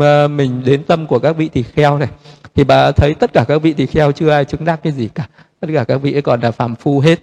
ờ, 0.00 0.28
mình 0.28 0.62
đến 0.64 0.82
tâm 0.84 1.06
của 1.06 1.18
các 1.18 1.36
vị 1.36 1.48
tỳ 1.48 1.62
kheo 1.62 1.98
này. 1.98 2.08
Thì 2.54 2.64
bà 2.64 2.92
thấy 2.92 3.14
tất 3.14 3.32
cả 3.32 3.44
các 3.48 3.62
vị 3.62 3.72
tỳ 3.72 3.86
kheo 3.86 4.12
chưa 4.12 4.30
ai 4.30 4.44
chứng 4.44 4.64
đắc 4.64 4.80
cái 4.82 4.92
gì 4.92 5.08
cả. 5.14 5.26
Tất 5.60 5.68
cả 5.74 5.84
các 5.84 5.96
vị 5.96 6.12
ấy 6.12 6.22
còn 6.22 6.40
là 6.40 6.50
phàm 6.50 6.74
phu 6.74 7.00
hết. 7.00 7.20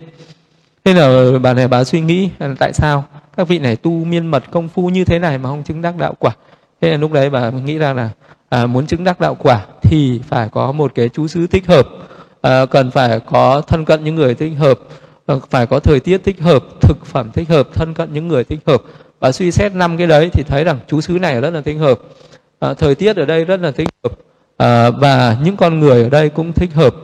Thế 0.86 0.94
là 0.94 1.40
bà 1.40 1.54
này 1.54 1.68
bà 1.68 1.84
suy 1.84 2.02
nghĩ 2.02 2.30
tại 2.60 2.74
sao 2.74 3.06
các 3.38 3.48
vị 3.48 3.60
này 3.60 3.76
tu 3.76 3.92
miên 3.92 4.28
mật 4.28 4.44
công 4.52 4.70
phu 4.70 4.90
như 4.90 5.06
thế 5.06 5.20
này 5.20 5.38
mà 5.38 5.50
không 5.50 5.64
chứng 5.64 5.82
đắc 5.82 5.98
đạo 5.98 6.14
quả? 6.20 6.32
Thế 6.82 6.92
là 6.92 6.98
lúc 6.98 7.12
đấy 7.12 7.30
bà 7.30 7.50
nghĩ 7.50 7.78
ra 7.78 7.94
là 7.94 8.10
à, 8.50 8.66
muốn 8.66 8.88
chứng 8.88 9.04
đắc 9.04 9.20
đạo 9.20 9.36
quả 9.36 9.66
thì 9.82 10.22
phải 10.30 10.50
có 10.50 10.72
một 10.72 10.92
cái 10.96 11.10
chú 11.10 11.28
xứ 11.28 11.48
thích 11.48 11.68
hợp. 11.68 11.88
À, 12.42 12.66
cần 12.66 12.92
phải 12.92 13.20
có 13.20 13.62
thân 13.62 13.86
cận 13.86 14.04
những 14.04 14.16
người 14.16 14.36
thích 14.36 14.54
hợp. 14.58 14.80
Ờ, 15.26 15.40
phải 15.50 15.66
có 15.66 15.80
thời 15.80 16.00
tiết 16.00 16.18
thích 16.24 16.42
hợp 16.42 16.64
thực 16.82 17.06
phẩm 17.06 17.32
thích 17.32 17.50
hợp 17.50 17.68
thân 17.74 17.94
cận 17.94 18.14
những 18.14 18.28
người 18.28 18.44
thích 18.44 18.60
hợp. 18.66 18.82
Và 19.20 19.32
suy 19.32 19.52
xét 19.52 19.74
năm 19.74 19.98
cái 19.98 20.08
đấy 20.08 20.30
thì 20.34 20.44
thấy 20.44 20.64
rằng 20.64 20.80
chú 20.88 21.02
xứ 21.02 21.14
này 21.14 21.42
rất 21.42 21.50
là 21.50 21.62
thích 21.62 21.78
hợp. 21.78 22.00
À, 22.60 22.74
thời 22.74 22.96
tiết 22.96 23.18
ở 23.18 23.26
đây 23.26 23.46
rất 23.46 23.60
là 23.60 23.72
thích 23.72 23.88
hợp. 24.04 24.12
À, 24.58 24.90
và 24.90 25.38
những 25.44 25.58
con 25.58 25.80
người 25.80 26.04
ở 26.04 26.10
đây 26.10 26.30
cũng 26.30 26.54
thích 26.54 26.74
hợp. 26.74 26.96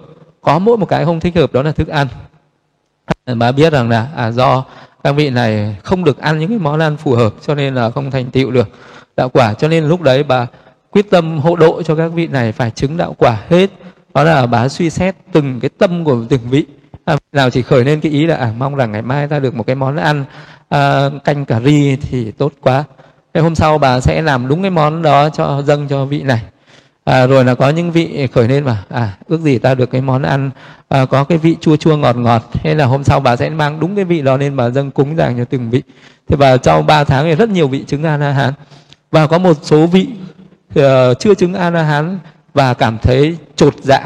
Có 0.41 0.59
mỗi 0.59 0.77
một 0.77 0.85
cái 0.85 1.05
không 1.05 1.19
thích 1.19 1.35
hợp 1.35 1.53
đó 1.53 1.61
là 1.63 1.71
thức 1.71 1.87
ăn. 1.87 2.07
Bà 3.35 3.51
biết 3.51 3.73
rằng 3.73 3.89
là 3.89 4.07
à, 4.15 4.31
do 4.31 4.65
các 5.03 5.11
vị 5.11 5.29
này 5.29 5.77
không 5.83 6.03
được 6.03 6.17
ăn 6.17 6.39
những 6.39 6.49
cái 6.49 6.59
món 6.59 6.79
ăn 6.79 6.97
phù 6.97 7.11
hợp 7.11 7.33
cho 7.41 7.55
nên 7.55 7.75
là 7.75 7.89
không 7.89 8.11
thành 8.11 8.31
tựu 8.31 8.51
được 8.51 8.69
đạo 9.17 9.29
quả. 9.29 9.53
Cho 9.53 9.67
nên 9.67 9.85
lúc 9.85 10.01
đấy 10.01 10.23
bà 10.23 10.47
quyết 10.89 11.09
tâm 11.09 11.39
hộ 11.39 11.55
độ 11.55 11.83
cho 11.83 11.95
các 11.95 12.07
vị 12.07 12.27
này 12.27 12.51
phải 12.51 12.71
chứng 12.71 12.97
đạo 12.97 13.15
quả 13.17 13.37
hết. 13.49 13.69
Đó 14.13 14.23
là 14.23 14.45
bà 14.45 14.67
suy 14.67 14.89
xét 14.89 15.15
từng 15.31 15.59
cái 15.59 15.69
tâm 15.77 16.03
của 16.03 16.17
từng 16.29 16.41
vị 16.49 16.65
à, 17.09 17.17
nào 17.31 17.49
chỉ 17.49 17.61
khởi 17.61 17.85
lên 17.85 17.99
cái 18.01 18.11
ý 18.11 18.25
là 18.25 18.35
à, 18.35 18.53
mong 18.57 18.75
rằng 18.75 18.91
ngày 18.91 19.01
mai 19.01 19.27
ta 19.27 19.39
được 19.39 19.55
một 19.55 19.67
cái 19.67 19.75
món 19.75 19.95
ăn 19.95 20.25
à, 20.69 21.09
canh 21.23 21.45
cà 21.45 21.59
ri 21.59 21.95
thì 21.95 22.31
tốt 22.31 22.53
quá. 22.61 22.83
Cái 23.33 23.43
hôm 23.43 23.55
sau 23.55 23.77
bà 23.77 23.99
sẽ 23.99 24.21
làm 24.21 24.47
đúng 24.47 24.61
cái 24.61 24.71
món 24.71 25.01
đó 25.01 25.29
cho 25.29 25.61
dâng 25.61 25.87
cho 25.87 26.05
vị 26.05 26.21
này. 26.21 26.41
À, 27.03 27.27
rồi 27.27 27.45
là 27.45 27.55
có 27.55 27.69
những 27.69 27.91
vị 27.91 28.27
khởi 28.33 28.47
lên 28.47 28.65
mà 28.65 28.83
à 28.89 29.17
ước 29.27 29.41
gì 29.41 29.57
ta 29.57 29.75
được 29.75 29.91
cái 29.91 30.01
món 30.01 30.23
ăn 30.23 30.51
à, 30.89 31.05
có 31.05 31.23
cái 31.23 31.37
vị 31.37 31.55
chua 31.61 31.75
chua 31.75 31.97
ngọt 31.97 32.15
ngọt. 32.15 32.49
Thế 32.53 32.75
là 32.75 32.85
hôm 32.85 33.03
sau 33.03 33.19
bà 33.19 33.35
sẽ 33.35 33.49
mang 33.49 33.79
đúng 33.79 33.95
cái 33.95 34.05
vị 34.05 34.21
đó 34.21 34.37
lên 34.37 34.55
bà 34.55 34.69
dâng 34.69 34.91
cúng 34.91 35.17
dàng 35.17 35.37
cho 35.37 35.45
từng 35.45 35.69
vị. 35.69 35.81
Thì 36.27 36.35
bà 36.35 36.57
trong 36.57 36.85
3 36.85 37.03
tháng 37.03 37.25
thì 37.25 37.35
rất 37.35 37.49
nhiều 37.49 37.67
vị 37.67 37.83
chứng 37.87 38.03
a 38.03 38.17
la 38.17 38.31
hán 38.31 38.53
và 39.11 39.27
có 39.27 39.37
một 39.37 39.57
số 39.61 39.87
vị 39.87 40.07
uh, 40.79 40.83
chưa 41.19 41.33
chứng 41.33 41.53
a 41.53 41.69
la 41.69 41.83
hán 41.83 42.19
và 42.53 42.73
cảm 42.73 42.97
thấy 42.97 43.37
trột 43.55 43.75
dạ. 43.81 44.05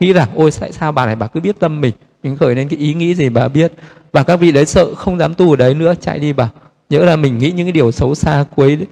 Nghĩ 0.00 0.12
rằng 0.12 0.28
ôi 0.34 0.50
tại 0.60 0.72
sao 0.72 0.92
bà 0.92 1.06
này 1.06 1.16
bà 1.16 1.26
cứ 1.26 1.40
biết 1.40 1.60
tâm 1.60 1.80
mình? 1.80 1.94
Mình 2.24 2.36
khởi 2.36 2.54
lên 2.54 2.68
cái 2.68 2.78
ý 2.78 2.94
nghĩ 2.94 3.14
gì 3.14 3.28
bà 3.28 3.48
biết? 3.48 3.72
Và 4.12 4.22
các 4.22 4.36
vị 4.36 4.52
đấy 4.52 4.66
sợ 4.66 4.94
không 4.94 5.18
dám 5.18 5.34
tu 5.34 5.50
ở 5.50 5.56
đấy 5.56 5.74
nữa 5.74 5.94
chạy 6.00 6.18
đi 6.18 6.32
bảo 6.32 6.48
nhớ 6.90 6.98
là 6.98 7.16
mình 7.16 7.38
nghĩ 7.38 7.50
những 7.50 7.66
cái 7.66 7.72
điều 7.72 7.92
xấu 7.92 8.14
xa 8.14 8.44
cuối 8.56 8.76
đấy, 8.76 8.86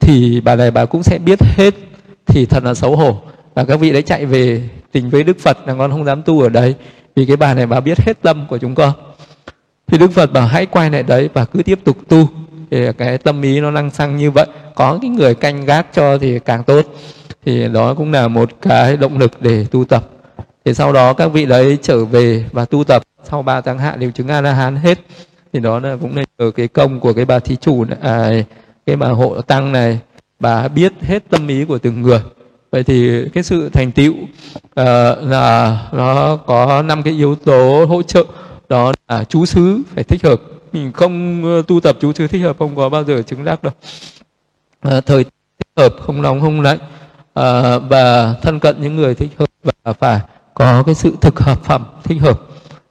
thì 0.00 0.40
bà 0.40 0.56
này 0.56 0.70
bà 0.70 0.84
cũng 0.84 1.02
sẽ 1.02 1.18
biết 1.18 1.38
hết 1.42 1.74
thì 2.26 2.46
thật 2.46 2.64
là 2.64 2.74
xấu 2.74 2.96
hổ. 2.96 3.20
Và 3.54 3.64
các 3.64 3.76
vị 3.80 3.92
đấy 3.92 4.02
chạy 4.02 4.26
về 4.26 4.62
tình 4.92 5.10
với 5.10 5.24
đức 5.24 5.38
phật 5.40 5.58
là 5.66 5.74
con 5.78 5.90
không 5.90 6.04
dám 6.04 6.22
tu 6.22 6.40
ở 6.40 6.48
đấy 6.48 6.74
vì 7.16 7.26
cái 7.26 7.36
bà 7.36 7.54
này 7.54 7.66
bà 7.66 7.80
biết 7.80 8.00
hết 8.00 8.22
tâm 8.22 8.46
của 8.48 8.58
chúng 8.58 8.74
con. 8.74 8.92
Thì 9.86 9.98
đức 9.98 10.12
phật 10.12 10.32
bảo 10.32 10.46
hãy 10.46 10.66
quay 10.66 10.90
lại 10.90 11.02
đấy 11.02 11.28
và 11.34 11.44
cứ 11.44 11.62
tiếp 11.62 11.78
tục 11.84 11.96
tu. 12.08 12.28
Thì 12.70 12.86
cái 12.98 13.18
tâm 13.18 13.42
ý 13.42 13.60
nó 13.60 13.70
năng 13.70 13.90
xăng 13.90 14.16
như 14.16 14.30
vậy. 14.30 14.46
Có 14.74 14.98
cái 15.02 15.10
người 15.10 15.34
canh 15.34 15.64
gác 15.64 15.86
cho 15.94 16.18
thì 16.18 16.38
càng 16.38 16.64
tốt. 16.64 16.86
Thì 17.44 17.68
đó 17.68 17.94
cũng 17.94 18.12
là 18.12 18.28
một 18.28 18.50
cái 18.62 18.96
động 18.96 19.18
lực 19.18 19.32
để 19.40 19.66
tu 19.70 19.84
tập 19.84 20.10
thì 20.64 20.74
sau 20.74 20.92
đó 20.92 21.12
các 21.12 21.28
vị 21.28 21.46
đấy 21.46 21.78
trở 21.82 22.04
về 22.04 22.44
và 22.52 22.64
tu 22.64 22.84
tập. 22.84 23.02
Sau 23.30 23.42
ba 23.42 23.60
tháng 23.60 23.78
hạ 23.78 23.96
đều 23.96 24.10
chứng 24.10 24.28
a 24.28 24.40
la 24.40 24.52
hán 24.52 24.76
hết 24.76 24.98
thì 25.52 25.60
đó 25.60 25.80
là 25.80 25.96
cũng 26.00 26.14
nên 26.14 26.24
nhờ 26.38 26.50
cái 26.50 26.68
công 26.68 27.00
của 27.00 27.12
cái 27.12 27.24
bà 27.24 27.38
thí 27.38 27.56
chủ 27.56 27.84
này, 27.84 27.98
à, 28.02 28.30
cái 28.86 28.96
bà 28.96 29.08
hộ 29.08 29.40
tăng 29.40 29.72
này. 29.72 29.98
Bà 30.40 30.68
biết 30.68 30.92
hết 31.00 31.30
tâm 31.30 31.48
ý 31.48 31.64
của 31.64 31.78
từng 31.78 32.02
người. 32.02 32.20
Vậy 32.70 32.84
thì 32.84 33.28
cái 33.28 33.42
sự 33.42 33.68
thành 33.68 33.92
tựu 33.92 34.12
uh, 34.12 34.26
là 35.22 35.78
nó 35.92 36.36
có 36.36 36.82
năm 36.82 37.02
cái 37.02 37.14
yếu 37.14 37.34
tố 37.34 37.84
hỗ 37.84 38.02
trợ. 38.02 38.24
Đó 38.68 38.92
là 39.08 39.24
chú 39.24 39.46
xứ 39.46 39.80
phải 39.94 40.04
thích 40.04 40.24
hợp. 40.24 40.40
Mình 40.72 40.92
không 40.92 41.44
ờ, 41.44 41.62
tu 41.66 41.80
tập 41.80 41.96
chú 42.00 42.12
xứ 42.12 42.26
thích 42.26 42.42
hợp 42.42 42.56
không 42.58 42.76
có 42.76 42.88
bao 42.88 43.04
giờ 43.04 43.22
chứng 43.22 43.44
đắc 43.44 43.62
đâu. 43.62 43.72
Uh, 44.88 45.06
thời 45.06 45.24
thích 45.24 45.68
hợp 45.76 45.94
không 46.00 46.22
nóng 46.22 46.40
không 46.40 46.60
lạnh. 46.60 46.78
Uh, 47.40 47.82
và 47.88 48.34
thân 48.42 48.60
cận 48.60 48.76
những 48.80 48.96
người 48.96 49.14
thích 49.14 49.30
hợp 49.38 49.48
và 49.84 49.92
phải 49.92 50.20
có 50.54 50.82
cái 50.86 50.94
sự 50.94 51.16
thực 51.20 51.40
hợp 51.40 51.64
phẩm 51.64 51.84
thích 52.04 52.20
hợp. 52.20 52.40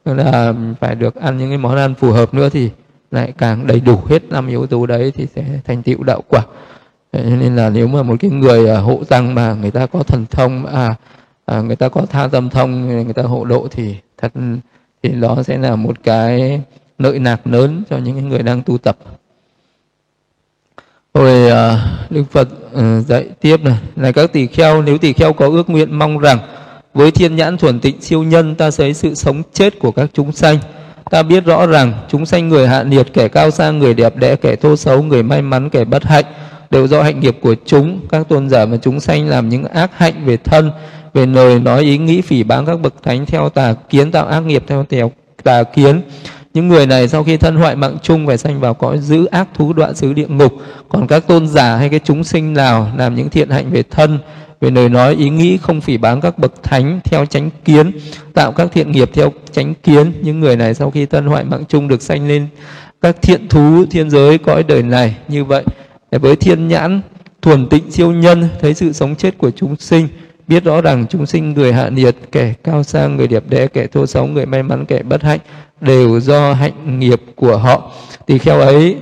Là 0.06 0.54
phải 0.80 0.96
được 0.96 1.16
ăn 1.16 1.38
những 1.38 1.50
cái 1.50 1.58
món 1.58 1.76
ăn 1.78 1.96
phù 1.96 2.12
hợp 2.12 2.34
nữa 2.34 2.50
thì 2.50 2.70
lại 3.12 3.34
càng 3.38 3.68
đầy 3.68 3.80
đủ 3.80 4.02
hết 4.10 4.24
năm 4.30 4.48
yếu 4.48 4.68
tố 4.68 4.86
đấy 4.86 5.14
thì 5.16 5.28
sẽ 5.36 5.44
thành 5.66 5.84
tựu 5.84 6.04
đạo 6.04 6.24
quả. 6.28 6.42
Nên 7.14 7.56
là 7.56 7.70
nếu 7.70 7.88
mà 7.88 8.04
một 8.04 8.16
cái 8.20 8.32
người 8.32 8.70
à, 8.70 8.80
hộ 8.80 9.04
tăng 9.10 9.36
mà 9.36 9.54
người 9.54 9.72
ta 9.72 9.86
có 9.86 10.04
thần 10.04 10.26
thông 10.32 10.66
à, 10.66 10.96
à 11.46 11.62
người 11.62 11.76
ta 11.76 11.90
có 11.90 12.06
tha 12.10 12.28
tâm 12.28 12.50
thông 12.50 12.88
người 12.88 13.14
ta 13.14 13.24
hộ 13.24 13.46
độ 13.46 13.68
thì 13.72 13.96
thật 14.18 14.32
thì 15.04 15.10
đó 15.10 15.44
sẽ 15.44 15.58
là 15.58 15.76
một 15.76 16.04
cái 16.04 16.62
lợi 17.00 17.20
nạc 17.20 17.48
lớn 17.48 17.84
cho 17.90 17.98
những 17.98 18.30
người 18.30 18.44
đang 18.44 18.62
tu 18.62 18.78
tập. 18.78 18.98
Rồi 21.14 21.50
à, 21.50 21.86
đức 22.10 22.24
phật 22.32 22.50
ừ, 22.72 23.02
dạy 23.02 23.30
tiếp 23.42 23.58
này. 23.64 23.78
Là 23.96 24.12
các 24.12 24.34
tỳ 24.34 24.48
kheo 24.48 24.82
nếu 24.82 24.98
tỳ 24.98 25.14
kheo 25.14 25.34
có 25.34 25.48
ước 25.48 25.70
nguyện 25.70 26.00
mong 26.00 26.18
rằng 26.18 26.40
với 26.94 27.12
thiên 27.12 27.36
nhãn 27.36 27.58
thuần 27.58 27.80
tịnh 27.80 28.02
siêu 28.02 28.24
nhân, 28.24 28.56
ta 28.56 28.70
thấy 28.78 28.94
sự 28.94 29.16
sống 29.16 29.44
chết 29.54 29.80
của 29.80 29.92
các 29.92 30.10
chúng 30.14 30.32
sanh. 30.32 30.58
Ta 31.12 31.24
biết 31.24 31.46
rõ 31.46 31.66
rằng, 31.66 31.94
chúng 32.10 32.26
sanh 32.26 32.50
người 32.50 32.68
hạ 32.68 32.84
nhiệt, 32.84 33.08
kẻ 33.14 33.28
cao 33.28 33.52
sang, 33.52 33.80
người 33.80 33.94
đẹp 33.94 34.16
đẽ, 34.16 34.36
kẻ 34.36 34.56
thô 34.56 34.76
xấu, 34.76 35.04
người 35.04 35.24
may 35.24 35.42
mắn, 35.42 35.70
kẻ 35.70 35.86
bất 35.86 36.04
hạnh, 36.04 36.26
đều 36.70 36.88
do 36.88 37.04
hạnh 37.04 37.20
nghiệp 37.20 37.38
của 37.42 37.56
chúng. 37.66 38.00
Các 38.10 38.30
tôn 38.30 38.50
giả 38.50 38.66
mà 38.66 38.78
chúng 38.82 39.00
sanh 39.00 39.28
làm 39.28 39.50
những 39.50 39.66
ác 39.66 39.92
hạnh 39.98 40.14
về 40.26 40.38
thân, 40.38 40.72
về 41.14 41.26
lời, 41.26 41.60
nói, 41.60 41.82
ý 41.82 41.98
nghĩ, 41.98 42.22
phỉ 42.22 42.44
báng 42.44 42.66
các 42.66 42.80
bậc 42.80 42.94
thánh 43.04 43.26
theo 43.26 43.50
tà 43.50 43.74
kiến, 43.90 44.12
tạo 44.12 44.28
ác 44.28 44.40
nghiệp 44.40 44.64
theo 44.68 44.86
tèo, 44.90 45.12
tà 45.44 45.64
kiến 45.64 46.02
những 46.54 46.68
người 46.68 46.88
này 46.88 47.08
sau 47.08 47.24
khi 47.24 47.38
thân 47.38 47.56
hoại 47.56 47.76
mạng 47.76 47.98
chung 48.02 48.28
phải 48.28 48.38
sanh 48.38 48.60
vào 48.60 48.74
cõi 48.74 48.98
giữ 49.00 49.26
ác 49.26 49.48
thú 49.54 49.74
đoạn 49.74 49.96
xứ 49.96 50.14
địa 50.14 50.28
ngục. 50.28 50.54
Còn 50.90 51.08
các 51.08 51.28
tôn 51.28 51.48
giả 51.48 51.76
hay 51.76 51.90
cái 51.90 52.00
chúng 52.04 52.24
sinh 52.24 52.54
nào 52.54 52.92
làm 52.98 53.16
những 53.16 53.30
thiện 53.30 53.50
hạnh 53.50 53.72
về 53.72 53.84
thân, 53.92 54.20
về 54.62 54.72
lời 54.72 54.90
nói, 54.90 55.16
ý 55.16 55.30
nghĩ 55.30 55.58
không 55.58 55.82
phỉ 55.82 55.98
báng 55.98 56.22
các 56.22 56.40
bậc 56.40 56.64
thánh 56.64 57.00
theo 57.04 57.26
chánh 57.26 57.50
kiến, 57.66 57.92
tạo 58.34 58.52
các 58.52 58.68
thiện 58.74 58.92
nghiệp 58.92 59.10
theo 59.14 59.32
chánh 59.52 59.74
kiến, 59.74 60.14
những 60.22 60.40
người 60.40 60.56
này 60.56 60.74
sau 60.74 60.92
khi 60.92 61.06
thân 61.06 61.26
hoại 61.26 61.44
mạng 61.44 61.64
chung 61.68 61.88
được 61.88 62.02
sanh 62.02 62.28
lên 62.28 62.48
các 63.02 63.22
thiện 63.22 63.48
thú 63.48 63.86
thiên 63.92 64.10
giới 64.10 64.38
cõi 64.38 64.64
đời 64.64 64.84
này 64.84 65.16
như 65.28 65.46
vậy. 65.46 65.64
Với 66.12 66.36
thiên 66.36 66.68
nhãn, 66.68 67.02
thuần 67.42 67.70
tịnh 67.70 67.92
siêu 67.92 68.12
nhân, 68.12 68.48
thấy 68.62 68.74
sự 68.74 68.94
sống 68.94 69.16
chết 69.16 69.38
của 69.38 69.52
chúng 69.52 69.76
sinh 69.76 70.08
biết 70.54 70.64
rõ 70.64 70.82
rằng 70.82 71.06
chúng 71.10 71.26
sinh 71.26 71.54
người 71.54 71.74
hạ 71.74 71.90
nhiệt 71.90 72.16
kẻ 72.32 72.54
cao 72.64 72.84
sang 72.84 73.18
người 73.18 73.28
đẹp 73.28 73.44
đẽ 73.50 73.68
kẻ 73.68 73.88
thô 73.88 74.06
xấu 74.06 74.28
người 74.28 74.46
may 74.46 74.64
mắn 74.64 74.86
kẻ 74.86 75.04
bất 75.04 75.24
hạnh 75.24 75.40
đều 75.82 76.20
do 76.20 76.54
hạnh 76.54 77.00
nghiệp 77.00 77.22
của 77.36 77.58
họ. 77.58 77.92
Thì 78.28 78.40
theo 78.40 78.60
ấy 78.60 78.98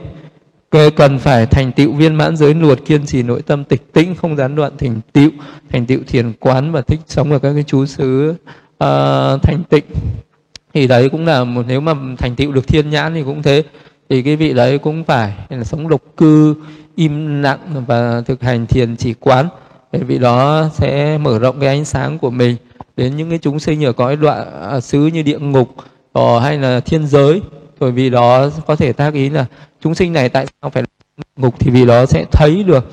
cần 0.95 1.19
phải 1.19 1.45
thành 1.45 1.71
tựu 1.71 1.93
viên 1.93 2.15
mãn 2.15 2.37
giới 2.37 2.53
luật 2.53 2.79
kiên 2.85 3.05
trì 3.05 3.23
nội 3.23 3.41
tâm 3.41 3.63
tịch 3.63 3.93
tĩnh 3.93 4.15
không 4.15 4.35
gián 4.35 4.55
đoạn 4.55 4.77
thành 4.77 5.01
tựu 5.13 5.29
thành 5.69 5.85
tựu 5.85 5.99
thiền 6.07 6.33
quán 6.39 6.71
và 6.71 6.81
thích 6.81 6.99
sống 7.07 7.31
ở 7.31 7.39
các 7.39 7.53
cái 7.53 7.63
chú 7.67 7.85
xứ 7.85 8.29
uh, 8.29 9.41
thanh 9.43 9.63
tịnh. 9.69 9.85
Thì 10.73 10.87
đấy 10.87 11.09
cũng 11.09 11.25
là 11.25 11.43
một 11.43 11.65
nếu 11.67 11.81
mà 11.81 11.93
thành 12.17 12.35
tựu 12.35 12.51
được 12.51 12.67
thiên 12.67 12.89
nhãn 12.89 13.13
thì 13.13 13.23
cũng 13.23 13.43
thế. 13.43 13.63
Thì 14.09 14.21
cái 14.21 14.35
vị 14.35 14.53
đấy 14.53 14.77
cũng 14.77 15.03
phải 15.03 15.33
là 15.49 15.63
sống 15.63 15.87
độc 15.87 16.01
cư 16.17 16.55
im 16.95 17.41
lặng 17.41 17.83
và 17.87 18.21
thực 18.25 18.41
hành 18.43 18.65
thiền 18.65 18.95
chỉ 18.95 19.13
quán 19.13 19.47
để 19.91 19.99
vì 19.99 20.19
đó 20.19 20.69
sẽ 20.73 21.17
mở 21.17 21.39
rộng 21.39 21.59
cái 21.59 21.69
ánh 21.69 21.85
sáng 21.85 22.19
của 22.19 22.29
mình 22.29 22.55
đến 22.97 23.17
những 23.17 23.29
cái 23.29 23.39
chúng 23.41 23.59
sinh 23.59 23.85
ở 23.85 23.93
cõi 23.93 24.15
đoạn 24.15 24.61
à, 24.71 24.79
xứ 24.79 25.05
như 25.07 25.21
địa 25.21 25.39
ngục 25.39 25.75
ở 26.13 26.39
hay 26.39 26.57
là 26.57 26.79
thiên 26.79 27.07
giới. 27.07 27.41
Rồi 27.79 27.91
vì 27.91 28.09
đó 28.09 28.49
có 28.67 28.75
thể 28.75 28.93
tác 28.93 29.13
ý 29.13 29.29
là 29.29 29.45
chúng 29.81 29.95
sinh 29.95 30.13
này 30.13 30.29
tại 30.29 30.45
sao 30.61 30.69
phải 30.69 30.83
ngục 31.37 31.55
thì 31.59 31.71
vì 31.71 31.85
đó 31.85 32.05
sẽ 32.05 32.25
thấy 32.31 32.63
được 32.63 32.91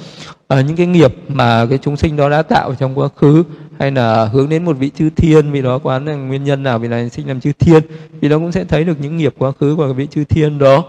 uh, 0.54 0.66
những 0.66 0.76
cái 0.76 0.86
nghiệp 0.86 1.14
mà 1.28 1.66
cái 1.70 1.78
chúng 1.78 1.96
sinh 1.96 2.16
đó 2.16 2.28
đã 2.28 2.42
tạo 2.42 2.74
trong 2.74 2.98
quá 2.98 3.08
khứ 3.16 3.44
hay 3.78 3.90
là 3.90 4.24
hướng 4.24 4.48
đến 4.48 4.64
một 4.64 4.76
vị 4.78 4.90
chư 4.98 5.10
thiên. 5.10 5.52
Vì 5.52 5.62
đó 5.62 5.78
quán 5.78 6.04
là 6.04 6.14
nguyên 6.14 6.44
nhân 6.44 6.62
nào? 6.62 6.78
Vì 6.78 6.88
là 6.88 7.08
sinh 7.08 7.28
làm 7.28 7.40
chư 7.40 7.52
thiên. 7.58 7.82
Vì 8.20 8.28
đó 8.28 8.38
cũng 8.38 8.52
sẽ 8.52 8.64
thấy 8.64 8.84
được 8.84 9.00
những 9.00 9.16
nghiệp 9.16 9.34
quá 9.38 9.52
khứ 9.60 9.76
của 9.76 9.92
vị 9.92 10.06
chư 10.06 10.24
thiên 10.24 10.58
đó. 10.58 10.84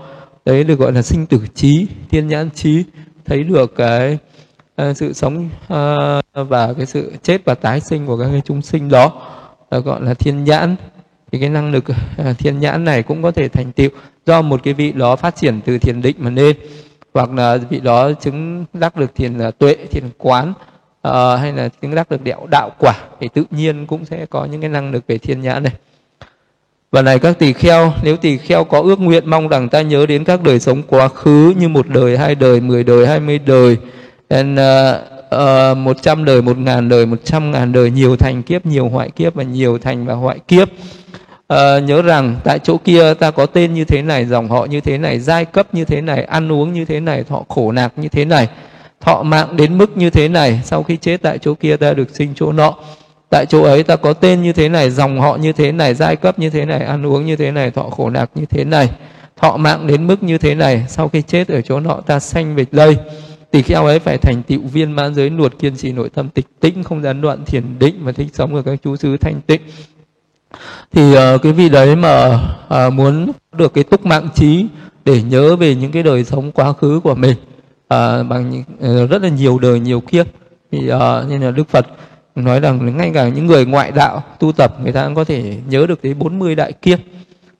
Đấy 0.45 0.63
được 0.63 0.79
gọi 0.79 0.91
là 0.91 1.01
sinh 1.01 1.25
tử 1.25 1.41
trí 1.55 1.87
thiên 2.11 2.27
nhãn 2.27 2.49
trí. 2.49 2.83
Thấy 3.25 3.43
được 3.43 3.75
cái 3.75 4.17
uh, 4.81 4.97
sự 4.97 5.13
sống 5.13 5.49
uh, 5.63 6.49
và 6.49 6.73
cái 6.77 6.85
sự 6.85 7.11
chết 7.23 7.45
và 7.45 7.55
tái 7.55 7.79
sinh 7.79 8.05
của 8.05 8.17
các 8.17 8.27
cái 8.31 8.41
chúng 8.45 8.61
sinh 8.61 8.89
đó 8.89 9.11
uh, 9.75 9.85
gọi 9.85 10.01
là 10.01 10.13
thiên 10.13 10.43
nhãn. 10.43 10.75
Thì 11.31 11.39
cái 11.39 11.49
năng 11.49 11.71
lực 11.71 11.85
uh, 11.89 12.37
thiên 12.37 12.59
nhãn 12.59 12.85
này 12.85 13.03
cũng 13.03 13.23
có 13.23 13.31
thể 13.31 13.49
thành 13.49 13.71
tựu 13.71 13.89
do 14.25 14.41
một 14.41 14.63
cái 14.63 14.73
vị 14.73 14.91
đó 14.91 15.15
phát 15.15 15.35
triển 15.35 15.61
từ 15.65 15.77
thiền 15.77 16.01
định 16.01 16.15
mà 16.19 16.29
nên. 16.29 16.55
Hoặc 17.13 17.31
là 17.31 17.57
vị 17.57 17.79
đó 17.79 18.11
chứng 18.13 18.65
đắc 18.73 18.95
được 18.95 19.15
thiền 19.15 19.47
uh, 19.47 19.57
tuệ 19.57 19.75
thiền 19.91 20.03
quán 20.17 20.53
uh, 21.07 21.39
hay 21.39 21.53
là 21.53 21.69
chứng 21.81 21.95
đắc 21.95 22.09
được 22.09 22.23
đạo 22.23 22.47
đạo 22.51 22.69
quả 22.79 22.93
thì 23.19 23.29
tự 23.33 23.43
nhiên 23.51 23.85
cũng 23.85 24.05
sẽ 24.05 24.25
có 24.25 24.45
những 24.45 24.61
cái 24.61 24.69
năng 24.69 24.91
lực 24.91 25.03
về 25.07 25.17
thiên 25.17 25.41
nhãn 25.41 25.63
này. 25.63 25.73
Và 26.91 27.01
này 27.01 27.19
các 27.19 27.39
tỳ 27.39 27.53
kheo, 27.53 27.93
nếu 28.03 28.17
tỳ 28.17 28.37
kheo 28.37 28.63
có 28.63 28.81
ước 28.81 28.99
nguyện 28.99 29.29
mong 29.29 29.47
rằng 29.47 29.69
ta 29.69 29.81
nhớ 29.81 30.05
đến 30.05 30.23
các 30.23 30.43
đời 30.43 30.59
sống 30.59 30.83
quá 30.87 31.07
khứ 31.07 31.53
như 31.57 31.69
một 31.69 31.87
đời, 31.87 32.17
hai 32.17 32.35
đời, 32.35 32.61
mười 32.61 32.83
đời, 32.83 33.07
hai 33.07 33.19
mươi 33.19 33.39
đời, 33.39 33.77
nên 34.29 34.55
một 35.83 35.91
uh, 35.91 36.01
trăm 36.01 36.21
uh, 36.21 36.25
đời, 36.25 36.41
một 36.41 36.57
ngàn 36.57 36.89
đời, 36.89 37.05
một 37.05 37.17
trăm 37.23 37.51
ngàn 37.51 37.71
đời, 37.71 37.91
nhiều 37.91 38.15
thành 38.15 38.43
kiếp, 38.43 38.65
nhiều 38.65 38.89
hoại 38.89 39.09
kiếp 39.09 39.35
và 39.35 39.43
nhiều 39.43 39.77
thành 39.77 40.05
và 40.05 40.13
hoại 40.13 40.39
kiếp. 40.39 40.67
Uh, 41.53 41.83
nhớ 41.83 42.01
rằng 42.01 42.35
tại 42.43 42.59
chỗ 42.59 42.77
kia 42.77 43.13
ta 43.13 43.31
có 43.31 43.45
tên 43.45 43.73
như 43.73 43.85
thế 43.85 44.01
này, 44.01 44.25
dòng 44.25 44.49
họ 44.49 44.65
như 44.65 44.81
thế 44.81 44.97
này, 44.97 45.19
giai 45.19 45.45
cấp 45.45 45.67
như 45.73 45.85
thế 45.85 46.01
này, 46.01 46.23
ăn 46.23 46.51
uống 46.51 46.73
như 46.73 46.85
thế 46.85 46.99
này, 46.99 47.23
thọ 47.23 47.43
khổ 47.49 47.71
nạc 47.71 47.93
như 47.95 48.07
thế 48.07 48.25
này, 48.25 48.47
thọ 49.01 49.23
mạng 49.23 49.57
đến 49.57 49.77
mức 49.77 49.97
như 49.97 50.09
thế 50.09 50.27
này, 50.27 50.61
sau 50.63 50.83
khi 50.83 50.97
chết 50.97 51.21
tại 51.21 51.37
chỗ 51.37 51.53
kia 51.53 51.77
ta 51.77 51.93
được 51.93 52.09
sinh 52.15 52.33
chỗ 52.35 52.51
nọ 52.51 52.75
tại 53.29 53.45
chỗ 53.45 53.63
ấy 53.63 53.83
ta 53.83 53.95
có 53.95 54.13
tên 54.13 54.41
như 54.41 54.53
thế 54.53 54.69
này 54.69 54.89
dòng 54.89 55.19
họ 55.19 55.35
như 55.35 55.53
thế 55.53 55.71
này 55.71 55.93
giai 55.93 56.15
cấp 56.15 56.39
như 56.39 56.49
thế 56.49 56.65
này 56.65 56.79
ăn 56.79 57.05
uống 57.05 57.25
như 57.25 57.35
thế 57.35 57.51
này 57.51 57.71
thọ 57.71 57.83
khổ 57.83 58.09
nạc 58.09 58.29
như 58.35 58.45
thế 58.45 58.63
này 58.63 58.89
thọ 59.41 59.57
mạng 59.57 59.87
đến 59.87 60.07
mức 60.07 60.23
như 60.23 60.37
thế 60.37 60.55
này 60.55 60.85
sau 60.87 61.07
khi 61.07 61.21
chết 61.21 61.47
ở 61.47 61.61
chỗ 61.61 61.79
nọ 61.79 62.01
ta 62.05 62.19
sanh 62.19 62.55
về 62.55 62.65
đây 62.71 62.97
tỳ 63.51 63.61
kheo 63.61 63.85
ấy 63.85 63.99
phải 63.99 64.17
thành 64.17 64.43
tựu 64.43 64.61
viên 64.61 64.91
mãn 64.91 65.15
giới 65.15 65.29
luật 65.29 65.59
kiên 65.59 65.75
trì 65.75 65.91
nội 65.91 66.09
tâm 66.09 66.29
tịch 66.29 66.45
tĩnh 66.59 66.83
không 66.83 67.01
gián 67.01 67.21
đoạn 67.21 67.45
thiền 67.45 67.63
định 67.79 67.95
và 68.03 68.11
thích 68.11 68.27
sống 68.33 68.55
ở 68.55 68.61
các 68.61 68.79
chú 68.83 68.95
xứ 68.95 69.17
thanh 69.17 69.41
tịnh. 69.41 69.61
Thì 70.91 71.13
uh, 71.13 71.41
cái 71.41 71.51
vị 71.51 71.69
đấy 71.69 71.95
mà 71.95 72.41
uh, 72.87 72.93
muốn 72.93 73.31
được 73.51 73.73
cái 73.73 73.83
túc 73.83 74.05
mạng 74.05 74.27
trí 74.35 74.65
để 75.05 75.21
nhớ 75.21 75.55
về 75.55 75.75
những 75.75 75.91
cái 75.91 76.03
đời 76.03 76.23
sống 76.23 76.51
quá 76.51 76.73
khứ 76.73 76.99
của 77.03 77.15
mình 77.15 77.35
uh, 77.93 78.27
bằng 78.29 78.63
uh, 78.73 79.09
rất 79.09 79.21
là 79.21 79.29
nhiều 79.29 79.59
đời 79.59 79.79
nhiều 79.79 80.01
kiếp. 80.01 80.27
Thì 80.71 80.77
uh, 80.77 81.29
nên 81.29 81.41
là 81.41 81.51
đức 81.51 81.69
phật 81.69 81.87
nói 82.35 82.59
rằng 82.59 82.97
ngay 82.97 83.11
cả 83.13 83.29
những 83.29 83.45
người 83.45 83.65
ngoại 83.65 83.91
đạo 83.91 84.23
tu 84.39 84.51
tập 84.51 84.75
người 84.83 84.91
ta 84.91 85.05
cũng 85.05 85.15
có 85.15 85.23
thể 85.23 85.57
nhớ 85.69 85.85
được 85.87 86.01
tới 86.01 86.13
40 86.13 86.55
đại 86.55 86.73
kiếp. 86.73 86.99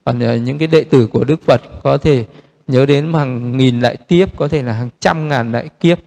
Còn 0.05 0.17
uh, 0.17 0.41
những 0.41 0.57
cái 0.57 0.67
đệ 0.67 0.83
tử 0.83 1.07
của 1.07 1.23
Đức 1.23 1.41
Phật 1.45 1.61
có 1.83 1.97
thể 1.97 2.25
nhớ 2.69 2.85
đến 2.85 3.13
hàng 3.13 3.57
nghìn 3.57 3.81
đại 3.81 3.97
kiếp 3.97 4.37
có 4.37 4.47
thể 4.47 4.63
là 4.63 4.73
hàng 4.73 4.89
trăm 4.99 5.27
ngàn 5.27 5.51
đại 5.51 5.69
kiếp 5.79 5.99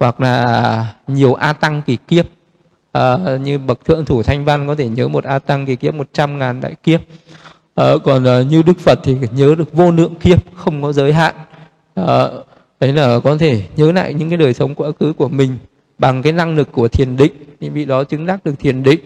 hoặc 0.00 0.20
là 0.20 0.94
nhiều 1.06 1.34
a 1.34 1.52
tăng 1.52 1.82
kỳ 1.86 1.98
kiếp. 2.08 2.26
À, 2.92 3.16
như 3.42 3.58
bậc 3.58 3.84
thượng 3.84 4.04
thủ 4.04 4.22
thanh 4.22 4.44
văn 4.44 4.66
có 4.66 4.74
thể 4.74 4.88
nhớ 4.88 5.08
một 5.08 5.24
a 5.24 5.38
tăng 5.38 5.66
kỳ 5.66 5.76
kiếp 5.76 5.94
một 5.94 6.08
trăm 6.12 6.38
ngàn 6.38 6.60
đại 6.60 6.74
kiếp. 6.82 7.00
À, 7.74 7.92
còn 8.04 8.24
à, 8.24 8.42
như 8.42 8.62
đức 8.62 8.78
phật 8.78 8.98
thì 9.04 9.16
nhớ 9.32 9.54
được 9.58 9.72
vô 9.72 9.90
lượng 9.90 10.14
kiếp 10.14 10.56
không 10.56 10.82
có 10.82 10.92
giới 10.92 11.12
hạn. 11.12 11.34
À, 11.94 12.28
đấy 12.80 12.92
là 12.92 13.20
có 13.24 13.36
thể 13.36 13.62
nhớ 13.76 13.92
lại 13.92 14.14
những 14.14 14.28
cái 14.28 14.38
đời 14.38 14.54
sống 14.54 14.74
quá 14.74 14.90
khứ 15.00 15.12
của 15.12 15.28
mình 15.28 15.58
bằng 15.98 16.22
cái 16.22 16.32
năng 16.32 16.56
lực 16.56 16.72
của 16.72 16.88
thiền 16.88 17.16
định 17.16 17.32
những 17.60 17.72
vị 17.74 17.84
đó 17.84 18.04
chứng 18.04 18.26
đắc 18.26 18.44
được 18.44 18.54
thiền 18.58 18.82
định. 18.82 19.00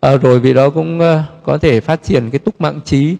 À, 0.00 0.16
rồi 0.16 0.40
vị 0.40 0.54
đó 0.54 0.70
cũng 0.70 1.00
à, 1.00 1.24
có 1.42 1.58
thể 1.58 1.80
phát 1.80 2.02
triển 2.02 2.30
cái 2.30 2.38
túc 2.38 2.60
mạng 2.60 2.80
trí 2.84 3.16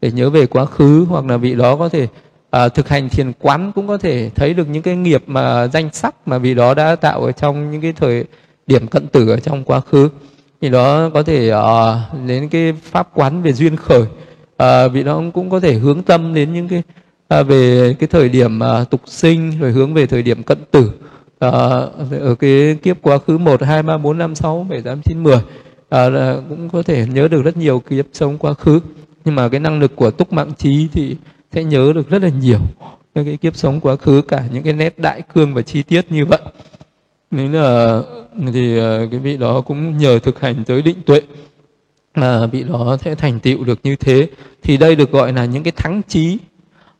để 0.00 0.10
nhớ 0.10 0.30
về 0.30 0.46
quá 0.46 0.64
khứ 0.64 1.06
hoặc 1.08 1.24
là 1.24 1.36
vị 1.36 1.54
đó 1.54 1.76
có 1.76 1.88
thể 1.88 2.08
à, 2.50 2.68
thực 2.68 2.88
hành 2.88 3.08
thiền 3.08 3.32
quán 3.38 3.72
cũng 3.74 3.88
có 3.88 3.98
thể 3.98 4.30
thấy 4.34 4.54
được 4.54 4.68
những 4.68 4.82
cái 4.82 4.96
nghiệp 4.96 5.22
mà 5.26 5.66
danh 5.66 5.88
sắc 5.92 6.14
mà 6.26 6.38
vị 6.38 6.54
đó 6.54 6.74
đã 6.74 6.96
tạo 6.96 7.20
ở 7.20 7.32
trong 7.32 7.70
những 7.70 7.80
cái 7.80 7.92
thời 7.92 8.24
điểm 8.66 8.86
cận 8.86 9.06
tử 9.06 9.28
ở 9.28 9.40
trong 9.40 9.64
quá 9.64 9.80
khứ. 9.80 10.08
Thì 10.60 10.68
đó 10.68 11.10
có 11.14 11.22
thể 11.22 11.50
à, 11.50 12.02
đến 12.26 12.48
cái 12.48 12.72
pháp 12.82 13.08
quán 13.14 13.42
về 13.42 13.52
duyên 13.52 13.76
khởi. 13.76 14.02
À, 14.56 14.88
vị 14.88 15.02
đó 15.02 15.22
cũng 15.34 15.50
có 15.50 15.60
thể 15.60 15.74
hướng 15.74 16.02
tâm 16.02 16.34
đến 16.34 16.52
những 16.52 16.68
cái 16.68 16.82
à, 17.28 17.42
về 17.42 17.94
cái 17.98 18.06
thời 18.06 18.28
điểm 18.28 18.62
à, 18.62 18.84
tục 18.84 19.00
sinh 19.06 19.58
rồi 19.60 19.72
hướng 19.72 19.94
về 19.94 20.06
thời 20.06 20.22
điểm 20.22 20.42
cận 20.42 20.58
tử. 20.70 20.90
À, 21.38 21.50
ở 22.20 22.34
cái 22.38 22.76
kiếp 22.82 23.02
quá 23.02 23.18
khứ 23.18 23.38
một 23.38 23.62
hai 23.62 23.82
ba 23.82 23.98
bốn 23.98 24.18
năm 24.18 24.34
sáu 24.34 24.66
bảy 24.70 24.82
tám 24.82 25.02
chín 25.02 25.22
mười 25.22 25.38
cũng 26.48 26.68
có 26.72 26.82
thể 26.82 27.06
nhớ 27.06 27.28
được 27.28 27.42
rất 27.42 27.56
nhiều 27.56 27.82
kiếp 27.90 28.04
sống 28.12 28.38
quá 28.38 28.54
khứ. 28.54 28.80
Nhưng 29.24 29.34
mà 29.34 29.48
cái 29.48 29.60
năng 29.60 29.80
lực 29.80 29.96
của 29.96 30.10
túc 30.10 30.32
mạng 30.32 30.50
trí 30.58 30.88
thì 30.92 31.16
sẽ 31.52 31.64
nhớ 31.64 31.92
được 31.94 32.10
rất 32.10 32.22
là 32.22 32.28
nhiều 32.28 32.58
cái 33.24 33.36
kiếp 33.36 33.56
sống 33.56 33.80
quá 33.80 33.96
khứ 33.96 34.22
cả 34.22 34.44
những 34.52 34.62
cái 34.62 34.72
nét 34.72 34.98
đại 34.98 35.22
cương 35.34 35.54
và 35.54 35.62
chi 35.62 35.82
tiết 35.82 36.12
như 36.12 36.26
vậy. 36.26 36.40
Nên 37.30 37.52
là 37.52 38.02
thì 38.52 38.78
ờ, 38.78 39.08
cái 39.10 39.20
vị 39.20 39.36
đó 39.36 39.60
cũng 39.60 39.98
nhờ 39.98 40.18
thực 40.18 40.40
hành 40.40 40.64
tới 40.64 40.82
định 40.82 41.02
tuệ 41.06 41.20
mà 42.14 42.46
vị 42.46 42.62
đó 42.62 42.96
sẽ 43.04 43.14
thành 43.14 43.40
tựu 43.40 43.64
được 43.64 43.78
như 43.82 43.96
thế. 43.96 44.28
Thì 44.62 44.76
đây 44.76 44.96
được 44.96 45.12
gọi 45.12 45.32
là 45.32 45.44
những 45.44 45.62
cái 45.62 45.72
thắng 45.76 46.02
trí. 46.08 46.38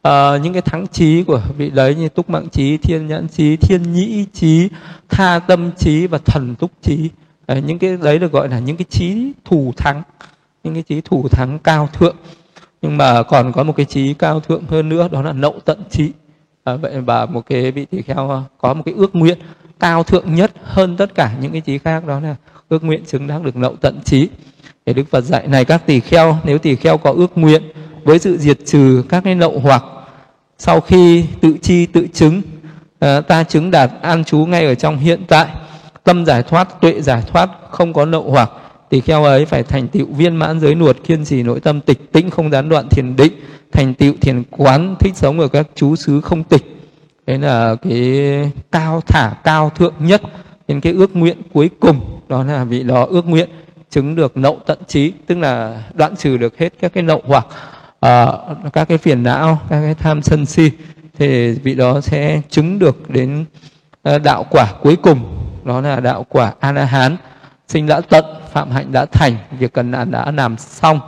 À, 0.02 0.36
những 0.36 0.52
cái 0.52 0.62
thắng 0.62 0.86
trí 0.86 1.22
của 1.24 1.42
vị 1.56 1.70
đấy 1.70 1.94
như 1.94 2.08
túc 2.08 2.30
mạng 2.30 2.48
trí 2.52 2.76
thiên 2.76 3.06
nhãn 3.06 3.28
trí 3.28 3.56
thiên 3.56 3.92
nhĩ 3.92 4.24
trí 4.32 4.68
tha 5.08 5.38
tâm 5.38 5.70
trí 5.78 6.06
và 6.06 6.18
thần 6.18 6.54
túc 6.54 6.70
trí. 6.82 7.10
À, 7.46 7.58
những 7.58 7.78
cái 7.78 7.96
đấy 7.96 8.18
được 8.18 8.32
gọi 8.32 8.48
là 8.48 8.58
những 8.58 8.76
cái 8.76 8.86
trí 8.90 9.32
thù 9.44 9.72
thắng 9.76 10.02
những 10.64 10.74
cái 10.74 10.82
trí 10.82 11.00
thủ 11.00 11.28
thắng 11.28 11.58
cao 11.58 11.88
thượng 11.92 12.16
nhưng 12.82 12.96
mà 12.96 13.22
còn 13.22 13.52
có 13.52 13.62
một 13.62 13.76
cái 13.76 13.86
trí 13.86 14.14
cao 14.14 14.40
thượng 14.40 14.64
hơn 14.68 14.88
nữa 14.88 15.08
đó 15.12 15.22
là 15.22 15.32
nậu 15.32 15.54
tận 15.64 15.82
trí 15.90 16.12
à, 16.64 16.76
vậy 16.76 17.00
và 17.00 17.26
một 17.26 17.46
cái 17.46 17.70
vị 17.70 17.84
tỳ 17.84 18.02
kheo 18.02 18.30
à, 18.30 18.42
có 18.58 18.74
một 18.74 18.82
cái 18.84 18.94
ước 18.96 19.14
nguyện 19.14 19.38
cao 19.80 20.02
thượng 20.02 20.34
nhất 20.34 20.52
hơn 20.62 20.96
tất 20.96 21.14
cả 21.14 21.32
những 21.40 21.52
cái 21.52 21.60
trí 21.60 21.78
khác 21.78 22.06
đó 22.06 22.20
là 22.20 22.36
ước 22.68 22.84
nguyện 22.84 23.04
chứng 23.06 23.26
đáng 23.26 23.42
được 23.42 23.56
nậu 23.56 23.76
tận 23.76 24.00
trí 24.04 24.28
để 24.86 24.92
đức 24.92 25.04
phật 25.10 25.20
dạy 25.20 25.46
này 25.46 25.64
các 25.64 25.86
tỳ 25.86 26.00
kheo 26.00 26.36
nếu 26.44 26.58
tỳ 26.58 26.76
kheo 26.76 26.98
có 26.98 27.12
ước 27.12 27.38
nguyện 27.38 27.62
với 28.04 28.18
sự 28.18 28.36
diệt 28.36 28.58
trừ 28.66 29.02
các 29.08 29.24
cái 29.24 29.34
nậu 29.34 29.58
hoặc 29.58 29.84
sau 30.58 30.80
khi 30.80 31.24
tự 31.40 31.56
chi 31.62 31.86
tự 31.86 32.06
chứng 32.12 32.42
à, 32.98 33.20
ta 33.20 33.44
chứng 33.44 33.70
đạt 33.70 33.90
an 34.02 34.24
trú 34.24 34.38
ngay 34.38 34.66
ở 34.66 34.74
trong 34.74 34.98
hiện 34.98 35.22
tại 35.28 35.46
tâm 36.04 36.26
giải 36.26 36.42
thoát 36.42 36.80
tuệ 36.80 37.00
giải 37.00 37.22
thoát 37.32 37.50
không 37.70 37.92
có 37.92 38.04
nậu 38.04 38.30
hoặc 38.30 38.50
tỳ 38.90 39.00
kheo 39.00 39.24
ấy 39.24 39.44
phải 39.44 39.62
thành 39.62 39.88
tựu 39.88 40.06
viên 40.06 40.36
mãn 40.36 40.60
giới 40.60 40.74
nuột 40.74 40.96
kiên 41.04 41.24
trì 41.24 41.42
nội 41.42 41.60
tâm 41.60 41.80
tịch 41.80 42.12
tĩnh 42.12 42.30
không 42.30 42.50
gián 42.50 42.68
đoạn 42.68 42.88
thiền 42.88 43.16
định 43.16 43.32
thành 43.72 43.94
tựu 43.94 44.14
thiền 44.20 44.42
quán 44.50 44.96
thích 45.00 45.16
sống 45.16 45.40
ở 45.40 45.48
các 45.48 45.66
chú 45.74 45.96
xứ 45.96 46.20
không 46.20 46.44
tịch. 46.44 46.62
Đấy 47.26 47.38
là 47.38 47.74
cái 47.82 48.50
cao 48.72 49.00
thả 49.06 49.34
cao 49.44 49.70
thượng 49.76 49.94
nhất 49.98 50.22
đến 50.68 50.80
cái 50.80 50.92
ước 50.92 51.16
nguyện 51.16 51.38
cuối 51.52 51.70
cùng 51.80 52.20
đó 52.28 52.44
là 52.44 52.64
vị 52.64 52.82
đó 52.82 53.06
ước 53.10 53.26
nguyện 53.26 53.48
chứng 53.90 54.14
được 54.14 54.36
nậu 54.36 54.58
tận 54.66 54.78
trí 54.86 55.12
tức 55.26 55.38
là 55.38 55.82
đoạn 55.94 56.16
trừ 56.16 56.36
được 56.36 56.58
hết 56.58 56.72
các 56.80 56.92
cái 56.92 57.02
nậu 57.02 57.22
hoặc 57.24 57.46
uh, 58.06 58.72
các 58.72 58.88
cái 58.88 58.98
phiền 58.98 59.22
não 59.22 59.60
các 59.68 59.80
cái 59.80 59.94
tham 59.94 60.22
sân 60.22 60.46
si 60.46 60.70
thì 61.18 61.52
vị 61.52 61.74
đó 61.74 62.00
sẽ 62.00 62.40
chứng 62.50 62.78
được 62.78 63.10
đến 63.10 63.44
uh, 64.08 64.22
đạo 64.22 64.46
quả 64.50 64.72
cuối 64.82 64.96
cùng 64.96 65.20
đó 65.64 65.80
là 65.80 66.00
đạo 66.00 66.26
quả 66.28 66.52
a 66.60 66.72
la 66.72 66.84
hán 66.84 67.16
sinh 67.68 67.86
đã 67.86 68.00
tận 68.00 68.24
phạm 68.52 68.70
hạnh 68.70 68.92
đã 68.92 69.06
thành. 69.12 69.36
Việc 69.58 69.72
cần 69.72 69.90
làm 69.90 70.10
đã 70.10 70.30
làm 70.30 70.56
xong 70.58 71.00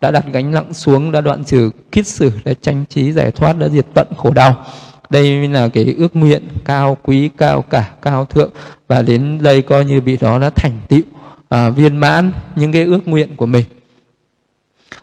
đã 0.00 0.10
đặt 0.10 0.24
gánh 0.32 0.50
nặng 0.50 0.74
xuống 0.74 1.12
đã 1.12 1.20
đoạn 1.20 1.44
trừ 1.44 1.70
kiết 1.92 2.06
sử 2.06 2.32
đã 2.44 2.52
tranh 2.62 2.84
trí 2.88 3.12
giải 3.12 3.30
thoát 3.30 3.58
đã 3.58 3.68
diệt 3.68 3.86
tận 3.94 4.06
khổ 4.16 4.30
đau. 4.30 4.64
Đây 5.10 5.48
là 5.48 5.68
cái 5.68 5.94
ước 5.98 6.16
nguyện 6.16 6.48
cao 6.64 6.96
quý 7.02 7.30
cao 7.36 7.62
cả 7.62 7.90
cao 8.02 8.24
thượng 8.24 8.50
và 8.88 9.02
đến 9.02 9.42
đây 9.42 9.62
coi 9.62 9.84
như 9.84 10.00
bị 10.00 10.16
đó 10.16 10.38
đã 10.38 10.50
thành 10.50 10.80
tựu 10.88 11.02
à, 11.48 11.70
viên 11.70 11.96
mãn 11.96 12.32
những 12.56 12.72
cái 12.72 12.84
ước 12.84 13.08
nguyện 13.08 13.36
của 13.36 13.46
mình. 13.46 13.64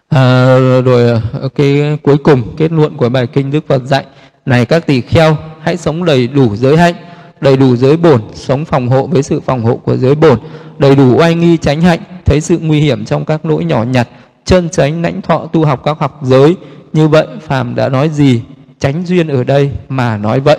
À, 0.09 0.55
rồi 0.85 1.11
à, 1.11 1.21
cái 1.55 1.97
cuối 2.03 2.17
cùng 2.17 2.55
kết 2.57 2.71
luận 2.71 2.97
của 2.97 3.09
bài 3.09 3.27
kinh 3.27 3.51
đức 3.51 3.67
phật 3.67 3.83
dạy 3.83 4.05
này 4.45 4.65
các 4.65 4.87
tỳ 4.87 5.01
kheo 5.01 5.37
hãy 5.61 5.77
sống 5.77 6.05
đầy 6.05 6.27
đủ 6.27 6.55
giới 6.55 6.77
hạnh 6.77 6.95
đầy 7.41 7.57
đủ 7.57 7.75
giới 7.75 7.97
bổn 7.97 8.21
sống 8.33 8.65
phòng 8.65 8.87
hộ 8.87 9.07
với 9.07 9.23
sự 9.23 9.39
phòng 9.39 9.63
hộ 9.63 9.75
của 9.75 9.97
giới 9.97 10.15
bổn 10.15 10.39
đầy 10.81 10.95
đủ 10.95 11.17
oai 11.17 11.35
nghi 11.35 11.57
tránh 11.57 11.81
hạnh 11.81 11.99
thấy 12.25 12.41
sự 12.41 12.59
nguy 12.61 12.79
hiểm 12.79 13.05
trong 13.05 13.25
các 13.25 13.45
lỗi 13.45 13.65
nhỏ 13.65 13.83
nhặt 13.83 14.07
chân 14.45 14.69
tránh 14.69 15.01
lãnh 15.01 15.21
thọ 15.21 15.45
tu 15.53 15.65
học 15.65 15.81
các 15.83 15.99
học 15.99 16.19
giới. 16.23 16.55
Như 16.93 17.07
vậy 17.07 17.27
phàm 17.41 17.75
đã 17.75 17.89
nói 17.89 18.09
gì? 18.09 18.41
Tránh 18.79 19.05
duyên 19.05 19.27
ở 19.27 19.43
đây 19.43 19.71
mà 19.89 20.17
nói 20.17 20.39
vậy. 20.39 20.57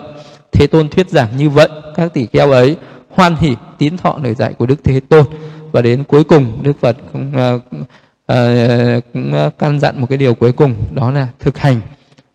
Thế 0.52 0.66
tôn 0.66 0.88
thuyết 0.88 1.10
giảng 1.10 1.36
như 1.36 1.50
vậy 1.50 1.68
các 1.94 2.14
tỷ 2.14 2.26
kheo 2.32 2.50
ấy 2.50 2.76
hoan 3.10 3.36
hỉ 3.36 3.56
tín 3.78 3.96
thọ 3.96 4.18
lời 4.22 4.34
dạy 4.34 4.52
của 4.52 4.66
đức 4.66 4.84
thế 4.84 5.00
tôn. 5.00 5.24
Và 5.72 5.82
đến 5.82 6.04
cuối 6.04 6.24
cùng 6.24 6.58
đức 6.62 6.72
phật 6.80 6.96
cũng, 7.12 7.32
uh, 7.54 7.62
uh, 8.32 9.04
cũng 9.12 9.32
ờ, 9.32 9.50
căn 9.58 9.80
dặn 9.80 10.00
một 10.00 10.06
cái 10.08 10.18
điều 10.18 10.34
cuối 10.34 10.52
cùng 10.52 10.74
đó 10.94 11.10
là 11.10 11.28
thực 11.40 11.58
hành 11.58 11.80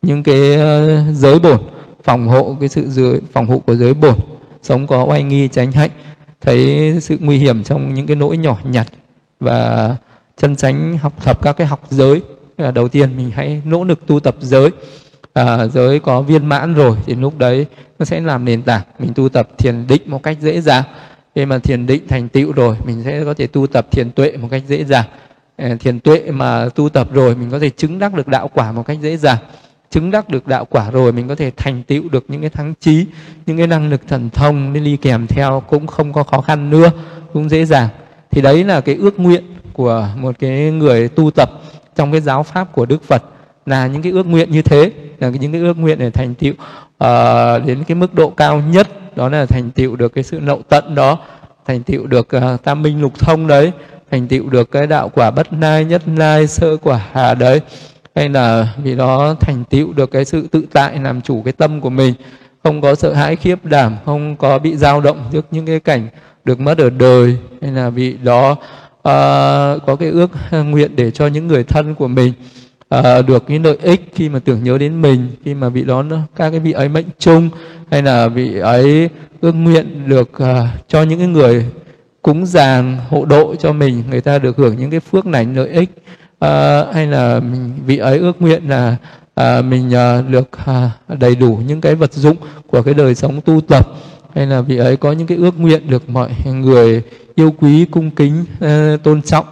những 0.01 0.23
cái 0.23 0.55
uh, 0.55 1.15
giới 1.15 1.39
bổn 1.39 1.59
phòng 2.03 2.27
hộ 2.27 2.57
cái 2.59 2.69
sự 2.69 2.89
giới, 2.89 3.21
phòng 3.33 3.47
hộ 3.47 3.59
của 3.59 3.75
giới 3.75 3.93
bổn. 3.93 4.15
Sống 4.61 4.87
có 4.87 5.03
oai 5.03 5.23
nghi 5.23 5.47
tránh 5.47 5.71
hạnh 5.71 5.89
thấy 6.47 6.93
sự 7.01 7.17
nguy 7.19 7.37
hiểm 7.37 7.63
trong 7.63 7.93
những 7.93 8.07
cái 8.07 8.15
nỗi 8.15 8.37
nhỏ 8.37 8.57
nhặt 8.63 8.87
và 9.39 9.95
chân 10.37 10.55
tránh 10.55 10.97
học 10.97 11.25
tập 11.25 11.39
các 11.41 11.57
cái 11.57 11.67
học 11.67 11.81
giới. 11.89 12.21
Là 12.57 12.71
đầu 12.71 12.87
tiên 12.87 13.17
mình 13.17 13.31
hãy 13.31 13.61
nỗ 13.65 13.83
lực 13.83 14.07
tu 14.07 14.19
tập 14.19 14.35
giới. 14.39 14.69
À, 15.33 15.67
giới 15.67 15.99
có 15.99 16.21
viên 16.21 16.45
mãn 16.45 16.73
rồi 16.73 16.97
thì 17.05 17.15
lúc 17.15 17.37
đấy 17.37 17.65
nó 17.99 18.05
sẽ 18.05 18.21
làm 18.21 18.45
nền 18.45 18.61
tảng. 18.61 18.81
Mình 18.99 19.13
tu 19.15 19.29
tập 19.29 19.49
thiền 19.57 19.87
định 19.87 20.01
một 20.05 20.23
cách 20.23 20.37
dễ 20.41 20.61
dàng. 20.61 20.83
Khi 21.35 21.45
mà 21.45 21.57
thiền 21.57 21.85
định 21.85 22.07
thành 22.07 22.29
tựu 22.29 22.51
rồi 22.51 22.75
mình 22.85 23.03
sẽ 23.05 23.23
có 23.25 23.33
thể 23.33 23.47
tu 23.47 23.67
tập 23.67 23.87
thiền 23.91 24.11
tuệ 24.11 24.37
một 24.37 24.47
cách 24.51 24.63
dễ 24.67 24.83
dàng. 24.83 25.05
À, 25.57 25.75
thiền 25.79 25.99
tuệ 25.99 26.31
mà 26.31 26.69
tu 26.75 26.89
tập 26.89 27.07
rồi 27.13 27.35
mình 27.35 27.51
có 27.51 27.59
thể 27.59 27.69
chứng 27.69 27.99
đắc 27.99 28.13
được 28.13 28.27
đạo 28.27 28.49
quả 28.53 28.71
một 28.71 28.83
cách 28.85 28.97
dễ 29.01 29.17
dàng 29.17 29.37
chứng 29.91 30.11
đắc 30.11 30.29
được 30.29 30.47
đạo 30.47 30.65
quả 30.65 30.91
rồi 30.91 31.11
mình 31.11 31.27
có 31.27 31.35
thể 31.35 31.51
thành 31.57 31.83
tựu 31.83 32.09
được 32.09 32.25
những 32.27 32.41
cái 32.41 32.49
thắng 32.49 32.73
trí 32.79 33.05
những 33.45 33.57
cái 33.57 33.67
năng 33.67 33.89
lực 33.89 34.01
thần 34.07 34.29
thông 34.29 34.73
nên 34.73 34.83
đi 34.83 34.97
kèm 34.97 35.27
theo 35.27 35.63
cũng 35.69 35.87
không 35.87 36.13
có 36.13 36.23
khó 36.23 36.41
khăn 36.41 36.69
nữa 36.69 36.91
cũng 37.33 37.49
dễ 37.49 37.65
dàng. 37.65 37.89
Thì 38.31 38.41
đấy 38.41 38.63
là 38.63 38.81
cái 38.81 38.95
ước 38.95 39.19
nguyện 39.19 39.43
của 39.73 40.09
một 40.17 40.35
cái 40.39 40.71
người 40.71 41.07
tu 41.07 41.31
tập 41.31 41.51
trong 41.95 42.11
cái 42.11 42.21
giáo 42.21 42.43
pháp 42.43 42.73
của 42.73 42.85
đức 42.85 43.03
phật 43.03 43.23
là 43.65 43.87
những 43.87 44.01
cái 44.01 44.11
ước 44.11 44.25
nguyện 44.25 44.51
như 44.51 44.61
thế 44.61 44.91
là 45.19 45.29
những 45.29 45.51
cái 45.51 45.61
ước 45.61 45.77
nguyện 45.77 45.99
để 45.99 46.09
thành 46.09 46.35
tựu 46.35 46.53
uh, 46.53 47.65
đến 47.65 47.83
cái 47.87 47.95
mức 47.95 48.13
độ 48.13 48.29
cao 48.29 48.61
nhất 48.71 49.15
đó 49.15 49.29
là 49.29 49.45
thành 49.45 49.71
tựu 49.71 49.95
được 49.95 50.13
cái 50.13 50.23
sự 50.23 50.39
nậu 50.39 50.61
tận 50.69 50.95
đó 50.95 51.19
thành 51.65 51.83
tựu 51.83 52.07
được 52.07 52.27
uh, 52.37 52.63
tam 52.63 52.81
minh 52.81 53.01
lục 53.01 53.19
thông 53.19 53.47
đấy 53.47 53.71
thành 54.11 54.27
tựu 54.27 54.49
được 54.49 54.71
cái 54.71 54.87
đạo 54.87 55.09
quả 55.09 55.31
bất 55.31 55.53
lai 55.53 55.85
nhất 55.85 56.01
lai 56.15 56.47
sơ 56.47 56.77
quả 56.77 57.01
hà 57.11 57.33
đấy 57.33 57.61
hay 58.17 58.29
là 58.29 58.73
vì 58.83 58.95
đó 58.95 59.35
thành 59.39 59.63
tựu 59.69 59.93
được 59.93 60.11
cái 60.11 60.25
sự 60.25 60.47
tự 60.51 60.63
tại 60.73 60.99
làm 61.03 61.21
chủ 61.21 61.41
cái 61.41 61.53
tâm 61.53 61.81
của 61.81 61.89
mình 61.89 62.13
không 62.63 62.81
có 62.81 62.95
sợ 62.95 63.13
hãi 63.13 63.35
khiếp 63.35 63.65
đảm 63.65 63.95
không 64.05 64.35
có 64.35 64.59
bị 64.59 64.75
dao 64.75 65.01
động 65.01 65.29
trước 65.31 65.45
những 65.51 65.65
cái 65.65 65.79
cảnh 65.79 66.07
được 66.45 66.59
mất 66.59 66.77
ở 66.77 66.89
đời. 66.89 67.37
Hay 67.61 67.71
là 67.71 67.89
vì 67.89 68.17
đó 68.23 68.51
uh, 68.51 68.57
có 69.85 69.95
cái 69.99 70.09
ước 70.09 70.31
à, 70.51 70.61
nguyện 70.61 70.95
để 70.95 71.11
cho 71.11 71.27
những 71.27 71.47
người 71.47 71.63
thân 71.63 71.95
của 71.95 72.07
mình 72.07 72.33
à, 72.89 73.21
được 73.21 73.47
cái 73.47 73.59
lợi 73.59 73.77
ích 73.81 74.11
khi 74.15 74.29
mà 74.29 74.39
tưởng 74.39 74.63
nhớ 74.63 74.77
đến 74.77 75.01
mình 75.01 75.27
khi 75.45 75.53
mà 75.53 75.69
vị 75.69 75.83
đó 75.83 76.03
các 76.35 76.49
cái 76.49 76.59
vị 76.59 76.71
ấy 76.71 76.89
mệnh 76.89 77.07
chung. 77.19 77.49
Hay 77.91 78.01
là 78.01 78.27
vị 78.27 78.59
ấy 78.59 79.09
ước 79.41 79.51
nguyện 79.51 80.09
được 80.09 80.31
uh, 80.43 80.47
cho 80.87 81.03
những 81.03 81.19
cái 81.19 81.27
người 81.27 81.65
cúng 82.21 82.45
dàng 82.45 82.97
hộ 83.09 83.25
độ 83.25 83.55
cho 83.55 83.73
mình 83.73 84.03
người 84.09 84.21
ta 84.21 84.39
được 84.39 84.57
hưởng 84.57 84.77
những 84.77 84.91
cái 84.91 84.99
phước 84.99 85.25
lành 85.25 85.55
lợi 85.55 85.69
ích 85.69 85.89
à, 86.39 86.85
hay 86.93 87.07
là 87.07 87.39
mình, 87.39 87.73
vị 87.85 87.97
ấy 87.97 88.17
ước 88.17 88.41
nguyện 88.41 88.69
là 88.69 88.95
à, 89.35 89.61
mình 89.61 89.95
à, 89.95 90.21
được 90.21 90.49
à, 90.65 90.91
đầy 91.07 91.35
đủ 91.35 91.59
những 91.67 91.81
cái 91.81 91.95
vật 91.95 92.13
dụng 92.13 92.37
của 92.67 92.81
cái 92.81 92.93
đời 92.93 93.15
sống 93.15 93.41
tu 93.41 93.61
tập. 93.61 93.87
Hay 94.35 94.47
là 94.47 94.61
vị 94.61 94.77
ấy 94.77 94.97
có 94.97 95.11
những 95.11 95.27
cái 95.27 95.37
ước 95.37 95.59
nguyện 95.59 95.89
được 95.89 96.09
mọi 96.09 96.29
người 96.45 97.03
yêu 97.35 97.55
quý 97.59 97.85
cung 97.85 98.11
kính 98.11 98.45
à, 98.59 98.97
tôn 99.03 99.21
trọng. 99.21 99.45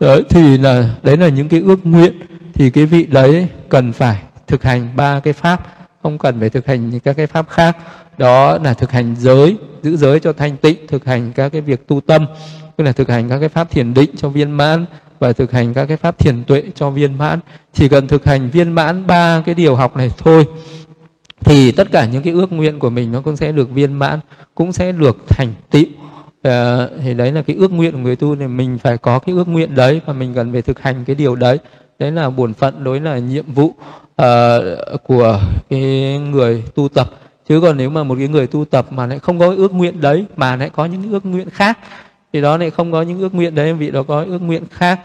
Đấy 0.00 0.22
thì 0.30 0.58
là 0.58 0.94
đấy 1.02 1.16
là 1.16 1.28
những 1.28 1.48
cái 1.48 1.60
ước 1.60 1.86
nguyện. 1.86 2.12
Thì 2.54 2.70
cái 2.70 2.86
vị 2.86 3.06
đấy 3.06 3.48
cần 3.68 3.92
phải 3.92 4.22
thực 4.46 4.62
hành 4.62 4.88
ba 4.96 5.20
cái 5.20 5.32
pháp 5.32 5.66
không 6.02 6.18
cần 6.18 6.40
phải 6.40 6.50
thực 6.50 6.66
hành 6.66 7.00
các 7.00 7.16
cái 7.16 7.26
pháp 7.26 7.48
khác. 7.48 7.76
Đó 8.18 8.58
là 8.58 8.74
thực 8.74 8.90
hành 8.90 9.16
giới 9.18 9.56
giữ 9.82 9.96
giới 9.96 10.20
cho 10.20 10.32
thanh 10.32 10.56
tịnh 10.56 10.86
thực 10.88 11.04
hành 11.04 11.32
các 11.32 11.52
cái 11.52 11.60
việc 11.60 11.88
tu 11.88 12.00
tâm 12.00 12.26
tức 12.76 12.84
là 12.84 12.92
thực 12.92 13.08
hành 13.08 13.28
các 13.28 13.38
cái 13.38 13.48
pháp 13.48 13.70
thiền 13.70 13.94
định 13.94 14.10
cho 14.16 14.28
viên 14.28 14.50
mãn 14.50 14.86
và 15.22 15.32
thực 15.32 15.52
hành 15.52 15.74
các 15.74 15.86
cái 15.86 15.96
pháp 15.96 16.18
thiền 16.18 16.44
tuệ 16.44 16.62
cho 16.74 16.90
viên 16.90 17.18
mãn. 17.18 17.38
Chỉ 17.72 17.88
cần 17.88 18.08
thực 18.08 18.24
hành 18.24 18.50
viên 18.50 18.72
mãn 18.72 19.06
ba 19.06 19.42
cái 19.46 19.54
điều 19.54 19.74
học 19.76 19.96
này 19.96 20.10
thôi 20.18 20.46
thì 21.40 21.72
tất 21.72 21.92
cả 21.92 22.06
những 22.06 22.22
cái 22.22 22.32
ước 22.32 22.52
nguyện 22.52 22.78
của 22.78 22.90
mình 22.90 23.12
nó 23.12 23.20
cũng 23.20 23.36
sẽ 23.36 23.52
được 23.52 23.70
viên 23.70 23.92
mãn 23.92 24.20
cũng 24.54 24.72
sẽ 24.72 24.92
được 24.92 25.16
thành 25.28 25.54
tựu. 25.70 25.84
À, 26.42 26.88
thì 27.02 27.14
đấy 27.14 27.32
là 27.32 27.42
cái 27.42 27.56
ước 27.56 27.72
nguyện 27.72 27.92
của 27.92 27.98
người 27.98 28.16
tu 28.16 28.36
thì 28.36 28.46
mình 28.46 28.78
phải 28.78 28.98
có 28.98 29.18
cái 29.18 29.34
ước 29.34 29.48
nguyện 29.48 29.74
đấy 29.74 30.00
và 30.06 30.12
mình 30.12 30.34
cần 30.34 30.52
phải 30.52 30.62
thực 30.62 30.80
hành 30.80 31.04
cái 31.04 31.16
điều 31.16 31.36
đấy. 31.36 31.58
Đấy 31.98 32.12
là 32.12 32.30
bổn 32.30 32.54
phận 32.54 32.84
đối 32.84 33.00
là 33.00 33.18
nhiệm 33.18 33.52
vụ 33.52 33.66
uh, 33.66 35.02
của 35.02 35.40
cái 35.70 35.80
người 36.18 36.62
tu 36.74 36.88
tập. 36.88 37.10
Chứ 37.48 37.60
còn 37.60 37.76
nếu 37.76 37.90
mà 37.90 38.04
một 38.04 38.14
cái 38.18 38.28
người 38.28 38.46
tu 38.46 38.64
tập 38.64 38.86
mà 38.90 39.06
lại 39.06 39.18
không 39.18 39.38
có 39.38 39.54
ước 39.56 39.74
nguyện 39.74 40.00
đấy 40.00 40.24
mà 40.36 40.56
lại 40.56 40.70
có 40.70 40.84
những 40.84 41.12
ước 41.12 41.26
nguyện 41.26 41.50
khác 41.50 41.78
thì 42.32 42.40
đó 42.40 42.56
lại 42.56 42.70
không 42.70 42.92
có 42.92 43.02
những 43.02 43.20
ước 43.20 43.34
nguyện 43.34 43.54
đấy 43.54 43.72
vị 43.72 43.90
đó 43.90 44.02
có 44.02 44.24
ước 44.28 44.42
nguyện 44.42 44.62
khác. 44.70 45.00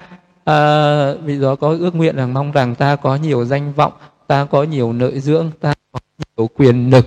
À, 0.46 1.14
vị 1.14 1.40
đó 1.42 1.56
có 1.56 1.70
ước 1.80 1.96
nguyện 1.96 2.16
là 2.16 2.26
mong 2.26 2.52
rằng 2.52 2.76
ta 2.76 2.96
có 2.96 3.16
nhiều 3.16 3.46
danh 3.46 3.74
vọng 3.74 3.94
ta 4.28 4.46
có 4.46 4.64
nhiều 4.64 4.94
nội 4.94 5.20
dưỡng 5.20 5.52
ta 5.62 5.74
có 5.92 6.00
nhiều 6.18 6.50
quyền 6.58 6.90
lực. 6.90 7.06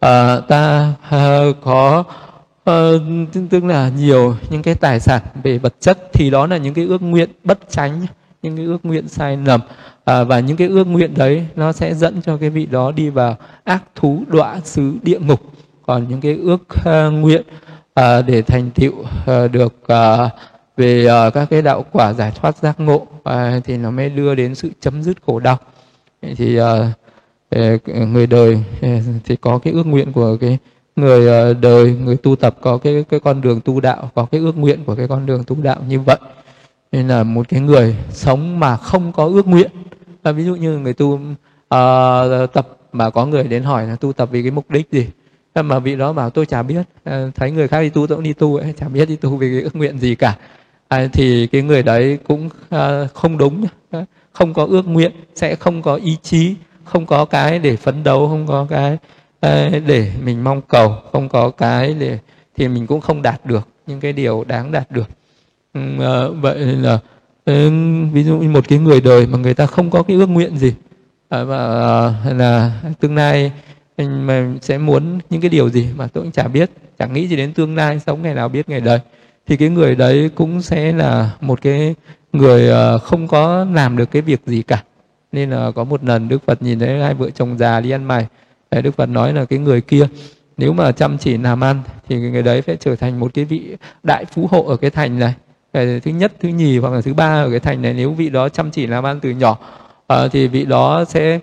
À, 0.00 0.40
ta 0.40 0.92
à, 1.10 1.38
có 1.62 2.04
uh, 2.70 3.02
tức 3.50 3.64
là 3.64 3.90
nhiều 3.98 4.34
những 4.50 4.62
cái 4.62 4.74
tài 4.74 5.00
sản 5.00 5.22
về 5.42 5.58
vật 5.58 5.74
chất. 5.80 5.98
Thì 6.12 6.30
đó 6.30 6.46
là 6.46 6.56
những 6.56 6.74
cái 6.74 6.84
ước 6.84 7.02
nguyện 7.02 7.30
bất 7.44 7.58
tránh, 7.70 8.06
những 8.42 8.56
cái 8.56 8.66
ước 8.66 8.84
nguyện 8.84 9.08
sai 9.08 9.36
lầm. 9.36 9.60
À, 10.04 10.24
và 10.24 10.40
những 10.40 10.56
cái 10.56 10.68
ước 10.68 10.84
nguyện 10.84 11.14
đấy 11.16 11.46
nó 11.56 11.72
sẽ 11.72 11.94
dẫn 11.94 12.22
cho 12.22 12.36
cái 12.36 12.50
vị 12.50 12.66
đó 12.66 12.92
đi 12.92 13.10
vào 13.10 13.36
ác 13.64 13.84
thú 13.94 14.22
đọa 14.26 14.60
xứ 14.64 14.92
địa 15.02 15.18
ngục. 15.18 15.40
Còn 15.86 16.08
những 16.08 16.20
cái 16.20 16.34
ước 16.34 16.62
uh, 16.62 17.12
nguyện 17.12 17.42
à, 17.94 18.22
để 18.22 18.42
thành 18.42 18.70
tựu 18.70 18.92
à, 19.26 19.48
được 19.48 19.88
à, 19.88 20.30
về 20.76 21.06
à, 21.06 21.30
các 21.30 21.50
cái 21.50 21.62
đạo 21.62 21.84
quả 21.92 22.12
giải 22.12 22.32
thoát 22.34 22.56
giác 22.56 22.80
ngộ 22.80 23.06
à, 23.24 23.60
thì 23.64 23.76
nó 23.76 23.90
mới 23.90 24.10
đưa 24.10 24.34
đến 24.34 24.54
sự 24.54 24.70
chấm 24.80 25.02
dứt 25.02 25.16
khổ 25.26 25.40
đau. 25.40 25.58
Thì 26.36 26.56
à, 26.56 26.92
người 27.86 28.26
đời 28.26 28.64
thì 29.24 29.36
có 29.36 29.58
cái 29.58 29.72
ước 29.72 29.86
nguyện 29.86 30.12
của 30.12 30.36
cái 30.36 30.58
người 30.96 31.54
đời 31.54 31.96
người 32.04 32.16
tu 32.16 32.36
tập 32.36 32.56
có 32.60 32.78
cái 32.78 33.04
cái 33.08 33.20
con 33.20 33.40
đường 33.40 33.60
tu 33.60 33.80
đạo 33.80 34.10
có 34.14 34.26
cái 34.30 34.40
ước 34.40 34.56
nguyện 34.56 34.84
của 34.84 34.94
cái 34.94 35.08
con 35.08 35.26
đường 35.26 35.44
tu 35.44 35.56
đạo 35.62 35.76
như 35.88 36.00
vậy. 36.00 36.18
Nên 36.92 37.08
là 37.08 37.22
một 37.22 37.48
cái 37.48 37.60
người 37.60 37.96
sống 38.10 38.60
mà 38.60 38.76
không 38.76 39.12
có 39.12 39.24
ước 39.24 39.46
nguyện 39.46 39.70
là 40.24 40.32
ví 40.32 40.44
dụ 40.44 40.54
như 40.54 40.78
người 40.78 40.92
tu 40.92 41.06
uh, 41.14 42.52
tập 42.52 42.68
mà 42.92 43.10
có 43.10 43.26
người 43.26 43.44
đến 43.44 43.62
hỏi 43.62 43.86
là 43.86 43.96
tu 43.96 44.12
tập 44.12 44.28
vì 44.32 44.42
cái 44.42 44.50
mục 44.50 44.70
đích 44.70 44.88
gì? 44.92 45.06
Mà 45.54 45.78
vị 45.78 45.96
đó 45.96 46.12
bảo 46.12 46.30
tôi 46.30 46.46
chả 46.46 46.62
biết 46.62 46.82
à, 47.04 47.26
thấy 47.34 47.50
người 47.50 47.68
khác 47.68 47.80
đi 47.80 47.88
tu 47.88 48.06
tôi 48.06 48.16
cũng 48.16 48.24
đi 48.24 48.32
tu 48.32 48.56
ấy 48.56 48.74
chả 48.76 48.88
biết 48.88 49.08
đi 49.08 49.16
tu 49.16 49.36
vì 49.36 49.50
cái 49.52 49.62
ước 49.62 49.76
nguyện 49.76 49.98
gì 49.98 50.14
cả. 50.14 50.36
À, 50.88 51.08
thì 51.12 51.46
cái 51.46 51.62
người 51.62 51.82
đấy 51.82 52.18
cũng 52.28 52.48
à, 52.70 53.06
không 53.14 53.38
đúng 53.38 53.64
không 54.32 54.54
có 54.54 54.64
ước 54.64 54.88
nguyện 54.88 55.12
sẽ 55.34 55.54
không 55.54 55.82
có 55.82 55.94
ý 55.94 56.16
chí 56.22 56.54
không 56.84 57.06
có 57.06 57.24
cái 57.24 57.58
để 57.58 57.76
phấn 57.76 58.04
đấu 58.04 58.28
không 58.28 58.46
có 58.46 58.66
cái 58.70 58.98
à, 59.40 59.70
để 59.86 60.12
mình 60.24 60.44
mong 60.44 60.62
cầu 60.62 60.94
không 61.12 61.28
có 61.28 61.50
cái 61.50 61.94
để 61.98 62.18
thì 62.56 62.68
mình 62.68 62.86
cũng 62.86 63.00
không 63.00 63.22
đạt 63.22 63.46
được 63.46 63.68
những 63.86 64.00
cái 64.00 64.12
điều 64.12 64.44
đáng 64.48 64.72
đạt 64.72 64.90
được. 64.90 65.08
Ừ, 65.74 65.80
à, 66.00 66.28
vậy 66.40 66.58
là 66.58 66.98
ừ, 67.44 67.70
ví 68.12 68.24
dụ 68.24 68.36
như 68.36 68.48
một 68.48 68.68
cái 68.68 68.78
người 68.78 69.00
đời 69.00 69.26
mà 69.26 69.38
người 69.38 69.54
ta 69.54 69.66
không 69.66 69.90
có 69.90 70.02
cái 70.02 70.16
ước 70.16 70.26
nguyện 70.26 70.58
gì 70.58 70.74
à, 71.28 71.44
là 71.44 72.72
tương 73.00 73.16
lai 73.16 73.52
mà 74.08 74.52
sẽ 74.60 74.78
muốn 74.78 75.18
những 75.30 75.40
cái 75.40 75.48
điều 75.50 75.70
gì 75.70 75.88
mà 75.96 76.06
tôi 76.06 76.24
cũng 76.24 76.32
chả 76.32 76.48
biết 76.48 76.70
chẳng 76.98 77.12
nghĩ 77.12 77.28
gì 77.28 77.36
đến 77.36 77.52
tương 77.52 77.76
lai 77.76 78.00
sống 78.06 78.22
ngày 78.22 78.34
nào 78.34 78.48
biết 78.48 78.68
ngày 78.68 78.80
đời. 78.80 78.98
Thì 79.46 79.56
cái 79.56 79.68
người 79.68 79.94
đấy 79.94 80.30
cũng 80.34 80.62
sẽ 80.62 80.92
là 80.92 81.30
một 81.40 81.62
cái 81.62 81.94
người 82.32 82.68
ờ, 82.68 82.98
không 82.98 83.28
có 83.28 83.66
làm 83.72 83.96
được 83.96 84.10
cái 84.10 84.22
việc 84.22 84.40
gì 84.46 84.62
cả. 84.62 84.82
Nên 85.32 85.50
là 85.50 85.70
có 85.70 85.84
một 85.84 86.04
lần 86.04 86.28
đức 86.28 86.42
phật 86.46 86.62
nhìn 86.62 86.78
thấy 86.78 87.00
hai 87.00 87.14
vợ 87.14 87.30
chồng 87.30 87.58
già 87.58 87.80
đi 87.80 87.90
ăn 87.90 88.04
mày. 88.04 88.26
Đức 88.82 88.96
phật 88.96 89.06
nói 89.06 89.32
là 89.32 89.44
cái 89.44 89.58
người 89.58 89.80
kia 89.80 90.06
nếu 90.56 90.72
mà 90.72 90.92
chăm 90.92 91.18
chỉ 91.18 91.38
làm 91.38 91.64
ăn 91.64 91.82
thì 92.08 92.16
người 92.16 92.42
đấy 92.42 92.62
sẽ 92.66 92.76
trở 92.76 92.96
thành 92.96 93.20
một 93.20 93.34
cái 93.34 93.44
vị 93.44 93.76
đại 94.02 94.24
phú 94.24 94.48
hộ 94.50 94.64
ở 94.64 94.76
cái 94.76 94.90
thành 94.90 95.18
này. 95.18 95.34
Thứ 95.72 96.10
nhất 96.10 96.32
thứ 96.40 96.48
nhì 96.48 96.78
hoặc 96.78 96.92
là 96.92 97.00
thứ 97.00 97.14
ba 97.14 97.42
ở 97.42 97.50
cái 97.50 97.60
thành 97.60 97.82
này 97.82 97.94
nếu 97.94 98.12
vị 98.12 98.30
đó 98.30 98.48
chăm 98.48 98.70
chỉ 98.70 98.86
làm 98.86 99.06
ăn 99.06 99.20
từ 99.20 99.30
nhỏ 99.30 99.58
uh, 100.12 100.32
thì 100.32 100.48
vị 100.48 100.64
đó 100.64 101.04
sẽ 101.08 101.40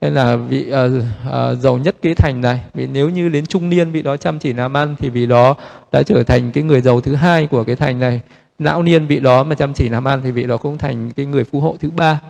nên 0.00 0.14
là 0.14 0.36
vị 0.36 0.72
uh, 0.72 1.02
uh, 1.28 1.58
giàu 1.58 1.78
nhất 1.78 1.96
cái 2.02 2.14
thành 2.14 2.40
này 2.40 2.60
vì 2.74 2.86
nếu 2.86 3.10
như 3.10 3.28
đến 3.28 3.46
trung 3.46 3.70
niên 3.70 3.90
vị 3.90 4.02
đó 4.02 4.16
chăm 4.16 4.38
chỉ 4.38 4.52
làm 4.52 4.76
ăn 4.76 4.96
thì 4.98 5.08
vị 5.08 5.26
đó 5.26 5.54
đã 5.92 6.02
trở 6.02 6.22
thành 6.22 6.52
cái 6.52 6.64
người 6.64 6.80
giàu 6.80 7.00
thứ 7.00 7.14
hai 7.14 7.46
của 7.46 7.64
cái 7.64 7.76
thành 7.76 8.00
này 8.00 8.20
lão 8.58 8.82
niên 8.82 9.06
vị 9.06 9.20
đó 9.20 9.44
mà 9.44 9.54
chăm 9.54 9.74
chỉ 9.74 9.88
làm 9.88 10.08
ăn 10.08 10.20
thì 10.24 10.30
vị 10.30 10.46
đó 10.46 10.56
cũng 10.56 10.78
thành 10.78 11.10
cái 11.10 11.26
người 11.26 11.44
phú 11.44 11.60
hộ 11.60 11.76
thứ 11.80 11.90
ba 11.90 12.20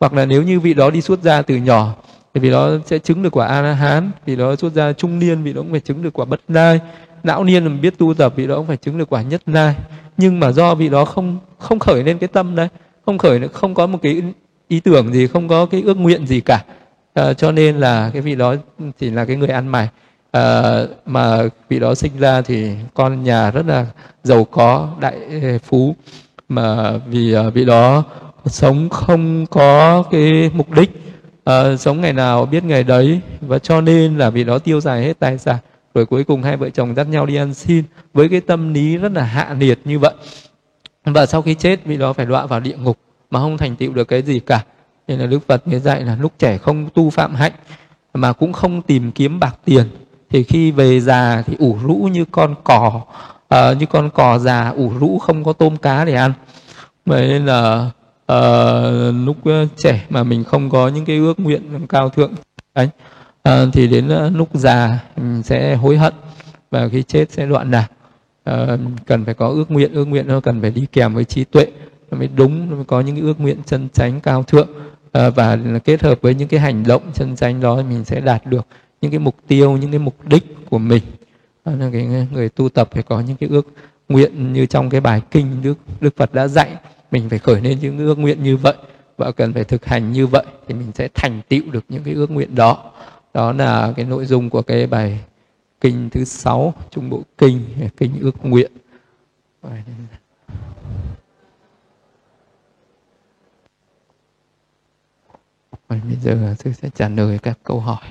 hoặc 0.00 0.12
là 0.12 0.24
nếu 0.24 0.42
như 0.42 0.60
vị 0.60 0.74
đó 0.74 0.90
đi 0.90 1.00
xuất 1.00 1.22
gia 1.22 1.42
từ 1.42 1.56
nhỏ 1.56 1.94
thì 2.34 2.40
vị 2.40 2.50
đó 2.50 2.70
sẽ 2.86 2.98
chứng 2.98 3.22
được 3.22 3.36
quả 3.36 3.46
a 3.46 3.60
la 3.62 3.72
hán 3.72 4.10
vị 4.26 4.36
đó 4.36 4.56
xuất 4.56 4.72
gia 4.72 4.92
trung 4.92 5.18
niên 5.18 5.42
vị 5.42 5.52
đó 5.52 5.62
cũng 5.62 5.70
phải 5.70 5.80
chứng 5.80 6.02
được 6.02 6.12
quả 6.12 6.24
bất 6.24 6.40
lai 6.48 6.80
lão 7.22 7.44
niên 7.44 7.64
mà 7.64 7.72
biết 7.82 7.98
tu 7.98 8.14
tập 8.14 8.32
vị 8.36 8.46
đó 8.46 8.56
cũng 8.56 8.66
phải 8.66 8.76
chứng 8.76 8.98
được 8.98 9.12
quả 9.12 9.22
nhất 9.22 9.42
lai 9.46 9.74
nhưng 10.16 10.40
mà 10.40 10.52
do 10.52 10.74
vị 10.74 10.88
đó 10.88 11.04
không 11.04 11.38
không 11.58 11.78
khởi 11.78 12.04
lên 12.04 12.18
cái 12.18 12.28
tâm 12.28 12.56
đấy 12.56 12.68
không 13.06 13.18
khởi 13.18 13.48
không 13.48 13.74
có 13.74 13.86
một 13.86 13.98
cái 14.02 14.22
ý 14.68 14.80
tưởng 14.80 15.12
gì 15.12 15.26
không 15.26 15.48
có 15.48 15.66
cái 15.66 15.82
ước 15.82 15.96
nguyện 15.96 16.26
gì 16.26 16.40
cả 16.40 16.64
à, 17.18 17.32
cho 17.34 17.52
nên 17.52 17.76
là 17.76 18.10
cái 18.12 18.22
vị 18.22 18.34
đó 18.34 18.54
chỉ 18.98 19.10
là 19.10 19.24
cái 19.24 19.36
người 19.36 19.48
ăn 19.48 19.68
mày. 19.68 19.88
À, 20.30 20.72
mà 21.06 21.42
vị 21.68 21.78
đó 21.78 21.94
sinh 21.94 22.12
ra 22.18 22.42
thì 22.42 22.70
con 22.94 23.24
nhà 23.24 23.50
rất 23.50 23.66
là 23.66 23.86
giàu 24.22 24.44
có 24.44 24.88
đại 25.00 25.18
phú. 25.64 25.96
Mà 26.48 26.98
vì 27.06 27.34
à, 27.34 27.42
vị 27.50 27.64
đó 27.64 28.04
sống 28.46 28.88
không 28.88 29.46
có 29.46 30.02
cái 30.10 30.50
mục 30.54 30.70
đích 30.70 30.90
à, 31.44 31.76
sống 31.76 32.00
ngày 32.00 32.12
nào 32.12 32.46
biết 32.46 32.64
ngày 32.64 32.84
đấy. 32.84 33.20
Và 33.40 33.58
cho 33.58 33.80
nên 33.80 34.18
là 34.18 34.30
vị 34.30 34.44
đó 34.44 34.58
tiêu 34.58 34.80
xài 34.80 35.04
hết 35.04 35.18
tài 35.18 35.38
sản 35.38 35.56
rồi 35.94 36.06
cuối 36.06 36.24
cùng 36.24 36.42
hai 36.42 36.56
vợ 36.56 36.70
chồng 36.70 36.94
dắt 36.94 37.08
nhau 37.08 37.26
đi 37.26 37.36
ăn 37.36 37.54
xin 37.54 37.84
với 38.14 38.28
cái 38.28 38.40
tâm 38.40 38.74
lý 38.74 38.96
rất 38.96 39.12
là 39.12 39.22
hạ 39.22 39.56
nhiệt 39.58 39.78
như 39.84 39.98
vậy. 39.98 40.14
Và 41.04 41.26
sau 41.26 41.42
khi 41.42 41.54
chết 41.54 41.84
vị 41.84 41.96
đó 41.96 42.12
phải 42.12 42.26
đọa 42.26 42.46
vào 42.46 42.60
địa 42.60 42.76
ngục 42.76 42.98
mà 43.30 43.40
không 43.40 43.58
thành 43.58 43.76
tựu 43.76 43.92
được 43.92 44.08
cái 44.08 44.22
gì 44.22 44.40
cả 44.40 44.64
nên 45.08 45.18
là 45.18 45.26
đức 45.26 45.46
phật 45.46 45.68
mới 45.68 45.80
dạy 45.80 46.04
là 46.04 46.16
lúc 46.20 46.32
trẻ 46.38 46.58
không 46.58 46.88
tu 46.94 47.10
phạm 47.10 47.34
hạnh 47.34 47.52
mà 48.14 48.32
cũng 48.32 48.52
không 48.52 48.82
tìm 48.82 49.12
kiếm 49.12 49.40
bạc 49.40 49.56
tiền. 49.64 49.86
Thì 50.30 50.42
khi 50.42 50.70
về 50.70 51.00
già 51.00 51.42
thì 51.46 51.54
ủ 51.58 51.78
rũ 51.82 51.94
như 52.12 52.24
con 52.30 52.54
cò 52.64 53.00
uh, 53.54 53.76
như 53.78 53.86
con 53.86 54.10
cò 54.10 54.38
già 54.38 54.68
ủ 54.68 54.92
rũ 55.00 55.18
không 55.18 55.44
có 55.44 55.52
tôm 55.52 55.76
cá 55.76 56.04
để 56.04 56.14
ăn. 56.14 56.32
Vậy 57.06 57.28
nên 57.28 57.46
là 57.46 57.90
uh, 58.32 59.14
lúc 59.26 59.36
ờ, 59.44 59.66
trẻ 59.76 60.06
mà 60.10 60.22
mình 60.22 60.44
không 60.44 60.70
có 60.70 60.88
những 60.88 61.04
cái 61.04 61.16
ước 61.16 61.40
nguyện 61.40 61.86
cao 61.88 62.08
thượng 62.08 62.32
ấy 62.72 62.88
uh, 63.48 63.52
thì 63.72 63.88
đến 63.88 64.08
lúc 64.34 64.48
già 64.54 64.98
mình 65.16 65.42
sẽ 65.42 65.74
hối 65.74 65.96
hận 65.96 66.14
và 66.70 66.88
khi 66.88 67.02
chết 67.02 67.32
sẽ 67.32 67.46
loạn 67.46 67.70
lạc 67.70 67.86
uh, 68.50 68.80
cần 69.06 69.24
phải 69.24 69.34
có 69.34 69.48
ước 69.48 69.70
nguyện 69.70 69.92
ước 69.92 70.04
nguyện 70.04 70.28
nó 70.28 70.40
cần 70.40 70.60
phải 70.60 70.70
đi 70.70 70.86
kèm 70.92 71.14
với 71.14 71.24
trí 71.24 71.44
tuệ 71.44 71.66
nó 72.10 72.18
mới 72.18 72.28
đúng 72.28 72.70
nó 72.70 72.76
mới 72.76 72.84
có 72.84 73.00
những 73.00 73.16
cái 73.16 73.24
ước 73.24 73.40
nguyện 73.40 73.58
chân 73.66 73.88
chánh 73.92 74.20
cao 74.20 74.42
thượng. 74.42 74.68
Ờ, 75.12 75.30
và 75.30 75.58
kết 75.84 76.02
hợp 76.02 76.18
với 76.22 76.34
những 76.34 76.48
cái 76.48 76.60
hành 76.60 76.84
động 76.86 77.02
chân 77.14 77.36
chánh 77.36 77.60
đó 77.60 77.82
mình 77.82 78.04
sẽ 78.04 78.20
đạt 78.20 78.46
được 78.46 78.66
những 79.00 79.10
cái 79.10 79.20
mục 79.20 79.36
tiêu, 79.46 79.76
những 79.76 79.90
cái 79.90 79.98
mục 79.98 80.16
đích 80.24 80.44
của 80.70 80.78
mình. 80.78 81.02
Đó 81.64 81.72
là 81.72 81.90
cái 81.92 82.26
người 82.32 82.48
tu 82.48 82.68
tập 82.68 82.88
phải 82.92 83.02
có 83.02 83.20
những 83.20 83.36
cái 83.36 83.48
ước 83.48 83.66
nguyện 84.08 84.52
như 84.52 84.66
trong 84.66 84.90
cái 84.90 85.00
bài 85.00 85.22
kinh 85.30 85.62
đức 85.62 85.74
đức 86.00 86.16
phật 86.16 86.34
đã 86.34 86.48
dạy. 86.48 86.76
Mình 87.10 87.28
phải 87.28 87.38
khởi 87.38 87.60
lên 87.60 87.78
những 87.80 87.98
ước 87.98 88.18
nguyện 88.18 88.42
như 88.42 88.56
vậy, 88.56 88.74
và 89.16 89.32
cần 89.32 89.52
phải 89.52 89.64
thực 89.64 89.84
hành 89.84 90.12
như 90.12 90.26
vậy 90.26 90.44
thì 90.68 90.74
mình 90.74 90.92
sẽ 90.94 91.08
thành 91.14 91.40
tựu 91.48 91.62
được 91.70 91.84
những 91.88 92.04
cái 92.04 92.14
ước 92.14 92.30
nguyện 92.30 92.54
đó. 92.54 92.92
Đó 93.34 93.52
là 93.52 93.92
cái 93.96 94.06
nội 94.06 94.26
dung 94.26 94.50
của 94.50 94.62
cái 94.62 94.86
bài 94.86 95.20
kinh 95.80 96.10
thứ 96.10 96.24
sáu, 96.24 96.74
trung 96.90 97.10
bộ 97.10 97.22
kinh 97.38 97.60
kinh 97.96 98.12
ước 98.20 98.36
nguyện. 98.42 98.72
Bây 105.88 106.16
giờ 106.22 106.54
sư 106.58 106.72
sẽ 106.72 106.90
trả 106.94 107.08
lời 107.08 107.38
các 107.42 107.58
câu 107.64 107.80
hỏi. 107.80 108.02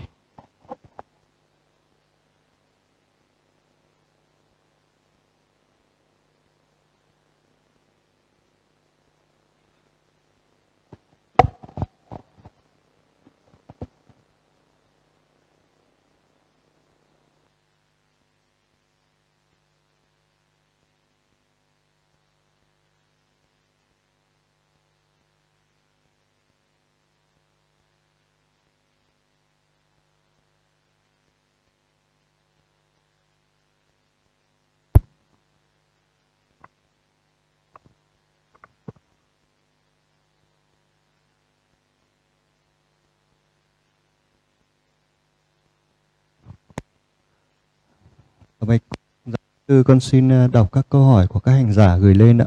Bạch 48.68 48.82
dạ, 49.26 49.38
sư 49.68 49.84
con 49.88 50.00
xin 50.00 50.30
ờ, 50.30 50.48
đọc 50.48 50.72
các 50.72 50.86
câu 50.90 51.04
hỏi 51.04 51.28
của 51.28 51.40
các 51.40 51.52
hành 51.52 51.74
giả 51.74 51.98
gửi 51.98 52.16
lên 52.16 52.38
ạ. 52.38 52.46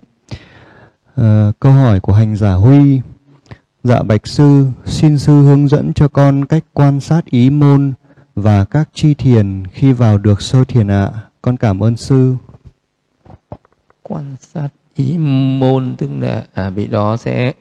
À, 1.16 1.52
câu 1.60 1.72
hỏi 1.72 2.00
của 2.00 2.12
hành 2.12 2.36
giả 2.36 2.52
Huy. 2.52 3.00
Dạ 3.84 4.02
Bạch 4.02 4.26
sư, 4.26 4.66
xin 4.84 5.18
sư 5.18 5.32
hướng 5.42 5.68
dẫn 5.68 5.92
cho 5.92 6.08
con 6.08 6.44
cách 6.44 6.64
quan 6.72 7.00
sát 7.00 7.24
ý 7.24 7.50
môn 7.50 7.92
và 8.34 8.64
các 8.64 8.88
chi 8.94 9.14
thiền 9.14 9.66
khi 9.66 9.92
vào 9.92 10.18
được 10.18 10.42
sơ 10.42 10.64
thiền 10.64 10.88
ạ. 10.88 11.10
Con 11.42 11.56
cảm 11.56 11.82
ơn 11.82 11.96
sư. 11.96 12.34
Quan 14.02 14.36
sát 14.40 14.68
ý 14.94 15.18
môn 15.58 15.94
tức 15.98 16.10
là 16.20 16.44
à, 16.54 16.70
vị 16.70 16.86
đó 16.86 17.16
sẽ 17.16 17.52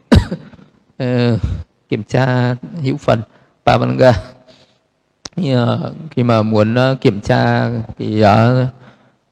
uh, 1.04 1.40
kiểm 1.90 2.04
tra 2.04 2.56
hữu 2.82 2.98
phần 2.98 3.22
Pavanga 3.66 4.14
khi, 5.42 5.52
ờ, 5.52 5.94
khi 6.12 6.24
mà 6.24 6.42
muốn 6.42 6.76
ờ, 6.76 6.96
kiểm 7.02 7.22
tra 7.22 7.70
thì 7.98 8.22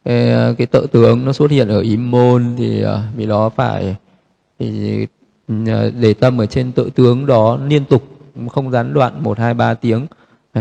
cái, 0.04 0.32
ờ, 0.32 0.54
cái 0.58 0.68
tự 0.68 0.88
tướng 0.92 1.26
nó 1.26 1.34
xuất 1.34 1.52
hiện 1.52 1.68
ở 1.68 1.82
ý 1.82 1.98
môn 1.98 2.56
thì 2.58 2.84
vì 3.16 3.26
đó 3.26 3.50
phải 3.50 3.96
thì 4.60 5.06
để 6.00 6.14
tâm 6.20 6.42
ở 6.42 6.46
trên 6.46 6.72
tự 6.72 6.90
tướng 6.96 7.26
đó 7.26 7.60
liên 7.68 7.86
tục 7.86 8.04
không 8.52 8.72
gián 8.72 8.94
đoạn 8.94 9.24
một 9.24 9.40
hai 9.40 9.54
ba 9.54 9.74
tiếng 9.74 10.08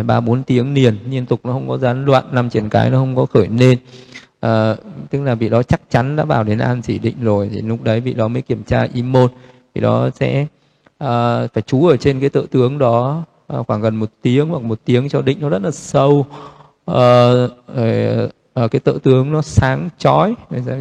ba 0.06 0.20
bốn 0.20 0.42
tiếng 0.42 0.74
liền 0.74 0.98
liên 1.10 1.26
tục 1.26 1.40
nó 1.44 1.52
không 1.52 1.68
có 1.68 1.78
gián 1.78 2.04
đoạn 2.04 2.24
năm 2.32 2.50
triển 2.50 2.68
cái 2.68 2.90
nó 2.90 2.98
không 2.98 3.16
có 3.16 3.26
khởi 3.26 3.48
lên. 3.48 3.78
À, 4.40 4.74
tức 5.10 5.22
là 5.22 5.34
vị 5.34 5.48
đó 5.48 5.62
chắc 5.62 5.80
chắn 5.90 6.16
đã 6.16 6.24
vào 6.24 6.44
đến 6.44 6.58
an 6.58 6.82
chỉ 6.82 6.98
định 6.98 7.16
rồi 7.22 7.50
thì 7.52 7.62
lúc 7.62 7.82
đấy 7.82 8.00
vị 8.00 8.14
đó 8.14 8.28
mới 8.28 8.42
kiểm 8.42 8.62
tra 8.62 8.86
ý 8.94 9.02
môn. 9.02 9.30
Vị 9.74 9.80
đó 9.80 10.10
sẽ 10.14 10.46
à, 10.98 11.46
phải 11.46 11.62
chú 11.66 11.86
ở 11.86 11.96
trên 11.96 12.20
cái 12.20 12.28
tự 12.28 12.46
tướng 12.50 12.78
đó 12.78 13.24
Ờ, 13.46 13.62
khoảng 13.62 13.80
gần 13.80 13.96
một 13.96 14.10
tiếng 14.22 14.48
hoặc 14.48 14.62
một 14.62 14.78
tiếng 14.84 15.08
cho 15.08 15.22
định 15.22 15.38
nó 15.40 15.48
rất 15.48 15.62
là 15.62 15.70
sâu. 15.70 16.26
À, 16.86 17.32
à, 18.54 18.68
cái 18.70 18.80
tự 18.80 18.98
tướng 19.02 19.32
nó 19.32 19.42
sáng 19.42 19.88
chói 19.98 20.34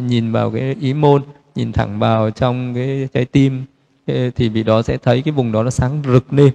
nhìn 0.06 0.32
vào 0.32 0.50
cái 0.50 0.76
ý 0.80 0.94
môn 0.94 1.22
nhìn 1.54 1.72
thẳng 1.72 1.98
vào 1.98 2.30
trong 2.30 2.74
cái 2.74 3.08
trái 3.14 3.24
tim 3.24 3.64
thì 4.06 4.48
vị 4.48 4.62
đó 4.62 4.82
sẽ 4.82 4.96
thấy 4.96 5.22
cái 5.22 5.32
vùng 5.32 5.52
đó 5.52 5.62
nó 5.62 5.70
sáng 5.70 6.02
rực 6.12 6.32
lên. 6.32 6.50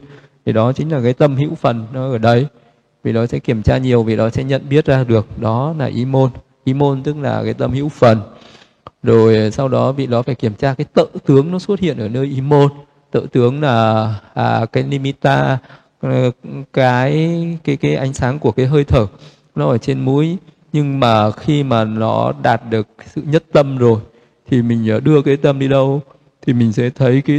Thì 0.46 0.54
đó 0.54 0.74
chính 0.74 0.90
là 0.90 1.02
cái 1.04 1.14
tâm 1.14 1.36
hữu 1.36 1.56
phần 1.56 1.88
nó 1.94 2.12
ở 2.12 2.18
đấy. 2.18 2.46
Vì 3.04 3.14
đó 3.14 3.26
sẽ 3.26 3.40
kiểm 3.40 3.64
tra 3.64 3.78
nhiều 3.78 4.04
vì 4.04 4.16
đó 4.16 4.30
sẽ 4.30 4.44
nhận 4.44 4.70
biết 4.70 4.86
ra 4.86 5.04
được 5.04 5.28
đó 5.40 5.74
là 5.78 5.86
ý 5.86 6.06
môn. 6.06 6.30
Ý 6.64 6.74
môn 6.74 7.04
tức 7.04 7.18
là 7.18 7.42
cái 7.44 7.54
tâm 7.54 7.72
hữu 7.72 7.90
phần. 7.90 8.22
Rồi 9.04 9.52
sau 9.52 9.68
đó 9.68 9.92
vị 9.92 10.08
đó 10.08 10.22
phải 10.22 10.36
kiểm 10.36 10.54
tra 10.54 10.74
cái 10.74 10.86
tự 10.94 11.08
tướng 11.26 11.52
nó 11.52 11.60
xuất 11.60 11.80
hiện 11.80 11.98
ở 11.98 12.08
nơi 12.08 12.26
ý 12.26 12.42
môn. 12.42 12.68
Tự 13.12 13.28
tướng 13.32 13.62
là 13.62 14.16
à, 14.34 14.66
cái 14.72 14.84
nimitta 14.84 15.58
Ờ, 16.02 16.32
cái 16.74 17.38
cái 17.64 17.78
cái 17.78 17.96
ánh 17.96 18.14
sáng 18.14 18.40
của 18.40 18.52
cái 18.52 18.66
hơi 18.66 18.84
thở 18.84 19.08
nó 19.56 19.70
ở 19.70 19.78
trên 19.78 20.00
mũi. 20.00 20.38
Nhưng 20.74 21.00
mà 21.00 21.32
khi 21.32 21.64
mà 21.64 21.84
nó 21.84 22.34
đạt 22.44 22.70
được 22.70 22.88
sự 23.16 23.22
nhất 23.26 23.44
tâm 23.52 23.78
rồi 23.78 24.00
thì 24.50 24.62
mình 24.62 24.88
ờ, 24.90 25.00
đưa 25.00 25.22
cái 25.22 25.38
tâm 25.38 25.60
đi 25.60 25.68
đâu 25.68 26.02
thì 26.46 26.54
mình 26.54 26.72
sẽ 26.72 26.90
thấy 26.90 27.22
cái 27.22 27.38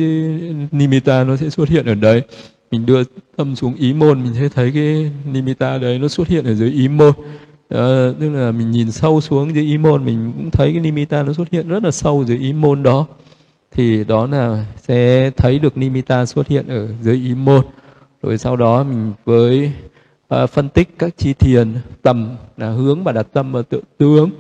nimitta 0.73 1.25
nó 1.25 1.37
sẽ 1.37 1.51
xuất 1.51 1.69
hiện 1.69 1.87
ở 1.87 1.95
đấy. 1.95 2.23
Mình 2.71 2.87
đưa 2.87 3.03
tâm 3.37 3.57
xuống 3.57 3.75
ý 3.75 3.93
môn 3.93 4.23
mình 4.25 4.35
sẽ 4.35 4.49
thấy 4.49 4.71
cái 4.75 5.11
nimitta 5.33 5.79
đấy 5.79 5.99
nó 5.99 6.09
xuất 6.09 6.29
hiện 6.29 6.45
ở 6.45 6.55
dưới 6.55 6.71
ý 6.71 6.89
môn. 6.89 7.13
À, 7.69 8.13
tức 8.21 8.31
là 8.31 8.53
mình 8.53 8.71
nhìn 8.71 8.93
sâu 8.93 9.21
xuống 9.21 9.55
dưới 9.55 9.65
ý 9.65 9.79
môn 9.79 10.05
mình 10.05 10.33
cũng 10.37 10.51
thấy 10.51 10.73
cái 10.73 10.81
nimitta 10.81 11.23
nó 11.23 11.33
xuất 11.33 11.51
hiện 11.51 11.69
rất 11.69 11.85
là 11.85 11.91
sâu 11.91 12.25
dưới 12.25 12.39
ý 12.39 12.53
môn 12.53 12.83
đó. 12.83 13.07
Thì 13.73 14.05
đó 14.05 14.27
là 14.27 14.67
sẽ 14.83 15.31
thấy 15.37 15.59
được 15.59 15.77
nimitta 15.77 16.27
xuất 16.27 16.49
hiện 16.49 16.69
ở 16.69 16.89
dưới 17.03 17.17
ý 17.17 17.35
môn 17.35 17.65
rồi 18.23 18.39
sau 18.39 18.57
đó 18.57 18.83
mình 18.83 19.13
với 19.25 19.73
uh, 20.35 20.51
phân 20.51 20.69
tích 20.69 20.89
các 20.99 21.15
chi 21.17 21.33
thiền 21.33 21.75
tầm 22.03 22.37
là 22.57 22.71
hướng 22.71 23.05
và 23.05 23.13
đặt 23.13 23.27
tâm 23.33 23.53
vào 23.53 23.63
tự 23.63 23.81
tướng. 23.99 24.31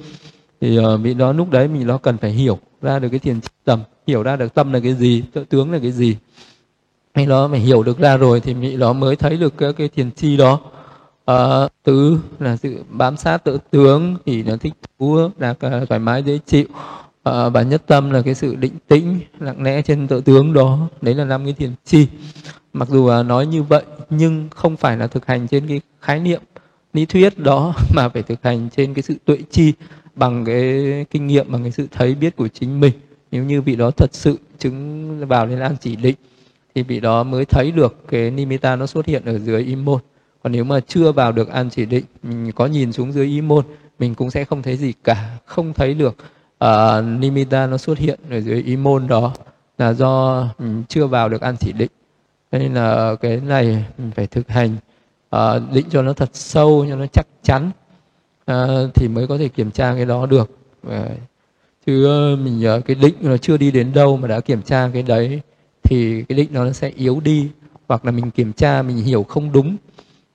Thì 0.61 0.77
ờ, 0.77 0.95
uh, 0.95 1.01
vị 1.01 1.15
đó 1.15 1.33
lúc 1.33 1.51
đấy 1.51 1.69
mình 1.69 1.87
nó 1.87 1.99
cần 1.99 2.19
phải 2.19 2.31
hiểu 2.31 2.59
ra 2.83 2.99
được 2.99 3.09
cái 3.09 3.19
thiền 3.19 3.41
tầm 3.65 3.81
hiểu 4.07 4.23
ra 4.23 4.37
được 4.37 4.55
tâm 4.55 4.73
là 4.73 4.81
cái 4.81 4.95
gì 4.95 5.23
tự 5.33 5.45
tướng 5.45 5.73
là 5.73 5.79
cái 5.79 5.93
gì. 5.93 6.17
Hay 7.15 7.27
nó 7.27 7.49
mà 7.49 7.59
hiểu 7.59 7.83
được 7.83 7.99
ra 7.99 8.17
rồi 8.17 8.41
thì 8.41 8.55
vị 8.55 8.77
đó 8.77 8.93
mới 8.93 9.17
thấy 9.17 9.37
được 9.37 9.57
cái, 9.59 9.73
cái 9.73 9.89
thiền 9.89 10.11
chi 10.11 10.37
đó. 10.37 10.61
Uh, 11.31 11.73
tứ 11.85 12.19
là 12.39 12.57
sự 12.57 12.85
bám 12.91 13.17
sát 13.17 13.45
tự 13.45 13.59
tướng 13.71 14.17
thì 14.27 14.43
nó 14.43 14.57
thích 14.57 14.73
thú 14.99 15.31
là 15.39 15.55
thoải 15.89 16.01
mái 16.01 16.23
dễ 16.23 16.39
chịu. 16.47 16.65
Uh, 17.29 17.53
và 17.53 17.63
nhất 17.63 17.83
tâm 17.87 18.11
là 18.11 18.23
cái 18.23 18.35
sự 18.35 18.55
định 18.55 18.73
tĩnh 18.89 19.21
lặng 19.41 19.63
lẽ 19.63 19.83
trên 19.83 20.09
tự 20.09 20.21
tướng 20.21 20.53
đó. 20.53 20.89
Đấy 21.01 21.15
là 21.15 21.25
năm 21.25 21.45
cái 21.45 21.53
thiền 21.53 21.71
chi 21.85 22.07
mặc 22.73 22.89
dù 22.89 23.09
là 23.09 23.23
nói 23.23 23.47
như 23.47 23.62
vậy 23.62 23.82
nhưng 24.11 24.49
không 24.51 24.77
phải 24.77 24.97
là 24.97 25.07
thực 25.07 25.27
hành 25.27 25.49
trên 25.49 25.69
cái 25.69 25.81
khái 26.01 26.20
niệm 26.20 26.40
lý 26.93 27.07
thuyết 27.07 27.39
đó 27.39 27.74
mà 27.94 28.09
phải 28.09 28.23
thực 28.23 28.43
hành 28.43 28.69
trên 28.77 28.94
cái 28.94 29.03
sự 29.03 29.15
tuệ 29.24 29.39
chi 29.51 29.73
bằng 30.15 30.44
cái 30.44 31.07
kinh 31.11 31.27
nghiệm 31.27 31.53
bằng 31.53 31.62
cái 31.62 31.73
sự 31.73 31.86
thấy 31.90 32.15
biết 32.15 32.36
của 32.36 32.49
chính 32.49 32.81
mình. 32.81 32.93
Nếu 33.31 33.44
như 33.44 33.62
vị 33.62 33.77
đó 33.77 33.90
thật 33.90 34.11
sự 34.12 34.39
chứng 34.59 35.27
vào 35.28 35.47
lên 35.47 35.61
an 35.61 35.77
chỉ 35.81 35.97
định 35.97 36.16
thì 36.74 36.82
vị 36.82 37.01
đó 37.01 37.23
mới 37.23 37.44
thấy 37.44 37.70
được 37.70 38.05
cái 38.09 38.31
nimitta 38.31 38.77
nó 38.77 38.86
xuất 38.86 39.07
hiện 39.07 39.24
ở 39.24 39.39
dưới 39.39 39.62
im 39.62 39.85
môn. 39.85 40.01
Còn 40.43 40.53
nếu 40.53 40.65
mà 40.65 40.81
chưa 40.81 41.12
vào 41.12 41.32
được 41.32 41.49
an 41.49 41.70
chỉ 41.70 41.86
định 41.86 42.05
mình 42.23 42.53
có 42.53 42.66
nhìn 42.66 42.93
xuống 42.93 43.12
dưới 43.12 43.27
im 43.27 43.49
môn 43.49 43.65
mình 43.99 44.15
cũng 44.15 44.31
sẽ 44.31 44.44
không 44.44 44.62
thấy 44.62 44.77
gì 44.77 44.93
cả 45.05 45.39
không 45.44 45.73
thấy 45.73 45.94
được 45.94 46.16
uh, 46.65 47.05
nimitta 47.19 47.66
nó 47.66 47.78
xuất 47.78 47.99
hiện 47.99 48.20
ở 48.31 48.40
dưới 48.40 48.62
im 48.62 48.82
môn 48.82 49.07
đó 49.07 49.32
là 49.78 49.93
do 49.93 50.44
mình 50.59 50.82
chưa 50.89 51.07
vào 51.07 51.28
được 51.28 51.40
an 51.40 51.57
chỉ 51.61 51.73
định 51.73 51.90
nên 52.59 52.74
là 52.74 53.16
cái 53.20 53.41
này 53.41 53.85
mình 53.99 54.11
phải 54.11 54.27
thực 54.27 54.49
hành 54.49 54.77
uh, 55.37 55.62
định 55.73 55.87
cho 55.91 56.03
nó 56.03 56.12
thật 56.12 56.31
sâu 56.33 56.87
cho 56.89 56.97
nó 56.97 57.07
chắc 57.07 57.27
chắn 57.43 57.70
uh, 58.51 58.95
thì 58.95 59.09
mới 59.09 59.27
có 59.27 59.39
thể 59.39 59.49
kiểm 59.49 59.70
tra 59.70 59.95
cái 59.95 60.05
đó 60.05 60.27
được. 60.27 60.51
Uh, 60.87 60.93
chứ 61.87 62.07
uh, 62.33 62.39
mình 62.39 62.65
uh, 62.79 62.85
cái 62.85 62.95
định 62.95 63.15
nó 63.20 63.37
chưa 63.37 63.57
đi 63.57 63.70
đến 63.70 63.93
đâu 63.93 64.16
mà 64.16 64.29
đã 64.29 64.41
kiểm 64.41 64.62
tra 64.62 64.91
cái 64.93 65.03
đấy 65.03 65.41
thì 65.83 66.23
cái 66.23 66.37
định 66.37 66.49
nó 66.53 66.73
sẽ 66.73 66.89
yếu 66.89 67.20
đi 67.20 67.49
hoặc 67.89 68.05
là 68.05 68.11
mình 68.11 68.31
kiểm 68.31 68.53
tra 68.53 68.83
mình 68.83 68.97
hiểu 68.97 69.23
không 69.23 69.53
đúng 69.53 69.77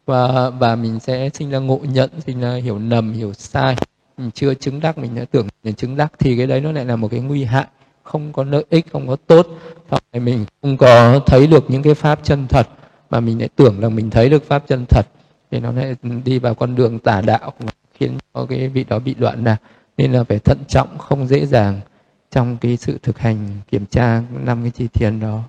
và 0.05 0.49
và 0.49 0.75
mình 0.75 0.99
sẽ 0.99 1.29
sinh 1.33 1.49
ra 1.49 1.59
ngộ 1.59 1.79
nhận 1.83 2.09
sinh 2.25 2.39
ra 2.41 2.55
hiểu 2.55 2.79
nầm 2.79 3.13
hiểu 3.13 3.33
sai. 3.33 3.75
Mình 4.17 4.31
chưa 4.31 4.53
chứng 4.53 4.79
đắc 4.79 4.97
mình 4.97 5.15
đã 5.15 5.25
tưởng 5.31 5.47
mình 5.63 5.73
chứng 5.75 5.97
đắc 5.97 6.13
thì 6.19 6.37
cái 6.37 6.47
đấy 6.47 6.61
nó 6.61 6.71
lại 6.71 6.85
là 6.85 6.95
một 6.95 7.11
cái 7.11 7.19
nguy 7.19 7.43
hại 7.43 7.65
không 8.07 8.33
có 8.33 8.43
lợi 8.43 8.65
ích 8.69 8.85
không 8.91 9.07
có 9.07 9.15
tốt 9.15 9.47
hoặc 9.89 10.03
là 10.13 10.19
mình 10.19 10.45
không 10.61 10.77
có 10.77 11.19
thấy 11.25 11.47
được 11.47 11.65
những 11.69 11.83
cái 11.83 11.93
pháp 11.93 12.19
chân 12.23 12.47
thật 12.47 12.67
mà 13.09 13.19
mình 13.19 13.39
lại 13.39 13.49
tưởng 13.55 13.79
là 13.79 13.89
mình 13.89 14.09
thấy 14.09 14.29
được 14.29 14.43
pháp 14.47 14.63
chân 14.67 14.85
thật 14.89 15.05
thì 15.51 15.59
nó 15.59 15.71
lại 15.71 15.95
đi 16.25 16.39
vào 16.39 16.55
con 16.55 16.75
đường 16.75 16.99
tà 16.99 17.21
đạo 17.21 17.53
khiến 17.93 18.17
cho 18.33 18.45
cái 18.45 18.67
vị 18.67 18.83
đó 18.83 18.99
bị 18.99 19.13
đoạn 19.13 19.43
lạc 19.43 19.57
nên 19.97 20.11
là 20.11 20.23
phải 20.23 20.39
thận 20.39 20.57
trọng 20.67 20.97
không 20.97 21.27
dễ 21.27 21.45
dàng 21.45 21.79
trong 22.31 22.57
cái 22.57 22.77
sự 22.77 22.97
thực 23.03 23.19
hành 23.19 23.47
kiểm 23.71 23.85
tra 23.85 24.21
năm 24.43 24.61
cái 24.61 24.71
chi 24.71 24.87
thiền 24.87 25.19
đó 25.19 25.43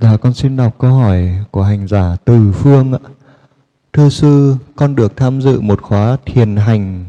Dạ, 0.00 0.16
con 0.16 0.34
xin 0.34 0.56
đọc 0.56 0.78
câu 0.78 0.90
hỏi 0.90 1.30
của 1.50 1.62
hành 1.62 1.88
giả 1.88 2.16
Từ 2.24 2.52
Phương 2.52 2.92
ạ. 2.92 2.98
Thưa 3.92 4.08
sư, 4.08 4.56
con 4.76 4.96
được 4.96 5.16
tham 5.16 5.40
dự 5.40 5.60
một 5.60 5.82
khóa 5.82 6.16
thiền 6.26 6.56
hành 6.56 7.04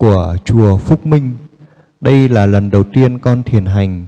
của 0.00 0.36
chùa 0.44 0.76
Phúc 0.76 1.06
Minh. 1.06 1.36
Đây 2.00 2.28
là 2.28 2.46
lần 2.46 2.70
đầu 2.70 2.84
tiên 2.84 3.18
con 3.18 3.42
thiền 3.42 3.66
hành. 3.66 4.06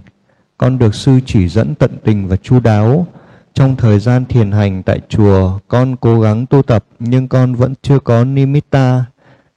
Con 0.58 0.78
được 0.78 0.94
sư 0.94 1.20
chỉ 1.26 1.48
dẫn 1.48 1.74
tận 1.74 1.90
tình 2.04 2.28
và 2.28 2.36
chu 2.36 2.60
đáo. 2.60 3.06
Trong 3.54 3.76
thời 3.76 3.98
gian 3.98 4.24
thiền 4.24 4.52
hành 4.52 4.82
tại 4.82 5.00
chùa, 5.08 5.58
con 5.68 5.96
cố 5.96 6.20
gắng 6.20 6.46
tu 6.46 6.62
tập 6.62 6.84
nhưng 6.98 7.28
con 7.28 7.54
vẫn 7.54 7.74
chưa 7.82 7.98
có 7.98 8.24
nimitta. 8.24 9.04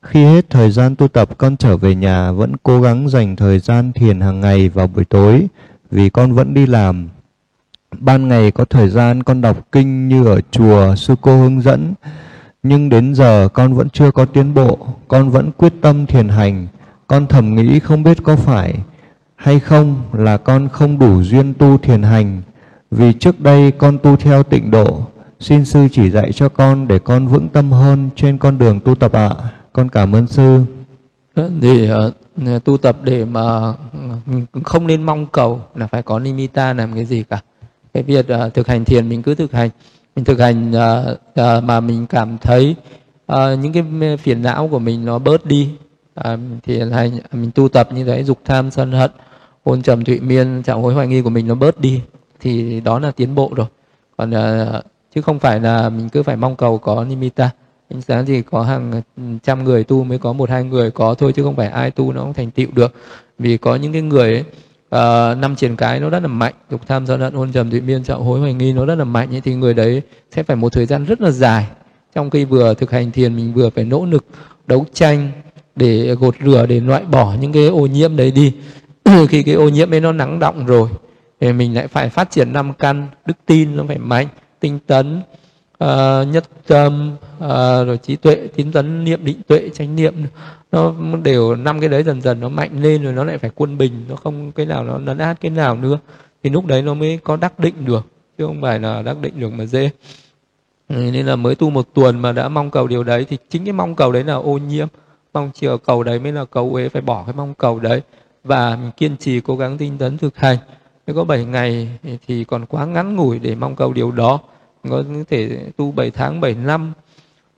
Khi 0.01 0.25
hết 0.25 0.49
thời 0.49 0.71
gian 0.71 0.95
tu 0.95 1.07
tập, 1.07 1.37
con 1.37 1.57
trở 1.57 1.77
về 1.77 1.95
nhà 1.95 2.31
vẫn 2.31 2.57
cố 2.63 2.81
gắng 2.81 3.09
dành 3.09 3.35
thời 3.35 3.59
gian 3.59 3.91
thiền 3.93 4.19
hàng 4.21 4.41
ngày 4.41 4.69
vào 4.69 4.87
buổi 4.87 5.05
tối 5.05 5.47
vì 5.91 6.09
con 6.09 6.33
vẫn 6.33 6.53
đi 6.53 6.65
làm 6.65 7.09
Ban 7.99 8.27
ngày 8.27 8.51
có 8.51 8.65
thời 8.65 8.89
gian 8.89 9.23
con 9.23 9.41
đọc 9.41 9.57
kinh 9.71 10.07
như 10.07 10.25
ở 10.25 10.41
chùa 10.51 10.95
sư 10.95 11.15
cô 11.21 11.37
hướng 11.37 11.61
dẫn, 11.61 11.93
nhưng 12.67 12.89
đến 12.89 13.15
giờ 13.15 13.47
con 13.53 13.73
vẫn 13.73 13.89
chưa 13.89 14.11
có 14.11 14.25
tiến 14.25 14.53
bộ, 14.53 14.77
con 15.07 15.29
vẫn 15.29 15.51
quyết 15.51 15.73
tâm 15.81 16.05
thiền 16.05 16.29
hành. 16.29 16.67
Con 17.07 17.27
thầm 17.27 17.55
nghĩ 17.55 17.79
không 17.79 18.03
biết 18.03 18.17
có 18.23 18.35
phải 18.35 18.73
hay 19.35 19.59
không 19.59 20.01
là 20.13 20.37
con 20.37 20.69
không 20.69 20.99
đủ 20.99 21.23
duyên 21.23 21.53
tu 21.53 21.77
thiền 21.77 22.03
hành, 22.03 22.41
vì 22.91 23.13
trước 23.13 23.41
đây 23.41 23.71
con 23.71 23.97
tu 24.03 24.15
theo 24.15 24.43
tịnh 24.43 24.71
độ. 24.71 25.07
Xin 25.39 25.65
sư 25.65 25.87
chỉ 25.91 26.09
dạy 26.09 26.31
cho 26.31 26.49
con 26.49 26.87
để 26.87 26.99
con 26.99 27.27
vững 27.27 27.49
tâm 27.49 27.71
hơn 27.71 28.09
trên 28.15 28.37
con 28.37 28.57
đường 28.57 28.79
tu 28.79 28.95
tập 28.95 29.13
ạ. 29.13 29.29
À. 29.39 29.49
Con 29.73 29.89
cảm 29.89 30.15
ơn 30.15 30.27
sư. 30.27 30.61
Ờ, 31.33 31.51
thì 31.61 31.89
uh, 31.91 32.63
tu 32.63 32.77
tập 32.77 32.97
để 33.03 33.25
mà 33.25 33.73
ừ, 34.27 34.61
không 34.63 34.87
nên 34.87 35.03
mong 35.03 35.27
cầu 35.27 35.61
là 35.75 35.87
phải 35.87 36.01
có 36.03 36.19
nimitta 36.19 36.73
làm 36.73 36.93
cái 36.93 37.05
gì 37.05 37.23
cả 37.23 37.41
cái 37.93 38.03
việc 38.03 38.25
uh, 38.47 38.53
thực 38.53 38.67
hành 38.67 38.85
thiền 38.85 39.09
mình 39.09 39.23
cứ 39.23 39.35
thực 39.35 39.51
hành 39.51 39.69
mình 40.15 40.25
thực 40.25 40.39
hành 40.39 40.71
uh, 40.71 41.11
uh, 41.41 41.63
mà 41.63 41.79
mình 41.79 42.07
cảm 42.07 42.37
thấy 42.37 42.75
uh, 43.31 43.37
những 43.59 43.73
cái 43.73 43.83
phiền 44.17 44.41
não 44.41 44.67
của 44.67 44.79
mình 44.79 45.05
nó 45.05 45.19
bớt 45.19 45.45
đi. 45.45 45.69
Uh, 46.19 46.39
thì 46.63 46.79
hành 46.91 47.11
mình 47.31 47.51
tu 47.55 47.69
tập 47.69 47.89
như 47.93 48.03
thế 48.03 48.23
dục 48.23 48.39
tham 48.45 48.71
sân 48.71 48.91
hận 48.91 49.11
ôn 49.63 49.81
trầm 49.81 50.03
thụy 50.03 50.19
miên 50.19 50.63
trạng 50.63 50.81
hối 50.81 50.93
hoài 50.93 51.07
nghi 51.07 51.21
của 51.21 51.29
mình 51.29 51.47
nó 51.47 51.55
bớt 51.55 51.79
đi 51.79 52.01
thì 52.39 52.79
đó 52.79 52.99
là 52.99 53.11
tiến 53.11 53.35
bộ 53.35 53.51
rồi. 53.55 53.67
Còn 54.17 54.29
uh, 54.29 54.83
chứ 55.15 55.21
không 55.21 55.39
phải 55.39 55.59
là 55.59 55.89
mình 55.89 56.09
cứ 56.09 56.23
phải 56.23 56.35
mong 56.35 56.55
cầu 56.55 56.77
có 56.77 57.03
nimitta. 57.03 57.49
Ánh 57.89 58.01
sáng 58.01 58.25
thì 58.25 58.41
có 58.41 58.63
hàng 58.63 59.01
trăm 59.43 59.63
người 59.63 59.83
tu 59.83 60.03
mới 60.03 60.17
có 60.17 60.33
một 60.33 60.49
hai 60.49 60.63
người 60.63 60.91
có 60.91 61.13
thôi 61.13 61.33
chứ 61.35 61.43
không 61.43 61.55
phải 61.55 61.67
ai 61.67 61.91
tu 61.91 62.13
nó 62.13 62.21
cũng 62.21 62.33
thành 62.33 62.51
tựu 62.51 62.67
được. 62.73 62.93
Vì 63.39 63.57
có 63.57 63.75
những 63.75 63.93
cái 63.93 64.01
người 64.01 64.33
ấy, 64.33 64.43
uh, 64.95 65.38
năm 65.38 65.55
triển 65.55 65.76
cái 65.76 65.99
nó 65.99 66.09
rất 66.09 66.19
là 66.19 66.27
mạnh. 66.27 66.53
Dục 66.69 66.81
tham 66.88 67.07
sân 67.07 67.22
hận 67.22 67.34
hôn 67.34 67.51
trầm 67.51 67.72
thụy 67.72 67.81
miên 67.81 68.03
trọng 68.03 68.23
hối 68.23 68.39
hoài 68.39 68.53
nghi 68.53 68.73
nó 68.73 68.85
rất 68.85 68.95
là 68.95 69.03
mạnh. 69.03 69.35
Ấy, 69.35 69.41
thì 69.41 69.55
người 69.55 69.73
đấy 69.73 70.01
sẽ 70.35 70.43
phải 70.43 70.55
một 70.55 70.73
thời 70.73 70.85
gian 70.85 71.05
rất 71.05 71.22
là 71.22 71.31
dài. 71.31 71.67
Trong 72.15 72.30
khi 72.30 72.45
vừa 72.45 72.73
thực 72.73 72.91
hành 72.91 73.11
thiền 73.11 73.35
mình 73.35 73.53
vừa 73.53 73.69
phải 73.69 73.84
nỗ 73.84 74.05
lực 74.05 74.26
đấu 74.67 74.85
tranh 74.93 75.31
để 75.76 76.15
gột 76.15 76.35
rửa 76.45 76.65
để 76.65 76.80
loại 76.80 77.03
bỏ 77.03 77.35
những 77.41 77.53
cái 77.53 77.67
ô 77.67 77.85
nhiễm 77.85 78.15
đấy 78.15 78.31
đi. 78.31 78.53
Khi 79.30 79.43
cái 79.43 79.55
ô 79.55 79.69
nhiễm 79.69 79.93
ấy 79.93 80.01
nó 80.01 80.11
nắng 80.11 80.39
động 80.39 80.65
rồi 80.65 80.89
thì 81.39 81.53
mình 81.53 81.76
lại 81.76 81.88
phải 81.88 82.09
phát 82.09 82.31
triển 82.31 82.53
năm 82.53 82.73
căn 82.73 83.07
đức 83.26 83.38
tin 83.45 83.76
nó 83.76 83.84
phải 83.88 83.97
mạnh 83.97 84.27
tinh 84.59 84.80
tấn 84.88 85.22
à, 85.77 86.23
nhất 86.23 86.43
tâm 86.68 87.15
à, 87.39 87.84
rồi 87.84 87.97
trí 87.97 88.15
tuệ 88.15 88.47
tín 88.56 88.72
tấn 88.72 89.03
niệm 89.03 89.26
định 89.26 89.41
tuệ 89.47 89.69
chánh 89.73 89.95
niệm. 89.95 90.14
Nó 90.72 90.93
đều 91.23 91.56
năm 91.56 91.80
cái 91.80 91.89
đấy 91.89 92.03
dần 92.03 92.22
dần 92.22 92.39
nó 92.39 92.49
mạnh 92.49 92.81
lên 92.81 93.03
rồi 93.03 93.14
nó 93.14 93.23
lại 93.23 93.38
phải 93.38 93.52
quân 93.56 93.77
bình 93.77 94.06
nó 94.10 94.15
không 94.15 94.52
cái 94.52 94.65
nào 94.65 94.84
nó 94.84 94.97
lấn 94.97 95.18
át 95.18 95.41
cái 95.41 95.52
nào 95.52 95.76
nữa. 95.76 95.99
Thì 96.43 96.49
lúc 96.49 96.65
đấy 96.65 96.81
nó 96.81 96.93
mới 96.93 97.19
có 97.23 97.35
đắc 97.35 97.60
định 97.60 97.85
được 97.85 98.06
chứ 98.38 98.45
không 98.45 98.61
phải 98.61 98.80
là 98.80 99.02
đắc 99.02 99.18
định 99.22 99.39
được 99.39 99.53
mà 99.53 99.65
dễ 99.65 99.89
ừ, 100.89 100.95
nên 101.14 101.26
là 101.26 101.35
mới 101.35 101.56
tu 101.56 101.69
một 101.69 101.88
tuần 101.93 102.19
mà 102.19 102.31
đã 102.31 102.49
mong 102.49 102.72
cầu 102.72 102.88
điều 102.88 103.03
đấy 103.03 103.26
thì 103.30 103.38
chính 103.49 103.65
cái 103.65 103.73
mong 103.73 103.95
cầu 103.95 104.11
đấy 104.11 104.23
là 104.23 104.34
ô 104.34 104.57
nhiễm. 104.57 104.88
Mong 105.34 105.52
chiều 105.53 105.77
cầu 105.77 106.03
đấy 106.03 106.19
mới 106.19 106.31
là 106.31 106.45
cầu 106.45 106.76
ấy 106.76 106.89
phải 106.89 107.02
bỏ 107.02 107.23
cái 107.26 107.35
mong 107.38 107.53
cầu 107.53 107.80
đấy. 107.80 108.02
Và 108.43 108.76
mình 108.76 108.91
kiên 108.97 109.18
trì 109.18 109.41
cố 109.41 109.57
gắng 109.57 109.77
tinh 109.77 109.97
tấn 109.97 110.18
thực 110.18 110.38
hành. 110.38 110.57
Nếu 111.07 111.15
có 111.15 111.23
7 111.23 111.45
ngày 111.45 111.89
thì 112.27 112.43
còn 112.43 112.65
quá 112.65 112.85
ngắn 112.85 113.15
ngủi 113.15 113.39
để 113.39 113.56
mong 113.56 113.76
cầu 113.76 113.93
điều 113.93 114.11
đó 114.11 114.39
có 114.89 115.03
thể 115.29 115.71
tu 115.77 115.91
7 115.91 116.11
tháng 116.11 116.41
7 116.41 116.53
năm. 116.53 116.93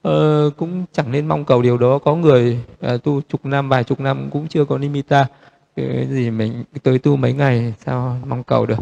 Ờ, 0.01 0.49
cũng 0.57 0.85
chẳng 0.91 1.11
nên 1.11 1.27
mong 1.27 1.45
cầu 1.45 1.61
điều 1.61 1.77
đó. 1.77 1.99
Có 1.99 2.15
người 2.15 2.59
à, 2.81 2.97
tu 3.03 3.21
chục 3.21 3.45
năm 3.45 3.69
vài 3.69 3.83
chục 3.83 3.99
năm 3.99 4.29
cũng 4.31 4.47
chưa 4.47 4.65
có 4.65 4.77
nimitta. 4.77 5.27
Cái 5.75 6.07
gì 6.09 6.31
mình 6.31 6.63
tới 6.83 6.99
tu 6.99 7.15
mấy 7.15 7.33
ngày 7.33 7.73
sao 7.85 8.17
mong 8.27 8.43
cầu 8.43 8.65
được? 8.65 8.79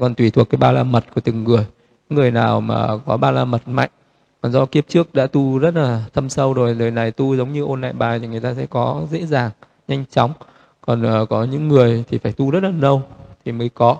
Còn 0.00 0.14
tùy 0.14 0.30
thuộc 0.30 0.50
cái 0.50 0.58
ba 0.58 0.72
la 0.72 0.82
mật 0.84 1.04
của 1.14 1.20
từng 1.20 1.44
người. 1.44 1.66
Người 2.10 2.30
nào 2.30 2.60
mà 2.60 2.88
có 3.06 3.16
ba 3.16 3.30
la 3.30 3.44
mật 3.44 3.68
mạnh 3.68 3.90
còn 4.42 4.52
do 4.52 4.66
kiếp 4.66 4.88
trước 4.88 5.14
đã 5.14 5.26
tu 5.26 5.58
rất 5.58 5.74
là 5.74 6.04
thâm 6.14 6.28
sâu 6.28 6.54
rồi 6.54 6.74
đời 6.74 6.90
này 6.90 7.10
tu 7.10 7.36
giống 7.36 7.52
như 7.52 7.62
ôn 7.62 7.80
lại 7.80 7.92
bài 7.92 8.18
thì 8.18 8.26
người 8.26 8.40
ta 8.40 8.54
sẽ 8.54 8.66
có 8.66 9.06
dễ 9.10 9.26
dàng 9.26 9.50
nhanh 9.88 10.04
chóng. 10.10 10.32
Còn 10.80 11.22
uh, 11.22 11.28
có 11.28 11.44
những 11.44 11.68
người 11.68 12.04
thì 12.08 12.18
phải 12.18 12.32
tu 12.32 12.50
rất 12.50 12.62
là 12.62 12.70
lâu 12.80 13.02
thì 13.44 13.52
mới 13.52 13.68
có. 13.68 13.96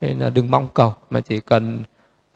Nên 0.00 0.18
là 0.18 0.30
đừng 0.30 0.50
mong 0.50 0.68
cầu 0.74 0.94
mà 1.10 1.20
chỉ 1.20 1.40
cần 1.40 1.82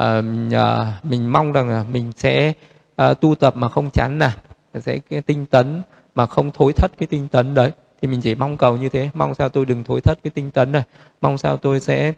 uh, 0.03 0.25
à, 0.55 1.01
mình 1.03 1.33
mong 1.33 1.53
rằng 1.53 1.69
là 1.69 1.85
mình 1.93 2.13
sẽ 2.17 2.53
à, 2.97 3.15
tu 3.15 3.35
tập 3.35 3.57
mà 3.57 3.69
không 3.69 3.91
chán 3.91 4.19
nản 4.19 4.39
sẽ 4.81 4.99
cái 4.99 5.23
tinh 5.23 5.47
tấn 5.47 5.83
mà 6.15 6.27
không 6.27 6.51
thối 6.51 6.73
thất 6.73 6.93
cái 6.99 7.07
tinh 7.07 7.29
tấn 7.29 7.55
đấy. 7.55 7.71
Thì 8.03 8.09
mình 8.09 8.21
chỉ 8.21 8.35
mong 8.35 8.57
cầu 8.57 8.77
như 8.77 8.89
thế 8.89 9.11
mong 9.15 9.35
sao 9.35 9.49
tôi 9.49 9.65
đừng 9.65 9.85
thối 9.85 10.01
thất 10.01 10.19
cái 10.23 10.31
tinh 10.31 10.51
tấn 10.51 10.73
này. 10.73 10.83
Mong 11.21 11.39
sao 11.39 11.57
tôi 11.57 11.81
sẽ 11.81 12.13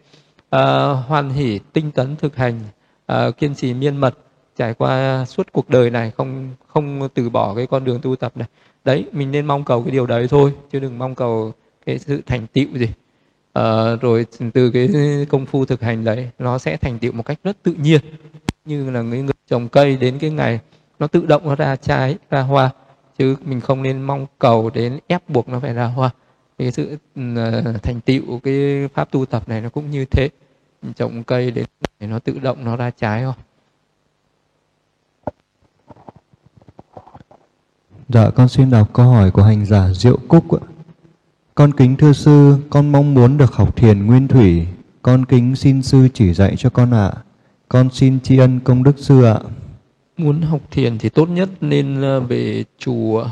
uh, 0.55 0.59
hoan 1.07 1.29
hỷ 1.29 1.59
tinh 1.73 1.91
tấn 1.91 2.15
thực 2.15 2.35
hành 2.35 2.59
uh, 3.11 3.37
kiên 3.37 3.55
trì 3.55 3.73
miên 3.73 3.97
mật 3.97 4.17
trải 4.55 4.73
qua 4.73 5.25
suốt 5.25 5.47
cuộc 5.51 5.69
đời 5.69 5.89
này 5.89 6.11
không 6.17 6.49
không 6.67 7.09
từ 7.13 7.29
bỏ 7.29 7.55
cái 7.55 7.67
con 7.67 7.83
đường 7.83 7.99
tu 8.01 8.15
tập 8.15 8.31
này. 8.35 8.47
Đấy 8.85 9.05
mình 9.11 9.31
nên 9.31 9.45
mong 9.45 9.63
cầu 9.63 9.83
cái 9.83 9.91
điều 9.91 10.05
đấy 10.05 10.27
thôi 10.27 10.53
chứ 10.71 10.79
đừng 10.79 10.99
mong 10.99 11.15
cầu 11.15 11.51
cái 11.85 11.99
sự 11.99 12.21
thành 12.25 12.47
tựu 12.47 12.67
gì 12.73 12.87
à, 13.57 13.95
rồi 14.01 14.25
từ 14.53 14.71
cái 14.71 14.89
công 15.29 15.45
phu 15.45 15.65
thực 15.65 15.81
hành 15.81 16.03
đấy 16.03 16.29
nó 16.39 16.57
sẽ 16.57 16.77
thành 16.77 16.99
tựu 16.99 17.11
một 17.11 17.23
cách 17.23 17.39
rất 17.43 17.57
tự 17.63 17.73
nhiên. 17.73 18.01
Như 18.65 18.89
là 18.89 19.01
người, 19.01 19.21
người 19.21 19.33
trồng 19.47 19.69
cây 19.69 19.97
đến 19.97 20.19
cái 20.19 20.29
ngày 20.29 20.59
nó 20.99 21.07
tự 21.07 21.25
động 21.25 21.41
nó 21.45 21.55
ra 21.55 21.75
trái 21.75 22.17
ra 22.29 22.41
hoa. 22.41 22.69
Chứ 23.17 23.35
mình 23.45 23.61
không 23.61 23.83
nên 23.83 24.01
mong 24.01 24.25
cầu 24.39 24.69
đến 24.69 24.99
ép 25.07 25.29
buộc 25.29 25.49
nó 25.49 25.59
phải 25.59 25.73
ra 25.73 25.85
hoa. 25.85 26.09
Cái 26.57 26.71
sự 26.71 26.97
uh, 27.19 27.83
thành 27.83 28.01
tựu 28.01 28.39
cái 28.43 28.87
pháp 28.93 29.11
tu 29.11 29.25
tập 29.25 29.49
này 29.49 29.61
nó 29.61 29.69
cũng 29.69 29.91
như 29.91 30.05
thế. 30.05 30.29
Mình 30.81 30.93
trồng 30.93 31.23
cây 31.23 31.51
đến 31.51 31.65
để 31.99 32.07
nó 32.07 32.19
tự 32.19 32.39
động 32.39 32.65
nó 32.65 32.75
ra 32.75 32.91
trái 32.99 33.23
không 33.23 33.35
Dạ, 38.09 38.29
con 38.29 38.47
xin 38.47 38.69
đọc 38.69 38.93
câu 38.93 39.05
hỏi 39.05 39.31
của 39.31 39.43
hành 39.43 39.65
giả 39.65 39.89
Diệu 39.93 40.17
Cúc 40.27 40.61
ạ. 40.61 40.76
Con 41.57 41.71
kính 41.73 41.95
thưa 41.95 42.13
sư, 42.13 42.55
con 42.69 42.91
mong 42.91 43.13
muốn 43.13 43.37
được 43.37 43.53
học 43.53 43.75
thiền 43.75 44.05
nguyên 44.05 44.27
thủy. 44.27 44.67
Con 45.01 45.25
kính 45.25 45.55
xin 45.55 45.83
sư 45.83 46.07
chỉ 46.13 46.33
dạy 46.33 46.55
cho 46.57 46.69
con 46.69 46.91
ạ. 46.91 47.11
À. 47.15 47.21
Con 47.69 47.89
xin 47.89 48.19
tri 48.19 48.37
ân 48.37 48.59
công 48.59 48.83
đức 48.83 48.93
sư 48.97 49.23
ạ. 49.23 49.39
Muốn 50.17 50.41
học 50.41 50.61
thiền 50.71 50.97
thì 50.97 51.09
tốt 51.09 51.29
nhất 51.29 51.49
nên 51.61 52.01
ờ, 52.01 52.19
về 52.19 52.63
chùa 52.77 53.29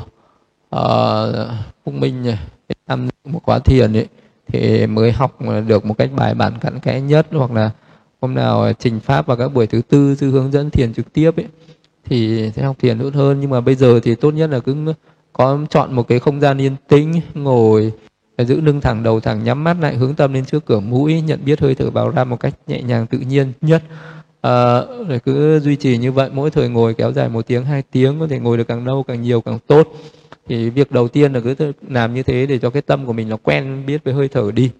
uh, 0.76 0.80
Phúc 1.84 1.94
Minh 1.94 2.22
nhỉ, 2.22 2.34
tham 2.86 3.08
một 3.24 3.40
khóa 3.42 3.58
thiền 3.58 3.92
ấy 3.92 4.06
thì 4.48 4.86
mới 4.86 5.12
học 5.12 5.38
được 5.66 5.86
một 5.86 5.98
cách 5.98 6.10
bài 6.16 6.34
bản 6.34 6.58
cặn 6.60 6.80
kẽ 6.80 7.00
nhất 7.00 7.26
hoặc 7.32 7.52
là 7.52 7.70
hôm 8.20 8.34
nào 8.34 8.72
trình 8.78 9.00
pháp 9.00 9.26
vào 9.26 9.36
các 9.36 9.48
buổi 9.48 9.66
thứ 9.66 9.82
tư 9.88 10.14
sư 10.14 10.30
hướng 10.30 10.52
dẫn 10.52 10.70
thiền 10.70 10.94
trực 10.94 11.12
tiếp 11.12 11.36
ấy 11.36 11.46
thì 12.04 12.50
sẽ 12.54 12.62
học 12.62 12.76
thiền 12.78 12.98
tốt 12.98 13.14
hơn 13.14 13.40
nhưng 13.40 13.50
mà 13.50 13.60
bây 13.60 13.74
giờ 13.74 14.00
thì 14.00 14.14
tốt 14.14 14.30
nhất 14.30 14.50
là 14.50 14.60
cứ 14.60 14.92
có 15.32 15.58
chọn 15.70 15.92
một 15.92 16.08
cái 16.08 16.18
không 16.18 16.40
gian 16.40 16.58
yên 16.58 16.76
tĩnh 16.88 17.20
ngồi 17.34 17.92
giữ 18.44 18.60
lưng 18.60 18.80
thẳng 18.80 19.02
đầu 19.02 19.20
thẳng 19.20 19.44
nhắm 19.44 19.64
mắt 19.64 19.76
lại 19.80 19.96
hướng 19.96 20.14
tâm 20.14 20.32
lên 20.32 20.44
trước 20.44 20.66
cửa 20.66 20.80
mũi 20.80 21.20
nhận 21.20 21.44
biết 21.44 21.60
hơi 21.60 21.74
thở 21.74 21.90
vào 21.90 22.10
ra 22.10 22.24
một 22.24 22.40
cách 22.40 22.54
nhẹ 22.66 22.82
nhàng 22.82 23.06
tự 23.06 23.18
nhiên 23.18 23.52
nhất. 23.60 23.82
À, 24.40 24.82
rồi 25.08 25.20
cứ 25.24 25.60
duy 25.60 25.76
trì 25.76 25.98
như 25.98 26.12
vậy 26.12 26.30
mỗi 26.32 26.50
thời 26.50 26.68
ngồi 26.68 26.94
kéo 26.94 27.12
dài 27.12 27.28
một 27.28 27.46
tiếng 27.46 27.64
hai 27.64 27.82
tiếng 27.90 28.20
có 28.20 28.26
thể 28.26 28.38
ngồi 28.38 28.56
được 28.56 28.68
càng 28.68 28.86
lâu 28.86 29.02
càng 29.02 29.22
nhiều 29.22 29.40
càng 29.40 29.58
tốt. 29.66 29.88
Thì 30.48 30.70
việc 30.70 30.92
đầu 30.92 31.08
tiên 31.08 31.32
là 31.32 31.40
cứ 31.40 31.72
làm 31.88 32.14
như 32.14 32.22
thế 32.22 32.46
để 32.46 32.58
cho 32.58 32.70
cái 32.70 32.82
tâm 32.82 33.06
của 33.06 33.12
mình 33.12 33.28
nó 33.28 33.36
quen 33.36 33.86
biết 33.86 34.04
với 34.04 34.14
hơi 34.14 34.28
thở 34.28 34.50
đi. 34.54 34.70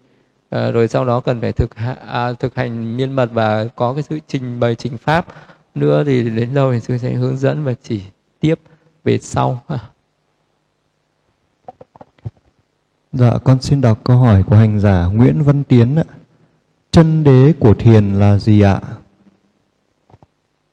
À, 0.51 0.71
rồi 0.71 0.89
sau 0.89 1.05
đó 1.05 1.21
cần 1.21 1.41
phải 1.41 1.53
thực 1.53 1.71
à, 2.07 2.33
thực 2.33 2.55
hành 2.55 2.97
miên 2.97 3.13
mật 3.13 3.31
và 3.33 3.65
có 3.65 3.95
cái 3.95 4.03
sự 4.03 4.19
trình 4.29 4.61
bày 4.61 4.75
trình 4.75 4.97
pháp. 4.97 5.27
Nữa 5.75 6.05
thì 6.07 6.31
đến 6.31 6.55
đâu 6.55 6.73
thì 6.73 6.81
sư 6.81 6.99
sẽ 6.99 7.13
hướng 7.13 7.37
dẫn 7.37 7.65
và 7.65 7.75
chỉ 7.83 8.01
tiếp 8.41 8.59
về 9.05 9.19
sau. 9.19 9.63
Dạ, 13.13 13.39
con 13.45 13.61
xin 13.61 13.81
đọc 13.81 14.05
câu 14.05 14.17
hỏi 14.17 14.43
của 14.43 14.57
hành 14.57 14.81
giả 14.81 15.07
Nguyễn 15.07 15.43
Văn 15.43 15.65
Tiến 15.65 15.97
ạ. 15.97 16.05
Chân 16.91 17.25
đế 17.25 17.53
của 17.59 17.75
thiền 17.75 18.15
là 18.15 18.39
gì 18.39 18.61
ạ? 18.61 18.81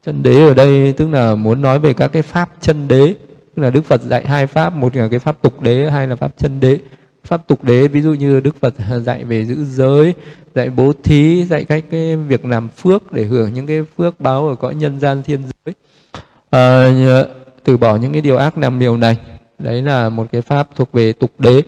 Chân 0.05 0.23
đế 0.23 0.47
ở 0.47 0.53
đây 0.53 0.93
tức 0.93 1.10
là 1.10 1.35
muốn 1.35 1.61
nói 1.61 1.80
về 1.80 1.93
các 1.93 2.07
cái 2.07 2.22
pháp 2.22 2.49
chân 2.61 2.88
đế, 2.88 3.15
tức 3.55 3.64
là 3.64 3.69
Đức 3.69 3.85
Phật 3.85 4.01
dạy 4.01 4.27
hai 4.27 4.47
pháp, 4.47 4.73
một 4.73 4.95
là 4.95 5.07
cái 5.07 5.19
pháp 5.19 5.41
tục 5.41 5.61
đế, 5.61 5.89
hai 5.89 6.07
là 6.07 6.15
pháp 6.15 6.31
chân 6.38 6.60
đế. 6.60 6.80
Pháp 7.23 7.47
tục 7.47 7.64
đế 7.64 7.88
ví 7.88 8.01
dụ 8.01 8.14
như 8.14 8.39
Đức 8.39 8.55
Phật 8.60 8.73
dạy 9.05 9.23
về 9.23 9.45
giữ 9.45 9.65
giới, 9.65 10.14
dạy 10.55 10.69
bố 10.69 10.93
thí, 11.03 11.45
dạy 11.45 11.65
cách 11.65 11.84
cái 11.91 12.15
việc 12.15 12.45
làm 12.45 12.69
phước 12.69 13.11
để 13.11 13.23
hưởng 13.23 13.53
những 13.53 13.68
cái 13.68 13.84
phước 13.97 14.19
báo 14.19 14.47
ở 14.47 14.55
cõi 14.55 14.76
nhân 14.76 14.99
gian 14.99 15.23
thiên 15.23 15.41
giới. 15.65 15.76
À, 16.49 16.89
từ 17.64 17.77
bỏ 17.77 17.95
những 17.95 18.11
cái 18.11 18.22
điều 18.22 18.38
ác 18.38 18.57
làm 18.57 18.80
điều 18.80 18.97
này. 18.97 19.18
Đấy 19.60 19.81
là 19.81 20.10
một 20.10 20.27
cái 20.31 20.41
pháp 20.41 20.68
thuộc 20.76 20.91
về 20.91 21.14
tục 21.14 21.31
đế 21.39 21.61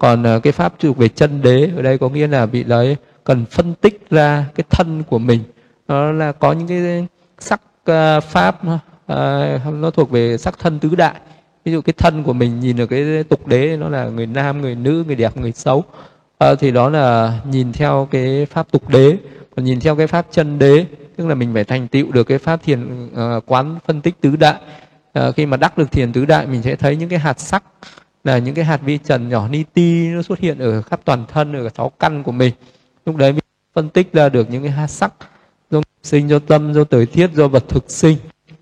còn 0.00 0.22
ờ, 0.22 0.40
cái 0.40 0.52
pháp 0.52 0.78
thuộc 0.78 0.96
về 0.96 1.08
chân 1.08 1.42
đế 1.42 1.70
ở 1.76 1.82
đây 1.82 1.98
có 1.98 2.08
nghĩa 2.08 2.26
là 2.26 2.46
vị 2.46 2.64
đấy 2.64 2.96
cần 3.24 3.44
phân 3.50 3.74
tích 3.74 4.10
ra 4.10 4.44
cái 4.54 4.64
thân 4.70 5.02
của 5.02 5.18
mình. 5.18 5.40
Nó 5.88 6.12
là 6.12 6.32
có 6.32 6.52
những 6.52 6.68
cái 6.68 7.06
sắc 7.38 7.60
ờ, 7.84 8.20
pháp 8.20 8.60
ờ, 9.06 9.58
nó 9.72 9.90
thuộc 9.90 10.10
về 10.10 10.38
sắc 10.38 10.58
thân 10.58 10.78
tứ 10.78 10.94
đại. 10.94 11.14
Ví 11.64 11.72
dụ 11.72 11.80
cái 11.80 11.94
thân 11.98 12.22
của 12.22 12.32
mình 12.32 12.60
nhìn 12.60 12.76
được 12.76 12.86
cái 12.86 13.24
tục 13.24 13.46
đế 13.46 13.76
nó 13.76 13.88
là 13.88 14.04
người 14.04 14.26
nam 14.26 14.60
người 14.60 14.74
nữ 14.74 15.04
người 15.06 15.16
đẹp 15.16 15.36
người 15.36 15.52
xấu. 15.52 15.84
Thì 16.60 16.70
đó 16.70 16.88
là 16.88 17.40
nhìn 17.50 17.72
theo 17.72 18.08
cái 18.10 18.46
pháp 18.50 18.66
tục 18.70 18.88
đế. 18.88 19.16
Còn 19.56 19.64
nhìn 19.64 19.80
theo 19.80 19.96
cái 19.96 20.06
pháp 20.06 20.26
chân 20.30 20.58
đế 20.58 20.84
tức 21.16 21.26
là 21.26 21.34
mình 21.34 21.54
phải 21.54 21.64
thành 21.64 21.88
tựu 21.88 22.12
được 22.12 22.24
cái 22.24 22.38
pháp 22.38 22.62
thiền 22.62 23.06
uh, 23.06 23.42
quán 23.46 23.78
phân 23.86 24.00
tích 24.00 24.14
tứ 24.20 24.36
đại. 24.36 24.60
Uh, 25.18 25.34
khi 25.36 25.46
mà 25.46 25.56
đắc 25.56 25.78
được 25.78 25.92
thiền 25.92 26.12
tứ 26.12 26.24
đại 26.24 26.46
mình 26.46 26.62
sẽ 26.62 26.76
thấy 26.76 26.96
những 26.96 27.08
cái 27.08 27.18
hạt 27.18 27.40
sắc 27.40 27.64
là 28.24 28.38
những 28.38 28.54
cái 28.54 28.64
hạt 28.64 28.80
vi 28.82 28.98
trần 28.98 29.28
nhỏ 29.28 29.48
ni 29.48 29.64
ti 29.74 30.08
nó 30.08 30.22
xuất 30.22 30.38
hiện 30.38 30.58
ở 30.58 30.82
khắp 30.82 31.00
toàn 31.04 31.24
thân 31.32 31.52
ở 31.52 31.68
sáu 31.76 31.88
căn 31.88 32.22
của 32.22 32.32
mình. 32.32 32.54
Lúc 33.06 33.16
đấy 33.16 33.32
mình 33.32 33.44
phân 33.74 33.88
tích 33.88 34.12
ra 34.12 34.28
được 34.28 34.50
những 34.50 34.62
cái 34.62 34.72
hạt 34.72 34.86
sắc, 34.86 35.12
do 35.70 35.80
sinh, 36.02 36.28
do 36.28 36.38
tâm, 36.38 36.74
do 36.74 36.84
thời 36.84 37.06
thiết 37.06 37.30
do 37.34 37.48
vật 37.48 37.64
thực 37.68 37.90
sinh. 37.90 38.16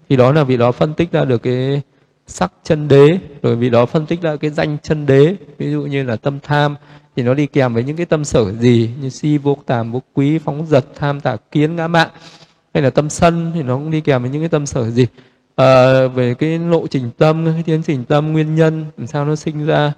Thì 0.08 0.16
đó 0.16 0.32
là 0.32 0.44
vì 0.44 0.56
đó 0.56 0.72
phân 0.72 0.94
tích 0.94 1.12
ra 1.12 1.24
được 1.24 1.42
cái 1.42 1.82
sắc 2.26 2.52
chân 2.64 2.88
đế, 2.88 3.18
rồi 3.42 3.56
vì 3.56 3.70
đó 3.70 3.86
phân 3.86 4.06
tích 4.06 4.22
ra 4.22 4.36
cái 4.36 4.50
danh 4.50 4.76
chân 4.82 5.06
đế. 5.06 5.36
Ví 5.58 5.70
dụ 5.70 5.82
như 5.82 6.02
là 6.02 6.16
tâm 6.16 6.38
tham, 6.42 6.74
thì 7.16 7.22
nó 7.22 7.34
đi 7.34 7.46
kèm 7.46 7.74
với 7.74 7.84
những 7.84 7.96
cái 7.96 8.06
tâm 8.06 8.24
sở 8.24 8.52
gì 8.52 8.90
như 9.00 9.08
si, 9.08 9.38
vô 9.38 9.58
tàm, 9.66 9.92
vô 9.92 10.02
quý, 10.14 10.38
phóng 10.38 10.66
dật, 10.66 10.84
tham, 10.94 11.20
tà, 11.20 11.36
kiến, 11.50 11.76
ngã 11.76 11.88
mạn. 11.88 12.08
Hay 12.74 12.82
là 12.82 12.90
tâm 12.90 13.10
sân, 13.10 13.52
thì 13.54 13.62
nó 13.62 13.74
cũng 13.74 13.90
đi 13.90 14.00
kèm 14.00 14.22
với 14.22 14.30
những 14.30 14.42
cái 14.42 14.48
tâm 14.48 14.66
sở 14.66 14.90
gì 14.90 15.06
à, 15.58 16.06
về 16.06 16.34
cái 16.34 16.58
lộ 16.58 16.86
trình 16.86 17.10
tâm 17.18 17.46
cái 17.54 17.62
tiến 17.62 17.82
trình 17.82 18.04
tâm 18.04 18.32
nguyên 18.32 18.54
nhân 18.54 18.84
làm 18.96 19.06
sao 19.06 19.24
nó 19.24 19.36
sinh 19.36 19.66
ra 19.66 19.92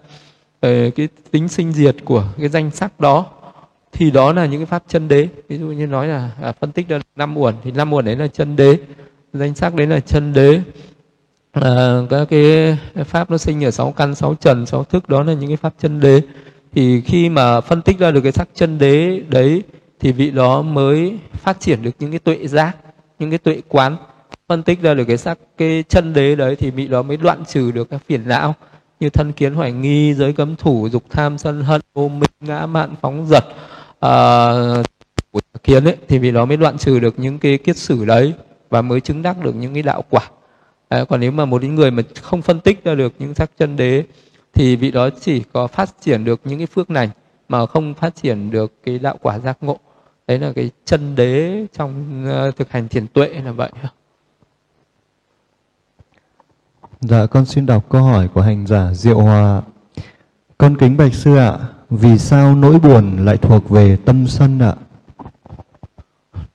ờ, 0.61 0.91
cái 0.91 1.09
tính 1.31 1.49
sinh 1.49 1.73
diệt 1.73 1.97
của 2.05 2.25
cái 2.39 2.49
danh 2.49 2.71
sắc 2.71 3.01
đó 3.01 3.27
thì 3.93 4.11
đó 4.11 4.33
là 4.33 4.47
những 4.47 4.61
cái 4.61 4.67
pháp 4.67 4.83
chân 4.89 5.09
đế. 5.09 5.29
Ví 5.49 5.59
dụ 5.59 5.67
như 5.67 5.87
nói 5.87 6.09
là 6.09 6.31
à, 6.43 6.53
phân 6.53 6.73
tích 6.73 6.89
ra 6.89 7.01
năm 7.17 7.39
uẩn 7.39 7.55
thì 7.65 7.71
năm 7.71 7.93
uẩn 7.93 8.05
đấy 8.05 8.17
là 8.17 8.27
chân 8.27 8.57
đế 8.57 8.79
danh 9.33 9.55
sắc 9.55 9.75
đấy 9.75 9.87
là 9.87 10.01
chân 10.01 10.33
đế. 10.33 10.61
À, 11.53 11.99
các 12.11 12.29
cái 12.31 12.77
pháp 13.05 13.31
nó 13.31 13.39
sinh 13.39 13.65
ở 13.65 13.71
sáu 13.71 13.93
căn 13.93 14.15
sáu 14.15 14.35
trần 14.35 14.67
sáu 14.67 14.85
thức 14.85 15.09
đó 15.09 15.23
là 15.23 15.33
những 15.33 15.51
cái 15.51 15.57
pháp 15.57 15.75
chân 15.79 16.01
đế. 16.01 16.21
Thì 16.75 17.01
khi 17.01 17.29
mà 17.29 17.61
phân 17.61 17.83
tích 17.83 17.99
ra 17.99 18.11
được 18.11 18.21
cái 18.21 18.33
sắc 18.33 18.49
chân 18.55 18.79
đế 18.79 19.23
đấy 19.29 19.63
thì 20.01 20.13
vị 20.13 20.31
đó 20.31 20.63
mới 20.63 21.19
phát 21.33 21.61
triển 21.61 21.83
được 21.83 21.91
những 21.99 22.11
cái 22.11 22.19
tuệ 22.19 22.47
giác 22.47 22.77
những 23.19 23.31
cái 23.31 23.39
tuệ 23.39 23.61
quán 23.69 23.97
phân 24.51 24.63
tích 24.63 24.83
ra 24.83 24.95
được 24.95 25.05
cái 25.05 25.17
sắc 25.17 25.39
cái 25.57 25.85
chân 25.89 26.13
đế 26.13 26.35
đấy 26.35 26.57
thì 26.57 26.71
vị 26.71 26.89
đó 26.89 27.03
mới 27.03 27.17
đoạn 27.17 27.45
trừ 27.45 27.71
được 27.71 27.91
các 27.91 28.03
phiền 28.09 28.29
não 28.29 28.55
như 29.01 29.11
thân 29.11 29.33
kiến 29.33 29.55
hoài 29.55 29.73
nghi 29.73 30.15
giới 30.15 30.33
cấm 30.33 30.57
thủ 30.57 30.89
dục 30.93 31.03
tham 31.11 31.39
sân 31.39 31.63
hận 31.63 31.81
ô 31.93 32.09
minh 32.09 32.31
ngã 32.41 32.67
mạn 32.67 32.95
phóng 33.01 33.27
giật 33.27 33.45
uh, 33.49 33.57
ờ, 33.99 34.83
của 35.31 35.41
kiến 35.63 35.85
ấy 35.85 35.97
thì 36.09 36.19
vì 36.19 36.31
đó 36.31 36.45
mới 36.45 36.57
đoạn 36.57 36.79
trừ 36.79 37.01
được 37.01 37.15
những 37.19 37.39
cái 37.39 37.59
kiết 37.59 37.77
sử 37.77 38.05
đấy 38.05 38.33
và 38.71 38.83
mới 38.83 39.01
chứng 39.01 39.23
đắc 39.23 39.45
được 39.45 39.55
những 39.57 39.75
cái 39.75 39.83
đạo 39.83 40.05
quả. 40.11 40.31
Đấy, 40.91 41.07
còn 41.07 41.21
nếu 41.21 41.33
mà 41.33 41.45
một 41.45 41.65
người 41.65 41.91
mà 41.91 42.03
không 42.23 42.43
phân 42.43 42.61
tích 42.61 42.85
ra 42.85 42.95
được 42.95 43.13
những 43.19 43.35
sắc 43.35 43.51
chân 43.59 43.77
đế 43.77 44.05
thì 44.55 44.77
vị 44.77 44.91
đó 44.91 45.11
chỉ 45.21 45.43
có 45.53 45.67
phát 45.67 45.91
triển 46.01 46.25
được 46.25 46.41
những 46.45 46.59
cái 46.59 46.67
phước 46.67 46.91
này 46.91 47.11
mà 47.49 47.67
không 47.67 47.95
phát 47.95 48.17
triển 48.17 48.51
được 48.51 48.73
cái 48.85 48.99
đạo 48.99 49.19
quả 49.23 49.39
giác 49.39 49.59
ngộ. 49.61 49.79
Đấy 50.27 50.39
là 50.39 50.53
cái 50.57 50.71
chân 50.85 51.17
đế 51.17 51.67
trong 51.77 52.25
uh, 52.49 52.57
thực 52.57 52.71
hành 52.71 52.89
thiền 52.89 53.07
tuệ 53.07 53.29
là 53.45 53.53
vậy. 53.53 53.71
Dạ 57.01 57.27
con 57.27 57.47
xin 57.47 57.67
đọc 57.67 57.85
câu 57.89 58.03
hỏi 58.03 58.29
của 58.35 58.41
hành 58.41 58.67
giả 58.67 58.93
Diệu 58.93 59.21
Hòa. 59.21 59.63
Con 60.59 60.77
kính 60.77 60.97
bạch 60.97 61.15
sư 61.15 61.37
ạ, 61.37 61.59
vì 61.91 62.19
sao 62.19 62.55
nỗi 62.55 62.79
buồn 62.79 63.25
lại 63.25 63.37
thuộc 63.37 63.69
về 63.69 63.97
tâm 63.97 64.27
sân 64.27 64.59
ạ? 64.59 64.75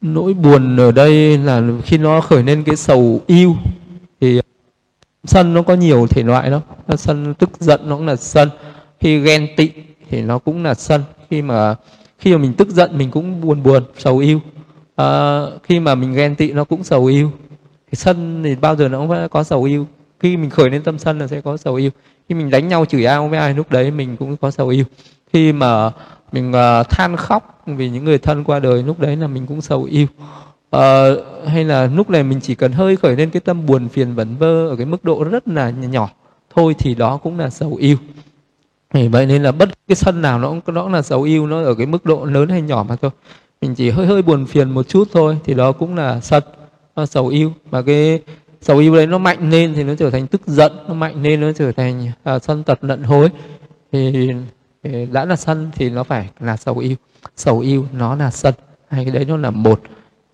Nỗi 0.02 0.34
buồn 0.34 0.78
ở 0.78 0.92
đây 0.92 1.38
là 1.38 1.62
khi 1.84 1.98
nó 1.98 2.22
khởi 2.22 2.44
lên 2.44 2.64
cái 2.64 2.76
sầu 2.76 3.22
yêu 3.28 3.56
thì 4.22 4.42
sân 5.24 5.54
nó 5.54 5.62
có 5.62 5.74
nhiều 5.74 6.08
thể 6.08 6.24
loại 6.24 6.50
lắm. 6.50 6.62
Nó 6.88 6.96
sân 6.96 7.34
tức 7.34 7.50
giận 7.60 7.82
nó 7.86 7.96
cũng 7.96 8.06
là 8.06 8.16
sân. 8.16 8.50
Khi 9.00 9.22
ghen 9.22 9.48
tị 9.58 9.72
thì 10.10 10.22
nó 10.22 10.40
cũng 10.40 10.64
là 10.64 10.74
sân. 10.74 11.04
Khi 11.30 11.42
mà 11.42 11.76
khi 12.20 12.32
mà 12.32 12.38
mình 12.38 12.54
tức 12.54 12.70
giận 12.70 12.98
mình 12.98 13.12
cũng 13.12 13.42
buồn 13.42 13.64
buồn, 13.64 13.84
sầu 13.98 14.18
yêu. 14.18 14.42
À, 14.96 15.42
khi 15.64 15.80
mà 15.80 15.96
mình 15.96 16.14
ghen 16.14 16.36
tị 16.36 16.52
nó 16.52 16.64
cũng 16.64 16.84
sầu 16.84 17.06
yêu. 17.06 17.32
Thì 17.92 17.96
sân 17.96 18.44
thì 18.44 18.56
bao 18.56 18.76
giờ 18.76 18.90
nó 18.90 19.00
cũng 19.00 19.28
có 19.32 19.44
sầu 19.44 19.64
yêu 19.64 19.88
khi 20.20 20.38
mình 20.38 20.50
khởi 20.50 20.70
lên 20.70 20.84
tâm 20.84 21.00
sân 21.00 21.20
là 21.20 21.28
sẽ 21.28 21.42
có 21.42 21.58
sầu 21.58 21.76
yêu. 21.76 21.90
Khi 22.30 22.36
mình 22.36 22.50
đánh 22.50 22.68
nhau 22.68 22.86
chửi 22.86 23.06
ao 23.06 23.28
với 23.28 23.40
ai 23.40 23.54
lúc 23.54 23.72
đấy 23.72 23.92
mình 23.92 24.18
cũng 24.18 24.38
có 24.38 24.52
sầu 24.52 24.68
yêu. 24.68 24.86
Khi 25.34 25.54
mà 25.54 25.92
mình 26.32 26.52
uh, 26.52 26.90
than 26.90 27.16
khóc 27.16 27.64
vì 27.66 27.90
những 27.90 28.04
người 28.06 28.18
thân 28.18 28.44
qua 28.44 28.60
đời 28.60 28.84
lúc 28.84 29.00
đấy 29.00 29.16
là 29.16 29.28
mình 29.28 29.46
cũng 29.48 29.62
sầu 29.62 29.84
yêu. 29.84 30.08
Uh, 30.76 30.82
hay 31.48 31.64
là 31.64 31.90
lúc 31.96 32.10
này 32.10 32.24
mình 32.24 32.40
chỉ 32.42 32.56
cần 32.56 32.72
hơi 32.72 32.96
khởi 32.96 33.16
lên 33.16 33.30
cái 33.30 33.40
tâm 33.40 33.66
buồn 33.66 33.90
phiền 33.90 34.16
vẩn 34.16 34.36
vơ 34.38 34.68
ở 34.68 34.76
cái 34.76 34.86
mức 34.86 35.04
độ 35.04 35.24
rất 35.24 35.48
là 35.48 35.70
nhỏ 35.70 36.10
thôi 36.56 36.76
thì 36.80 36.96
đó 36.96 37.18
cũng 37.18 37.40
là 37.40 37.50
sầu 37.50 37.76
yêu. 37.76 37.98
Thì 38.94 39.08
vậy 39.08 39.26
nên 39.26 39.44
là 39.44 39.52
bất 39.52 39.70
cái 39.88 39.96
sân 39.96 40.22
nào 40.22 40.40
nó 40.40 40.54
cũng 40.66 40.76
đó 40.76 40.90
là 40.90 41.02
sầu 41.02 41.24
yêu 41.24 41.48
nó 41.48 41.64
ở 41.64 41.76
cái 41.76 41.86
mức 41.86 42.06
độ 42.06 42.26
lớn 42.26 42.50
hay 42.50 42.62
nhỏ 42.62 42.86
mà 42.90 42.96
thôi. 42.96 43.12
Mình 43.62 43.76
chỉ 43.76 43.90
hơi 43.90 44.06
hơi 44.06 44.22
buồn 44.22 44.46
phiền 44.46 44.70
một 44.70 44.88
chút 44.88 45.08
thôi 45.14 45.38
thì 45.46 45.54
đó 45.54 45.72
cũng 45.72 45.96
là 45.96 46.20
sân 46.20 46.44
nó 46.96 47.06
sầu 47.06 47.28
yêu. 47.28 47.54
Mà 47.72 47.82
cái 47.82 48.20
sầu 48.66 48.78
yêu 48.78 48.96
đấy 48.96 49.08
nó 49.08 49.18
mạnh 49.18 49.50
lên 49.50 49.74
thì 49.76 49.84
nó 49.84 49.96
trở 49.96 50.10
thành 50.10 50.28
tức 50.28 50.42
giận 50.48 50.72
nó 50.88 50.94
mạnh 50.94 51.22
lên 51.22 51.42
nó 51.42 51.52
trở 51.52 51.72
thành 51.72 52.12
à, 52.24 52.40
sân 52.40 52.64
tật 52.64 52.84
lận 52.84 53.04
hối. 53.04 53.30
Thì, 53.92 54.32
thì 54.84 55.06
đã 55.06 55.26
là 55.26 55.36
sân 55.36 55.72
thì 55.76 55.90
nó 55.90 56.04
phải 56.04 56.30
là 56.40 56.58
sầu 56.58 56.78
yêu. 56.78 56.96
Sầu 57.36 57.60
yêu 57.60 57.86
nó 57.94 58.16
là 58.16 58.32
sân 58.32 58.54
hai 58.88 59.06
cái 59.06 59.14
đấy 59.14 59.26
nó 59.26 59.38
là 59.38 59.50
một. 59.50 59.82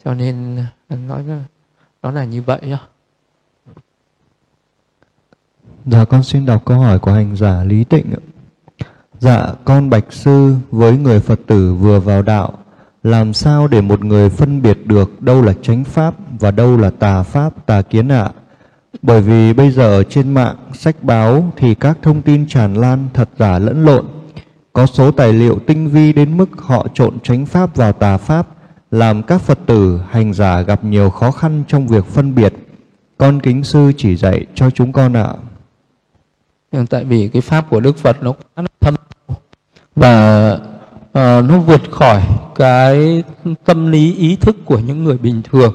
Cho 0.06 0.14
nên 0.14 0.58
à, 0.90 0.96
nói 0.96 1.24
nó 2.02 2.12
là 2.12 2.26
như 2.26 2.42
vậy 2.42 2.60
nhá. 2.62 2.80
Dạ 5.86 6.06
con 6.06 6.24
xin 6.24 6.46
đọc 6.46 6.66
câu 6.66 6.78
hỏi 6.78 7.00
của 7.00 7.12
hành 7.12 7.36
giả 7.36 7.64
Lý 7.64 7.84
Tịnh 7.84 8.14
Dạ 9.20 9.54
con 9.66 9.90
bạch 9.90 10.14
sư 10.14 10.56
với 10.72 10.98
người 10.98 11.20
Phật 11.20 11.40
tử 11.48 11.74
vừa 11.74 12.00
vào 12.00 12.22
đạo 12.22 12.61
làm 13.04 13.34
sao 13.34 13.68
để 13.68 13.82
một 13.82 14.06
người 14.06 14.30
phân 14.30 14.62
biệt 14.62 14.78
được 14.86 15.22
đâu 15.22 15.42
là 15.42 15.54
chánh 15.62 15.84
pháp 15.84 16.14
và 16.40 16.52
đâu 16.52 16.78
là 16.78 16.90
tà 16.90 17.24
pháp, 17.24 17.66
tà 17.66 17.82
kiến 17.82 18.08
ạ? 18.12 18.24
À? 18.24 18.32
Bởi 19.02 19.22
vì 19.22 19.54
bây 19.54 19.72
giờ 19.72 20.04
trên 20.10 20.34
mạng, 20.34 20.56
sách 20.74 21.04
báo 21.04 21.54
thì 21.58 21.76
các 21.76 21.98
thông 22.02 22.22
tin 22.22 22.48
tràn 22.48 22.74
lan 22.74 23.08
thật 23.14 23.30
giả 23.40 23.60
lẫn 23.60 23.86
lộn. 23.86 24.06
Có 24.74 24.86
số 24.86 25.12
tài 25.12 25.34
liệu 25.34 25.60
tinh 25.60 25.90
vi 25.90 26.14
đến 26.14 26.38
mức 26.38 26.50
họ 26.58 26.88
trộn 26.94 27.20
chánh 27.20 27.46
pháp 27.46 27.76
vào 27.76 27.92
tà 27.94 28.18
pháp, 28.18 28.48
làm 28.92 29.24
các 29.24 29.42
Phật 29.42 29.60
tử, 29.66 30.02
hành 30.10 30.34
giả 30.34 30.62
gặp 30.62 30.84
nhiều 30.84 31.10
khó 31.10 31.32
khăn 31.32 31.64
trong 31.68 31.88
việc 31.88 32.06
phân 32.06 32.36
biệt. 32.36 32.54
Con 33.18 33.40
kính 33.40 33.64
sư 33.64 33.92
chỉ 33.98 34.16
dạy 34.16 34.46
cho 34.56 34.70
chúng 34.70 34.92
con 34.94 35.14
ạ. 35.14 35.34
À. 36.72 36.80
Tại 36.90 37.04
vì 37.04 37.28
cái 37.28 37.42
pháp 37.42 37.70
của 37.70 37.80
Đức 37.80 37.98
Phật 37.98 38.24
nó 38.24 38.34
quá 38.56 38.66
thâm 38.80 38.96
và 39.96 40.60
uh, 41.12 41.50
nó 41.50 41.60
vượt 41.66 41.82
khỏi 41.92 42.22
cái 42.56 43.24
tâm 43.66 43.92
lý 43.92 44.16
ý 44.16 44.36
thức 44.36 44.56
của 44.66 44.80
những 44.80 45.04
người 45.04 45.18
bình 45.18 45.42
thường. 45.52 45.74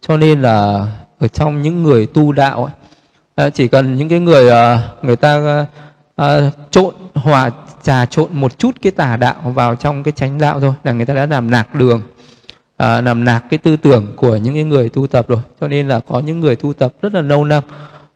Cho 0.00 0.16
nên 0.16 0.42
là 0.42 0.86
ở 1.18 1.28
trong 1.28 1.62
những 1.62 1.82
người 1.82 2.06
tu 2.06 2.32
đạo 2.32 2.64
ấy, 2.64 3.46
uh, 3.46 3.54
chỉ 3.54 3.68
cần 3.68 3.96
những 3.96 4.08
cái 4.08 4.20
người 4.20 4.46
uh, 4.46 5.04
người 5.04 5.16
ta 5.16 5.66
uh, 6.22 6.26
trộn 6.70 6.94
hòa 7.14 7.50
trà 7.82 8.06
trộn 8.06 8.28
một 8.32 8.58
chút 8.58 8.76
cái 8.82 8.92
tà 8.92 9.16
đạo 9.16 9.34
vào 9.54 9.76
trong 9.76 10.02
cái 10.02 10.12
chánh 10.12 10.38
đạo 10.38 10.60
thôi 10.60 10.74
là 10.84 10.92
người 10.92 11.06
ta 11.06 11.14
đã 11.14 11.26
làm 11.26 11.50
nạc 11.50 11.74
đường 11.74 12.02
à, 12.78 13.00
làm 13.00 13.24
nạc 13.24 13.44
cái 13.50 13.58
tư 13.58 13.76
tưởng 13.76 14.06
của 14.16 14.36
những 14.36 14.54
cái 14.54 14.64
người 14.64 14.88
tu 14.88 15.06
tập 15.06 15.28
rồi. 15.28 15.38
Cho 15.60 15.68
nên 15.68 15.88
là 15.88 16.00
có 16.00 16.20
những 16.20 16.40
người 16.40 16.56
tu 16.56 16.72
tập 16.72 16.92
rất 17.02 17.14
là 17.14 17.20
lâu 17.20 17.44
năm 17.44 17.62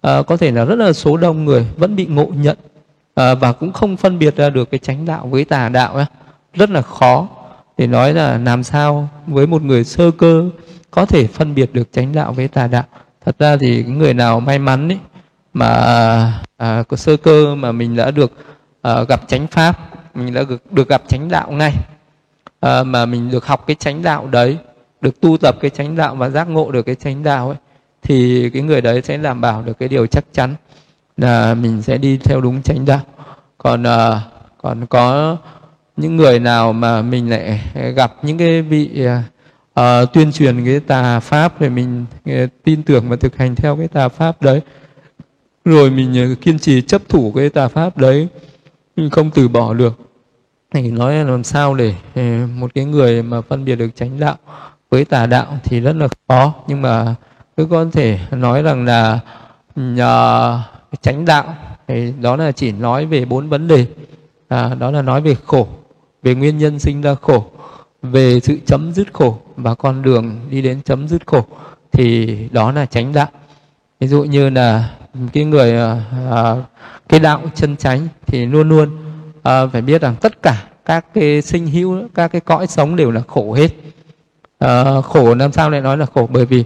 à, 0.00 0.22
có 0.22 0.36
thể 0.36 0.50
là 0.50 0.64
rất 0.64 0.78
là 0.78 0.92
số 0.92 1.16
đông 1.16 1.44
người 1.44 1.66
vẫn 1.76 1.96
bị 1.96 2.06
ngộ 2.06 2.26
nhận 2.26 2.58
à, 3.14 3.34
và 3.34 3.52
cũng 3.52 3.72
không 3.72 3.96
phân 3.96 4.18
biệt 4.18 4.36
ra 4.36 4.50
được 4.50 4.70
cái 4.70 4.78
chánh 4.78 5.06
đạo 5.06 5.26
với 5.26 5.44
tà 5.44 5.68
đạo 5.68 5.94
ấy 5.94 6.06
rất 6.54 6.70
là 6.70 6.82
khó 6.82 7.28
để 7.76 7.86
nói 7.86 8.14
là 8.14 8.38
làm 8.38 8.62
sao 8.62 9.08
với 9.26 9.46
một 9.46 9.62
người 9.62 9.84
sơ 9.84 10.10
cơ 10.10 10.50
có 10.90 11.06
thể 11.06 11.26
phân 11.26 11.54
biệt 11.54 11.72
được 11.72 11.92
chánh 11.92 12.12
đạo 12.12 12.32
với 12.32 12.48
tà 12.48 12.66
đạo. 12.66 12.84
Thật 13.24 13.36
ra 13.38 13.56
thì 13.56 13.84
người 13.84 14.14
nào 14.14 14.40
may 14.40 14.58
mắn 14.58 14.88
ấy 14.88 14.98
mà 15.52 15.68
à, 16.56 16.82
có 16.88 16.96
sơ 16.96 17.16
cơ 17.16 17.54
mà 17.54 17.72
mình 17.72 17.96
đã 17.96 18.10
được 18.10 18.32
à, 18.82 19.02
gặp 19.02 19.28
chánh 19.28 19.46
pháp 19.46 19.78
mình 20.14 20.34
đã 20.34 20.42
được, 20.48 20.72
được 20.72 20.88
gặp 20.88 21.02
chánh 21.08 21.28
đạo 21.28 21.52
ngay 21.52 21.72
à, 22.60 22.82
mà 22.82 23.06
mình 23.06 23.30
được 23.30 23.46
học 23.46 23.64
cái 23.66 23.76
chánh 23.78 24.02
đạo 24.02 24.26
đấy 24.26 24.58
được 25.00 25.20
tu 25.20 25.36
tập 25.36 25.56
cái 25.60 25.70
chánh 25.70 25.96
đạo 25.96 26.14
và 26.14 26.28
giác 26.30 26.48
ngộ 26.48 26.70
được 26.70 26.82
cái 26.82 26.94
chánh 26.94 27.22
đạo 27.22 27.48
ấy 27.48 27.56
thì 28.02 28.50
cái 28.50 28.62
người 28.62 28.80
đấy 28.80 29.02
sẽ 29.02 29.16
đảm 29.16 29.40
bảo 29.40 29.62
được 29.62 29.78
cái 29.78 29.88
điều 29.88 30.06
chắc 30.06 30.24
chắn 30.32 30.54
là 31.16 31.54
mình 31.54 31.82
sẽ 31.82 31.98
đi 31.98 32.16
theo 32.16 32.40
đúng 32.40 32.62
chánh 32.62 32.86
đạo. 32.86 33.00
Còn 33.58 33.82
à, 33.82 34.20
còn 34.62 34.86
có 34.86 35.36
những 35.96 36.16
người 36.16 36.40
nào 36.40 36.72
mà 36.72 37.02
mình 37.02 37.30
lại 37.30 37.60
gặp 37.96 38.12
những 38.22 38.38
cái 38.38 38.62
vị 38.62 39.06
uh, 39.80 40.12
tuyên 40.12 40.32
truyền 40.32 40.64
cái 40.64 40.80
tà 40.80 41.20
pháp 41.20 41.54
thì 41.58 41.68
mình 41.68 42.04
uh, 42.30 42.50
tin 42.64 42.82
tưởng 42.82 43.08
và 43.08 43.16
thực 43.16 43.36
hành 43.36 43.54
theo 43.54 43.76
cái 43.76 43.88
tà 43.88 44.08
pháp 44.08 44.42
đấy 44.42 44.60
rồi 45.64 45.90
mình 45.90 46.32
uh, 46.32 46.40
kiên 46.40 46.58
trì 46.58 46.82
chấp 46.82 47.02
thủ 47.08 47.32
cái 47.36 47.48
tà 47.48 47.68
pháp 47.68 47.96
đấy 47.96 48.28
mình 48.96 49.10
không 49.10 49.30
từ 49.30 49.48
bỏ 49.48 49.74
được. 49.74 49.98
Thì 50.74 50.90
nói 50.90 51.14
làm 51.14 51.44
sao 51.44 51.74
để 51.74 51.94
uh, 52.20 52.50
một 52.50 52.74
cái 52.74 52.84
người 52.84 53.22
mà 53.22 53.40
phân 53.40 53.64
biệt 53.64 53.76
được 53.76 53.96
chánh 53.96 54.20
đạo 54.20 54.36
với 54.90 55.04
tà 55.04 55.26
đạo 55.26 55.58
thì 55.64 55.80
rất 55.80 55.96
là 55.96 56.08
khó. 56.28 56.54
Nhưng 56.66 56.82
mà 56.82 57.14
cứ 57.56 57.66
có 57.66 57.86
thể 57.92 58.18
nói 58.30 58.62
rằng 58.62 58.84
là 58.84 59.18
nhờ 59.76 60.60
chánh 61.02 61.24
đạo 61.24 61.54
thì 61.88 62.12
đó 62.20 62.36
là 62.36 62.52
chỉ 62.52 62.72
nói 62.72 63.06
về 63.06 63.24
bốn 63.24 63.48
vấn 63.48 63.68
đề. 63.68 63.86
À, 64.48 64.74
đó 64.74 64.90
là 64.90 65.02
nói 65.02 65.20
về 65.20 65.36
khổ 65.46 65.68
về 66.22 66.34
nguyên 66.34 66.58
nhân 66.58 66.78
sinh 66.78 67.00
ra 67.00 67.14
khổ 67.14 67.44
về 68.02 68.40
sự 68.40 68.58
chấm 68.66 68.92
dứt 68.92 69.12
khổ 69.12 69.38
và 69.56 69.74
con 69.74 70.02
đường 70.02 70.40
đi 70.50 70.62
đến 70.62 70.80
chấm 70.84 71.08
dứt 71.08 71.26
khổ 71.26 71.44
thì 71.92 72.36
đó 72.52 72.72
là 72.72 72.86
chánh 72.86 73.12
đạo. 73.12 73.28
Ví 74.00 74.08
dụ 74.08 74.24
như 74.24 74.50
là 74.50 74.90
cái 75.32 75.44
người 75.44 75.76
à, 75.76 76.04
à, 76.30 76.56
cái 77.08 77.20
đạo 77.20 77.40
chân 77.54 77.76
chánh 77.76 78.08
thì 78.26 78.46
luôn 78.46 78.68
luôn 78.68 78.88
à, 79.42 79.66
phải 79.66 79.82
biết 79.82 80.02
rằng 80.02 80.16
tất 80.20 80.42
cả 80.42 80.64
các 80.84 81.06
cái 81.14 81.42
sinh 81.42 81.66
hữu 81.66 82.08
các 82.14 82.28
cái 82.28 82.40
cõi 82.40 82.66
sống 82.66 82.96
đều 82.96 83.10
là 83.10 83.22
khổ 83.28 83.52
hết. 83.52 83.68
À, 84.58 85.00
khổ 85.00 85.34
làm 85.34 85.52
sao 85.52 85.70
lại 85.70 85.80
nói 85.80 85.98
là 85.98 86.06
khổ? 86.06 86.28
Bởi 86.32 86.46
vì 86.46 86.64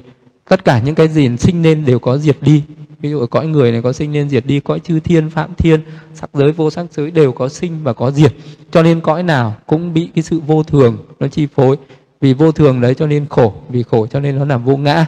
tất 0.49 0.65
cả 0.65 0.81
những 0.81 0.95
cái 0.95 1.09
gì 1.09 1.37
sinh 1.37 1.63
lên 1.63 1.85
đều 1.85 1.99
có 1.99 2.19
diệt 2.19 2.37
đi 2.41 2.63
ví 3.07 3.11
dụ 3.11 3.27
cõi 3.27 3.47
người 3.47 3.73
này 3.73 3.83
có 3.83 3.93
sinh 3.93 4.13
nên 4.13 4.29
diệt 4.29 4.47
đi 4.47 4.61
cõi 4.61 4.81
chư 4.81 5.01
thiên 5.01 5.31
phạm 5.31 5.55
thiên 5.55 5.81
sắc 6.15 6.31
giới 6.35 6.53
vô 6.53 6.71
sắc 6.71 6.87
giới 6.91 7.11
đều 7.11 7.33
có 7.33 7.49
sinh 7.49 7.79
và 7.83 7.93
có 7.93 8.11
diệt. 8.11 8.33
Cho 8.71 8.83
nên 8.83 9.01
cõi 9.01 9.23
nào 9.23 9.55
cũng 9.67 9.95
bị 9.95 10.11
cái 10.15 10.23
sự 10.23 10.41
vô 10.47 10.63
thường 10.63 10.99
nó 11.21 11.29
chi 11.29 11.47
phối. 11.55 11.77
Vì 12.21 12.35
vô 12.35 12.53
thường 12.53 12.81
đấy 12.81 12.95
cho 12.95 13.07
nên 13.07 13.27
khổ 13.27 13.55
vì 13.69 13.83
khổ 13.83 14.07
cho 14.07 14.21
nên 14.21 14.39
nó 14.39 14.45
làm 14.45 14.65
vô 14.65 14.77
ngã. 14.77 15.07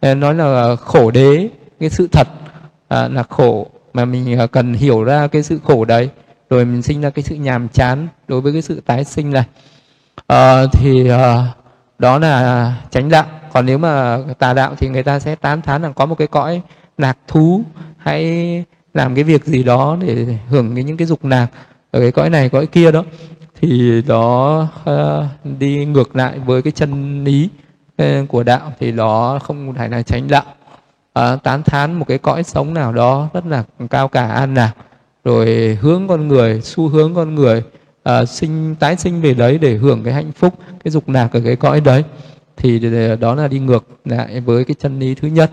Ờ, 0.00 0.14
nói 0.14 0.34
là 0.34 0.76
khổ 0.76 1.10
đế 1.10 1.48
cái 1.80 1.90
sự 1.90 2.08
thật 2.12 2.28
à, 2.88 3.08
là 3.08 3.22
khổ 3.22 3.66
mà 3.92 4.04
mình 4.04 4.38
à, 4.38 4.46
cần 4.46 4.74
hiểu 4.74 5.04
ra 5.04 5.26
cái 5.26 5.42
sự 5.42 5.58
khổ 5.64 5.84
đấy. 5.84 6.10
Rồi 6.50 6.64
mình 6.64 6.82
sinh 6.82 7.00
ra 7.00 7.10
cái 7.10 7.22
sự 7.22 7.34
nhàm 7.34 7.68
chán 7.68 8.08
đối 8.28 8.40
với 8.40 8.52
cái 8.52 8.62
sự 8.62 8.80
tái 8.86 9.04
sinh 9.04 9.30
này. 9.30 9.44
À, 10.26 10.66
thì 10.72 11.08
à, 11.08 11.46
đó 11.98 12.18
là 12.18 12.34
à, 12.34 12.74
chánh 12.90 13.08
đạo. 13.08 13.26
Còn 13.52 13.66
nếu 13.66 13.78
mà 13.78 14.18
tà 14.38 14.52
đạo 14.52 14.74
thì 14.78 14.88
người 14.88 15.02
ta 15.02 15.18
sẽ 15.18 15.34
tán 15.34 15.62
thán 15.62 15.82
rằng 15.82 15.94
có 15.94 16.06
một 16.06 16.14
cái 16.14 16.28
cõi 16.28 16.60
lạc 16.98 17.18
thú 17.26 17.64
hãy 17.96 18.64
làm 18.94 19.14
cái 19.14 19.24
việc 19.24 19.44
gì 19.44 19.62
đó 19.62 19.96
để 20.00 20.38
hưởng 20.48 20.74
những 20.74 20.96
cái 20.96 21.06
dục 21.06 21.24
lạc 21.24 21.46
ở 21.90 22.00
cái 22.00 22.12
cõi 22.12 22.30
này 22.30 22.48
cõi 22.48 22.66
kia 22.66 22.92
đó 22.92 23.04
thì 23.60 24.02
đó 24.06 24.68
uh, 24.90 25.54
đi 25.58 25.84
ngược 25.84 26.16
lại 26.16 26.38
với 26.38 26.62
cái 26.62 26.72
chân 26.72 27.24
lý 27.24 27.44
uh, 27.44 27.96
ờ, 27.96 28.24
của 28.28 28.42
đạo 28.42 28.72
thì 28.80 28.92
đó 28.92 29.38
không 29.42 29.74
phải 29.74 29.88
là 29.88 30.02
tránh 30.02 30.28
đạo. 30.28 30.44
Uh, 31.18 31.42
tán 31.42 31.62
thán 31.62 31.92
một 31.94 32.04
cái 32.08 32.18
cõi 32.18 32.42
sống 32.42 32.74
nào 32.74 32.92
đó 32.92 33.28
rất 33.34 33.46
là 33.46 33.64
cao 33.90 34.08
cả 34.08 34.26
an 34.26 34.54
lạc 34.54 34.72
rồi 35.24 35.78
hướng 35.80 36.08
con 36.08 36.28
người 36.28 36.60
xu 36.60 36.88
hướng 36.88 37.14
con 37.14 37.34
người 37.34 37.62
uh, 38.08 38.28
sinh 38.28 38.74
tái 38.74 38.96
sinh 38.96 39.20
về 39.20 39.34
đấy 39.34 39.58
để 39.58 39.74
hưởng 39.74 40.04
cái 40.04 40.14
hạnh 40.14 40.32
phúc 40.32 40.54
cái 40.84 40.90
dục 40.90 41.08
lạc 41.08 41.32
ở 41.32 41.40
cái 41.44 41.56
cõi 41.56 41.80
đấy 41.80 42.04
thì 42.56 42.80
đó 43.20 43.34
là 43.34 43.48
đi 43.48 43.58
ngược 43.58 43.86
lại 44.04 44.40
với 44.40 44.64
cái 44.64 44.74
chân 44.78 44.98
lý 44.98 45.14
thứ 45.14 45.28
nhất 45.28 45.50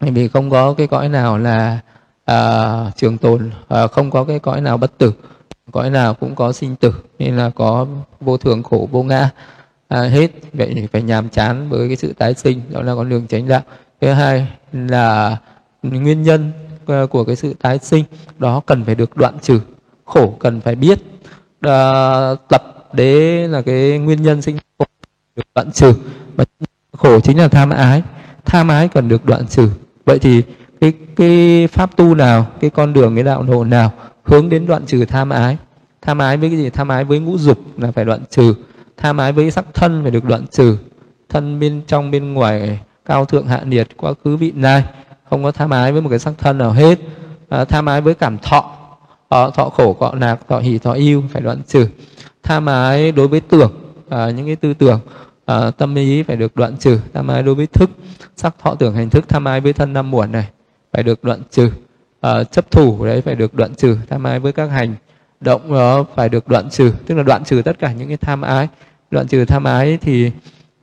bởi 0.00 0.10
vì 0.10 0.28
không 0.28 0.50
có 0.50 0.74
cái 0.74 0.86
cõi 0.86 1.08
nào 1.08 1.38
là 1.38 1.80
à, 2.24 2.90
trường 2.96 3.18
tồn 3.18 3.50
à, 3.68 3.86
không 3.86 4.10
có 4.10 4.24
cái 4.24 4.38
cõi 4.38 4.60
nào 4.60 4.76
bất 4.76 4.98
tử 4.98 5.12
cõi 5.72 5.90
nào 5.90 6.14
cũng 6.14 6.34
có 6.34 6.52
sinh 6.52 6.76
tử 6.76 6.94
nên 7.18 7.36
là 7.36 7.50
có 7.50 7.86
vô 8.20 8.36
thường 8.36 8.62
khổ 8.62 8.88
vô 8.92 9.02
ngã 9.02 9.30
à, 9.88 10.02
hết. 10.02 10.30
Vậy 10.52 10.88
phải 10.92 11.02
nhàm 11.02 11.28
chán 11.28 11.68
với 11.68 11.88
cái 11.88 11.96
sự 11.96 12.12
tái 12.12 12.34
sinh 12.34 12.60
đó 12.70 12.82
là 12.82 12.94
con 12.94 13.08
đường 13.08 13.26
tránh 13.26 13.48
đạo. 13.48 13.62
Thứ 14.00 14.12
hai 14.12 14.48
là 14.72 15.36
nguyên 15.82 16.22
nhân 16.22 16.52
à, 16.86 17.06
của 17.10 17.24
cái 17.24 17.36
sự 17.36 17.54
tái 17.62 17.78
sinh 17.78 18.04
đó 18.38 18.60
cần 18.66 18.84
phải 18.84 18.94
được 18.94 19.16
đoạn 19.16 19.38
trừ 19.42 19.60
khổ 20.04 20.36
cần 20.38 20.60
phải 20.60 20.74
biết 20.74 20.98
à, 21.60 22.34
tập. 22.48 22.64
Đế 22.92 23.46
là 23.48 23.62
cái 23.62 23.98
nguyên 23.98 24.22
nhân 24.22 24.42
sinh 24.42 24.58
khổ 24.78 24.84
được 25.36 25.42
đoạn 25.54 25.72
trừ. 25.72 25.94
Và 26.36 26.44
khổ 26.92 27.20
chính 27.20 27.38
là 27.38 27.48
tham 27.48 27.70
ái 27.70 28.02
tham 28.44 28.68
ái 28.68 28.88
cần 28.88 29.08
được 29.08 29.26
đoạn 29.26 29.46
trừ 29.46 29.70
vậy 30.04 30.18
thì 30.18 30.42
cái 30.80 30.92
cái 31.16 31.66
pháp 31.72 31.96
tu 31.96 32.14
nào 32.14 32.46
cái 32.60 32.70
con 32.70 32.92
đường 32.92 33.14
cái 33.14 33.24
đạo 33.24 33.42
độ 33.42 33.64
nào 33.64 33.92
hướng 34.24 34.48
đến 34.48 34.66
đoạn 34.66 34.86
trừ 34.86 35.04
tham 35.04 35.30
ái? 35.30 35.56
Tham 36.02 36.18
ái 36.18 36.36
với 36.36 36.48
cái 36.48 36.58
gì? 36.58 36.70
Tham 36.70 36.88
ái 36.88 37.04
với 37.04 37.18
ngũ 37.18 37.38
dục 37.38 37.58
là 37.78 37.92
phải 37.92 38.04
đoạn 38.04 38.20
trừ. 38.30 38.54
Tham 38.96 39.18
ái 39.18 39.32
với 39.32 39.50
sắc 39.50 39.64
thân 39.74 40.02
phải 40.02 40.10
được 40.10 40.24
đoạn 40.24 40.46
trừ. 40.50 40.76
Thân 41.28 41.60
bên 41.60 41.82
trong 41.86 42.10
bên 42.10 42.34
ngoài 42.34 42.80
cao 43.04 43.24
thượng 43.24 43.46
hạ 43.46 43.62
nhiệt 43.66 43.88
quá 43.96 44.12
khứ 44.24 44.36
vị 44.36 44.52
lai. 44.56 44.84
Không 45.30 45.42
có 45.42 45.50
tham 45.50 45.70
ái 45.70 45.92
với 45.92 46.02
một 46.02 46.08
cái 46.08 46.18
sắc 46.18 46.34
thân 46.38 46.58
nào 46.58 46.72
hết. 46.72 46.98
À, 47.48 47.64
tham 47.64 47.86
ái 47.86 48.00
với 48.00 48.14
cảm 48.14 48.38
thọ. 48.38 48.72
À, 49.28 49.50
thọ 49.54 49.68
khổ 49.68 49.92
cọ 49.92 50.14
lạc 50.20 50.38
thọ 50.48 50.58
hỷ 50.58 50.78
thọ 50.78 50.92
yêu 50.92 51.22
phải 51.32 51.42
đoạn 51.42 51.58
trừ. 51.66 51.86
Tham 52.42 52.66
ái 52.66 53.12
đối 53.12 53.28
với 53.28 53.40
tưởng 53.40 53.72
à, 54.08 54.30
những 54.30 54.46
cái 54.46 54.56
tư 54.56 54.74
tưởng 54.74 55.00
à, 55.44 55.70
tâm 55.70 55.94
ý 55.94 56.22
phải 56.22 56.36
được 56.36 56.56
đoạn 56.56 56.76
trừ 56.76 56.98
tham 57.14 57.28
ái 57.28 57.42
đối 57.42 57.54
với 57.54 57.66
thức. 57.66 57.90
Sắc 58.36 58.54
thọ 58.58 58.74
tưởng 58.74 58.94
hành 58.94 59.10
thức 59.10 59.28
tham 59.28 59.44
ái 59.44 59.60
với 59.60 59.72
thân 59.72 59.92
năm 59.92 60.10
muộn 60.10 60.32
này 60.32 60.48
phải 60.92 61.02
được 61.02 61.24
đoạn 61.24 61.40
trừ. 61.50 61.70
À, 62.20 62.44
chấp 62.44 62.70
thủ 62.70 63.04
đấy 63.04 63.22
phải 63.22 63.34
được 63.34 63.54
đoạn 63.54 63.74
trừ 63.74 63.96
tham 64.08 64.24
ái 64.24 64.40
với 64.40 64.52
các 64.52 64.70
hành. 64.70 64.94
Động 65.40 65.72
đó 65.72 66.04
phải 66.14 66.28
được 66.28 66.48
đoạn 66.48 66.70
trừ 66.70 66.92
tức 67.06 67.14
là 67.14 67.22
đoạn 67.22 67.44
trừ 67.44 67.62
tất 67.64 67.78
cả 67.78 67.92
những 67.92 68.08
cái 68.08 68.16
tham 68.16 68.42
ái. 68.42 68.68
Đoạn 69.10 69.28
trừ 69.28 69.44
tham 69.44 69.64
ái 69.64 69.98
thì 70.00 70.30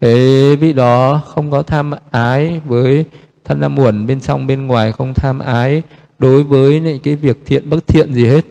cái 0.01 0.55
vị 0.55 0.73
đó 0.73 1.21
không 1.27 1.51
có 1.51 1.63
tham 1.63 1.91
ái 2.11 2.61
với 2.65 3.05
thân 3.45 3.59
năm 3.59 3.75
muộn 3.75 4.07
bên 4.07 4.21
trong 4.21 4.47
bên 4.47 4.67
ngoài 4.67 4.91
không 4.91 5.13
tham 5.13 5.39
ái 5.39 5.81
đối 6.19 6.43
với 6.43 6.79
những 6.79 6.99
cái 6.99 7.15
việc 7.15 7.37
thiện 7.45 7.69
bất 7.69 7.87
thiện 7.87 8.13
gì 8.13 8.25
hết. 8.25 8.45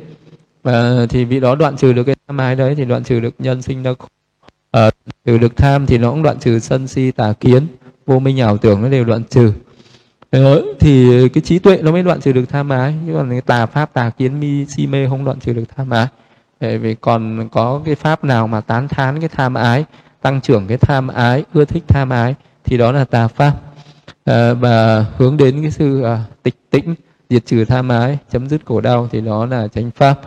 Và 0.62 1.06
thì 1.08 1.24
vị 1.24 1.40
đó 1.40 1.54
đoạn 1.54 1.76
trừ 1.76 1.92
được 1.92 2.04
cái 2.04 2.16
tham 2.28 2.36
ái 2.38 2.56
đấy 2.56 2.74
thì 2.74 2.84
đoạn 2.84 3.04
trừ 3.04 3.20
được 3.20 3.34
nhân 3.38 3.62
sinh 3.62 3.82
đau 3.82 3.94
khổ 3.94 4.08
à, 4.76 4.90
từ 5.24 5.38
được 5.38 5.56
tham 5.56 5.86
thì 5.86 5.98
nó 5.98 6.10
cũng 6.10 6.22
đoạn 6.22 6.38
trừ 6.38 6.58
sân 6.58 6.88
si 6.88 7.10
tà 7.10 7.32
kiến. 7.40 7.66
Vô 8.06 8.18
minh 8.18 8.40
ảo 8.40 8.56
tưởng 8.58 8.82
nó 8.82 8.88
đều 8.88 9.04
đoạn 9.04 9.22
trừ. 9.30 9.52
Ờ, 10.30 10.62
thì 10.80 11.28
cái 11.28 11.42
trí 11.42 11.58
tuệ 11.58 11.78
nó 11.82 11.92
mới 11.92 12.02
đoạn 12.02 12.20
trừ 12.20 12.32
được 12.32 12.48
tham 12.48 12.68
ái. 12.68 12.94
Chứ 13.06 13.12
còn 13.14 13.30
cái 13.30 13.40
tà 13.40 13.66
pháp 13.66 13.92
tà 13.92 14.10
kiến 14.10 14.40
mi 14.40 14.66
si 14.66 14.86
mê 14.86 15.08
không 15.08 15.24
đoạn 15.24 15.40
trừ 15.40 15.52
được 15.52 15.64
tham 15.76 15.90
ái. 15.90 16.06
Bởi 16.60 16.78
vì 16.78 16.94
còn 16.94 17.48
có 17.52 17.82
cái 17.84 17.94
pháp 17.94 18.24
nào 18.24 18.46
mà 18.46 18.60
tán 18.60 18.88
thán 18.88 19.20
cái 19.20 19.28
tham 19.28 19.54
ái 19.54 19.84
tăng 20.22 20.40
trưởng 20.40 20.66
cái 20.66 20.78
tham 20.78 21.08
ái 21.08 21.44
ưa 21.52 21.64
thích 21.64 21.84
tham 21.88 22.10
ái 22.10 22.34
thì 22.64 22.78
đó 22.78 22.92
là 22.92 23.04
tà 23.04 23.28
pháp. 23.28 23.52
À, 24.24 24.52
và 24.52 25.04
hướng 25.16 25.36
đến 25.36 25.62
cái 25.62 25.70
sự 25.70 26.02
à, 26.02 26.24
tịch 26.42 26.54
tĩnh 26.70 26.94
diệt 27.30 27.46
trừ 27.46 27.64
tham 27.64 27.88
ái 27.88 28.18
chấm 28.30 28.48
dứt 28.48 28.60
khổ 28.64 28.80
đau 28.80 29.08
thì 29.12 29.20
đó 29.20 29.46
là 29.46 29.68
chánh 29.68 29.90
pháp. 29.90 30.20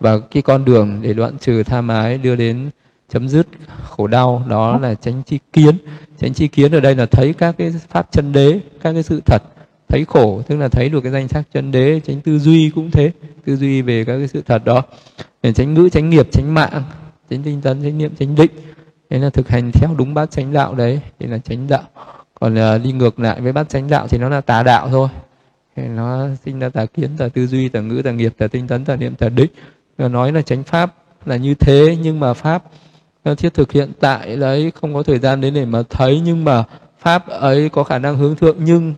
Và 0.00 0.18
cái 0.18 0.42
con 0.42 0.64
đường 0.64 1.02
để 1.02 1.12
đoạn 1.12 1.38
trừ 1.38 1.62
tham 1.62 1.88
ái 1.88 2.18
đưa 2.18 2.36
đến 2.36 2.70
chấm 3.12 3.28
dứt 3.28 3.46
khổ 3.88 4.06
đau 4.06 4.42
đó 4.48 4.78
là 4.78 4.94
tránh 4.94 5.22
chi 5.22 5.38
kiến. 5.52 5.76
Tránh 6.18 6.34
chi 6.34 6.48
kiến 6.48 6.72
ở 6.72 6.80
đây 6.80 6.94
là 6.94 7.06
thấy 7.06 7.32
các 7.32 7.54
cái 7.58 7.72
pháp 7.88 8.08
chân 8.10 8.32
đế 8.32 8.60
các 8.82 8.92
cái 8.92 9.02
sự 9.02 9.20
thật 9.26 9.42
thấy 9.88 10.04
khổ 10.04 10.42
tức 10.48 10.56
là 10.56 10.68
thấy 10.68 10.88
được 10.88 11.00
cái 11.00 11.12
danh 11.12 11.28
sắc 11.28 11.42
chân 11.54 11.70
đế 11.70 12.00
tránh 12.00 12.20
tư 12.20 12.38
duy 12.38 12.70
cũng 12.74 12.90
thế 12.90 13.12
tư 13.44 13.56
duy 13.56 13.82
về 13.82 14.04
các 14.04 14.18
cái 14.18 14.28
sự 14.28 14.42
thật 14.46 14.64
đó. 14.64 14.82
Để 15.42 15.52
tránh 15.52 15.74
ngữ 15.74 15.88
tránh 15.92 16.10
nghiệp 16.10 16.28
tránh 16.32 16.54
mạng 16.54 16.82
tránh 17.30 17.42
tinh 17.42 17.60
tấn 17.60 17.82
tránh 17.82 17.98
niệm 17.98 18.14
tránh 18.18 18.34
định 18.34 18.50
đấy 19.10 19.20
là 19.20 19.30
thực 19.30 19.48
hành 19.48 19.70
theo 19.72 19.90
đúng 19.98 20.14
bát 20.14 20.30
chánh 20.30 20.52
đạo 20.52 20.74
đấy 20.74 21.00
thì 21.18 21.26
là 21.26 21.38
chánh 21.38 21.68
đạo. 21.68 21.82
Còn 22.40 22.54
uh, 22.54 22.82
đi 22.84 22.92
ngược 22.92 23.20
lại 23.20 23.40
với 23.40 23.52
bát 23.52 23.68
chánh 23.68 23.88
đạo 23.90 24.08
thì 24.08 24.18
nó 24.18 24.28
là 24.28 24.40
tà 24.40 24.62
đạo 24.62 24.88
thôi. 24.88 25.08
Thì 25.76 25.82
nó 25.82 26.28
sinh 26.44 26.58
ra 26.58 26.68
tà 26.68 26.86
kiến 26.86 27.10
tà 27.18 27.28
tư 27.28 27.46
duy 27.46 27.68
tà 27.68 27.80
ngữ 27.80 28.02
tà 28.02 28.10
nghiệp 28.10 28.34
tà 28.38 28.46
tinh 28.46 28.68
tấn 28.68 28.84
tà 28.84 28.96
niệm 28.96 29.14
tà 29.14 29.28
định. 29.28 29.50
Nói 29.98 30.32
là 30.32 30.42
chánh 30.42 30.62
pháp 30.62 30.94
là 31.26 31.36
như 31.36 31.54
thế 31.54 31.96
nhưng 32.02 32.20
mà 32.20 32.34
pháp 32.34 32.62
thiết 33.24 33.54
thực 33.54 33.72
hiện 33.72 33.92
tại 34.00 34.36
đấy 34.36 34.72
không 34.74 34.94
có 34.94 35.02
thời 35.02 35.18
gian 35.18 35.40
đến 35.40 35.54
để 35.54 35.64
mà 35.64 35.82
thấy 35.90 36.20
nhưng 36.24 36.44
mà 36.44 36.64
pháp 36.98 37.28
ấy 37.28 37.68
có 37.68 37.84
khả 37.84 37.98
năng 37.98 38.16
hướng 38.16 38.36
thượng 38.36 38.56
nhưng 38.60 38.94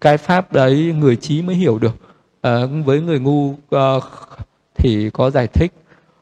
cái 0.00 0.18
pháp 0.18 0.52
đấy 0.52 0.94
người 0.98 1.16
trí 1.16 1.42
mới 1.42 1.54
hiểu 1.54 1.78
được. 1.78 1.94
À, 2.40 2.66
với 2.84 3.00
người 3.00 3.18
ngu 3.18 3.54
à, 3.70 3.94
thì 4.74 5.10
có 5.10 5.30
giải 5.30 5.46
thích 5.46 5.72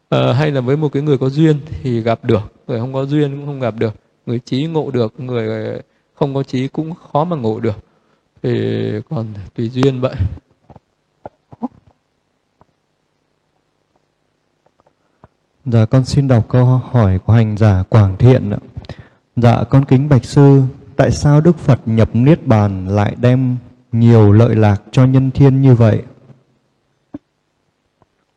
à, 0.08 0.32
hay 0.32 0.50
là 0.50 0.60
với 0.60 0.76
một 0.76 0.92
cái 0.92 1.02
người 1.02 1.18
có 1.18 1.28
duyên 1.28 1.60
thì 1.82 2.00
gặp 2.00 2.24
được 2.24 2.52
người 2.66 2.80
không 2.80 2.92
có 2.92 3.04
duyên 3.04 3.36
cũng 3.36 3.46
không 3.46 3.60
gặp 3.60 3.74
được. 3.78 3.94
Người 4.26 4.38
trí 4.38 4.66
ngộ 4.66 4.90
được 4.90 5.20
người 5.20 5.80
không 6.14 6.34
có 6.34 6.42
trí 6.42 6.68
cũng 6.68 6.94
khó 7.12 7.24
mà 7.24 7.36
ngộ 7.36 7.60
được. 7.60 7.76
Thì 8.42 8.50
còn 9.10 9.26
tùy 9.54 9.68
duyên 9.68 10.00
vậy. 10.00 10.14
Dạ 15.72 15.84
con 15.84 16.04
xin 16.04 16.28
đọc 16.28 16.48
câu 16.48 16.64
hỏi 16.64 17.18
của 17.18 17.32
hành 17.32 17.56
giả 17.56 17.82
Quảng 17.88 18.16
Thiện 18.18 18.50
ạ. 18.50 18.58
Dạ 19.36 19.64
con 19.70 19.84
kính 19.84 20.08
bạch 20.08 20.24
sư, 20.24 20.62
tại 20.96 21.10
sao 21.10 21.40
Đức 21.40 21.58
Phật 21.58 21.80
nhập 21.86 22.08
Niết 22.12 22.46
Bàn 22.46 22.88
lại 22.88 23.14
đem 23.20 23.56
nhiều 23.92 24.32
lợi 24.32 24.54
lạc 24.54 24.82
cho 24.90 25.04
nhân 25.04 25.30
thiên 25.30 25.62
như 25.62 25.74
vậy? 25.74 26.02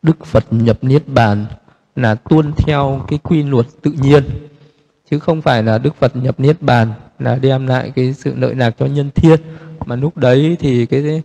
Đức 0.02 0.26
Phật 0.26 0.44
nhập 0.50 0.78
Niết 0.82 1.08
Bàn 1.08 1.46
là 1.96 2.14
tuân 2.14 2.52
theo 2.56 3.04
cái 3.08 3.18
quy 3.18 3.42
luật 3.42 3.66
tự 3.82 3.90
nhiên 3.90 4.24
chứ 5.10 5.18
không 5.18 5.42
phải 5.42 5.62
là 5.62 5.78
Đức 5.78 5.96
Phật 5.96 6.16
nhập 6.16 6.40
Niết 6.40 6.62
Bàn 6.62 6.92
là 7.18 7.36
đem 7.36 7.66
lại 7.66 7.92
cái 7.96 8.12
sự 8.12 8.34
lợi 8.36 8.54
lạc 8.54 8.74
cho 8.78 8.86
nhân 8.86 9.10
thiên 9.14 9.40
mà 9.86 9.96
lúc 9.96 10.16
đấy 10.16 10.56
thì 10.60 10.86
cái 10.86 11.22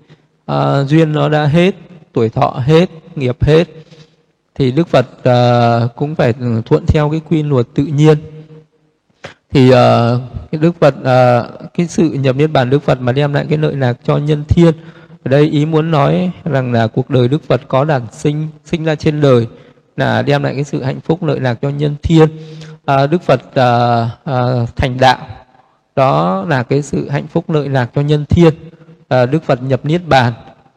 uh, 0.51 0.87
duyên 0.87 1.11
nó 1.11 1.29
đã 1.29 1.45
hết 1.45 1.75
tuổi 2.13 2.29
thọ 2.29 2.61
hết 2.65 2.89
nghiệp 3.15 3.43
hết 3.43 3.67
thì 4.57 4.71
Đức 4.71 4.87
Phật 4.87 5.05
uh, 5.19 5.95
cũng 5.95 6.15
phải 6.15 6.33
thuận 6.65 6.85
theo 6.85 7.09
cái 7.09 7.21
quy 7.29 7.43
luật 7.43 7.67
tự 7.75 7.83
nhiên. 7.83 8.17
Thì 9.51 9.67
uh, 9.67 9.73
cái 10.51 10.61
Đức 10.61 10.71
Phật 10.79 10.95
uh, 10.99 11.73
cái 11.73 11.87
sự 11.87 12.09
nhập 12.09 12.35
niết 12.35 12.51
bàn 12.51 12.69
Đức 12.69 12.83
Phật 12.83 13.01
mà 13.01 13.11
đem 13.11 13.33
lại 13.33 13.45
cái 13.49 13.57
lợi 13.57 13.75
lạc 13.75 13.97
cho 14.03 14.17
nhân 14.17 14.43
thiên. 14.47 14.73
Ở 15.23 15.29
đây 15.29 15.41
ý 15.49 15.65
muốn 15.65 15.91
nói 15.91 16.31
rằng 16.43 16.73
là 16.73 16.87
cuộc 16.87 17.09
đời 17.09 17.27
Đức 17.27 17.43
Phật 17.43 17.61
có 17.67 17.85
đản 17.85 18.01
sinh 18.11 18.47
sinh 18.65 18.85
ra 18.85 18.95
trên 18.95 19.21
đời 19.21 19.47
là 19.97 20.21
đem 20.21 20.43
lại 20.43 20.55
cái 20.55 20.63
sự 20.63 20.83
hạnh 20.83 20.99
phúc 20.99 21.23
lợi 21.23 21.39
lạc 21.39 21.57
cho 21.61 21.69
nhân 21.69 21.95
thiên. 22.03 22.29
Uh, 22.91 23.09
Đức 23.11 23.21
Phật 23.21 23.41
uh, 23.41 24.31
uh, 24.31 24.75
thành 24.75 24.97
đạo 24.99 25.27
đó 25.95 26.45
là 26.47 26.63
cái 26.63 26.81
sự 26.81 27.09
hạnh 27.09 27.27
phúc 27.27 27.49
lợi 27.49 27.69
lạc 27.69 27.89
cho 27.95 28.01
nhân 28.01 28.25
thiên. 28.29 28.53
Uh, 28.99 29.31
Đức 29.31 29.43
Phật 29.43 29.63
nhập 29.63 29.85
niết 29.85 30.07
bàn 30.07 30.33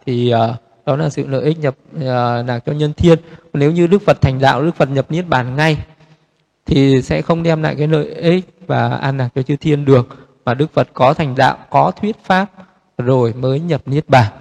thì 0.06 0.34
uh, 0.34 0.56
đó 0.96 1.04
là 1.04 1.10
sự 1.10 1.26
lợi 1.26 1.42
ích 1.42 1.58
nhập 1.58 1.74
à, 2.00 2.38
uh, 2.40 2.46
lạc 2.48 2.58
cho 2.66 2.72
nhân 2.72 2.92
thiên. 2.96 3.18
Nếu 3.52 3.72
như 3.72 3.86
đức 3.86 4.02
phật 4.02 4.20
thành 4.20 4.40
đạo 4.40 4.62
đức 4.62 4.76
phật 4.76 4.90
nhập 4.90 5.06
niết 5.10 5.28
bàn 5.28 5.56
ngay 5.56 5.76
thì 6.66 7.02
sẽ 7.02 7.22
không 7.22 7.42
đem 7.42 7.62
lại 7.62 7.74
cái 7.78 7.86
lợi 7.86 8.14
ích 8.14 8.44
và 8.66 8.88
an 8.88 9.18
lạc 9.18 9.28
cho 9.34 9.42
chư 9.42 9.56
thiên 9.56 9.84
được. 9.84 10.08
Mà 10.44 10.54
đức 10.54 10.72
phật 10.72 10.88
có 10.92 11.14
thành 11.14 11.34
đạo 11.34 11.58
có 11.70 11.92
thuyết 12.00 12.16
pháp 12.24 12.46
rồi 12.98 13.32
mới 13.32 13.60
nhập 13.60 13.82
niết 13.86 14.08
bàn. 14.08 14.32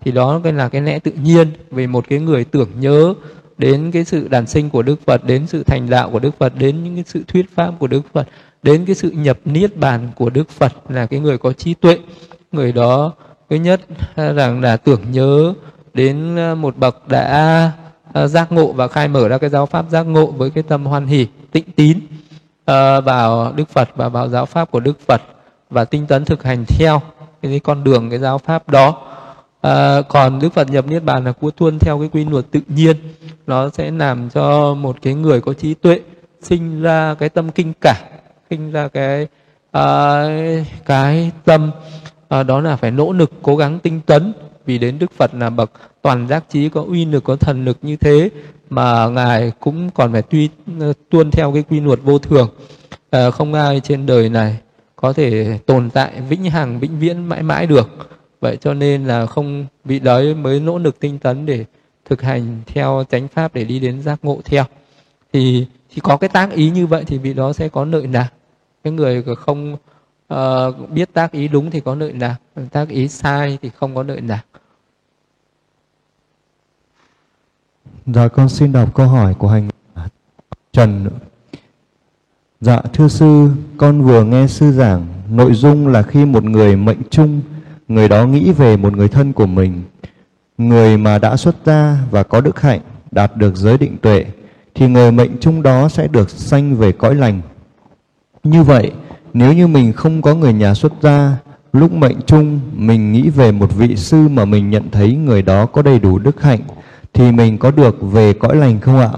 Thì 0.00 0.12
đó 0.12 0.40
cái 0.44 0.52
là 0.52 0.68
cái 0.68 0.80
lẽ 0.80 0.98
tự 0.98 1.12
nhiên 1.12 1.48
về 1.70 1.86
một 1.86 2.04
cái 2.08 2.18
người 2.18 2.44
tưởng 2.44 2.68
nhớ 2.80 3.14
đến 3.58 3.90
cái 3.92 4.04
sự 4.04 4.28
đàn 4.28 4.46
sinh 4.46 4.70
của 4.70 4.82
đức 4.82 5.00
phật 5.06 5.24
đến 5.24 5.46
sự 5.46 5.62
thành 5.62 5.90
đạo 5.90 6.10
của 6.10 6.18
đức 6.18 6.38
phật 6.38 6.52
đến 6.58 6.84
những 6.84 6.94
cái 6.94 7.04
sự 7.06 7.22
thuyết 7.28 7.46
pháp 7.54 7.72
của 7.78 7.86
đức 7.86 8.02
phật 8.12 8.28
đến 8.62 8.84
cái 8.84 8.94
sự 8.94 9.10
nhập 9.10 9.38
niết 9.44 9.76
bàn 9.76 10.08
của 10.16 10.30
đức 10.30 10.50
phật 10.50 10.72
là 10.90 11.06
cái 11.06 11.20
người 11.20 11.38
có 11.38 11.52
trí 11.52 11.74
tuệ. 11.74 11.98
Người 12.52 12.72
đó 12.72 13.12
thứ 13.50 13.56
nhất 13.56 13.80
rằng 14.16 14.60
là 14.60 14.76
tưởng 14.76 15.00
nhớ 15.10 15.54
đến 15.94 16.36
ờ, 16.36 16.54
một 16.54 16.76
bậc 16.76 17.08
đã 17.08 17.72
ờ, 18.12 18.28
giác 18.28 18.52
ngộ 18.52 18.72
và 18.72 18.88
khai 18.88 19.08
mở 19.08 19.28
ra 19.28 19.38
cái 19.38 19.50
giáo 19.50 19.66
pháp 19.66 19.84
giác 19.90 20.02
ngộ 20.02 20.26
với 20.26 20.50
cái 20.50 20.62
tâm 20.62 20.86
hoan 20.86 21.06
hỷ 21.06 21.26
tịnh 21.52 21.72
tín 21.76 21.98
ờ, 22.64 23.00
vào 23.00 23.52
Đức 23.56 23.68
Phật 23.68 23.88
và 23.96 24.08
vào 24.08 24.28
giáo 24.28 24.46
pháp 24.46 24.70
của 24.70 24.80
Đức 24.80 25.00
Phật 25.08 25.22
và 25.70 25.84
tinh 25.84 26.06
tấn 26.06 26.24
thực 26.24 26.42
hành 26.42 26.64
theo 26.68 27.02
cái 27.42 27.60
con 27.60 27.84
đường 27.84 28.10
cái 28.10 28.18
giáo 28.18 28.38
pháp 28.38 28.68
đó. 28.68 29.02
À, 29.60 30.02
còn 30.08 30.38
đức 30.38 30.52
phật 30.52 30.70
nhập 30.70 30.86
niết 30.86 31.04
bàn 31.04 31.24
là 31.24 31.32
cua 31.32 31.50
tuân 31.50 31.78
theo 31.78 31.98
cái 31.98 32.08
quy 32.12 32.24
luật 32.24 32.44
tự 32.50 32.60
nhiên. 32.68 32.96
Nó 33.46 33.68
sẽ 33.68 33.90
làm 33.90 34.30
cho 34.30 34.74
một 34.74 34.96
cái 35.02 35.14
người 35.14 35.40
có 35.40 35.52
trí 35.52 35.74
tuệ 35.74 36.00
sinh 36.42 36.82
ra 36.82 37.14
cái 37.18 37.28
tâm 37.28 37.50
kinh 37.50 37.72
cả 37.80 37.94
sinh 38.50 38.72
ra 38.72 38.88
cái 38.88 39.26
à, 39.70 40.24
cái 40.84 41.30
tâm 41.44 41.70
à, 42.28 42.42
đó 42.42 42.60
là 42.60 42.76
phải 42.76 42.90
nỗ 42.90 43.12
lực 43.12 43.30
cố 43.42 43.56
gắng 43.56 43.78
tinh 43.78 44.00
tấn 44.06 44.32
vì 44.66 44.78
đến 44.78 44.98
đức 44.98 45.12
phật 45.12 45.34
là 45.34 45.50
bậc 45.50 45.70
toàn 46.02 46.28
giác 46.28 46.44
trí 46.48 46.68
có 46.68 46.84
uy 46.88 47.04
lực 47.04 47.24
có 47.24 47.36
thần 47.36 47.64
lực 47.64 47.78
như 47.82 47.96
thế 47.96 48.30
mà 48.70 49.08
ngài 49.08 49.52
cũng 49.60 49.90
còn 49.90 50.12
phải 50.12 50.22
tuy 50.22 50.48
ờ, 50.80 50.92
tuân 51.10 51.30
theo 51.30 51.52
cái 51.52 51.64
quy 51.70 51.80
luật 51.80 51.98
vô 52.02 52.18
thường. 52.18 52.48
À, 53.10 53.30
không 53.30 53.54
ai 53.54 53.80
trên 53.84 54.06
đời 54.06 54.28
này 54.28 54.56
có 54.96 55.12
thể 55.12 55.58
tồn 55.66 55.90
tại 55.90 56.20
vĩnh 56.28 56.44
hằng 56.44 56.80
vĩnh 56.80 56.98
viễn 56.98 57.24
mãi 57.24 57.42
mãi 57.42 57.66
được. 57.66 57.88
Vậy 58.40 58.56
cho 58.56 58.74
nên 58.74 59.04
là 59.04 59.26
không 59.26 59.66
vị 59.84 59.98
đấy 59.98 60.34
mới 60.34 60.60
nỗ 60.60 60.78
lực 60.78 61.00
tinh 61.00 61.18
tấn 61.18 61.46
để 61.46 61.64
thực 62.04 62.22
hành 62.22 62.60
theo 62.66 63.04
chánh 63.10 63.28
pháp 63.28 63.54
để 63.54 63.64
đi 63.64 63.78
đến 63.78 64.02
giác 64.02 64.18
ngộ 64.22 64.40
theo. 64.44 64.64
Thì 65.32 65.66
chỉ 65.94 66.00
có 66.00 66.16
cái 66.16 66.28
tác 66.28 66.52
ý 66.52 66.70
như 66.70 66.86
vậy 66.86 67.04
thì 67.06 67.18
vị 67.18 67.34
đó 67.34 67.52
sẽ 67.52 67.68
có 67.68 67.84
lợi 67.84 68.06
lạc 68.06 68.28
cái 68.84 68.92
người 68.92 69.24
không 69.36 69.76
uh, 70.34 70.90
biết 70.90 71.12
tác 71.12 71.32
ý 71.32 71.48
đúng 71.48 71.70
thì 71.70 71.80
có 71.80 71.94
lợi 71.94 72.12
lạc 72.12 72.36
tác 72.72 72.88
ý 72.88 73.08
sai 73.08 73.58
thì 73.62 73.70
không 73.70 73.94
có 73.94 74.02
lợi 74.02 74.20
lạc 74.20 74.44
Dạ 78.06 78.28
con 78.28 78.48
xin 78.48 78.72
đọc 78.72 78.94
câu 78.94 79.06
hỏi 79.06 79.34
của 79.34 79.48
hành 79.48 79.68
Trần. 80.72 81.10
Dạ 82.60 82.80
thưa 82.92 83.08
sư, 83.08 83.50
con 83.76 84.02
vừa 84.02 84.24
nghe 84.24 84.46
sư 84.46 84.72
giảng 84.72 85.06
Nội 85.30 85.54
dung 85.54 85.88
là 85.88 86.02
khi 86.02 86.24
một 86.24 86.44
người 86.44 86.76
mệnh 86.76 87.00
chung 87.10 87.40
Người 87.88 88.08
đó 88.08 88.26
nghĩ 88.26 88.52
về 88.52 88.76
một 88.76 88.96
người 88.96 89.08
thân 89.08 89.32
của 89.32 89.46
mình. 89.46 89.82
Người 90.58 90.96
mà 90.96 91.18
đã 91.18 91.36
xuất 91.36 91.56
gia 91.64 91.98
và 92.10 92.22
có 92.22 92.40
đức 92.40 92.60
hạnh 92.60 92.80
Đạt 93.10 93.36
được 93.36 93.56
giới 93.56 93.78
định 93.78 93.96
tuệ 94.02 94.24
Thì 94.74 94.88
người 94.88 95.12
mệnh 95.12 95.36
chung 95.40 95.62
đó 95.62 95.88
sẽ 95.88 96.08
được 96.08 96.30
sanh 96.30 96.76
về 96.76 96.92
cõi 96.92 97.14
lành. 97.14 97.40
Như 98.44 98.62
vậy, 98.62 98.92
nếu 99.34 99.52
như 99.52 99.66
mình 99.66 99.92
không 99.92 100.22
có 100.22 100.34
người 100.34 100.52
nhà 100.52 100.74
xuất 100.74 100.92
gia 101.02 101.36
Lúc 101.74 101.92
mệnh 101.92 102.16
chung, 102.26 102.60
mình 102.76 103.12
nghĩ 103.12 103.30
về 103.30 103.52
một 103.52 103.74
vị 103.76 103.96
sư 103.96 104.28
mà 104.28 104.44
mình 104.44 104.70
nhận 104.70 104.90
thấy 104.90 105.14
người 105.14 105.42
đó 105.42 105.66
có 105.66 105.82
đầy 105.82 105.98
đủ 105.98 106.18
đức 106.18 106.42
hạnh 106.42 106.60
thì 107.12 107.32
mình 107.32 107.58
có 107.58 107.70
được 107.70 108.02
về 108.02 108.32
cõi 108.32 108.56
lành 108.56 108.80
không 108.80 108.98
ạ? 108.98 109.10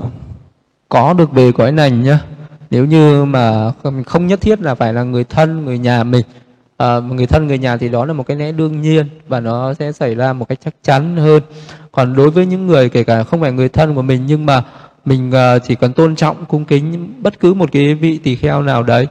Có 0.89 1.13
được 1.13 1.33
về 1.33 1.53
cõi 1.53 1.73
lành 1.73 2.03
nhá. 2.03 2.21
Nếu 2.71 2.85
như 2.85 3.25
mà 3.25 3.73
không 4.07 4.27
nhất 4.27 4.41
thiết 4.41 4.61
là 4.61 4.75
phải 4.75 4.93
là 4.93 5.03
người 5.03 5.25
thân, 5.25 5.65
người 5.65 5.79
nhà 5.79 6.05
mình. 6.05 6.25
À, 6.77 7.01
người 7.01 7.27
thân, 7.27 7.47
người 7.47 7.59
nhà 7.59 7.77
thì 7.77 7.89
đó 7.89 8.05
là 8.05 8.13
một 8.13 8.27
cái 8.27 8.37
lẽ 8.37 8.53
đương 8.53 8.81
nhiên 8.81 9.07
và 9.29 9.41
nó 9.41 9.75
sẽ 9.75 9.93
xảy 9.93 10.15
ra 10.15 10.33
một 10.33 10.49
cách 10.49 10.59
chắc 10.65 10.75
chắn 10.83 11.17
hơn. 11.17 11.43
Còn 11.93 12.17
đối 12.17 12.31
với 12.31 12.47
những 12.47 12.67
người 12.67 12.89
kể 12.89 13.05
cả 13.05 13.23
không 13.23 13.41
phải 13.41 13.53
người 13.53 13.69
thân 13.69 13.95
của 13.95 14.03
mình 14.03 14.23
nhưng 14.27 14.47
mà 14.47 14.63
mình 15.05 15.31
uh, 15.31 15.63
chỉ 15.69 15.75
cần 15.75 15.93
tôn 15.93 16.17
trọng, 16.17 16.45
cung 16.45 16.65
kính 16.65 17.15
bất 17.23 17.41
cứ 17.41 17.55
một 17.55 17.73
cái 17.73 17.95
vị 17.95 18.19
tỳ 18.19 18.37
kheo 18.37 18.63
nào 18.63 18.83
đấy 18.83 19.07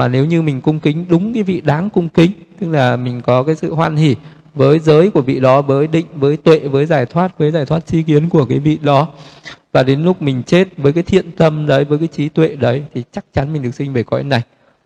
mà 0.00 0.08
nếu 0.08 0.24
như 0.24 0.42
mình 0.42 0.60
cung 0.60 0.80
kính 0.80 1.04
đúng 1.08 1.34
cái 1.34 1.42
vị 1.42 1.60
đáng 1.60 1.90
cung 1.90 2.08
kính 2.08 2.30
tức 2.58 2.68
là 2.70 2.96
mình 2.96 3.20
có 3.20 3.42
cái 3.42 3.54
sự 3.54 3.74
hoan 3.74 3.96
hỉ 3.96 4.16
với 4.54 4.78
giới 4.78 5.10
của 5.10 5.22
vị 5.22 5.40
đó 5.40 5.62
với 5.62 5.86
định 5.86 6.06
với 6.14 6.36
tuệ 6.36 6.58
với 6.58 6.86
giải 6.86 7.06
thoát 7.06 7.38
với 7.38 7.50
giải 7.50 7.66
thoát 7.66 7.86
chi 7.86 8.02
kiến 8.02 8.28
của 8.28 8.44
cái 8.44 8.58
vị 8.58 8.78
đó 8.82 9.08
và 9.72 9.82
đến 9.82 10.04
lúc 10.04 10.22
mình 10.22 10.42
chết 10.46 10.68
với 10.76 10.92
cái 10.92 11.02
thiện 11.02 11.32
tâm 11.32 11.66
đấy 11.66 11.84
với 11.84 11.98
cái 11.98 12.08
trí 12.08 12.28
tuệ 12.28 12.56
đấy 12.56 12.84
thì 12.94 13.02
chắc 13.12 13.24
chắn 13.32 13.52
mình 13.52 13.62
được 13.62 13.74
sinh 13.74 13.92
về 13.92 14.02
cõi 14.02 14.24
này. 14.24 14.42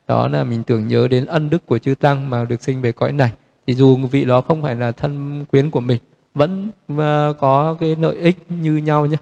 Đó 0.09 0.29
là 0.29 0.45
mình 0.45 0.63
tưởng 0.63 0.89
nhớ 0.89 1.09
đến 1.09 1.27
ân 1.27 1.51
đức 1.51 1.67
của 1.67 1.79
chư 1.79 1.95
tăng 1.95 2.31
mà 2.31 2.45
được 2.45 2.63
sinh 2.63 2.83
về 2.83 2.93
cõi 2.93 3.13
này. 3.13 3.31
Thì 3.67 3.75
dù 3.75 3.97
vị 3.97 4.25
đó 4.25 4.41
không 4.41 4.63
phải 4.63 4.77
là 4.77 4.93
thân 4.93 5.45
quyến 5.51 5.71
của 5.71 5.81
mình 5.81 5.99
vẫn 6.35 6.71
ờ, 6.99 7.35
có 7.39 7.77
cái 7.81 7.97
lợi 8.01 8.17
ích 8.17 8.37
như 8.49 8.77
nhau 8.77 9.07
nhé. 9.07 9.17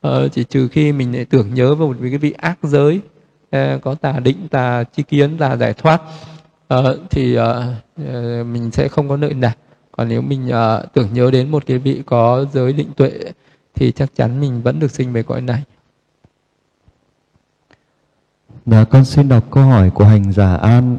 Ờ, 0.00 0.28
chỉ 0.28 0.44
trừ 0.44 0.68
khi 0.68 0.92
mình 0.92 1.14
lại 1.14 1.24
tưởng 1.24 1.54
nhớ 1.54 1.74
vào 1.74 1.88
một 1.88 1.96
cái 2.00 2.18
vị 2.18 2.34
ác 2.38 2.58
giới 2.62 3.00
Ờ, 3.50 3.78
có 3.82 3.94
tà 3.94 4.12
định 4.12 4.48
tà 4.48 4.84
chi 4.84 5.02
kiến 5.02 5.38
tà 5.38 5.56
giải 5.56 5.74
thoát. 5.74 6.02
Uh, 6.74 6.84
thì 7.10 7.38
uh, 7.38 7.46
mình 8.46 8.70
sẽ 8.72 8.88
không 8.88 9.08
có 9.08 9.16
nợ 9.16 9.28
nạc 9.28 9.58
còn 9.92 10.08
nếu 10.08 10.22
mình 10.22 10.48
uh, 10.48 10.92
tưởng 10.92 11.08
nhớ 11.12 11.30
đến 11.30 11.50
một 11.50 11.66
cái 11.66 11.78
vị 11.78 12.02
có 12.06 12.44
giới 12.52 12.72
định 12.72 12.88
tuệ 12.96 13.12
thì 13.74 13.92
chắc 13.92 14.14
chắn 14.14 14.40
mình 14.40 14.62
vẫn 14.62 14.80
được 14.80 14.90
sinh 14.90 15.12
về 15.12 15.22
cõi 15.22 15.40
này. 15.40 15.62
Dạ 18.66 18.84
con 18.84 19.04
xin 19.04 19.28
đọc 19.28 19.44
câu 19.50 19.64
hỏi 19.64 19.90
của 19.90 20.04
hành 20.04 20.32
giả 20.32 20.54
An. 20.54 20.96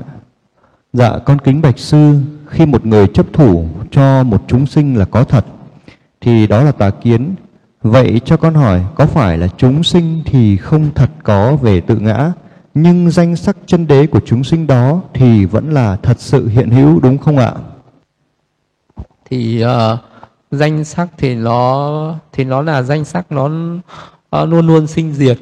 Dạ 0.94 1.20
con 1.26 1.40
kính 1.40 1.62
bạch 1.62 1.80
sư 1.80 2.20
Khi 2.48 2.66
một 2.66 2.86
người 2.86 3.08
chấp 3.08 3.26
thủ 3.34 3.68
cho 3.92 4.24
một 4.24 4.44
chúng 4.48 4.66
sinh 4.66 4.96
là 4.96 5.06
có 5.06 5.24
thật 5.24 5.46
Thì 6.22 6.48
đó 6.48 6.64
là 6.64 6.72
tà 6.72 6.90
kiến. 6.90 7.36
Vậy 7.82 8.22
cho 8.26 8.38
con 8.38 8.54
hỏi 8.54 8.82
Có 8.96 9.06
phải 9.06 9.38
là 9.38 9.48
chúng 9.58 9.84
sinh 9.84 10.22
thì 10.26 10.58
không 10.58 10.90
thật 10.96 11.10
có 11.24 11.56
về 11.56 11.82
tự 11.82 11.96
ngã 11.96 12.32
nhưng 12.74 13.10
danh 13.10 13.36
sắc 13.36 13.58
chân 13.66 13.88
đế 13.88 14.08
của 14.08 14.20
chúng 14.26 14.44
sinh 14.44 14.68
đó 14.68 15.02
thì 15.14 15.46
vẫn 15.46 15.74
là 15.74 15.96
thật 15.96 16.20
sự 16.20 16.48
hiện 16.48 16.70
hữu 16.70 17.00
đúng 17.00 17.18
không 17.18 17.38
ạ? 17.38 17.54
Thì 19.30 19.64
uh, 19.64 20.00
danh 20.52 20.84
sắc 20.84 21.08
thì 21.18 21.36
nó 21.36 22.16
thì 22.32 22.44
nó 22.44 22.62
là 22.62 22.82
danh 22.82 23.06
sắc 23.06 23.32
nó, 23.32 23.46
uh, 24.42 24.50
luôn 24.50 24.68
luôn 24.68 24.88
sinh 24.88 25.14
diệt. 25.14 25.38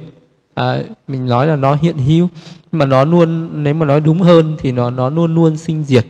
À, 0.53 0.79
mình 1.07 1.25
nói 1.25 1.47
là 1.47 1.55
nó 1.55 1.75
hiện 1.81 1.97
hữu 1.97 2.27
nhưng 2.71 2.79
mà 2.79 2.85
nó 2.85 3.03
luôn 3.03 3.49
nếu 3.63 3.73
mà 3.73 3.85
nói 3.85 4.01
đúng 4.01 4.21
hơn 4.21 4.55
thì 4.59 4.71
nó 4.71 4.89
nó 4.89 5.09
luôn 5.09 5.35
luôn 5.35 5.57
sinh 5.57 5.83
diệt. 5.83 6.05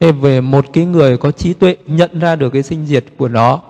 Thế 0.00 0.12
về 0.12 0.40
một 0.40 0.64
cái 0.72 0.84
người 0.84 1.16
có 1.16 1.30
trí 1.30 1.52
tuệ 1.52 1.76
nhận 1.86 2.20
ra 2.20 2.36
được 2.36 2.50
cái 2.50 2.62
sinh 2.62 2.86
diệt 2.86 3.04
của 3.16 3.28
nó 3.28 3.60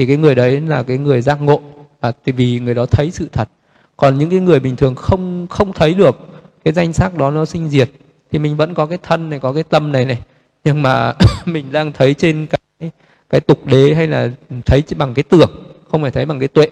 thì 0.00 0.06
cái 0.06 0.16
người 0.16 0.34
đấy 0.34 0.60
là 0.60 0.82
cái 0.82 0.98
người 0.98 1.22
giác 1.22 1.42
ngộ 1.42 1.60
à, 2.00 2.12
vì 2.24 2.60
người 2.60 2.74
đó 2.74 2.86
thấy 2.86 3.10
sự 3.10 3.28
thật. 3.32 3.48
Còn 3.96 4.18
những 4.18 4.30
cái 4.30 4.40
người 4.40 4.60
bình 4.60 4.76
thường 4.76 4.94
không 4.94 5.46
không 5.50 5.72
thấy 5.72 5.94
được 5.94 6.16
cái 6.64 6.74
danh 6.74 6.92
sắc 6.92 7.14
đó 7.14 7.30
nó 7.30 7.44
sinh 7.44 7.68
diệt 7.68 7.90
thì 8.30 8.38
mình 8.38 8.56
vẫn 8.56 8.74
có 8.74 8.86
cái 8.86 8.98
thân 9.02 9.30
này 9.30 9.38
có 9.38 9.52
cái 9.52 9.62
tâm 9.62 9.92
này 9.92 10.04
này. 10.04 10.18
Nhưng 10.64 10.82
mà 10.82 11.14
mình 11.44 11.72
đang 11.72 11.92
thấy 11.92 12.14
trên 12.14 12.46
cái 12.46 12.90
cái 13.30 13.40
tục 13.40 13.66
đế 13.66 13.94
hay 13.94 14.06
là 14.06 14.28
thấy 14.66 14.82
bằng 14.96 15.14
cái 15.14 15.22
tưởng 15.22 15.50
không 15.90 16.02
phải 16.02 16.10
thấy 16.10 16.26
bằng 16.26 16.38
cái 16.38 16.48
tuệ. 16.48 16.66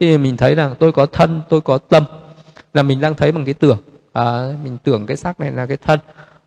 Thì 0.00 0.18
mình 0.18 0.36
thấy 0.36 0.54
rằng 0.54 0.74
tôi 0.78 0.92
có 0.92 1.06
thân 1.06 1.40
tôi 1.48 1.60
có 1.60 1.78
tâm 1.78 2.04
là 2.74 2.82
mình 2.82 3.00
đang 3.00 3.14
thấy 3.14 3.32
bằng 3.32 3.44
cái 3.44 3.54
tưởng. 3.54 3.78
À, 4.12 4.52
mình 4.64 4.78
tưởng 4.84 5.06
cái 5.06 5.16
sắc 5.16 5.40
này 5.40 5.52
là 5.52 5.66
cái 5.66 5.76
thân. 5.76 6.00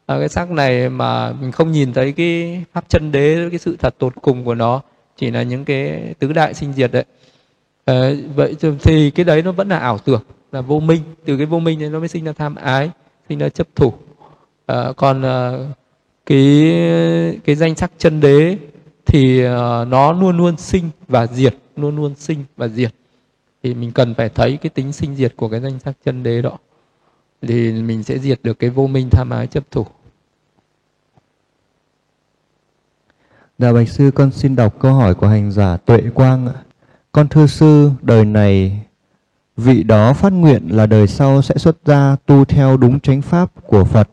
À, 0.06 0.20
cái 0.20 0.30
sắc 0.30 0.52
này 0.52 0.90
mà 0.90 1.32
mình 1.32 1.52
không 1.52 1.72
nhìn 1.72 1.94
thấy 1.94 2.12
cái 2.12 2.64
pháp 2.74 2.86
chân 2.88 3.12
đế 3.12 3.48
cái 3.50 3.60
sự 3.60 3.76
thật 3.80 3.96
tột 4.00 4.14
cùng 4.22 4.46
của 4.46 4.56
nó 4.56 4.82
chỉ 5.20 5.32
là 5.32 5.44
những 5.44 5.66
cái 5.66 6.14
tứ 6.20 6.34
đại 6.34 6.54
sinh 6.54 6.74
diệt 6.74 6.92
đấy. 6.92 7.06
À, 7.86 8.12
vậy 8.36 8.56
thì 8.82 9.12
cái 9.12 9.24
đấy 9.26 9.42
nó 9.42 9.52
vẫn 9.52 9.70
là 9.70 9.78
ảo 9.78 9.98
tưởng 9.98 10.22
là 10.52 10.62
vô 10.62 10.80
minh. 10.80 11.02
Từ 11.26 11.38
cái 11.38 11.46
vô 11.46 11.60
minh 11.60 11.80
này 11.80 11.90
nó 11.90 12.00
mới 12.00 12.08
sinh 12.08 12.24
ra 12.24 12.32
tham 12.32 12.56
ái 12.56 12.90
sinh 13.30 13.40
ra 13.40 13.50
chấp 13.50 13.68
thủ. 13.76 13.94
À, 14.66 14.92
còn 14.98 15.26
à, 15.26 15.52
cái 16.26 16.74
cái 17.46 17.56
danh 17.56 17.76
sắc 17.76 17.92
chân 17.98 18.20
đế 18.20 18.58
thì 19.06 19.44
à, 19.44 19.86
nó 19.86 20.12
luôn 20.12 20.38
luôn 20.38 20.58
sinh 20.58 20.90
và 21.08 21.28
diệt 21.28 21.56
luôn 21.76 21.96
luôn 21.96 22.16
sinh 22.16 22.44
và 22.58 22.68
diệt. 22.68 22.94
Thì 23.64 23.74
mình 23.74 23.92
cần 23.92 24.14
phải 24.14 24.30
thấy 24.30 24.58
cái 24.58 24.70
tính 24.70 24.94
sinh 24.94 25.16
diệt 25.16 25.34
của 25.36 25.50
cái 25.50 25.60
danh 25.60 25.80
sắc 25.80 25.98
chân 26.06 26.24
đế 26.24 26.42
đó. 26.42 26.58
Thì 27.42 27.72
mình 27.72 28.04
sẽ 28.04 28.18
diệt 28.18 28.40
được 28.44 28.60
cái 28.60 28.70
vô 28.70 28.88
minh 28.88 29.10
tham 29.10 29.30
ái 29.30 29.48
chấp 29.48 29.72
thủ. 29.72 29.86
Dạ 33.60 33.74
Bạch 33.74 33.90
Sư 33.90 34.12
con 34.16 34.32
xin 34.32 34.56
đọc 34.56 34.74
câu 34.80 34.94
hỏi 34.94 35.14
của 35.14 35.28
hành 35.28 35.52
giả 35.52 35.78
Tuệ 35.78 36.02
Quang 36.14 36.48
ạ. 36.48 36.54
Con 37.12 37.28
thưa 37.28 37.48
sư, 37.48 37.92
đời 38.02 38.26
này 38.26 38.82
vị 39.58 39.84
đó 39.84 40.14
phát 40.14 40.34
nguyện 40.34 40.68
là 40.70 40.86
đời 40.86 41.08
sau 41.08 41.42
sẽ 41.42 41.56
xuất 41.58 41.78
gia 41.86 42.16
tu 42.26 42.46
theo 42.46 42.78
đúng 42.78 43.00
chánh 43.00 43.22
pháp 43.22 43.52
của 43.68 43.86
Phật. 43.86 44.10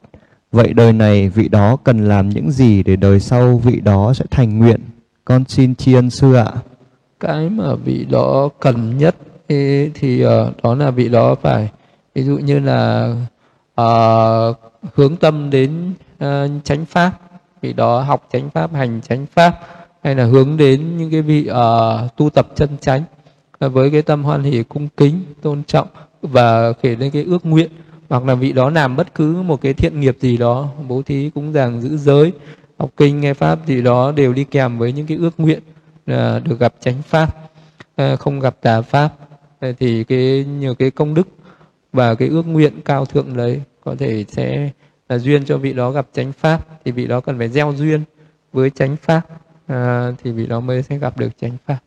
Vậy 0.53 0.73
đời 0.73 0.93
này 0.93 1.29
vị 1.29 1.49
đó 1.49 1.77
cần 1.85 2.09
làm 2.09 2.29
những 2.29 2.51
gì 2.51 2.83
để 2.83 2.97
đời 2.97 3.21
sau 3.21 3.59
vị 3.59 3.81
đó 3.81 4.13
sẽ 4.15 4.25
thành 4.31 4.59
nguyện? 4.59 4.81
Con 5.25 5.45
xin 5.49 5.75
tri 5.75 5.95
ân 5.95 6.11
sư 6.11 6.35
ạ. 6.35 6.53
Cái 7.21 7.51
mà 7.51 7.75
vị 7.75 8.07
đó 8.11 8.49
cần 8.61 8.99
nhất 8.99 9.17
thì, 9.49 9.91
thì 9.95 10.23
đó 10.63 10.75
là 10.75 10.91
vị 10.91 11.09
đó 11.09 11.35
phải 11.43 11.71
ví 12.15 12.23
dụ 12.23 12.39
như 12.39 12.59
là 12.59 13.15
uh, 13.81 14.57
hướng 14.95 15.17
tâm 15.17 15.51
đến 15.51 15.93
uh, 16.25 16.51
chánh 16.65 16.85
pháp, 16.85 17.13
vị 17.67 17.73
đó 17.73 18.01
học 18.01 18.29
chánh 18.33 18.51
pháp, 18.51 18.73
hành 18.73 19.01
chánh 19.09 19.27
pháp 19.27 19.61
hay 20.03 20.15
là 20.15 20.25
hướng 20.25 20.57
đến 20.57 20.97
những 20.97 21.11
cái 21.11 21.23
vị 21.23 21.51
uh, 21.51 22.17
tu 22.17 22.31
tập 22.31 22.49
chân 22.55 22.69
chánh 22.81 23.03
à, 23.59 23.69
với 23.69 23.91
cái 23.91 24.03
tâm 24.03 24.25
hoan 24.25 24.43
hỷ 24.43 24.63
cung 24.63 24.89
kính 24.97 25.21
tôn 25.43 25.63
trọng 25.65 25.89
và 26.23 26.73
kể 26.73 26.95
đến 26.95 27.11
cái 27.11 27.25
ước 27.25 27.47
nguyện. 27.47 27.71
Hoặc 28.09 28.25
là 28.25 28.35
vị 28.35 28.53
đó 28.53 28.71
làm 28.71 28.97
bất 28.97 29.15
cứ 29.15 29.43
một 29.43 29.61
cái 29.61 29.75
thiện 29.75 30.01
nghiệp 30.01 30.17
gì 30.21 30.37
đó 30.37 30.69
bố 30.89 31.03
thí 31.03 31.31
cũng 31.35 31.53
rằng 31.53 31.81
giữ 31.81 31.97
giới 31.97 32.33
học 32.79 32.91
kinh 32.97 33.21
nghe 33.21 33.35
pháp 33.35 33.67
gì 33.67 33.83
đó 33.83 34.13
đều 34.13 34.33
đi 34.33 34.45
kèm 34.45 34.79
với 34.79 34.93
những 34.93 35.07
cái 35.07 35.17
ước 35.17 35.41
nguyện 35.41 35.61
là 36.07 36.41
được 36.45 36.61
gặp 36.61 36.75
chánh 36.81 37.03
pháp 37.03 37.35
à, 37.97 38.17
không 38.17 38.41
gặp 38.41 38.57
tà 38.63 38.81
pháp. 38.81 39.15
Thì 39.79 40.05
cái 40.05 40.45
nhiều 40.45 40.75
cái 40.75 40.91
công 40.91 41.15
đức 41.15 41.29
và 41.93 42.15
cái 42.15 42.29
ước 42.29 42.47
nguyện 42.47 42.73
cao 42.85 43.05
thượng 43.05 43.37
đấy 43.37 43.61
có 43.85 43.95
thể 43.99 44.25
sẽ 44.29 44.71
là 45.09 45.19
duyên 45.19 45.45
cho 45.45 45.59
vị 45.59 45.73
đó 45.73 45.91
gặp 45.91 46.07
chánh 46.13 46.33
pháp 46.33 46.67
thì 46.85 46.93
vị 46.93 47.07
đó 47.07 47.21
cần 47.21 47.39
phải 47.39 47.49
gieo 47.49 47.73
duyên 47.77 48.03
với 48.53 48.71
chánh 48.71 48.97
pháp 48.97 49.23
à, 49.67 50.13
thì 50.23 50.33
vị 50.33 50.47
đó 50.47 50.61
mới 50.61 50.83
sẽ 50.83 50.99
gặp 50.99 51.19
được 51.19 51.39
chánh 51.41 51.57
pháp. 51.67 51.79